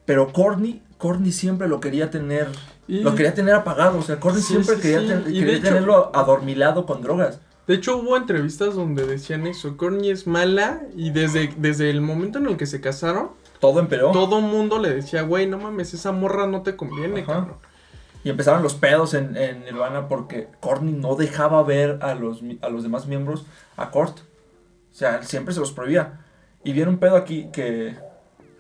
Pero 0.06 0.32
Courtney, 0.34 0.84
Courtney 0.98 1.32
siempre 1.32 1.68
lo 1.68 1.80
quería 1.80 2.10
tener, 2.10 2.48
Y- 2.88 3.02
lo 3.02 3.14
quería 3.16 3.34
tener 3.34 3.54
apagado. 3.56 4.00
O 4.00 4.02
sea, 4.02 4.20
Courtney 4.20 4.42
Sí, 4.44 4.54
siempre 4.54 4.76
sí, 4.76 4.82
quería, 4.82 5.00
sí. 5.02 5.08
ten- 5.08 5.24
quería 5.26 5.54
hecho- 5.54 5.64
tenerlo 5.64 6.12
adormilado 6.16 6.86
con 6.86 7.02
drogas. 7.02 7.40
De 7.68 7.76
hecho, 7.76 7.98
hubo 7.98 8.16
entrevistas 8.16 8.76
donde 8.76 9.06
decían 9.06 9.46
eso. 9.46 9.76
Courtney 9.78 10.10
es 10.10 10.26
mala 10.26 10.82
y 10.96 11.10
desde, 11.12 11.54
desde 11.58 11.90
el 11.90 12.00
momento 12.02 12.40
en 12.40 12.48
el 12.48 12.56
que 12.58 12.66
se 12.66 12.80
casaron, 12.80 13.32
Todo 13.60 13.80
empeoró. 13.82 14.12
todo 14.12 14.40
mundo 14.40 14.80
le 14.80 14.90
decía, 14.94 15.22
güey, 15.24 15.48
no 15.48 15.58
mames, 15.58 15.94
esa 15.94 16.12
morra 16.14 16.48
no 16.48 16.62
te 16.62 16.76
conviene, 16.78 17.22
Ajá. 17.22 17.34
cabrón. 17.34 17.58
Y 18.24 18.30
empezaron 18.30 18.64
los 18.64 18.74
pedos 18.74 19.14
en, 19.14 19.36
en 19.38 19.64
Nirvana 19.66 20.08
porque 20.08 20.48
Courtney 20.62 20.94
no 20.94 21.16
dejaba 21.16 21.62
ver 21.64 22.00
a 22.02 22.16
los, 22.16 22.42
a 22.62 22.70
los 22.70 22.84
demás 22.84 23.06
miembros 23.08 23.46
a 23.76 23.92
Kurt. 23.92 24.20
O 24.20 24.94
sea, 24.94 25.22
siempre 25.24 25.54
se 25.54 25.60
los 25.60 25.72
prohibía. 25.72 26.22
Y 26.64 26.74
viene 26.74 26.90
un 26.90 26.98
pedo 27.00 27.16
aquí 27.18 27.50
que 27.54 27.96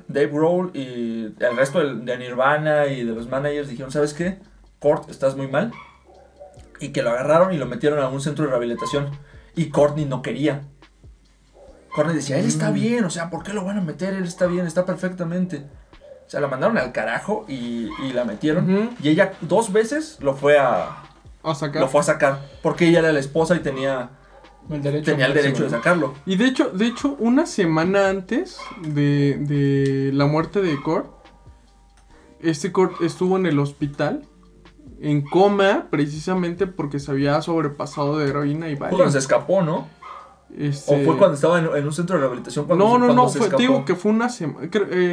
Dave 0.07 0.27
Grohl 0.27 0.71
y 0.73 1.33
el 1.39 1.55
resto 1.57 1.79
de, 1.79 2.17
Nirvana 2.17 2.87
y 2.87 3.03
de 3.03 3.13
los 3.13 3.27
managers 3.27 3.67
dijeron, 3.69 3.91
¿sabes 3.91 4.13
qué? 4.13 4.39
Kurt, 4.79 5.09
estás 5.09 5.35
muy 5.35 5.47
mal. 5.47 5.71
Y 6.79 6.89
que 6.89 7.01
lo 7.01 7.09
agarraron 7.09 7.53
y 7.53 7.57
lo 7.57 7.65
metieron 7.65 7.99
a 7.99 8.07
un 8.07 8.21
centro 8.21 8.45
de 8.45 8.51
rehabilitación. 8.51 9.09
Y 9.55 9.69
Courtney 9.69 10.05
no 10.05 10.21
quería. 10.21 10.61
Courtney 11.95 12.15
decía, 12.15 12.37
él 12.37 12.45
está 12.45 12.69
Mm. 12.69 12.73
bien, 12.73 13.05
o 13.05 13.09
sea, 13.09 13.29
¿por 13.29 13.43
qué 13.43 13.53
lo 13.53 13.65
van 13.65 13.77
a 13.79 13.81
meter? 13.81 14.13
Él 14.13 14.23
está 14.23 14.45
bien, 14.45 14.67
está 14.67 14.85
perfectamente. 14.85 15.63
O 16.25 16.29
sea, 16.29 16.39
la 16.41 16.47
mandaron 16.47 16.77
al 16.77 16.91
carajo 16.91 17.45
y, 17.47 17.89
y 18.03 18.13
la 18.13 18.23
metieron. 18.25 18.91
Y 19.01 19.09
ella 19.09 19.33
dos 19.41 19.71
veces 19.73 20.17
lo 20.21 20.35
fue 20.35 20.59
a, 20.59 21.03
A 21.43 21.55
sacar. 21.55 21.81
lo 21.81 21.87
fue 21.87 22.01
a 22.01 22.03
sacar. 22.03 22.39
Porque 22.61 22.87
ella 22.87 22.99
era 22.99 23.11
la 23.11 23.19
esposa 23.19 23.55
y 23.55 23.59
tenía, 23.59 24.09
El 24.69 24.81
derecho 24.81 25.11
tenía 25.11 25.27
el 25.27 25.33
derecho 25.33 25.63
de 25.63 25.69
sacarlo. 25.69 26.13
Y 26.25 26.35
de 26.35 26.45
hecho, 26.45 26.69
de 26.71 26.87
hecho, 26.87 27.15
una 27.19 27.45
semana 27.45 28.09
antes 28.09 28.57
de, 28.81 29.37
de 29.39 30.11
la 30.13 30.25
muerte 30.25 30.61
de 30.61 30.81
Kurt, 30.81 31.07
este 32.41 32.71
Kurt 32.71 33.01
estuvo 33.01 33.37
en 33.37 33.45
el 33.45 33.59
hospital, 33.59 34.23
en 35.01 35.21
coma, 35.21 35.87
precisamente 35.89 36.67
porque 36.67 36.99
se 36.99 37.11
había 37.11 37.41
sobrepasado 37.41 38.17
de 38.17 38.29
heroína 38.29 38.69
y 38.69 38.75
Fue 38.75 38.89
cuando 38.89 39.09
se 39.11 39.19
escapó, 39.19 39.61
¿no? 39.61 39.87
Este, 40.57 41.01
O 41.01 41.05
fue 41.05 41.17
cuando 41.17 41.35
estaba 41.35 41.59
en, 41.59 41.65
en 41.75 41.85
un 41.85 41.91
centro 41.93 42.15
de 42.15 42.21
rehabilitación. 42.21 42.65
Cuando 42.65 42.85
No, 42.85 42.91
se- 42.93 42.99
no, 42.99 43.05
cuando 43.07 43.23
no, 43.23 43.29
se 43.29 43.39
fue, 43.39 43.49
te 43.49 43.57
digo 43.57 43.83
que 43.85 43.95
fue 43.95 44.11
una 44.11 44.29
semana, 44.29 44.67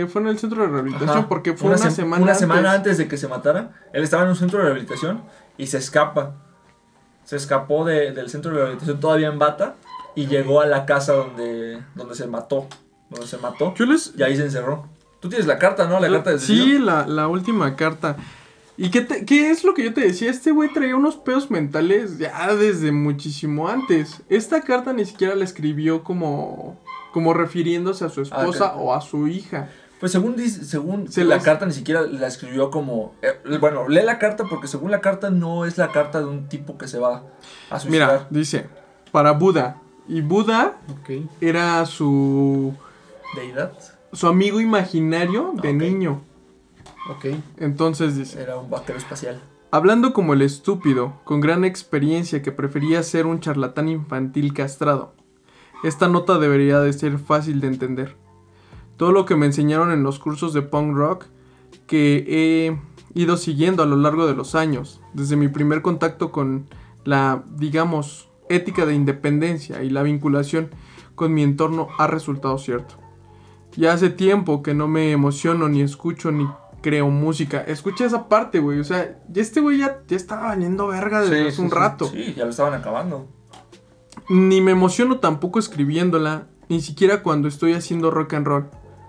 fue 0.09 0.22
en 0.22 0.28
el 0.28 0.38
centro 0.38 0.62
de 0.62 0.68
rehabilitación 0.68 1.18
Ajá. 1.18 1.28
porque 1.28 1.55
fue 1.55 1.68
una, 1.68 1.76
sem- 1.78 1.90
semana 1.90 2.22
una 2.22 2.32
antes. 2.32 2.38
semana 2.40 2.72
antes 2.72 2.98
de 2.98 3.09
que 3.09 3.16
se 3.16 3.26
matara. 3.28 3.72
Él 3.92 4.05
estaba 4.05 4.22
en 4.22 4.28
un 4.30 4.36
centro 4.36 4.59
de 4.59 4.64
rehabilitación 4.66 5.22
y 5.59 5.66
se 5.66 5.78
escapa. 5.78 6.36
Se 7.25 7.37
escapó 7.37 7.85
de- 7.85 8.12
del 8.12 8.29
centro 8.31 8.51
de 8.53 8.57
rehabilitación 8.59 9.01
todavía 9.01 9.29
en 9.29 9.39
bata 9.39 9.75
y 10.14 10.27
llegó 10.27 10.61
a 10.61 10.66
la 10.66 10.87
casa 10.87 11.12
donde, 11.14 11.81
donde 11.95 12.14
se 12.14 12.27
mató. 12.27 12.66
Donde 13.11 13.27
se 13.27 13.39
mató. 13.39 13.75
Les, 13.79 14.12
Y 14.16 14.22
ahí 14.22 14.37
se 14.37 14.45
encerró. 14.45 14.89
Tú 15.20 15.29
tienes 15.29 15.47
la 15.47 15.59
carta, 15.59 15.87
¿no? 15.89 16.01
La 16.01 16.09
carta 16.11 16.31
de 16.33 16.39
Sí, 16.39 16.79
la, 16.79 17.07
la 17.07 17.29
última 17.29 17.77
carta. 17.77 18.16
¿Y 18.77 18.91
qué, 18.91 19.01
te- 19.03 19.25
qué 19.25 19.51
es 19.51 19.62
lo 19.64 19.72
que 19.72 19.85
yo 19.85 19.95
te 19.95 20.01
decía? 20.03 20.31
Este 20.31 20.51
güey 20.51 20.72
traía 20.72 20.97
unos 20.97 21.16
pedos 21.16 21.51
mentales 21.51 22.18
ya 22.18 22.55
desde 22.57 22.91
muchísimo 22.93 23.68
antes. 23.68 24.20
Esta 24.29 24.61
carta 24.62 24.93
ni 24.93 25.05
siquiera 25.05 25.35
la 25.37 25.45
escribió 25.45 26.03
como, 26.03 26.77
como 27.12 27.33
refiriéndose 27.35 28.05
a 28.05 28.09
su 28.09 28.20
esposa 28.22 28.66
Ah, 28.72 28.75
ok. 28.77 28.81
o 28.83 28.95
a 28.95 29.01
su 29.01 29.29
hija. 29.29 29.70
Pues 30.01 30.12
según 30.12 30.36
dice, 30.36 30.64
según 30.64 31.11
Se 31.11 31.24
la 31.24 31.38
carta 31.40 31.64
ni 31.66 31.72
siquiera 31.72 32.03
la 32.03 32.26
escribió 32.26 32.70
como 32.70 33.14
eh, 33.22 33.38
bueno, 33.59 33.88
lee 33.88 34.03
la 34.05 34.18
carta 34.18 34.45
porque 34.51 34.66
según 34.68 34.90
la 34.90 35.01
carta 35.01 35.30
no 35.30 35.64
es 35.64 35.78
la 35.78 35.88
carta 35.92 36.18
de 36.18 36.26
un 36.26 36.49
tipo 36.49 36.76
que 36.76 36.88
se 36.88 36.99
va 36.99 37.22
a 37.70 37.74
Mira, 37.74 37.78
suicidar. 37.80 38.26
dice, 38.30 38.66
para 39.12 39.32
Buda. 39.32 39.80
Y 40.07 40.20
Buda 40.20 40.76
era 41.40 41.86
su, 41.86 42.74
Deidad 43.34 43.72
su 44.12 44.26
amigo 44.26 44.61
imaginario 44.61 45.55
de 45.61 45.70
Ok. 45.70 45.74
niño. 45.74 46.22
Ok. 47.11 47.26
Entonces 47.59 48.16
dice, 48.16 48.42
era 48.42 48.57
un 48.59 48.70
vaquero 48.70 48.99
espacial. 48.99 49.40
Hablando 49.70 50.12
como 50.12 50.34
el 50.34 50.42
estúpido, 50.42 51.14
con 51.24 51.40
gran 51.40 51.64
experiencia 51.64 52.42
que 52.42 52.53
prefería 52.53 53.03
ser 53.03 53.26
un 53.26 53.40
charlatán 53.40 53.88
infantil 53.88 54.53
castrado. 54.55 55.14
Esta 55.82 56.09
nota 56.09 56.38
debería 56.38 56.80
de 56.80 56.92
ser 56.92 57.18
fácil 57.18 57.61
de 57.61 57.66
entender. 57.66 58.16
Todo 58.97 59.12
lo 59.12 59.24
que 59.26 59.36
me 59.36 59.47
enseñaron 59.47 59.90
en 59.90 60.03
los 60.03 60.18
cursos 60.18 60.53
de 60.53 60.62
punk 60.62 60.95
rock 60.95 61.26
que 61.86 62.24
he 62.28 62.78
ido 63.18 63.36
siguiendo 63.36 63.82
a 63.82 63.86
lo 63.86 63.97
largo 63.97 64.26
de 64.26 64.34
los 64.34 64.55
años, 64.55 65.01
desde 65.12 65.36
mi 65.36 65.49
primer 65.49 65.82
contacto 65.82 66.30
con 66.32 66.66
la, 67.05 67.42
digamos, 67.57 68.28
ética 68.49 68.86
de 68.86 68.95
independencia 68.95 69.82
y 69.82 69.90
la 69.90 70.03
vinculación 70.03 70.70
con 71.14 71.32
mi 71.34 71.42
entorno 71.42 71.88
ha 71.99 72.07
resultado 72.07 72.59
cierto. 72.59 72.97
Ya 73.76 73.92
hace 73.92 74.11
tiempo 74.11 74.62
que 74.62 74.74
no 74.74 74.86
me 74.88 75.11
emociono 75.12 75.68
ni 75.68 75.80
escucho 75.82 76.30
ni 76.30 76.47
creo 76.80 77.09
música. 77.11 77.61
Escucha 77.62 78.05
esa 78.05 78.28
parte, 78.28 78.61
güey. 78.61 78.78
O 78.78 78.84
sea, 78.84 79.18
ya 79.28 79.42
este 79.42 79.61
güey 79.61 79.78
ya, 79.78 80.03
ya 80.07 80.16
estaba 80.16 80.49
valiendo 80.49 80.86
verga 80.86 81.22
desde 81.22 81.36
Sí, 81.36 81.49
hace 81.49 81.57
sí, 81.57 81.62
un 81.62 81.70
sí. 81.70 81.74
rato. 81.74 82.05
Sí, 82.07 82.34
ya 82.36 82.45
lo 82.45 82.51
estaban 82.51 82.74
acabando. 82.74 83.26
Ni 84.28 84.61
me 84.61 84.70
emociono 84.72 85.18
tampoco 85.18 85.59
escribiéndola, 85.59 86.47
ni 86.68 86.80
siquiera 86.80 87.22
cuando 87.22 87.49
estoy 87.49 87.72
haciendo 87.72 88.11
rock 88.11 88.34
and 88.34 88.47
roll. 88.47 88.66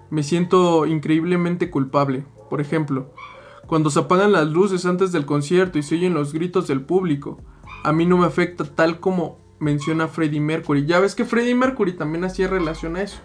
Me 0.09 0.23
siento 0.23 0.85
increíblemente 0.85 1.69
culpable. 1.69 2.25
Por 2.49 2.61
ejemplo, 2.61 3.11
cuando 3.67 3.89
se 3.89 3.99
apagan 3.99 4.31
las 4.31 4.47
luces 4.47 4.85
antes 4.85 5.11
del 5.11 5.25
concierto 5.25 5.77
y 5.79 5.83
se 5.83 5.95
oyen 5.95 6.13
los 6.13 6.33
gritos 6.33 6.67
del 6.67 6.81
público, 6.81 7.39
a 7.83 7.91
mí 7.91 8.05
no 8.05 8.17
me 8.17 8.25
afecta 8.25 8.63
tal 8.63 8.99
como 8.99 9.37
menciona 9.59 10.07
Freddie 10.07 10.39
Mercury. 10.41 10.85
Ya 10.85 10.99
ves 10.99 11.15
que 11.15 11.25
Freddie 11.25 11.55
Mercury 11.55 11.93
también 11.93 12.23
hacía 12.25 12.47
relación 12.47 12.95
a 12.97 13.01
eso. 13.01 13.17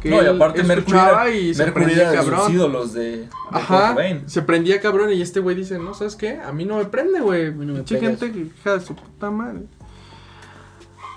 Que 0.00 0.08
no, 0.10 0.16
y 0.16 0.20
él 0.20 0.36
aparte 0.36 0.62
Mercury 0.62 0.96
era, 0.98 1.30
y 1.30 1.54
se 1.54 1.64
Mercury 1.64 1.84
prendía 1.84 2.02
era 2.04 2.10
de 2.12 2.16
cabrón. 2.30 2.52
ídolos 2.52 2.92
de, 2.94 3.28
Ajá, 3.50 3.90
Cobain. 3.90 4.22
se 4.28 4.40
prendía 4.42 4.80
cabrón 4.80 5.12
y 5.12 5.20
este 5.20 5.40
güey 5.40 5.54
dice, 5.54 5.78
no, 5.78 5.92
¿sabes 5.92 6.16
qué? 6.16 6.38
A 6.40 6.50
mí 6.52 6.64
no 6.64 6.78
me 6.78 6.86
prende, 6.86 7.20
güey. 7.20 7.52
mí 7.52 7.66
no 7.66 7.74
me 7.74 7.78
Pinche 7.80 7.98
pegas". 7.98 8.18
gente 8.20 8.32
que 8.32 8.46
hija 8.58 8.74
de 8.78 8.80
su 8.80 8.94
puta 8.94 9.30
madre. 9.30 9.64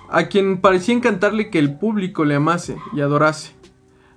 A 0.09 0.25
quien 0.27 0.59
parecía 0.61 0.93
encantarle 0.93 1.49
que 1.49 1.57
el 1.57 1.77
público 1.77 2.25
le 2.25 2.35
amase 2.35 2.77
y 2.93 3.01
adorase, 3.01 3.53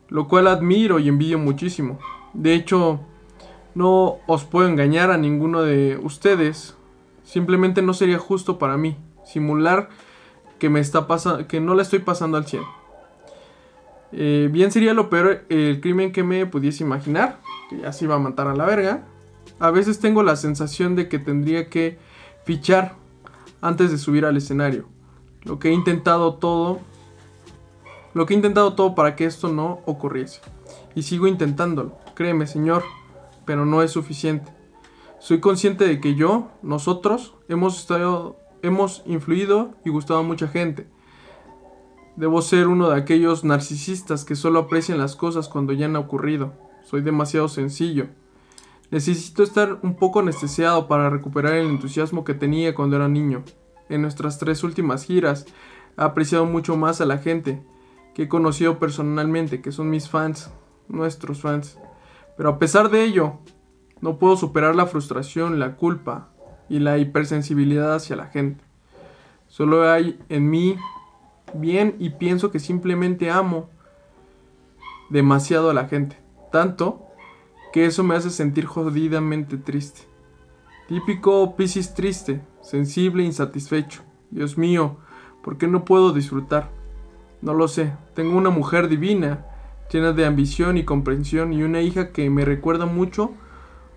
lo 0.08 0.28
cual 0.28 0.46
admiro 0.46 0.98
y 0.98 1.08
envidio 1.08 1.38
muchísimo. 1.38 1.98
De 2.32 2.54
hecho, 2.54 3.00
no 3.74 4.16
os 4.26 4.44
puedo 4.44 4.68
engañar 4.68 5.10
a 5.10 5.18
ninguno 5.18 5.62
de 5.62 5.98
ustedes. 6.02 6.76
Simplemente 7.24 7.82
no 7.82 7.94
sería 7.94 8.18
justo 8.18 8.58
para 8.58 8.76
mí 8.76 8.96
simular 9.24 9.88
que 10.58 10.70
me 10.70 10.80
está 10.80 11.06
que 11.46 11.60
no 11.60 11.74
la 11.74 11.82
estoy 11.82 12.00
pasando 12.00 12.36
al 12.36 12.46
100. 12.46 12.62
Eh, 14.12 14.48
bien 14.50 14.72
sería 14.72 14.94
lo 14.94 15.10
peor 15.10 15.44
el 15.48 15.80
crimen 15.80 16.12
que 16.12 16.24
me 16.24 16.46
pudiese 16.46 16.82
imaginar, 16.82 17.40
que 17.68 17.78
ya 17.78 17.92
se 17.92 18.06
iba 18.06 18.14
a 18.14 18.18
matar 18.18 18.48
a 18.48 18.54
la 18.54 18.64
verga. 18.64 19.04
A 19.60 19.70
veces 19.70 20.00
tengo 20.00 20.22
la 20.22 20.36
sensación 20.36 20.96
de 20.96 21.08
que 21.08 21.18
tendría 21.18 21.68
que 21.68 21.98
fichar 22.44 22.94
antes 23.60 23.90
de 23.90 23.98
subir 23.98 24.24
al 24.24 24.36
escenario. 24.36 24.86
Lo 25.42 25.58
que 25.58 25.68
he 25.68 25.72
intentado 25.72 26.34
todo, 26.34 26.80
lo 28.18 28.26
que 28.26 28.34
he 28.34 28.36
intentado 28.36 28.72
todo 28.72 28.96
para 28.96 29.14
que 29.14 29.26
esto 29.26 29.48
no 29.48 29.78
ocurriese. 29.86 30.40
Y 30.96 31.02
sigo 31.02 31.28
intentándolo, 31.28 31.96
créeme 32.16 32.48
señor, 32.48 32.82
pero 33.44 33.64
no 33.64 33.80
es 33.80 33.92
suficiente. 33.92 34.52
Soy 35.20 35.38
consciente 35.38 35.86
de 35.86 36.00
que 36.00 36.16
yo, 36.16 36.48
nosotros, 36.60 37.36
hemos 37.48 37.78
estado, 37.78 38.36
hemos 38.60 39.04
influido 39.06 39.76
y 39.84 39.90
gustado 39.90 40.18
a 40.18 40.24
mucha 40.24 40.48
gente. 40.48 40.88
Debo 42.16 42.42
ser 42.42 42.66
uno 42.66 42.90
de 42.90 42.98
aquellos 42.98 43.44
narcisistas 43.44 44.24
que 44.24 44.34
solo 44.34 44.58
aprecian 44.58 44.98
las 44.98 45.14
cosas 45.14 45.48
cuando 45.48 45.72
ya 45.72 45.86
han 45.86 45.94
ocurrido. 45.94 46.54
Soy 46.82 47.02
demasiado 47.02 47.46
sencillo. 47.46 48.08
Necesito 48.90 49.44
estar 49.44 49.78
un 49.84 49.94
poco 49.94 50.18
anestesiado 50.18 50.88
para 50.88 51.08
recuperar 51.08 51.52
el 51.52 51.68
entusiasmo 51.68 52.24
que 52.24 52.34
tenía 52.34 52.74
cuando 52.74 52.96
era 52.96 53.06
niño. 53.06 53.44
En 53.88 54.02
nuestras 54.02 54.38
tres 54.38 54.64
últimas 54.64 55.04
giras 55.04 55.46
he 55.96 56.02
apreciado 56.02 56.46
mucho 56.46 56.76
más 56.76 57.00
a 57.00 57.06
la 57.06 57.18
gente 57.18 57.62
que 58.18 58.24
he 58.24 58.28
conocido 58.28 58.80
personalmente, 58.80 59.60
que 59.60 59.70
son 59.70 59.90
mis 59.90 60.08
fans, 60.08 60.50
nuestros 60.88 61.40
fans. 61.40 61.78
Pero 62.36 62.48
a 62.48 62.58
pesar 62.58 62.90
de 62.90 63.04
ello, 63.04 63.34
no 64.00 64.18
puedo 64.18 64.36
superar 64.36 64.74
la 64.74 64.86
frustración, 64.86 65.60
la 65.60 65.76
culpa 65.76 66.30
y 66.68 66.80
la 66.80 66.98
hipersensibilidad 66.98 67.94
hacia 67.94 68.16
la 68.16 68.26
gente. 68.26 68.64
Solo 69.46 69.88
hay 69.88 70.18
en 70.30 70.50
mí 70.50 70.74
bien 71.54 71.94
y 72.00 72.10
pienso 72.10 72.50
que 72.50 72.58
simplemente 72.58 73.30
amo 73.30 73.70
demasiado 75.10 75.70
a 75.70 75.74
la 75.74 75.86
gente. 75.86 76.18
Tanto 76.50 77.06
que 77.72 77.86
eso 77.86 78.02
me 78.02 78.16
hace 78.16 78.30
sentir 78.30 78.66
jodidamente 78.66 79.58
triste. 79.58 80.00
Típico 80.88 81.54
Piscis 81.54 81.94
triste, 81.94 82.40
sensible 82.62 83.22
insatisfecho. 83.22 84.02
Dios 84.32 84.58
mío, 84.58 84.96
¿por 85.44 85.56
qué 85.56 85.68
no 85.68 85.84
puedo 85.84 86.12
disfrutar? 86.12 86.77
No 87.40 87.54
lo 87.54 87.68
sé. 87.68 87.92
Tengo 88.14 88.36
una 88.36 88.50
mujer 88.50 88.88
divina, 88.88 89.46
llena 89.92 90.12
de 90.12 90.26
ambición 90.26 90.76
y 90.76 90.84
comprensión, 90.84 91.52
y 91.52 91.62
una 91.62 91.80
hija 91.80 92.12
que 92.12 92.30
me 92.30 92.44
recuerda 92.44 92.86
mucho 92.86 93.32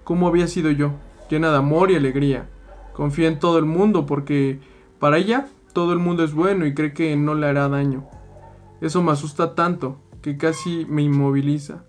cómo 0.04 0.28
había 0.28 0.48
sido 0.48 0.72
yo, 0.72 0.92
llena 1.30 1.52
de 1.52 1.58
amor 1.58 1.92
y 1.92 1.96
alegría. 1.96 2.50
Confía 2.94 3.28
en 3.28 3.40
todo 3.40 3.58
el 3.58 3.66
mundo 3.66 4.06
porque 4.06 4.60
para 5.00 5.18
ella 5.18 5.48
todo 5.74 5.94
el 5.94 6.00
mundo 6.00 6.24
es 6.24 6.34
bueno 6.34 6.66
y 6.66 6.74
cree 6.74 6.94
que 6.94 7.16
no 7.16 7.34
le 7.34 7.48
hará 7.48 7.70
daño. 7.70 8.06
Eso 8.82 9.02
me 9.02 9.12
asusta 9.12 9.56
tanto 9.56 10.00
que 10.22 10.38
casi 10.38 10.86
me 10.90 11.02
inmoviliza. 11.02 11.84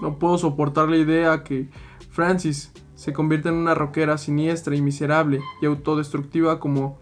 No 0.00 0.18
puedo 0.18 0.38
soportar 0.38 0.88
la 0.88 0.96
idea 0.96 1.42
que 1.42 1.68
Francis 2.10 2.72
se 2.94 3.12
convierta 3.12 3.48
en 3.48 3.56
una 3.56 3.74
rockera 3.74 4.18
siniestra 4.18 4.76
y 4.76 4.80
miserable 4.80 5.40
y 5.60 5.66
autodestructiva 5.66 6.60
como 6.60 6.98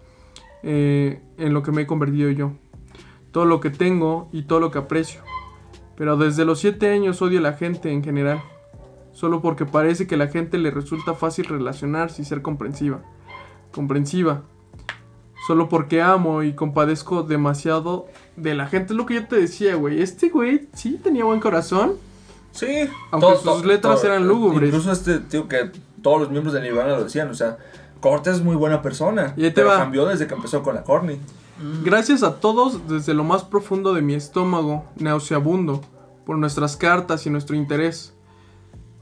eh, 0.62 1.22
en 1.38 1.54
lo 1.54 1.62
que 1.62 1.72
me 1.72 1.82
he 1.82 1.86
convertido 1.86 2.30
yo. 2.30 2.52
Todo 3.32 3.44
lo 3.46 3.60
que 3.60 3.70
tengo 3.70 4.28
y 4.32 4.42
todo 4.42 4.60
lo 4.60 4.70
que 4.70 4.78
aprecio. 4.78 5.22
Pero 5.96 6.16
desde 6.16 6.44
los 6.44 6.60
7 6.60 6.90
años 6.90 7.20
odio 7.22 7.38
a 7.40 7.42
la 7.42 7.52
gente 7.54 7.90
en 7.90 8.04
general. 8.04 8.40
Solo 9.12 9.40
porque 9.42 9.66
parece 9.66 10.06
que 10.06 10.14
a 10.14 10.18
la 10.18 10.28
gente 10.28 10.56
le 10.58 10.70
resulta 10.70 11.14
fácil 11.14 11.44
relacionarse 11.46 12.22
y 12.22 12.24
ser 12.24 12.40
comprensiva. 12.42 13.00
Comprensiva. 13.72 14.42
Solo 15.46 15.68
porque 15.68 16.00
amo 16.02 16.42
y 16.42 16.52
compadezco 16.54 17.22
demasiado 17.24 18.06
de 18.36 18.54
la 18.54 18.66
gente. 18.68 18.92
Es 18.92 18.96
lo 18.96 19.06
que 19.06 19.14
yo 19.14 19.26
te 19.26 19.36
decía, 19.36 19.74
güey. 19.74 20.00
Este 20.00 20.28
güey 20.28 20.68
sí 20.72 21.00
tenía 21.02 21.24
buen 21.24 21.40
corazón. 21.40 21.94
Sí. 22.52 22.88
Aunque 23.10 23.26
Todo- 23.40 23.54
sus 23.56 23.64
letras 23.64 24.00
todo- 24.02 24.12
eran 24.12 24.28
lúgubres. 24.28 24.68
Incluso 24.68 24.92
este, 24.92 25.18
tío, 25.18 25.48
que 25.48 25.70
todos 26.02 26.20
los 26.20 26.30
miembros 26.30 26.54
de 26.54 26.60
Nirvana 26.60 26.90
lo 26.96 27.04
decían. 27.04 27.28
O 27.30 27.34
sea, 27.34 27.56
Kurt 28.00 28.26
es 28.28 28.40
muy 28.42 28.56
buena 28.56 28.82
persona. 28.82 29.34
Y 29.36 29.44
ahí 29.44 29.50
te 29.50 29.56
pero 29.56 29.68
va. 29.68 29.78
cambió 29.78 30.06
desde 30.06 30.26
que 30.26 30.34
empezó 30.34 30.62
con 30.62 30.74
la 30.74 30.84
Corny. 30.84 31.18
Gracias 31.84 32.24
a 32.24 32.40
todos 32.40 32.88
desde 32.88 33.14
lo 33.14 33.22
más 33.22 33.44
profundo 33.44 33.94
de 33.94 34.02
mi 34.02 34.14
estómago, 34.14 34.84
nauseabundo, 34.96 35.80
por 36.26 36.36
nuestras 36.36 36.76
cartas 36.76 37.24
y 37.26 37.30
nuestro 37.30 37.54
interés 37.54 38.14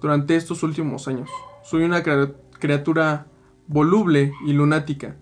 durante 0.01 0.37
estos 0.37 0.63
últimos 0.63 1.09
años. 1.09 1.31
Soy 1.65 1.85
una 1.85 2.03
criatura 2.03 3.27
voluble 3.67 4.33
y 4.45 4.53
lunática. 4.53 5.17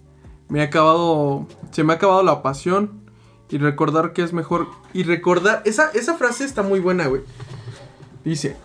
Me 0.49 0.63
ha 0.63 0.65
acabado, 0.65 1.47
se 1.71 1.85
me 1.85 1.93
ha 1.93 1.97
acabado 1.97 2.25
la 2.25 2.43
pasión 2.43 3.03
y 3.51 3.59
recordar 3.59 4.13
que 4.13 4.23
es 4.23 4.33
mejor 4.33 4.67
y 4.93 5.05
recordar 5.05 5.63
esa 5.65 5.91
esa 5.91 6.15
frase 6.15 6.45
está 6.45 6.63
muy 6.63 6.81
buena, 6.81 7.07
güey. 7.07 7.23
Dice, 8.25 8.57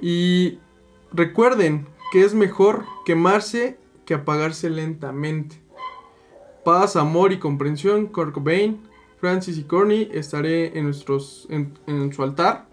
y 0.00 0.58
recuerden 1.12 1.86
que 2.12 2.24
es 2.24 2.34
mejor 2.34 2.86
quemarse 3.04 3.78
que 4.06 4.14
apagarse 4.14 4.70
lentamente. 4.70 5.67
Paz, 6.64 6.96
amor 6.96 7.32
y 7.32 7.38
comprensión, 7.38 8.06
Kurt 8.06 8.32
Cobain, 8.34 8.80
Francis 9.20 9.58
y 9.58 9.62
Corny, 9.64 10.08
estaré 10.12 10.78
en, 10.78 10.84
nuestros, 10.84 11.46
en, 11.50 11.76
en 11.86 12.12
su 12.12 12.22
altar. 12.22 12.66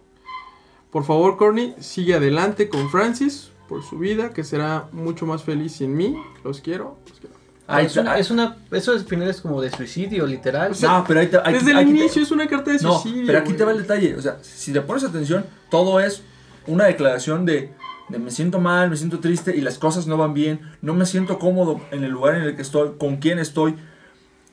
Por 0.92 1.04
favor, 1.04 1.38
Corny, 1.38 1.74
sigue 1.80 2.14
adelante 2.16 2.70
con 2.70 2.90
Francis 2.90 3.50
por 3.68 3.84
su 3.84 3.98
vida, 3.98 4.32
que 4.32 4.44
será 4.44 4.88
mucho 4.92 5.26
más 5.26 5.44
feliz 5.44 5.74
sin 5.74 5.96
mí. 5.96 6.16
Los 6.44 6.62
quiero. 6.62 6.98
los 7.10 7.20
quiero. 7.20 7.36
Ahí 7.68 7.88
es 7.88 7.98
una, 7.98 8.18
es 8.20 8.30
una, 8.30 8.58
eso 8.72 8.92
al 8.92 9.00
final 9.06 9.28
es 9.28 9.42
como 9.42 9.60
de 9.60 9.72
suicidio, 9.72 10.28
literal. 10.28 10.72
O 10.72 10.76
sea, 10.76 11.00
no, 11.00 11.04
pero 11.08 11.20
ahí 11.22 11.28
te, 11.28 11.38
ahí- 11.44 11.54
Desde 11.54 11.72
el 11.72 11.78
aquí 11.78 11.92
te- 11.94 11.98
inicio 12.00 12.22
es 12.22 12.30
una 12.32 12.48
carta 12.48 12.72
de 12.72 12.78
No, 12.80 13.00
suicidio. 13.00 13.26
pero 13.26 13.40
aquí 13.40 13.54
te 13.54 13.64
va 13.66 13.72
el 13.72 13.80
detalle. 13.80 14.16
O 14.16 14.22
sea, 14.22 14.38
si 14.44 14.72
te 14.72 14.82
pones 14.82 15.04
atención, 15.04 15.46
todo 15.72 16.00
es 16.00 16.22
una 16.68 16.86
declaración 16.86 17.44
de, 17.46 17.72
de 18.10 18.20
me 18.20 18.30
siento 18.32 18.60
mal, 18.60 18.90
me 18.90 18.98
siento 18.98 19.20
triste 19.20 19.56
y 19.56 19.62
las 19.62 19.78
cosas 19.80 20.06
no 20.08 20.18
van 20.18 20.34
bien. 20.34 20.62
No 20.82 20.94
me 20.94 21.06
siento 21.06 21.40
cómodo 21.40 21.82
en 21.92 22.04
el 22.04 22.12
lugar 22.12 22.36
en 22.36 22.44
el 22.44 22.56
que 22.56 22.62
estoy, 22.62 22.94
con 23.00 23.18
quién 23.18 23.40
estoy. 23.40 23.76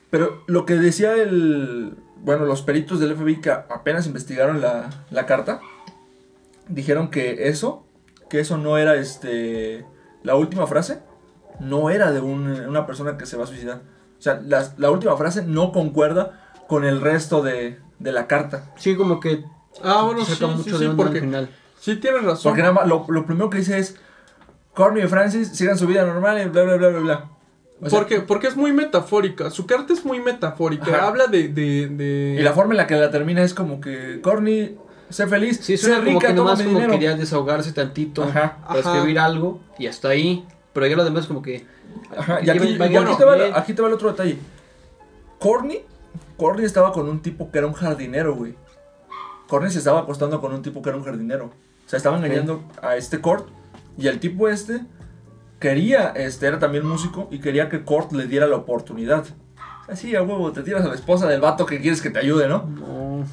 Pero 0.09 0.43
lo 0.47 0.65
que 0.65 0.75
decía 0.75 1.15
el. 1.15 1.95
Bueno, 2.17 2.45
los 2.45 2.61
peritos 2.61 2.99
del 2.99 3.15
FBI 3.15 3.41
que 3.41 3.51
apenas 3.51 4.07
investigaron 4.07 4.61
la, 4.61 4.89
la 5.11 5.25
carta, 5.25 5.59
dijeron 6.67 7.09
que 7.09 7.47
eso, 7.49 7.85
que 8.29 8.39
eso 8.39 8.57
no 8.57 8.77
era 8.77 8.95
este. 8.95 9.85
La 10.23 10.35
última 10.35 10.67
frase, 10.67 10.99
no 11.59 11.89
era 11.89 12.11
de 12.11 12.21
un- 12.21 12.47
una 12.67 12.85
persona 12.85 13.17
que 13.17 13.25
se 13.25 13.35
va 13.37 13.43
a 13.43 13.47
suicidar. 13.47 13.81
O 14.17 14.21
sea, 14.21 14.39
las- 14.41 14.79
la 14.79 14.89
última 14.89 15.17
frase 15.17 15.43
no 15.45 15.71
concuerda 15.73 16.53
con 16.67 16.85
el 16.85 17.01
resto 17.01 17.41
de, 17.43 17.79
de 17.99 18.11
la 18.13 18.27
carta. 18.27 18.71
Sí, 18.77 18.95
como 18.95 19.19
que 19.19 19.43
Ah, 19.83 20.03
bueno, 20.05 20.23
saca 20.23 20.37
sí, 20.37 20.45
mucho 20.45 20.63
sí, 20.63 20.71
de 20.71 20.77
sí, 20.77 20.85
onda 20.85 20.91
al 20.91 20.95
porque 20.95 21.19
final. 21.19 21.49
Sí 21.83 21.97
tienes 21.97 22.23
razón. 22.23 22.51
Porque 22.51 22.61
nada 22.61 22.73
más, 22.73 22.87
lo, 22.87 23.05
lo 23.09 23.25
primero 23.25 23.49
que 23.49 23.57
dice 23.57 23.77
es, 23.77 23.95
Corny 24.73 25.01
y 25.01 25.07
Francis 25.07 25.49
sigan 25.49 25.77
su 25.77 25.85
vida 25.87 26.05
normal 26.05 26.41
y 26.41 26.45
bla, 26.49 26.63
bla, 26.63 26.75
bla, 26.77 26.87
bla, 26.89 26.99
bla. 26.99 27.29
O 27.81 27.89
sea, 27.89 27.99
porque, 27.99 28.21
porque 28.21 28.47
es 28.47 28.55
muy 28.55 28.71
metafórica. 28.71 29.49
Su 29.49 29.65
carta 29.65 29.91
es 29.93 30.05
muy 30.05 30.19
metafórica. 30.21 30.85
Ajá. 30.95 31.07
Habla 31.07 31.27
de, 31.27 31.49
de, 31.49 31.87
de- 31.89 32.37
Y 32.39 32.43
la 32.43 32.53
forma 32.53 32.73
en 32.73 32.77
la 32.77 32.87
que 32.87 32.95
la 32.95 33.11
termina 33.11 33.43
es 33.43 33.53
como 33.53 33.81
que, 33.81 34.19
Corny, 34.21 34.77
sé 35.09 35.27
feliz, 35.27 35.57
Sí, 35.61 35.75
sé 35.77 35.87
suena 35.87 35.97
como 36.03 36.19
rica, 36.19 36.27
que 36.29 36.33
toma 36.33 36.51
nomás 36.51 36.59
mi 36.59 36.65
como 36.65 36.77
dinero. 36.77 36.93
quería 36.93 37.15
desahogarse 37.15 37.73
tantito 37.73 38.23
Ajá. 38.23 38.57
para 38.67 38.79
Ajá. 38.79 38.93
escribir 38.95 39.19
algo 39.19 39.59
y 39.77 39.87
hasta 39.87 40.09
ahí. 40.09 40.45
Pero 40.71 40.87
ya 40.87 40.95
lo 40.95 41.03
demás 41.03 41.27
como 41.27 41.41
que... 41.41 41.65
Ajá, 42.17 42.39
y 42.41 42.49
aquí, 42.49 42.67
y 42.69 42.77
va- 42.77 42.85
aquí 42.85 43.17
te 43.17 43.25
va, 43.25 43.57
aquí 43.57 43.73
te 43.73 43.81
va 43.81 43.87
el 43.89 43.93
otro 43.95 44.09
detalle. 44.09 44.37
Corny, 45.39 45.79
Corny 46.37 46.63
estaba 46.65 46.91
con 46.93 47.07
un 47.09 47.21
tipo 47.21 47.51
que 47.51 47.57
era 47.57 47.67
un 47.67 47.73
jardinero, 47.73 48.33
güey. 48.35 48.55
Corny 49.47 49.69
se 49.69 49.79
estaba 49.79 49.99
acostando 49.99 50.39
con 50.41 50.53
un 50.53 50.61
tipo 50.61 50.81
que 50.81 50.89
era 50.89 50.97
un 50.97 51.03
jardinero. 51.03 51.51
O 51.85 51.89
sea, 51.89 51.97
estaba 51.97 52.17
engañando 52.17 52.63
a 52.81 52.95
este 52.95 53.19
Kurt. 53.19 53.47
Y 53.97 54.07
el 54.07 54.19
tipo 54.19 54.47
este 54.47 54.81
quería, 55.59 56.09
este, 56.09 56.47
era 56.47 56.59
también 56.59 56.85
músico 56.85 57.27
y 57.31 57.39
quería 57.39 57.69
que 57.69 57.83
Kurt 57.83 58.11
le 58.13 58.27
diera 58.27 58.47
la 58.47 58.57
oportunidad. 58.57 59.25
Así, 59.87 60.15
a 60.15 60.23
huevo, 60.23 60.51
te 60.51 60.63
tiras 60.63 60.83
a 60.83 60.87
la 60.87 60.95
esposa 60.95 61.27
del 61.27 61.41
vato 61.41 61.65
que 61.65 61.79
quieres 61.79 62.01
que 62.01 62.09
te 62.09 62.19
ayude, 62.19 62.47
¿no? 62.47 62.65
No. 62.65 63.25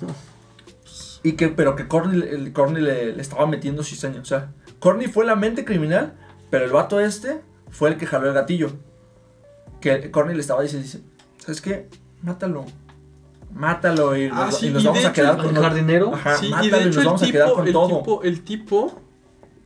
Y 1.23 1.33
que, 1.33 1.49
pero 1.49 1.77
que 1.77 1.87
Corny, 1.87 2.23
el, 2.23 2.53
Corny 2.53 2.81
le, 2.81 3.13
le 3.13 3.23
estaba 3.23 3.47
metiendo 3.47 3.83
cizaña. 3.83 4.21
O 4.21 4.25
sea, 4.25 4.53
Corny 4.79 5.07
fue 5.07 5.27
la 5.27 5.37
mente 5.37 5.65
criminal, 5.65 6.15
pero 6.51 6.65
el 6.65 6.73
vato 6.73 6.99
este 7.01 7.41
fue 7.71 7.91
el 7.91 7.97
que 7.97 8.07
jaló 8.07 8.29
el 8.29 8.35
gatillo. 8.35 8.73
Que 9.81 10.11
Corny 10.11 10.35
le 10.35 10.41
estaba 10.41 10.63
diciendo, 10.63 10.85
dice, 10.85 11.01
¿sabes 11.39 11.61
qué? 11.61 11.89
Mátalo. 12.23 12.65
Mátalo 13.53 14.17
y 14.17 14.29
nos, 14.29 14.39
Ah, 14.39 14.53
sí, 14.53 14.67
y 14.69 14.71
nos 14.71 14.83
y 14.83 14.87
vamos 14.87 15.05
a 15.05 15.13
quedar 15.13 15.35
hecho, 15.35 15.45
con 15.45 15.57
el 15.57 15.63
jardinero. 15.63 16.15
Ajá, 16.15 16.37
Sí, 16.37 16.47
y 16.47 16.51
mátalo 16.51 16.77
de 16.79 16.85
y 16.85 16.89
hecho 16.89 16.97
nos 16.99 17.05
vamos 17.07 17.23
el 17.23 17.29
a 17.29 17.33
quedar 17.33 17.47
tipo, 17.49 17.57
con 17.57 17.67
el, 17.67 17.73
todo. 17.73 17.99
tipo, 17.99 18.23
el 18.23 18.41
tipo 18.45 19.01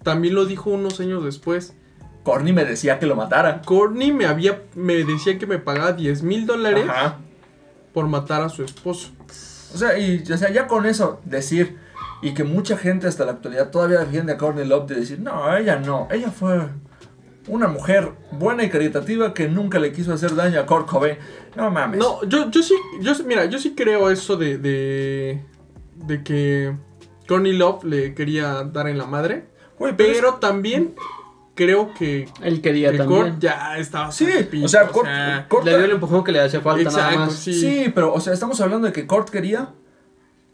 también 0.02 0.34
lo 0.34 0.44
dijo 0.46 0.70
unos 0.70 1.00
años 1.00 1.24
después. 1.24 1.74
Corny 2.24 2.52
me 2.52 2.64
decía 2.64 2.98
que 2.98 3.06
lo 3.06 3.16
matara. 3.16 3.60
Courtney 3.62 4.10
me 4.12 4.24
había 4.26 4.62
me 4.74 5.04
decía 5.04 5.38
que 5.38 5.46
me 5.46 5.58
pagaba 5.58 5.92
10 5.92 6.22
mil 6.22 6.46
dólares 6.46 6.86
por 7.92 8.06
matar 8.08 8.42
a 8.42 8.48
su 8.48 8.64
esposo. 8.64 9.10
O 9.74 9.76
sea, 9.78 9.98
y 9.98 10.22
o 10.32 10.36
sea, 10.38 10.50
ya 10.50 10.66
con 10.66 10.86
eso 10.86 11.20
decir, 11.24 11.78
y 12.22 12.32
que 12.32 12.42
mucha 12.44 12.76
gente 12.78 13.06
hasta 13.06 13.24
la 13.26 13.32
actualidad 13.32 13.70
todavía 13.70 13.98
defiende 14.00 14.32
a 14.32 14.38
Courtney 14.38 14.66
Love 14.66 14.86
de 14.88 14.94
decir, 14.96 15.20
no, 15.20 15.54
ella 15.56 15.76
no, 15.76 16.08
ella 16.10 16.30
fue 16.30 16.68
una 17.48 17.68
mujer 17.68 18.10
buena 18.32 18.64
y 18.64 18.70
caritativa 18.70 19.34
que 19.34 19.48
nunca 19.48 19.78
le 19.78 19.92
quiso 19.92 20.12
hacer 20.12 20.34
daño 20.34 20.58
a 20.60 20.66
Kurt 20.66 20.86
Cobain. 20.88 21.16
No 21.56 21.70
mames. 21.70 21.98
No, 22.00 22.24
yo, 22.24 22.50
yo 22.50 22.62
sí, 22.62 22.74
yo 23.00 23.14
sí- 23.14 23.22
mira, 23.26 23.44
yo 23.46 23.58
sí 23.58 23.74
creo 23.76 24.10
eso 24.10 24.36
de, 24.36 24.58
de, 24.58 25.42
de 25.94 26.22
que 26.24 26.72
Courtney 27.28 27.52
Love 27.52 27.84
le 27.84 28.14
quería 28.14 28.64
dar 28.64 28.88
en 28.88 28.98
la 28.98 29.06
madre, 29.06 29.44
Güey, 29.78 29.96
pero 29.96 30.12
pero 30.14 30.34
también 30.34 30.94
creo 31.54 31.92
que, 31.94 32.28
Él 32.42 32.60
quería 32.60 32.90
que 32.92 32.98
también. 32.98 33.22
Kurt 33.22 33.38
ya 33.40 33.76
estaba 33.78 34.10
Sí, 34.10 34.26
pito, 34.50 34.64
o 34.66 34.68
sea, 34.68 34.88
Kurt, 34.88 35.06
Kurt- 35.48 35.64
Le 35.64 35.76
dio 35.76 35.84
el 35.84 35.90
empujón 35.92 36.24
que 36.24 36.32
le 36.32 36.40
hacía 36.40 36.60
falta 36.60 36.90
nada 36.90 37.16
más. 37.16 37.34
sí. 37.34 37.52
sí. 37.54 37.92
pero, 37.94 38.12
o 38.12 38.20
sea, 38.20 38.32
estamos 38.32 38.60
hablando 38.60 38.86
de 38.86 38.92
que 38.92 39.06
Kurt 39.06 39.28
quería, 39.30 39.68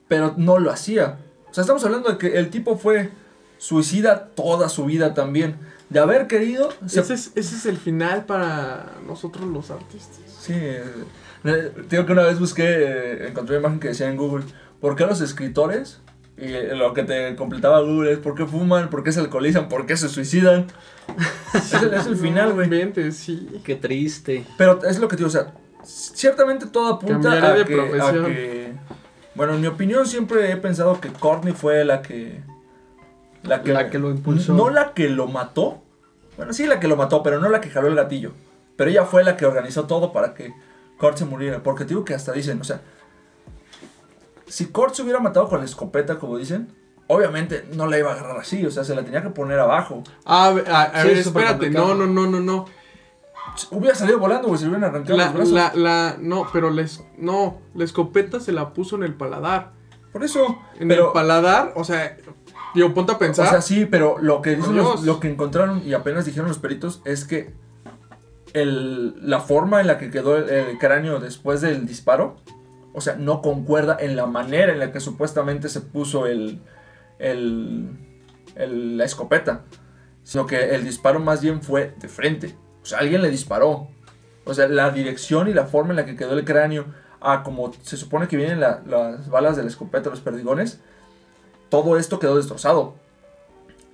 pero 0.08 0.34
no 0.36 0.58
lo 0.58 0.70
hacía. 0.70 1.18
O 1.50 1.54
sea, 1.54 1.62
estamos 1.62 1.84
hablando 1.84 2.10
de 2.10 2.18
que 2.18 2.38
el 2.38 2.50
tipo 2.50 2.76
fue 2.76 3.10
suicida 3.58 4.26
toda 4.34 4.68
su 4.68 4.84
vida 4.86 5.14
también. 5.14 5.56
De 5.90 5.98
haber 5.98 6.28
querido, 6.28 6.72
se 6.86 7.00
Ese 7.00 7.14
es, 7.14 7.32
ese 7.34 7.56
es 7.56 7.66
el 7.66 7.76
final 7.76 8.24
para 8.24 8.92
nosotros 9.06 9.46
los 9.46 9.70
artistas. 9.70 10.20
Sí, 10.40 10.54
eh, 10.54 10.84
digo 11.88 12.06
que 12.06 12.12
una 12.12 12.22
vez 12.22 12.38
busqué, 12.38 12.64
eh, 12.64 13.28
encontré 13.28 13.56
una 13.56 13.66
imagen 13.66 13.80
que 13.80 13.88
decía 13.88 14.08
en 14.08 14.16
Google, 14.16 14.44
¿por 14.80 14.94
qué 14.94 15.04
los 15.04 15.20
escritores? 15.20 16.00
Y 16.38 16.44
eh, 16.44 16.74
lo 16.74 16.94
que 16.94 17.02
te 17.02 17.34
completaba 17.36 17.80
Google 17.80 18.12
es 18.12 18.18
¿por 18.18 18.34
qué 18.34 18.46
fuman? 18.46 18.88
¿Por 18.88 19.02
qué 19.02 19.12
se 19.12 19.20
alcoholizan? 19.20 19.68
¿Por 19.68 19.84
qué 19.84 19.96
se 19.96 20.08
suicidan? 20.08 20.68
es, 21.54 21.72
el, 21.74 21.92
es 21.92 22.06
el 22.06 22.16
final, 22.16 22.52
güey. 22.54 23.12
sí. 23.12 23.48
Qué 23.64 23.74
triste. 23.74 24.46
Pero 24.56 24.82
es 24.84 24.98
lo 25.00 25.08
que 25.08 25.16
te 25.16 25.24
digo, 25.24 25.28
o 25.28 25.32
sea, 25.32 25.52
ciertamente 25.84 26.66
todo 26.66 26.94
apunta 26.94 27.32
a 27.32 27.52
de 27.54 27.64
que, 27.64 28.00
a 28.00 28.12
que- 28.12 28.72
Bueno, 29.34 29.54
en 29.54 29.60
mi 29.60 29.66
opinión 29.66 30.06
siempre 30.06 30.50
he 30.52 30.56
pensado 30.56 31.00
que 31.00 31.08
Courtney 31.08 31.52
fue 31.52 31.84
la 31.84 32.00
que... 32.00 32.42
La 33.42 33.62
que 33.90 33.98
lo 33.98 34.10
impulsó. 34.10 34.52
No 34.54 34.70
la 34.70 34.92
que 34.94 35.08
lo 35.08 35.26
mató. 35.26 35.82
Bueno, 36.36 36.52
sí 36.52 36.66
la 36.66 36.78
que 36.80 36.88
lo 36.88 36.96
mató, 36.96 37.22
pero 37.22 37.40
no 37.40 37.48
la 37.48 37.60
que 37.60 37.70
jaló 37.70 37.88
el 37.88 37.94
gatillo. 37.94 38.32
Pero 38.76 38.90
ella 38.90 39.04
fue 39.04 39.24
la 39.24 39.36
que 39.36 39.46
organizó 39.46 39.84
todo 39.86 40.12
para 40.12 40.34
que 40.34 40.52
Kurt 40.98 41.16
se 41.18 41.24
muriera. 41.24 41.62
Porque 41.62 41.84
te 41.84 41.90
digo 41.90 42.04
que 42.04 42.14
hasta 42.14 42.32
dicen, 42.32 42.60
o 42.60 42.64
sea, 42.64 42.80
si 44.46 44.66
Kurt 44.66 44.94
se 44.94 45.02
hubiera 45.02 45.20
matado 45.20 45.48
con 45.48 45.58
la 45.60 45.64
escopeta, 45.64 46.18
como 46.18 46.36
dicen, 46.36 46.74
obviamente 47.06 47.64
no 47.74 47.86
la 47.86 47.98
iba 47.98 48.10
a 48.10 48.14
agarrar 48.14 48.38
así, 48.38 48.64
o 48.66 48.70
sea, 48.70 48.84
se 48.84 48.94
la 48.94 49.02
tenía 49.04 49.22
que 49.22 49.30
poner 49.30 49.58
abajo. 49.58 50.02
A, 50.24 50.50
ver, 50.50 50.68
a- 50.70 50.82
a 50.82 51.02
Sí, 51.02 51.08
ver, 51.08 51.16
es 51.18 51.26
espérate, 51.26 51.70
no, 51.70 51.94
no, 51.94 52.06
no, 52.06 52.26
no, 52.26 52.40
no. 52.40 52.64
Hubiera 53.72 53.94
salido 53.96 54.18
volando, 54.18 54.48
güey, 54.48 54.58
se 54.58 54.64
le 54.66 54.70
hubieran 54.72 54.90
arrancado 54.90 55.16
La, 55.16 55.24
los 55.26 55.34
brazos. 55.34 55.52
la, 55.52 55.72
la, 55.74 56.16
no, 56.20 56.46
pero 56.52 56.70
les, 56.70 57.02
no, 57.18 57.60
la 57.74 57.84
escopeta 57.84 58.38
se 58.40 58.52
la 58.52 58.72
puso 58.72 58.96
en 58.96 59.02
el 59.02 59.14
paladar. 59.14 59.72
Por 60.12 60.24
eso, 60.24 60.58
En 60.78 60.88
pero... 60.88 61.08
el 61.08 61.12
paladar, 61.12 61.72
o 61.76 61.84
sea, 61.84 62.16
digo, 62.74 62.92
ponte 62.94 63.12
a 63.12 63.18
pensar. 63.18 63.46
O 63.46 63.50
sea, 63.50 63.60
sí, 63.62 63.86
pero 63.86 64.18
lo 64.18 64.42
que 64.42 64.56
dicen 64.56 64.76
los- 64.76 65.02
lo 65.04 65.20
que 65.20 65.28
encontraron 65.30 65.82
y 65.86 65.92
apenas 65.94 66.24
dijeron 66.24 66.48
los 66.48 66.58
peritos 66.58 67.00
es 67.04 67.24
que 67.24 67.52
el- 68.52 69.14
la 69.28 69.40
forma 69.40 69.80
en 69.80 69.86
la 69.86 69.98
que 69.98 70.10
quedó 70.10 70.36
el, 70.36 70.48
el 70.48 70.78
cráneo 70.78 71.20
después 71.20 71.60
del 71.60 71.86
disparo, 71.86 72.36
o 72.92 73.00
sea, 73.00 73.14
no 73.16 73.42
concuerda 73.42 73.96
en 74.00 74.16
la 74.16 74.26
manera 74.26 74.72
en 74.72 74.78
la 74.80 74.90
que 74.92 75.00
supuestamente 75.00 75.68
se 75.68 75.80
puso 75.80 76.26
el, 76.26 76.60
el- 77.18 77.88
el- 78.56 78.98
la 78.98 79.04
escopeta, 79.04 79.62
sino 80.22 80.46
que 80.46 80.74
el 80.74 80.84
disparo 80.84 81.20
más 81.20 81.40
bien 81.40 81.62
fue 81.62 81.94
de 82.00 82.08
frente. 82.08 82.56
O 82.82 82.86
sea, 82.86 82.98
alguien 82.98 83.22
le 83.22 83.30
disparó. 83.30 83.88
O 84.44 84.54
sea, 84.54 84.66
la 84.68 84.90
dirección 84.90 85.48
y 85.48 85.54
la 85.54 85.66
forma 85.66 85.90
en 85.90 85.96
la 85.96 86.04
que 86.06 86.16
quedó 86.16 86.32
el 86.32 86.44
cráneo, 86.44 86.86
a 87.20 87.42
como 87.42 87.72
se 87.82 87.96
supone 87.96 88.26
que 88.26 88.36
vienen 88.36 88.58
la- 88.58 88.82
las 88.86 89.28
balas 89.28 89.56
de 89.56 89.62
la 89.62 89.68
escopeta, 89.68 90.10
los 90.10 90.20
perdigones, 90.20 90.80
todo 91.70 91.96
esto 91.96 92.18
quedó 92.18 92.36
destrozado. 92.36 92.94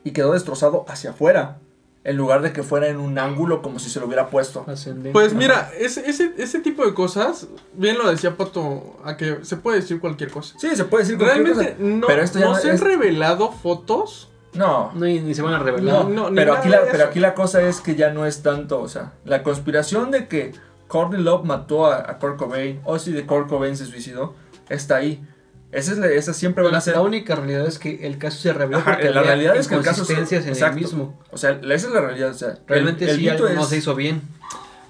Y 0.03 0.13
quedó 0.13 0.33
destrozado 0.33 0.85
hacia 0.89 1.11
afuera, 1.11 1.59
en 2.05 2.17
lugar 2.17 2.41
de 2.41 2.53
que 2.53 2.63
fuera 2.63 2.87
en 2.87 2.99
un 2.99 3.19
ángulo 3.19 3.63
como 3.63 3.81
si 3.81 3.91
se 3.91 3.99
lo 3.99 4.07
hubiera 4.07 4.31
puesto. 4.31 4.65
Ascendente. 4.69 5.11
Pues 5.11 5.35
mira, 5.35 5.71
ese, 5.79 6.09
ese, 6.09 6.33
ese 6.39 6.61
tipo 6.61 6.87
de 6.87 6.95
cosas, 6.95 7.49
bien 7.75 7.99
lo 7.99 8.09
decía 8.09 8.37
Pato, 8.37 8.97
a 9.05 9.17
que 9.17 9.39
se 9.43 9.57
puede 9.57 9.81
decir 9.81 10.01
cualquier 10.01 10.31
cosa. 10.31 10.55
Sí, 10.59 10.77
se 10.77 10.85
puede 10.85 11.03
decir 11.03 11.19
cualquier 11.19 11.45
Realmente 11.45 11.73
cosa, 11.73 11.85
no, 11.85 12.07
pero 12.07 12.23
esto 12.23 12.39
ya 12.39 12.45
no 12.47 12.53
no 12.53 12.59
se 12.59 12.71
han 12.71 12.79
revelado 12.79 13.51
fotos. 13.51 14.31
No, 14.55 14.93
No, 14.95 15.07
y 15.07 15.21
ni 15.21 15.35
se 15.35 15.43
van 15.43 15.55
a 15.55 15.59
revelar. 15.59 16.05
No, 16.05 16.09
no, 16.09 16.31
ni 16.31 16.37
pero, 16.37 16.55
aquí 16.55 16.69
la, 16.69 16.83
pero 16.91 17.05
aquí 17.05 17.19
la 17.19 17.35
cosa 17.35 17.61
es 17.63 17.81
que 17.81 17.95
ya 17.97 18.11
no 18.11 18.25
es 18.25 18.43
tanto, 18.43 18.81
o 18.81 18.89
sea, 18.89 19.13
la 19.25 19.43
conspiración 19.43 20.11
de 20.13 20.29
que 20.29 20.53
Courtney 20.87 21.21
Love 21.21 21.45
mató 21.45 21.87
a, 21.87 22.09
a 22.09 22.19
Kurt 22.19 22.39
Cobain, 22.39 22.81
o 22.85 22.99
si 22.99 23.13
de 23.13 23.27
Kurt 23.27 23.49
Cobain 23.49 23.77
se 23.77 23.85
suicidó, 23.85 24.35
está 24.69 24.97
ahí. 24.97 25.27
Esa, 25.73 25.93
es 25.93 25.99
la- 25.99 26.07
esa 26.09 26.33
siempre 26.33 26.63
van 26.63 26.73
La, 26.73 26.79
a 26.79 26.81
ser... 26.81 26.95
la 26.95 27.03
única 27.03 27.35
realidad 27.35 27.67
es 27.67 27.79
que 27.79 28.07
el 28.07 28.19
caso 28.19 28.39
se 28.39 28.53
reveló 28.53 28.79
Ajá, 28.79 28.93
porque 28.93 29.11
la 29.11 29.23
realidad 29.23 29.57
es 29.57 29.69
que 29.69 29.75
el 29.75 29.83
caso 29.83 30.05
se- 30.05 30.15
en 30.15 30.21
exacto. 30.23 30.67
el 30.67 30.75
mismo. 30.75 31.19
O 31.31 31.37
sea, 31.39 31.51
esa 31.63 31.87
es 31.89 31.93
la 31.93 32.01
realidad, 32.01 32.31
o 32.31 32.35
sea, 32.35 32.51
el- 32.51 32.59
Realmente 32.67 33.05
el 33.11 33.17
sí 33.17 33.23
mito 33.23 33.33
algo 33.47 33.49
no 33.51 33.63
es- 33.63 33.69
se 33.69 33.77
hizo 33.79 33.95
bien. 33.95 34.23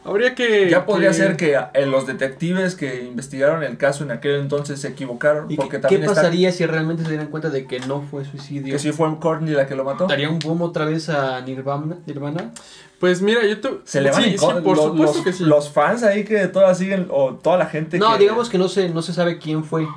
Habría 0.04 0.36
que. 0.36 0.70
Ya 0.70 0.86
podría 0.86 1.08
que- 1.08 1.14
ser 1.14 1.36
que 1.36 1.58
eh, 1.74 1.86
los 1.86 2.06
detectives 2.06 2.76
que 2.76 3.02
investigaron 3.02 3.64
el 3.64 3.76
caso 3.76 4.04
en 4.04 4.12
aquel 4.12 4.36
entonces 4.36 4.78
se 4.80 4.86
equivocaron, 4.88 5.50
¿Y 5.50 5.56
porque 5.56 5.72
qué, 5.72 5.78
también 5.80 6.02
qué 6.02 6.06
está- 6.06 6.20
pasaría 6.20 6.52
si 6.52 6.64
realmente 6.64 7.02
se 7.02 7.08
dieran 7.08 7.26
cuenta 7.26 7.50
de 7.50 7.66
que 7.66 7.80
no 7.80 8.02
fue 8.08 8.24
suicidio? 8.24 8.72
que 8.72 8.78
sí 8.78 8.92
fue 8.92 9.08
Courtney 9.18 9.54
la 9.54 9.66
que 9.66 9.74
lo 9.74 9.82
mató. 9.82 10.06
¿Daría 10.06 10.30
un 10.30 10.38
boom 10.38 10.62
otra 10.62 10.84
vez 10.84 11.08
a 11.08 11.40
Nirvana? 11.40 11.96
Nirvana? 12.06 12.52
Pues 13.00 13.20
mira, 13.20 13.44
yo 13.44 13.60
te. 13.60 13.68
Se 13.84 14.00
le 14.00 14.12
van 14.12 14.22
sí, 14.22 14.30
sí, 14.30 14.36
por 14.38 14.62
los, 14.76 14.84
supuesto 14.84 15.16
los- 15.16 15.24
que 15.24 15.32
sí. 15.32 15.42
los 15.44 15.70
fans 15.70 16.04
ahí 16.04 16.22
que 16.22 16.46
todas 16.46 16.78
siguen, 16.78 17.08
o 17.10 17.34
toda 17.34 17.56
la 17.58 17.66
gente 17.66 17.98
No, 17.98 18.12
que... 18.12 18.20
digamos 18.20 18.48
que 18.48 18.58
no 18.58 18.68
se, 18.68 18.88
no 18.90 19.02
se 19.02 19.12
sabe 19.12 19.38
quién 19.38 19.64
fue. 19.64 19.88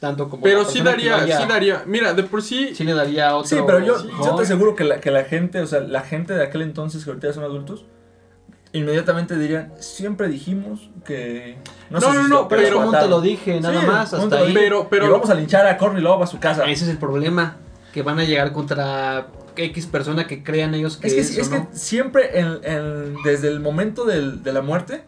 Tanto 0.00 0.28
como. 0.28 0.42
Pero 0.42 0.64
sí 0.64 0.80
daría, 0.80 1.16
vaya- 1.16 1.40
sí 1.40 1.46
daría. 1.48 1.82
Mira, 1.86 2.14
de 2.14 2.22
por 2.22 2.40
sí. 2.42 2.74
Sí 2.74 2.84
le 2.84 2.94
daría 2.94 3.34
otro. 3.34 3.48
Sí, 3.48 3.56
pero 3.66 3.80
yo, 3.84 3.98
Sí, 3.98 4.08
yo 4.22 4.26
no. 4.30 4.36
te 4.36 4.42
aseguro 4.42 4.76
que 4.76 4.84
la, 4.84 5.00
que 5.00 5.10
la 5.10 5.24
gente, 5.24 5.60
o 5.60 5.66
sea, 5.66 5.80
la 5.80 6.02
gente 6.02 6.34
de 6.34 6.44
aquel 6.44 6.62
entonces 6.62 7.02
que 7.04 7.10
ahorita 7.10 7.32
son 7.32 7.42
adultos, 7.44 7.84
inmediatamente 8.72 9.36
dirían, 9.38 9.72
siempre 9.80 10.28
dijimos 10.28 10.90
que... 11.04 11.56
No, 11.90 12.00
se 12.00 12.06
no, 12.06 12.12
suicidó, 12.12 12.42
no, 12.42 12.48
Pero 12.48 12.62
pero- 12.62 12.74
como 12.76 12.86
te 12.90 12.92
mataron". 12.92 13.10
lo 13.10 13.20
dije, 13.20 13.60
nada 13.60 13.80
Sí, 13.80 13.86
más, 13.86 14.10
¿cómo 14.10 14.28
te 14.28 14.34
hasta 14.36 14.46
ahí. 14.46 14.54
Pero, 14.54 14.88
pero. 14.90 15.06
Y 15.06 15.08
vamos 15.10 15.30
a 15.30 15.34
linchar 15.34 15.66
a 15.66 15.76
Courtney 15.78 16.02
Love 16.02 16.22
a 16.22 16.26
su 16.26 16.38
casa. 16.38 16.64
Ese 16.64 16.84
es 16.84 16.90
el 16.90 16.98
problema. 16.98 17.56
Que 17.92 18.02
van 18.02 18.18
a 18.20 18.24
llegar 18.24 18.52
contra 18.52 19.28
X 19.56 19.86
persona 19.86 20.26
que 20.26 20.44
crean 20.44 20.74
ellos 20.74 20.98
que 20.98 21.08
Es 21.08 21.14
que, 21.14 21.20
es, 21.20 21.38
es 21.38 21.48
o 21.48 21.50
que 21.50 21.58
no. 21.60 21.68
siempre, 21.72 22.38
en- 22.38 22.60
en- 22.62 23.16
desde 23.24 23.48
el 23.48 23.60
momento 23.60 24.04
del- 24.04 24.42
de 24.42 24.52
la 24.52 24.60
muerte 24.60 25.02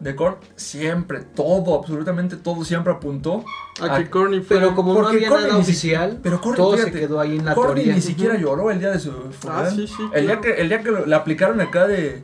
de 0.00 0.16
Kurt, 0.16 0.38
siempre, 0.56 1.20
todo, 1.20 1.78
absolutamente 1.78 2.36
todo 2.36 2.64
siempre 2.64 2.92
apuntó 2.92 3.44
A 3.82 3.98
que 3.98 4.08
Corny 4.08 4.40
fue. 4.40 4.56
Pero 4.56 4.74
como 4.74 4.94
no 5.00 5.08
había 5.08 5.28
nada 5.28 5.50
si- 5.50 5.56
oficial, 5.56 6.18
pero 6.22 6.40
Courtney, 6.40 6.56
todo 6.56 6.76
se 6.78 6.90
quedó 6.90 7.20
ahí 7.20 7.36
en 7.36 7.44
la 7.44 7.54
Courtney 7.54 7.74
teoría. 7.84 7.94
ni 7.94 8.00
siquiera 8.00 8.36
lloró 8.38 8.70
el 8.70 8.78
día 8.80 8.90
de 8.90 8.98
su 8.98 9.12
funeral. 9.12 9.66
Ah, 9.66 9.70
sí, 9.70 9.86
sí, 9.86 10.02
El 10.14 10.26
día 10.26 10.40
que, 10.40 10.52
el 10.54 10.68
día 10.68 10.82
que 10.82 10.90
le 11.06 11.14
aplicaron 11.14 11.60
acá 11.60 11.86
de. 11.86 12.22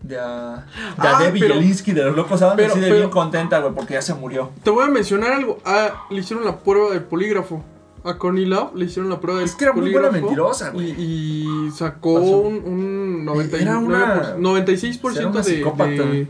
De 0.00 0.16
a, 0.16 0.64
de 1.02 1.08
a 1.08 1.18
Ah, 1.18 1.22
Debbie 1.24 1.40
Jelinski 1.48 1.90
de 1.92 2.04
los 2.04 2.14
Locos 2.14 2.40
Adams, 2.40 2.56
pero- 2.56 2.70
así 2.70 2.78
de 2.80 2.86
pero- 2.86 2.98
bien 2.98 3.10
contenta, 3.10 3.58
güey, 3.58 3.74
porque 3.74 3.94
ya 3.94 4.02
se 4.02 4.14
murió. 4.14 4.50
Te 4.62 4.70
voy 4.70 4.84
a 4.84 4.88
mencionar 4.88 5.32
algo. 5.32 5.58
Ah, 5.64 6.06
le 6.10 6.20
hicieron 6.20 6.44
la 6.44 6.56
prueba 6.60 6.92
del 6.92 7.02
polígrafo. 7.02 7.64
A 8.04 8.16
Connie 8.16 8.46
Love 8.46 8.76
le 8.76 8.84
hicieron 8.84 9.10
la 9.10 9.18
prueba 9.20 9.40
del 9.40 9.48
Es 9.48 9.56
que 9.56 9.64
era 9.64 9.72
muy 9.72 9.90
buena 9.90 10.12
mentirosa, 10.12 10.70
güey. 10.70 10.92
Y, 10.96 11.66
y 11.66 11.70
sacó 11.72 12.12
un, 12.12 12.54
un 12.64 13.26
99%, 13.26 13.60
Era 13.60 13.78
una- 13.78 14.36
96% 14.36 15.18
era 15.18 15.28
una 15.28 15.42
de, 15.42 15.52
de, 15.56 16.28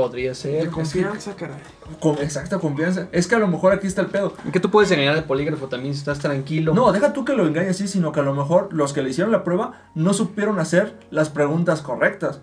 Podría 0.00 0.30
de 0.30 0.34
ser. 0.34 0.68
confianza, 0.70 1.34
caray. 1.36 1.56
Con 2.00 2.18
exacta 2.18 2.58
confianza. 2.58 3.08
Es 3.12 3.26
que 3.26 3.34
a 3.34 3.38
lo 3.38 3.48
mejor 3.48 3.72
aquí 3.72 3.86
está 3.86 4.02
el 4.02 4.08
pedo. 4.08 4.34
Que 4.52 4.60
tú 4.60 4.70
puedes 4.70 4.90
engañar 4.90 5.14
al 5.16 5.24
polígrafo 5.24 5.66
también 5.68 5.94
si 5.94 6.00
estás 6.00 6.18
tranquilo. 6.18 6.74
No, 6.74 6.92
deja 6.92 7.12
tú 7.12 7.24
que 7.24 7.32
lo 7.34 7.46
engañes 7.46 7.70
así, 7.76 7.88
sino 7.88 8.12
que 8.12 8.20
a 8.20 8.22
lo 8.22 8.34
mejor 8.34 8.68
los 8.72 8.92
que 8.92 9.02
le 9.02 9.10
hicieron 9.10 9.32
la 9.32 9.44
prueba 9.44 9.82
no 9.94 10.12
supieron 10.14 10.58
hacer 10.58 10.94
las 11.10 11.30
preguntas 11.30 11.82
correctas. 11.82 12.40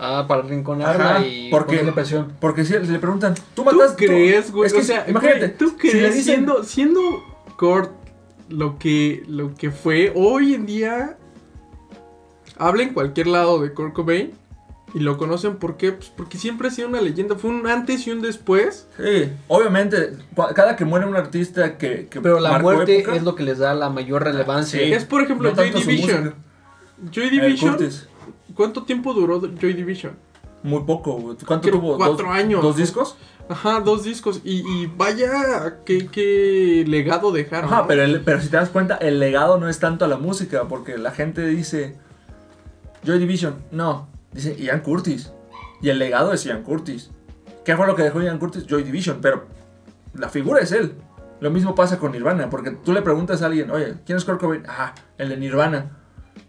Ah, 0.00 0.26
para 0.28 0.42
rinconarla 0.42 1.16
Ajá, 1.16 1.26
y 1.26 1.50
porque- 1.50 1.72
ponerle 1.78 1.92
presión. 1.92 2.32
Porque 2.38 2.64
si 2.64 2.72
le 2.78 2.98
preguntan, 3.00 3.34
¿tú 3.34 3.42
¿Tú 3.56 3.64
mataste? 3.64 4.06
crees, 4.06 4.52
güey? 4.52 4.68
Es 4.68 4.72
que 4.72 4.78
o 4.80 4.84
sea, 4.84 5.04
imagínate, 5.08 5.38
güey, 5.40 5.56
¿tú 5.58 5.70
si 5.80 5.86
le 5.88 5.92
crees 5.92 6.14
dicen- 6.14 6.34
siendo, 6.36 6.62
siendo 6.62 7.00
Kurt 7.58 7.90
lo 8.48 8.78
que, 8.78 9.24
lo 9.26 9.54
que 9.54 9.70
fue 9.72 10.12
hoy 10.14 10.54
en 10.54 10.66
día? 10.66 11.16
Habla 12.56 12.82
en 12.84 12.92
cualquier 12.94 13.26
lado 13.28 13.60
de 13.60 13.72
Kurt 13.72 13.92
Cobain 13.94 14.32
y 14.94 15.00
lo 15.00 15.16
conocen 15.18 15.56
¿por 15.56 15.76
qué? 15.76 15.92
Pues 15.92 16.10
porque 16.16 16.38
siempre 16.38 16.68
ha 16.68 16.70
sido 16.70 16.88
una 16.88 17.00
leyenda. 17.00 17.36
Fue 17.36 17.50
un 17.50 17.66
antes 17.66 18.06
y 18.06 18.10
un 18.10 18.20
después. 18.22 18.88
Sí, 18.96 19.30
obviamente, 19.48 20.16
cada 20.54 20.76
que 20.76 20.84
muere 20.84 21.06
un 21.06 21.16
artista 21.16 21.76
que, 21.78 22.06
que 22.08 22.20
Pero 22.20 22.40
la 22.40 22.58
muerte 22.58 23.00
época, 23.00 23.16
es 23.16 23.22
lo 23.22 23.34
que 23.34 23.42
les 23.42 23.58
da 23.58 23.74
la 23.74 23.90
mayor 23.90 24.24
relevancia. 24.24 24.80
Sí. 24.80 24.92
Es 24.92 25.04
por 25.04 25.22
ejemplo 25.22 25.50
no 25.50 25.56
Joy 25.56 25.70
Division. 25.70 26.34
Joy 27.10 27.30
Division. 27.30 27.76
¿Cuánto 28.54 28.82
tiempo 28.84 29.12
duró 29.14 29.40
Joy 29.40 29.74
Division? 29.74 30.12
muy 30.62 30.82
poco. 30.82 31.12
güey. 31.12 31.36
¿Cuánto 31.46 31.68
Creo 31.68 31.80
tuvo? 31.80 31.96
cuatro 31.96 32.26
¿Dos, 32.26 32.36
años. 32.36 32.62
¿Dos 32.62 32.76
discos? 32.76 33.16
Ajá, 33.48 33.80
dos 33.80 34.02
discos. 34.02 34.40
Y, 34.44 34.56
y 34.68 34.86
vaya, 34.96 35.78
qué, 35.84 36.08
qué 36.08 36.84
legado 36.86 37.30
dejaron. 37.30 37.72
Ajá, 37.72 37.82
¿no? 37.82 37.86
pero, 37.86 38.02
el- 38.02 38.20
pero 38.22 38.40
si 38.40 38.48
te 38.48 38.56
das 38.56 38.68
cuenta, 38.68 38.96
el 38.96 39.20
legado 39.20 39.58
no 39.58 39.68
es 39.68 39.78
tanto 39.78 40.04
a 40.04 40.08
la 40.08 40.16
música, 40.16 40.64
porque 40.68 40.98
la 40.98 41.12
gente 41.12 41.46
dice 41.46 41.96
Joy 43.04 43.18
Division, 43.20 43.54
no, 43.70 44.07
dice 44.32 44.56
Ian 44.56 44.80
Curtis. 44.80 45.32
Y 45.80 45.90
el 45.90 45.98
legado 45.98 46.32
es 46.32 46.44
Ian 46.44 46.62
Curtis. 46.62 47.10
¿Qué 47.64 47.76
fue 47.76 47.86
lo 47.86 47.94
que 47.94 48.02
dejó 48.02 48.20
Ian 48.22 48.38
Curtis? 48.38 48.66
Joy 48.66 48.82
Division, 48.82 49.18
pero 49.20 49.46
la 50.14 50.28
figura 50.28 50.60
es 50.60 50.72
él. 50.72 50.94
Lo 51.40 51.50
mismo 51.50 51.74
pasa 51.74 51.98
con 51.98 52.12
Nirvana, 52.12 52.50
porque 52.50 52.72
tú 52.72 52.92
le 52.92 53.02
preguntas 53.02 53.42
a 53.42 53.46
alguien, 53.46 53.70
oye, 53.70 53.94
¿quién 54.04 54.18
es 54.18 54.24
Kurt 54.24 54.40
Cobain? 54.40 54.64
Ah, 54.66 54.94
el 55.18 55.28
de 55.28 55.36
Nirvana. 55.36 55.98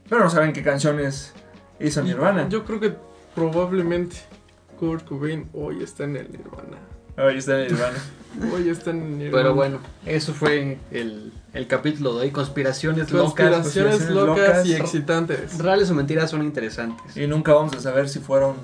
Pero 0.10 0.24
no 0.24 0.30
saben 0.30 0.52
qué 0.54 0.64
canciones 0.64 1.34
hizo 1.80 2.02
Nirvana. 2.02 2.50
Yo 2.50 2.66
creo 2.66 2.80
que 2.80 2.96
probablemente 3.36 4.18
Kurt 4.80 5.06
Cobain 5.06 5.48
hoy 5.54 5.84
está 5.84 6.06
en 6.06 6.16
el 6.16 6.32
Nirvana. 6.32 6.78
Hoy 7.18 7.38
está 7.38 7.60
en 7.60 7.66
el 7.66 7.74
Nirvana. 7.74 7.98
Pero 9.32 9.54
bueno, 9.56 9.80
eso 10.06 10.34
fue 10.34 10.78
el, 10.92 11.34
el 11.54 11.68
capítulo 11.68 12.16
de 12.16 12.22
hoy. 12.26 12.32
Conspiraciones 12.32 13.12
locas. 13.12 13.34
Conspiraciones 13.34 13.94
conspiraciones 13.98 14.10
locas, 14.28 14.48
locas. 14.48 14.66
y 14.68 14.76
excitantes. 14.76 15.58
Reales 15.58 15.90
o 15.90 15.96
mentiras 15.96 16.30
son 16.30 16.44
interesantes. 16.44 17.18
Y 17.18 17.28
nunca 17.28 17.54
vamos 17.54 17.74
a 17.76 17.80
saber 17.82 18.08
si 18.08 18.20
fueron, 18.20 18.56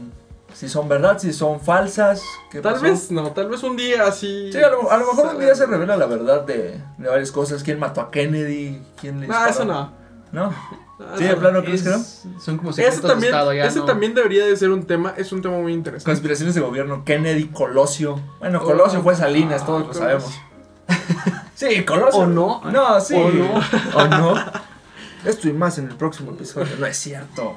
si 0.53 0.69
son 0.69 0.87
verdad, 0.87 1.17
si 1.19 1.33
son 1.33 1.59
falsas. 1.59 2.21
qué 2.51 2.61
Tal 2.61 2.73
pasó. 2.73 2.83
vez 2.85 3.11
no, 3.11 3.31
tal 3.31 3.49
vez 3.49 3.63
un 3.63 3.75
día 3.75 4.05
así. 4.07 4.51
Sí, 4.51 4.59
a 4.59 4.69
lo, 4.69 4.91
a 4.91 4.97
lo 4.97 5.07
mejor 5.07 5.35
un 5.35 5.41
día 5.41 5.55
se 5.55 5.65
revela 5.65 5.97
la 5.97 6.05
verdad 6.05 6.45
de, 6.45 6.79
de 6.97 7.09
varias 7.09 7.31
cosas. 7.31 7.63
¿Quién 7.63 7.79
mató 7.79 8.01
a 8.01 8.11
Kennedy? 8.11 8.81
¿Quién 8.99 9.19
le 9.21 9.27
No, 9.27 9.33
disparó? 9.33 9.51
eso 9.51 9.65
no. 9.65 9.91
¿No? 10.31 10.53
No, 10.97 11.17
Sí, 11.17 11.23
de 11.25 11.31
no. 11.33 11.39
plano, 11.39 11.61
¿crees 11.63 11.83
que 11.83 11.89
no? 11.89 11.95
Es- 11.97 12.23
Son 12.39 12.57
como 12.57 12.71
secretos 12.71 12.99
Ese 12.99 13.01
de 13.07 13.13
también, 13.13 13.33
estado 13.33 13.53
ya 13.53 13.65
ese 13.65 13.79
no. 13.79 13.85
también 13.85 14.13
debería 14.13 14.45
de 14.45 14.55
ser 14.55 14.69
un 14.69 14.85
tema, 14.85 15.13
es 15.17 15.31
un 15.33 15.41
tema 15.41 15.57
muy 15.57 15.73
interesante. 15.73 16.09
Conspiraciones 16.11 16.55
de 16.55 16.61
gobierno. 16.61 17.03
Kennedy, 17.03 17.45
Colosio. 17.49 18.19
Bueno, 18.39 18.59
Oh, 18.61 18.65
Colosio 18.65 19.01
fue 19.03 19.13
Salinas, 19.15 19.65
todos 19.65 19.83
ah, 19.83 19.87
lo 19.87 19.93
sabemos. 19.93 20.39
Sí, 21.55 21.83
Colosio. 21.85 22.19
¿O 22.21 22.27
no? 22.27 22.61
No, 22.71 22.99
sí. 22.99 23.13
¿O 23.15 23.29
no? 23.29 23.61
¿O 23.95 24.07
no? 24.07 24.35
Esto 25.23 25.47
y 25.47 25.53
más 25.53 25.77
en 25.79 25.87
el 25.89 25.95
próximo 25.95 26.31
episodio. 26.31 26.67
No 26.79 26.85
es 26.85 26.97
cierto. 26.97 27.55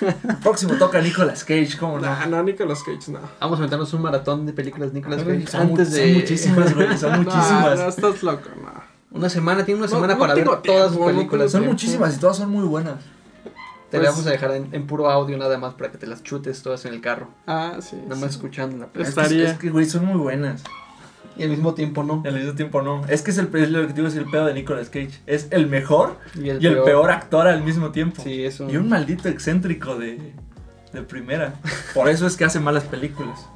El 0.00 0.36
próximo 0.42 0.74
toca 0.74 1.00
Nicolas 1.00 1.44
Cage, 1.44 1.76
¿cómo 1.78 1.98
no? 1.98 2.06
Nah, 2.06 2.26
no, 2.26 2.42
Nicolas 2.42 2.82
Cage, 2.82 3.10
no. 3.10 3.18
Vamos 3.40 3.58
a 3.58 3.62
meternos 3.62 3.92
un 3.92 4.02
maratón 4.02 4.46
de 4.46 4.52
películas 4.52 4.92
de 4.92 5.00
Nicolas 5.00 5.22
Cage 5.22 5.46
son 5.48 5.60
antes 5.62 5.90
de 5.92 6.02
son 6.04 6.14
muchísimas, 6.14 6.74
güey. 6.74 6.96
Son 6.96 7.10
No, 7.12 7.18
muchísimas. 7.18 7.78
no, 7.78 7.88
estás 7.88 8.22
loco, 8.22 8.48
no. 8.62 8.83
Una 9.14 9.28
semana. 9.30 9.64
Tiene 9.64 9.78
una 9.80 9.86
No, 9.88 9.94
semana 9.94 10.12
no 10.14 10.20
para 10.20 10.34
ver 10.34 10.44
todas 10.62 10.92
sus 10.92 11.06
películas. 11.06 11.50
Son 11.52 11.64
muchísimas 11.64 12.16
y 12.16 12.20
todas 12.20 12.36
son 12.36 12.50
muy 12.50 12.64
buenas. 12.64 12.96
Te 13.90 13.98
las 13.98 14.06
Pues- 14.08 14.16
vamos 14.16 14.26
a 14.26 14.30
dejar 14.30 14.50
en, 14.56 14.68
en 14.74 14.86
puro 14.86 15.08
audio 15.08 15.38
nada 15.38 15.56
más 15.56 15.74
para 15.74 15.90
que 15.92 15.98
te 15.98 16.06
las 16.06 16.22
chutes 16.22 16.62
todas 16.62 16.84
en 16.84 16.94
el 16.94 17.00
carro. 17.00 17.28
Ah, 17.46 17.76
sí. 17.80 17.96
Nada 17.96 18.16
sí. 18.16 18.20
más 18.22 18.30
escuchándola. 18.32 18.86
Es 18.86 18.90
que- 18.92 19.02
Estaría. 19.02 19.50
Es 19.52 19.58
que, 19.58 19.70
güey, 19.70 19.86
son 19.86 20.04
muy 20.04 20.18
buenas. 20.18 20.62
Y 21.36 21.42
al 21.42 21.48
mismo 21.50 21.74
tiempo 21.74 22.02
no. 22.04 22.20
Y 22.24 22.28
al 22.28 22.34
mismo 22.34 22.52
tiempo 22.54 22.80
no. 22.82 23.04
Es 23.08 23.22
que 23.22 23.30
es, 23.32 23.38
el, 23.38 23.48
es 23.56 23.70
lo 23.70 23.80
que 23.82 23.86
te 23.88 23.92
digo, 23.94 24.06
es 24.08 24.14
el 24.16 24.26
pedo 24.30 24.46
de 24.46 24.54
Nicolas 24.54 24.88
Cage. 24.88 25.20
Es 25.26 25.48
el 25.50 25.66
mejor 25.66 26.16
Y 26.40 26.48
el, 26.48 26.62
y 26.62 26.66
el 26.66 26.78
peor 26.82 27.10
actor 27.10 27.48
al 27.48 27.62
mismo 27.62 27.90
tiempo. 27.90 28.22
Sí, 28.22 28.44
es 28.44 28.60
un... 28.60 28.70
Y 28.70 28.76
un 28.76 28.88
maldito 28.88 29.28
excéntrico 29.28 29.96
de, 29.96 30.32
de 30.94 31.02
primera. 31.02 31.54
Por 31.92 32.08
eso 32.08 32.26
es 32.26 32.36
que 32.36 32.44
hace 32.44 32.60
malas 32.60 32.84
películas. 32.84 33.46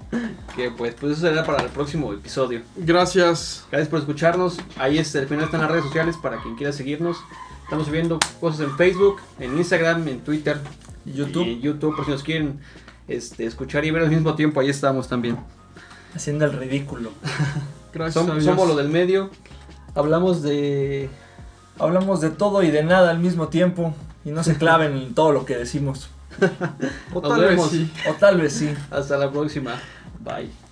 Que 0.54 0.70
pues, 0.70 0.94
pues 0.94 1.12
eso 1.12 1.28
será 1.28 1.44
para 1.44 1.62
el 1.62 1.70
próximo 1.70 2.12
episodio. 2.12 2.62
Gracias. 2.76 3.64
Gracias 3.70 3.88
por 3.88 4.00
escucharnos. 4.00 4.58
Ahí 4.76 4.98
es, 4.98 5.14
al 5.16 5.26
final 5.26 5.44
están 5.44 5.60
las 5.60 5.70
redes 5.70 5.84
sociales 5.84 6.16
para 6.20 6.42
quien 6.42 6.56
quiera 6.56 6.72
seguirnos. 6.72 7.18
Estamos 7.62 7.86
subiendo 7.86 8.18
cosas 8.40 8.60
en 8.60 8.76
Facebook, 8.76 9.20
en 9.38 9.56
Instagram, 9.56 10.08
en 10.08 10.20
Twitter, 10.20 10.58
YouTube. 11.04 11.44
en 11.44 11.60
YouTube, 11.60 11.94
por 11.94 12.06
si 12.06 12.10
nos 12.10 12.22
quieren 12.22 12.60
este, 13.06 13.44
escuchar 13.46 13.84
y 13.84 13.90
ver 13.90 14.02
al 14.02 14.10
mismo 14.10 14.34
tiempo, 14.34 14.60
ahí 14.60 14.70
estamos 14.70 15.08
también. 15.08 15.36
Haciendo 16.14 16.44
el 16.46 16.54
ridículo. 16.54 17.10
Gracias. 17.92 18.24
Som 18.24 18.40
somos 18.40 18.68
lo 18.68 18.74
del 18.74 18.88
medio. 18.88 19.30
Hablamos 19.94 20.42
de. 20.42 21.08
Hablamos 21.78 22.20
de 22.20 22.30
todo 22.30 22.62
y 22.62 22.70
de 22.70 22.82
nada 22.82 23.10
al 23.10 23.20
mismo 23.20 23.48
tiempo. 23.48 23.94
Y 24.24 24.30
no 24.30 24.42
se 24.42 24.56
claven 24.56 24.96
en 24.96 25.14
todo 25.14 25.32
lo 25.32 25.44
que 25.44 25.56
decimos. 25.56 26.10
o 27.14 27.20
tal 27.20 27.40
vez 27.40 27.62
sí. 27.70 27.90
O 28.08 28.14
tal 28.14 28.40
vez 28.40 28.52
sí. 28.52 28.74
Hasta 28.90 29.16
la 29.16 29.30
próxima. 29.30 29.80
Bye. 30.20 30.67